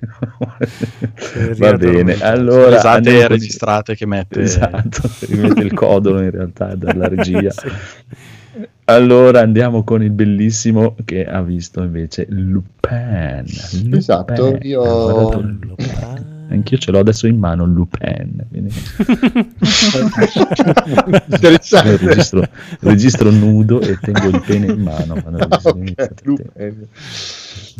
va 1.57 1.73
bene. 1.73 2.17
Allora, 2.21 2.79
con- 2.79 3.27
registrate 3.27 3.95
che 3.95 4.05
mette. 4.05 4.41
Esatto, 4.41 5.01
rimette 5.27 5.63
il 5.63 5.73
codolo 5.73 6.21
in 6.21 6.31
realtà 6.31 6.75
dalla 6.75 7.09
regia. 7.09 7.51
Sì. 7.51 7.67
Allora 8.85 9.41
andiamo 9.41 9.83
con 9.83 10.01
il 10.01 10.11
bellissimo 10.11 10.95
che 11.03 11.25
ha 11.25 11.41
visto 11.41 11.81
invece 11.81 12.25
Lupin. 12.29 13.43
Lupin. 13.73 13.95
Esatto, 13.95 14.57
io- 14.61 15.41
Lupin. 15.41 16.33
Anch'io 16.47 16.77
ce 16.77 16.91
l'ho 16.91 16.99
adesso 16.99 17.25
in 17.27 17.37
mano 17.39 17.65
Lupin. 17.65 18.45
quindi- 18.49 18.73
Interessante. 21.29 21.97
registro, 22.07 22.47
registro 22.81 23.31
nudo 23.31 23.81
e 23.81 23.97
tengo 23.99 24.27
il 24.29 24.43
pene 24.45 24.67
in 24.71 24.81
mano. 24.81 25.19
quando 25.21 25.39
registro 25.39 25.71
Ok, 25.71 25.77
inizio. 25.77 26.09
Lupin. 26.23 26.87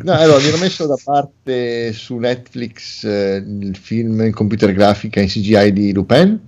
No, 0.04 0.12
allora, 0.14 0.40
mi 0.40 0.48
ero 0.48 0.58
messo 0.58 0.88
da 0.88 0.98
parte 1.02 1.94
su 1.94 2.18
Netflix 2.18 3.04
eh, 3.04 3.44
il 3.46 3.78
film 3.78 4.22
in 4.22 4.32
computer 4.32 4.74
grafica 4.74 5.20
in 5.22 5.28
CGI 5.28 5.72
di 5.72 5.94
Lupin. 5.94 6.40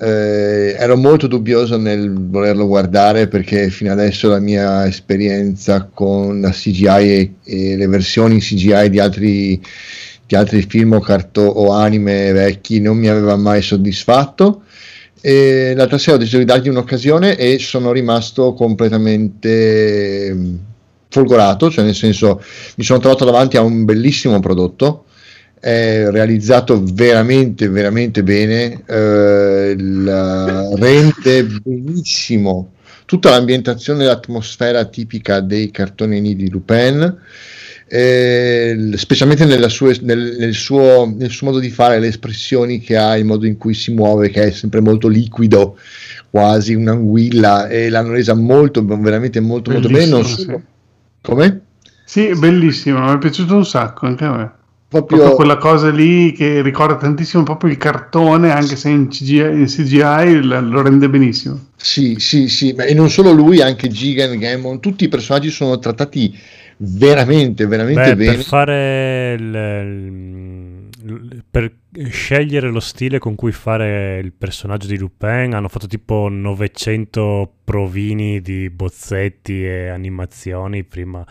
Eh, 0.00 0.76
ero 0.78 0.96
molto 0.96 1.26
dubbioso 1.26 1.76
nel 1.76 2.12
volerlo 2.12 2.68
guardare 2.68 3.26
perché 3.26 3.68
fino 3.68 3.90
adesso 3.90 4.28
la 4.28 4.38
mia 4.38 4.86
esperienza 4.86 5.90
con 5.92 6.40
la 6.40 6.50
CGI 6.50 6.86
e, 6.86 7.34
e 7.42 7.76
le 7.76 7.86
versioni 7.88 8.38
CGI 8.38 8.90
di 8.90 9.00
altri, 9.00 9.60
di 10.28 10.36
altri 10.36 10.60
film 10.68 10.92
o, 10.92 11.00
carto- 11.00 11.40
o 11.40 11.72
anime 11.72 12.30
vecchi 12.32 12.80
non 12.80 12.98
mi 12.98 13.08
aveva 13.08 13.34
mai 13.36 13.62
soddisfatto. 13.62 14.64
E 15.22 15.72
l'altra 15.74 15.96
sera 15.96 16.16
ho 16.16 16.18
deciso 16.18 16.36
di 16.36 16.44
dargli 16.44 16.68
un'occasione 16.68 17.36
e 17.36 17.58
sono 17.58 17.92
rimasto 17.92 18.52
completamente 18.52 20.30
mm, 20.32 20.54
folgorato, 21.08 21.70
cioè 21.70 21.84
nel 21.84 21.94
senso 21.94 22.42
mi 22.76 22.84
sono 22.84 23.00
trovato 23.00 23.24
davanti 23.24 23.56
a 23.56 23.62
un 23.62 23.86
bellissimo 23.86 24.38
prodotto, 24.38 25.06
è 25.58 26.06
realizzato 26.10 26.80
veramente 26.84 27.68
veramente 27.68 28.22
bene, 28.22 28.82
eh, 28.86 29.74
rende 29.74 31.44
benissimo 31.64 32.72
tutta 33.08 33.30
l'ambientazione 33.30 34.02
e 34.04 34.06
l'atmosfera 34.06 34.84
tipica 34.84 35.40
dei 35.40 35.70
cartoni 35.70 36.36
di 36.36 36.50
Lupin. 36.50 37.16
eh, 37.90 38.90
specialmente 38.96 39.46
nella 39.46 39.70
sue- 39.70 39.98
nel, 40.02 40.36
nel 40.38 40.52
suo, 40.52 41.10
nel 41.16 41.30
suo 41.30 41.46
modo 41.46 41.58
di 41.58 41.70
fare, 41.70 41.98
le 41.98 42.08
espressioni 42.08 42.80
che 42.80 42.98
ha, 42.98 43.16
il 43.16 43.24
modo 43.24 43.46
in 43.46 43.56
cui 43.56 43.72
si 43.72 43.94
muove, 43.94 44.28
che 44.28 44.42
è 44.42 44.50
sempre 44.50 44.82
molto 44.82 45.08
liquido, 45.08 45.78
quasi 46.28 46.74
un'anguilla, 46.74 47.68
e 47.68 47.88
l'hanno 47.88 48.12
resa 48.12 48.34
molto, 48.34 48.84
veramente 48.84 49.40
molto, 49.40 49.70
molto 49.70 49.88
bene. 49.88 50.04
Non 50.04 50.20
Bellissimo, 50.20 50.44
solo- 50.44 50.62
Come? 51.22 51.60
Sì, 52.04 52.34
bellissimo, 52.38 53.00
mi 53.00 53.14
è 53.14 53.18
piaciuto 53.18 53.56
un 53.56 53.64
sacco 53.64 54.04
anche 54.04 54.24
a 54.24 54.36
me. 54.36 54.52
Proprio, 54.88 55.18
Proprio 55.18 55.36
quella 55.36 55.58
cosa 55.58 55.90
lì 55.90 56.32
che 56.32 56.62
ricorda 56.62 56.96
tantissimo 56.96 57.42
proprio 57.42 57.70
il 57.70 57.76
cartone, 57.76 58.50
anche 58.50 58.74
se 58.74 58.88
in 58.88 59.08
CGI, 59.08 59.36
in 59.40 59.66
CGI 59.66 60.40
lo 60.42 60.80
rende 60.80 61.10
benissimo. 61.10 61.66
Sì, 61.76 62.16
sì, 62.18 62.48
sì, 62.48 62.72
ma- 62.72 62.84
e 62.84 62.94
non 62.94 63.10
solo 63.10 63.30
lui, 63.32 63.60
anche 63.60 63.88
Gigan, 63.88 64.38
Gammon, 64.38 64.80
tutti 64.80 65.04
i 65.04 65.08
personaggi 65.08 65.50
sono 65.50 65.78
trattati 65.78 66.34
veramente, 66.78 67.66
veramente 67.66 68.14
Beh, 68.14 68.16
bene. 68.16 68.34
per 68.36 68.44
fare 68.44 69.34
il- 69.38 70.88
per 71.50 71.72
scegliere 72.10 72.70
lo 72.70 72.80
stile 72.80 73.18
con 73.18 73.34
cui 73.34 73.52
fare 73.52 74.18
il 74.18 74.32
personaggio 74.32 74.86
di 74.86 74.98
Lupin 74.98 75.54
hanno 75.54 75.68
fatto 75.68 75.86
tipo 75.86 76.28
900 76.30 77.50
provini 77.64 78.40
di 78.40 78.70
bozzetti 78.70 79.64
e 79.64 79.88
animazioni 79.88 80.84
prima 80.84 81.24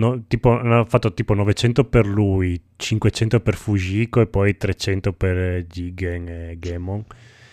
No, 0.00 0.22
tipo, 0.26 0.50
hanno 0.58 0.84
fatto 0.86 1.12
tipo 1.12 1.34
900 1.34 1.84
per 1.84 2.06
lui 2.06 2.58
500 2.76 3.40
per 3.40 3.54
Fujiko 3.54 4.22
e 4.22 4.26
poi 4.26 4.56
300 4.56 5.12
per 5.12 5.64
Jigen 5.66 6.26
e 6.28 6.56
Gemon 6.58 7.04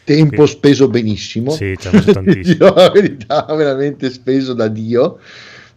Tempo 0.06 0.36
Quindi- 0.36 0.52
speso 0.52 0.88
benissimo. 0.88 1.50
Sì, 1.52 1.76
ci 1.78 1.90
hanno 1.90 2.00
tantissimo. 2.14 2.74
La 2.74 2.90
verità, 2.90 3.46
veramente 3.54 4.10
speso 4.10 4.54
da 4.54 4.70
Dio 4.70 5.20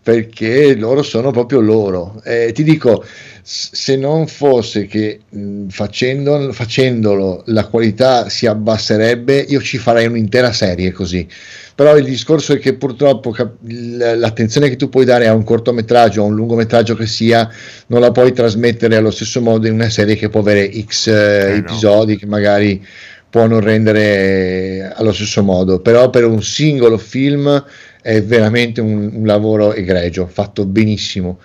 perché 0.02 0.74
loro 0.74 1.02
sono 1.02 1.30
proprio 1.30 1.60
loro. 1.60 2.20
Eh, 2.24 2.52
ti 2.52 2.62
dico, 2.62 3.04
se 3.42 3.96
non 3.96 4.26
fosse 4.26 4.86
che 4.86 5.20
mh, 5.28 5.68
facendo- 5.68 6.52
facendolo 6.52 7.42
la 7.46 7.66
qualità 7.66 8.28
si 8.28 8.46
abbasserebbe, 8.46 9.44
io 9.48 9.60
ci 9.60 9.78
farei 9.78 10.06
un'intera 10.06 10.52
serie 10.52 10.90
così. 10.92 11.26
Però 11.74 11.96
il 11.96 12.04
discorso 12.04 12.52
è 12.54 12.58
che 12.58 12.74
purtroppo 12.74 13.30
cap- 13.30 13.56
l'attenzione 13.62 14.68
che 14.68 14.76
tu 14.76 14.88
puoi 14.90 15.04
dare 15.04 15.26
a 15.26 15.34
un 15.34 15.44
cortometraggio 15.44 16.20
o 16.20 16.24
a 16.24 16.28
un 16.28 16.34
lungometraggio 16.34 16.94
che 16.94 17.06
sia, 17.06 17.48
non 17.86 18.00
la 18.00 18.10
puoi 18.10 18.32
trasmettere 18.32 18.96
allo 18.96 19.10
stesso 19.10 19.40
modo 19.40 19.66
in 19.66 19.74
una 19.74 19.88
serie 19.88 20.14
che 20.16 20.28
può 20.28 20.40
avere 20.40 20.70
X 20.82 21.06
eh, 21.08 21.12
Eh, 21.12 21.50
no. 21.52 21.56
episodi 21.58 22.16
che 22.16 22.26
magari 22.26 22.84
può 23.30 23.46
non 23.46 23.60
rendere 23.60 24.92
allo 24.94 25.12
stesso 25.12 25.42
modo, 25.42 25.80
però 25.80 26.10
per 26.10 26.24
un 26.24 26.42
singolo 26.42 26.98
film 26.98 27.64
è 28.02 28.22
veramente 28.22 28.80
un, 28.80 29.10
un 29.14 29.26
lavoro 29.26 29.72
egregio, 29.74 30.26
fatto 30.26 30.64
benissimo. 30.64 31.38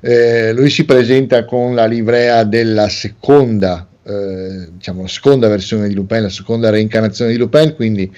Eh, 0.00 0.52
lui 0.52 0.70
si 0.70 0.84
presenta 0.84 1.44
con 1.44 1.74
la 1.74 1.86
livrea 1.86 2.44
della 2.44 2.88
seconda, 2.88 3.86
eh, 4.04 4.68
diciamo, 4.72 5.02
la 5.02 5.08
seconda 5.08 5.48
versione 5.48 5.88
di 5.88 5.94
Lupin, 5.94 6.22
la 6.22 6.28
seconda 6.28 6.70
reincarnazione 6.70 7.32
di 7.32 7.38
Lupin, 7.38 7.74
quindi 7.74 8.12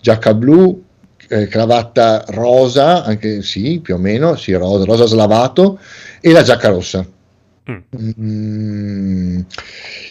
giacca 0.00 0.34
blu, 0.34 0.82
eh, 1.28 1.46
cravatta 1.46 2.24
rosa, 2.28 3.04
anche 3.04 3.42
sì, 3.42 3.80
più 3.82 3.94
o 3.94 3.98
meno, 3.98 4.36
sì, 4.36 4.52
rosa, 4.52 4.84
rosa 4.84 5.06
slavato, 5.06 5.78
e 6.20 6.32
la 6.32 6.42
giacca 6.42 6.68
rossa. 6.68 7.06
Mm, 8.20 9.40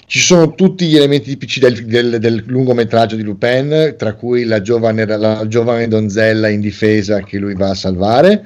ci 0.06 0.20
sono 0.20 0.54
tutti 0.56 0.86
gli 0.88 0.96
elementi 0.96 1.30
tipici 1.30 1.60
del, 1.60 1.86
del- 1.86 2.18
del 2.20 2.44
lungometraggio 2.48 3.16
di 3.16 3.24
Lupin, 3.24 3.96
tra 3.98 4.14
cui 4.14 4.46
la 4.46 4.62
giovane, 4.62 5.06
la 5.06 5.46
giovane 5.48 5.88
donzella 5.88 6.48
indifesa 6.50 7.20
che 7.22 7.38
lui 7.38 7.54
va 7.56 7.70
a 7.70 7.76
salvare. 7.76 8.46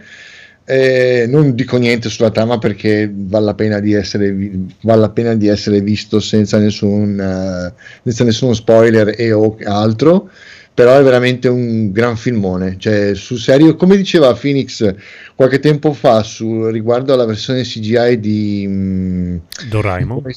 Eh, 0.65 1.25
non 1.27 1.55
dico 1.55 1.75
niente 1.77 2.07
sulla 2.07 2.31
trama 2.31 2.57
perché 2.57 3.11
vale 3.13 3.45
la 3.45 3.53
pena 3.53 3.79
di 3.79 3.91
essere, 3.93 4.33
vale 4.81 5.09
pena 5.09 5.35
di 5.35 5.47
essere 5.47 5.81
visto 5.81 6.21
senza 6.21 6.57
nessun, 6.57 7.19
eh, 7.19 7.73
senza 8.03 8.23
nessuno 8.23 8.53
spoiler 8.53 9.13
e 9.17 9.31
o 9.33 9.57
altro. 9.65 10.29
Però 10.73 10.97
è 10.97 11.03
veramente 11.03 11.47
un 11.47 11.91
gran 11.91 12.17
filmone. 12.17 12.75
Cioè, 12.77 13.13
sul 13.15 13.37
serio, 13.37 13.75
come 13.75 13.95
diceva 13.95 14.33
Phoenix 14.33 14.93
qualche 15.35 15.59
tempo 15.59 15.93
fa 15.93 16.23
su, 16.23 16.67
riguardo 16.67 17.13
alla 17.13 17.25
versione 17.25 17.61
CGI 17.61 18.19
di 18.19 18.65
mm, 18.67 19.37
Doraemon. 19.69 20.21
come- 20.21 20.35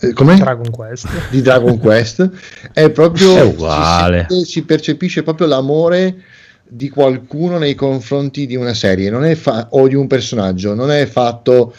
eh, 0.00 0.12
come? 0.12 0.36
Dragon 0.36 0.70
Quest. 0.70 1.08
di 1.30 1.42
Dragon 1.42 1.76
Quest 1.78 2.30
è 2.72 2.88
proprio 2.90 3.36
È 3.36 3.42
uguale. 3.42 4.26
Si, 4.28 4.44
si 4.44 4.62
percepisce 4.62 5.24
proprio 5.24 5.48
l'amore 5.48 6.22
di 6.68 6.88
qualcuno 6.88 7.58
nei 7.58 7.74
confronti 7.74 8.46
di 8.46 8.54
una 8.54 8.74
serie 8.74 9.10
non 9.10 9.24
è 9.24 9.34
fa- 9.34 9.68
o 9.70 9.88
di 9.88 9.94
un 9.94 10.06
personaggio 10.06 10.74
non 10.74 10.90
è 10.90 11.06
fatto 11.06 11.74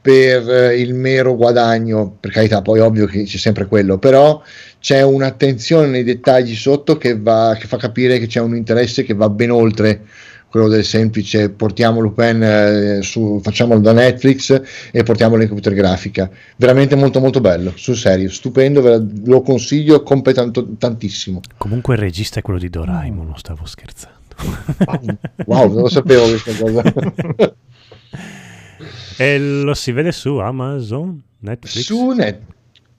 per 0.00 0.50
eh, 0.50 0.80
il 0.80 0.92
mero 0.92 1.36
guadagno 1.36 2.16
per 2.18 2.32
carità 2.32 2.60
poi 2.60 2.80
ovvio 2.80 3.06
che 3.06 3.22
c'è 3.22 3.38
sempre 3.38 3.66
quello 3.66 3.96
però 3.98 4.42
c'è 4.84 5.00
un'attenzione 5.00 5.86
nei 5.86 6.04
dettagli 6.04 6.54
sotto 6.54 6.98
che, 6.98 7.18
va, 7.18 7.56
che 7.58 7.66
fa 7.66 7.78
capire 7.78 8.18
che 8.18 8.26
c'è 8.26 8.40
un 8.40 8.54
interesse 8.54 9.02
che 9.02 9.14
va 9.14 9.30
ben 9.30 9.50
oltre 9.50 10.02
quello 10.46 10.68
del 10.68 10.84
semplice 10.84 11.48
portiamo 11.48 12.00
Lupin 12.00 12.42
eh, 12.42 12.98
su, 13.00 13.40
facciamolo 13.42 13.80
da 13.80 13.92
Netflix 13.92 14.60
e 14.92 15.02
portiamolo 15.02 15.40
in 15.40 15.48
computer 15.48 15.72
grafica 15.72 16.30
veramente 16.58 16.96
molto 16.96 17.18
molto 17.18 17.40
bello 17.40 17.72
sul 17.76 17.96
serio 17.96 18.28
stupendo 18.28 18.82
ve 18.82 19.02
lo 19.24 19.40
consiglio 19.40 20.02
completanto 20.02 20.76
tantissimo 20.76 21.40
Comunque 21.56 21.94
il 21.94 22.00
regista 22.00 22.40
è 22.40 22.42
quello 22.42 22.58
di 22.58 22.68
Doraemon, 22.68 23.24
non 23.24 23.38
stavo 23.38 23.64
scherzando. 23.64 24.18
wow 25.46 25.72
non 25.72 25.80
lo 25.80 25.88
sapevo 25.88 26.24
questa 26.28 26.52
cosa 26.58 27.54
e 29.16 29.38
lo 29.38 29.72
si 29.72 29.92
vede 29.92 30.12
su 30.12 30.36
Amazon, 30.36 31.22
Netflix. 31.38 31.84
su, 31.84 32.10
Net- 32.10 32.42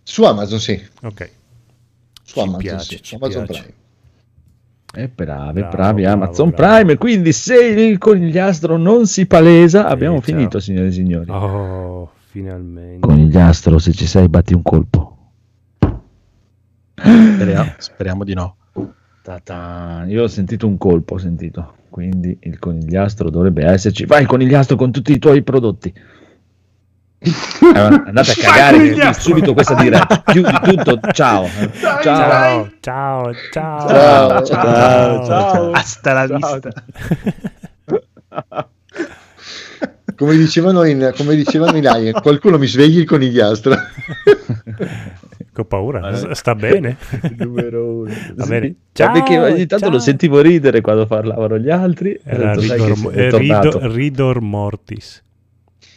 su 0.02 0.24
Amazon 0.24 0.60
sì 0.60 0.82
Ok. 1.04 1.30
Su 2.26 2.34
Ci 2.34 2.40
Amazon, 2.40 2.58
piace, 2.60 3.00
sì, 3.04 3.16
Amazon 3.16 3.46
piace. 3.46 3.62
Prime 3.62 5.04
E 5.06 5.08
bravi, 5.10 5.60
Bravo, 5.60 5.76
bravi 5.76 6.02
bravo, 6.02 6.24
Amazon 6.24 6.50
bravo. 6.50 6.76
Prime. 6.76 6.98
Quindi, 6.98 7.32
se 7.34 7.64
il 7.64 7.98
conigliastro 8.00 8.78
non 8.78 9.06
si 9.06 9.28
palesa, 9.28 9.88
abbiamo 9.88 10.16
ciao. 10.16 10.24
finito, 10.24 10.60
signore 10.60 10.88
e 10.88 10.92
signori. 10.92 11.30
Oh, 11.30 12.12
finalmente. 12.30 13.00
Conigliastro, 13.06 13.78
se 13.78 13.92
ci 13.92 14.08
sei, 14.08 14.28
batti 14.28 14.54
un 14.56 14.64
colpo. 14.64 15.18
Speriamo, 16.96 17.74
speriamo 17.78 18.24
di 18.24 18.34
no. 18.34 18.56
Ta-ta. 19.22 20.06
Io 20.08 20.24
ho 20.24 20.28
sentito 20.28 20.66
un 20.66 20.78
colpo, 20.78 21.16
ho 21.16 21.18
sentito. 21.18 21.76
Quindi 21.90 22.38
il 22.42 22.58
conigliastro 22.60 23.30
dovrebbe 23.30 23.66
esserci. 23.66 24.06
Vai, 24.06 24.26
conigliastro, 24.26 24.76
con 24.76 24.92
tutti 24.92 25.12
i 25.12 25.20
tuoi 25.20 25.44
prodotti. 25.44 25.94
Eh, 27.26 27.80
andate 27.80 28.32
a 28.32 28.36
cagare 28.36 29.14
subito 29.14 29.54
questa 29.54 29.76
diretta. 29.76 30.24
Chiudi 30.26 30.60
tutto. 30.64 31.00
Ciao. 31.12 31.48
Ciao. 31.80 32.02
Ciao, 32.02 32.70
ciao, 32.80 33.34
ciao. 33.52 33.88
Ciao, 33.88 34.44
ciao, 34.44 35.26
ciao. 35.26 35.72
Hasta 35.72 36.14
la 36.14 36.28
vista. 36.28 36.70
come 40.16 40.38
dicevano 40.38 40.84
in, 40.84 41.12
come 41.18 41.36
dicevano 41.36 41.76
in 41.78 41.88
Alien 41.88 42.14
qualcuno 42.22 42.58
mi 42.58 42.68
svegli 42.68 43.00
il 43.00 43.06
conigliastro 43.06 43.76
ho 45.58 45.66
paura, 45.66 46.14
S- 46.16 46.32
sta 46.32 46.56
bene. 46.56 46.98
Numero 47.38 48.00
uno. 48.00 48.14
Va 48.36 48.46
bene. 48.46 48.68
Sì. 48.68 48.76
Ciao, 48.94 49.14
perché 49.14 49.40
ogni 49.40 49.66
tanto 49.66 49.86
ciao. 49.86 49.94
lo 49.94 50.00
sentivo 50.00 50.42
ridere 50.42 50.82
quando 50.82 51.06
parlavano 51.06 51.58
gli 51.58 51.70
altri. 51.70 52.20
Era 52.24 52.56
detto, 52.56 52.96
sei 52.96 53.14
eh. 53.14 53.38
Ridor, 53.38 53.82
Ridor 53.84 54.42
Mortis. 54.42 55.24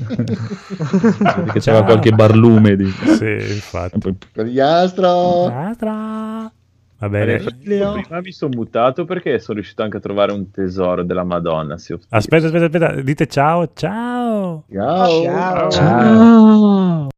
Perché 0.07 1.61
c'era 1.61 1.79
Ciao. 1.79 1.85
qualche 1.85 2.13
barlume 2.13 2.77
di... 2.77 2.87
Sì, 2.87 3.55
infatti. 3.55 4.17
Conigliastro 4.35 5.47
Astra. 5.47 6.53
Va 7.01 7.09
bene. 7.09 7.39
Prima 7.39 8.21
mi 8.21 8.33
sono 8.33 8.57
mutato 8.57 9.05
perché 9.05 9.39
sono 9.39 9.59
riuscito 9.59 9.83
anche 9.83 9.99
a 9.99 10.01
trovare 10.01 10.33
un 10.33 10.51
tesoro 10.51 11.05
della 11.05 11.23
Madonna. 11.23 11.75
Aspetta, 11.75 12.47
aspetta, 12.47 12.65
aspetta. 12.65 13.01
Dite 13.01 13.27
ciao, 13.27 13.71
ciao. 13.73 14.65
ciao 14.73 15.23
Ciao. 15.23 15.71
Ciao. 15.71 17.09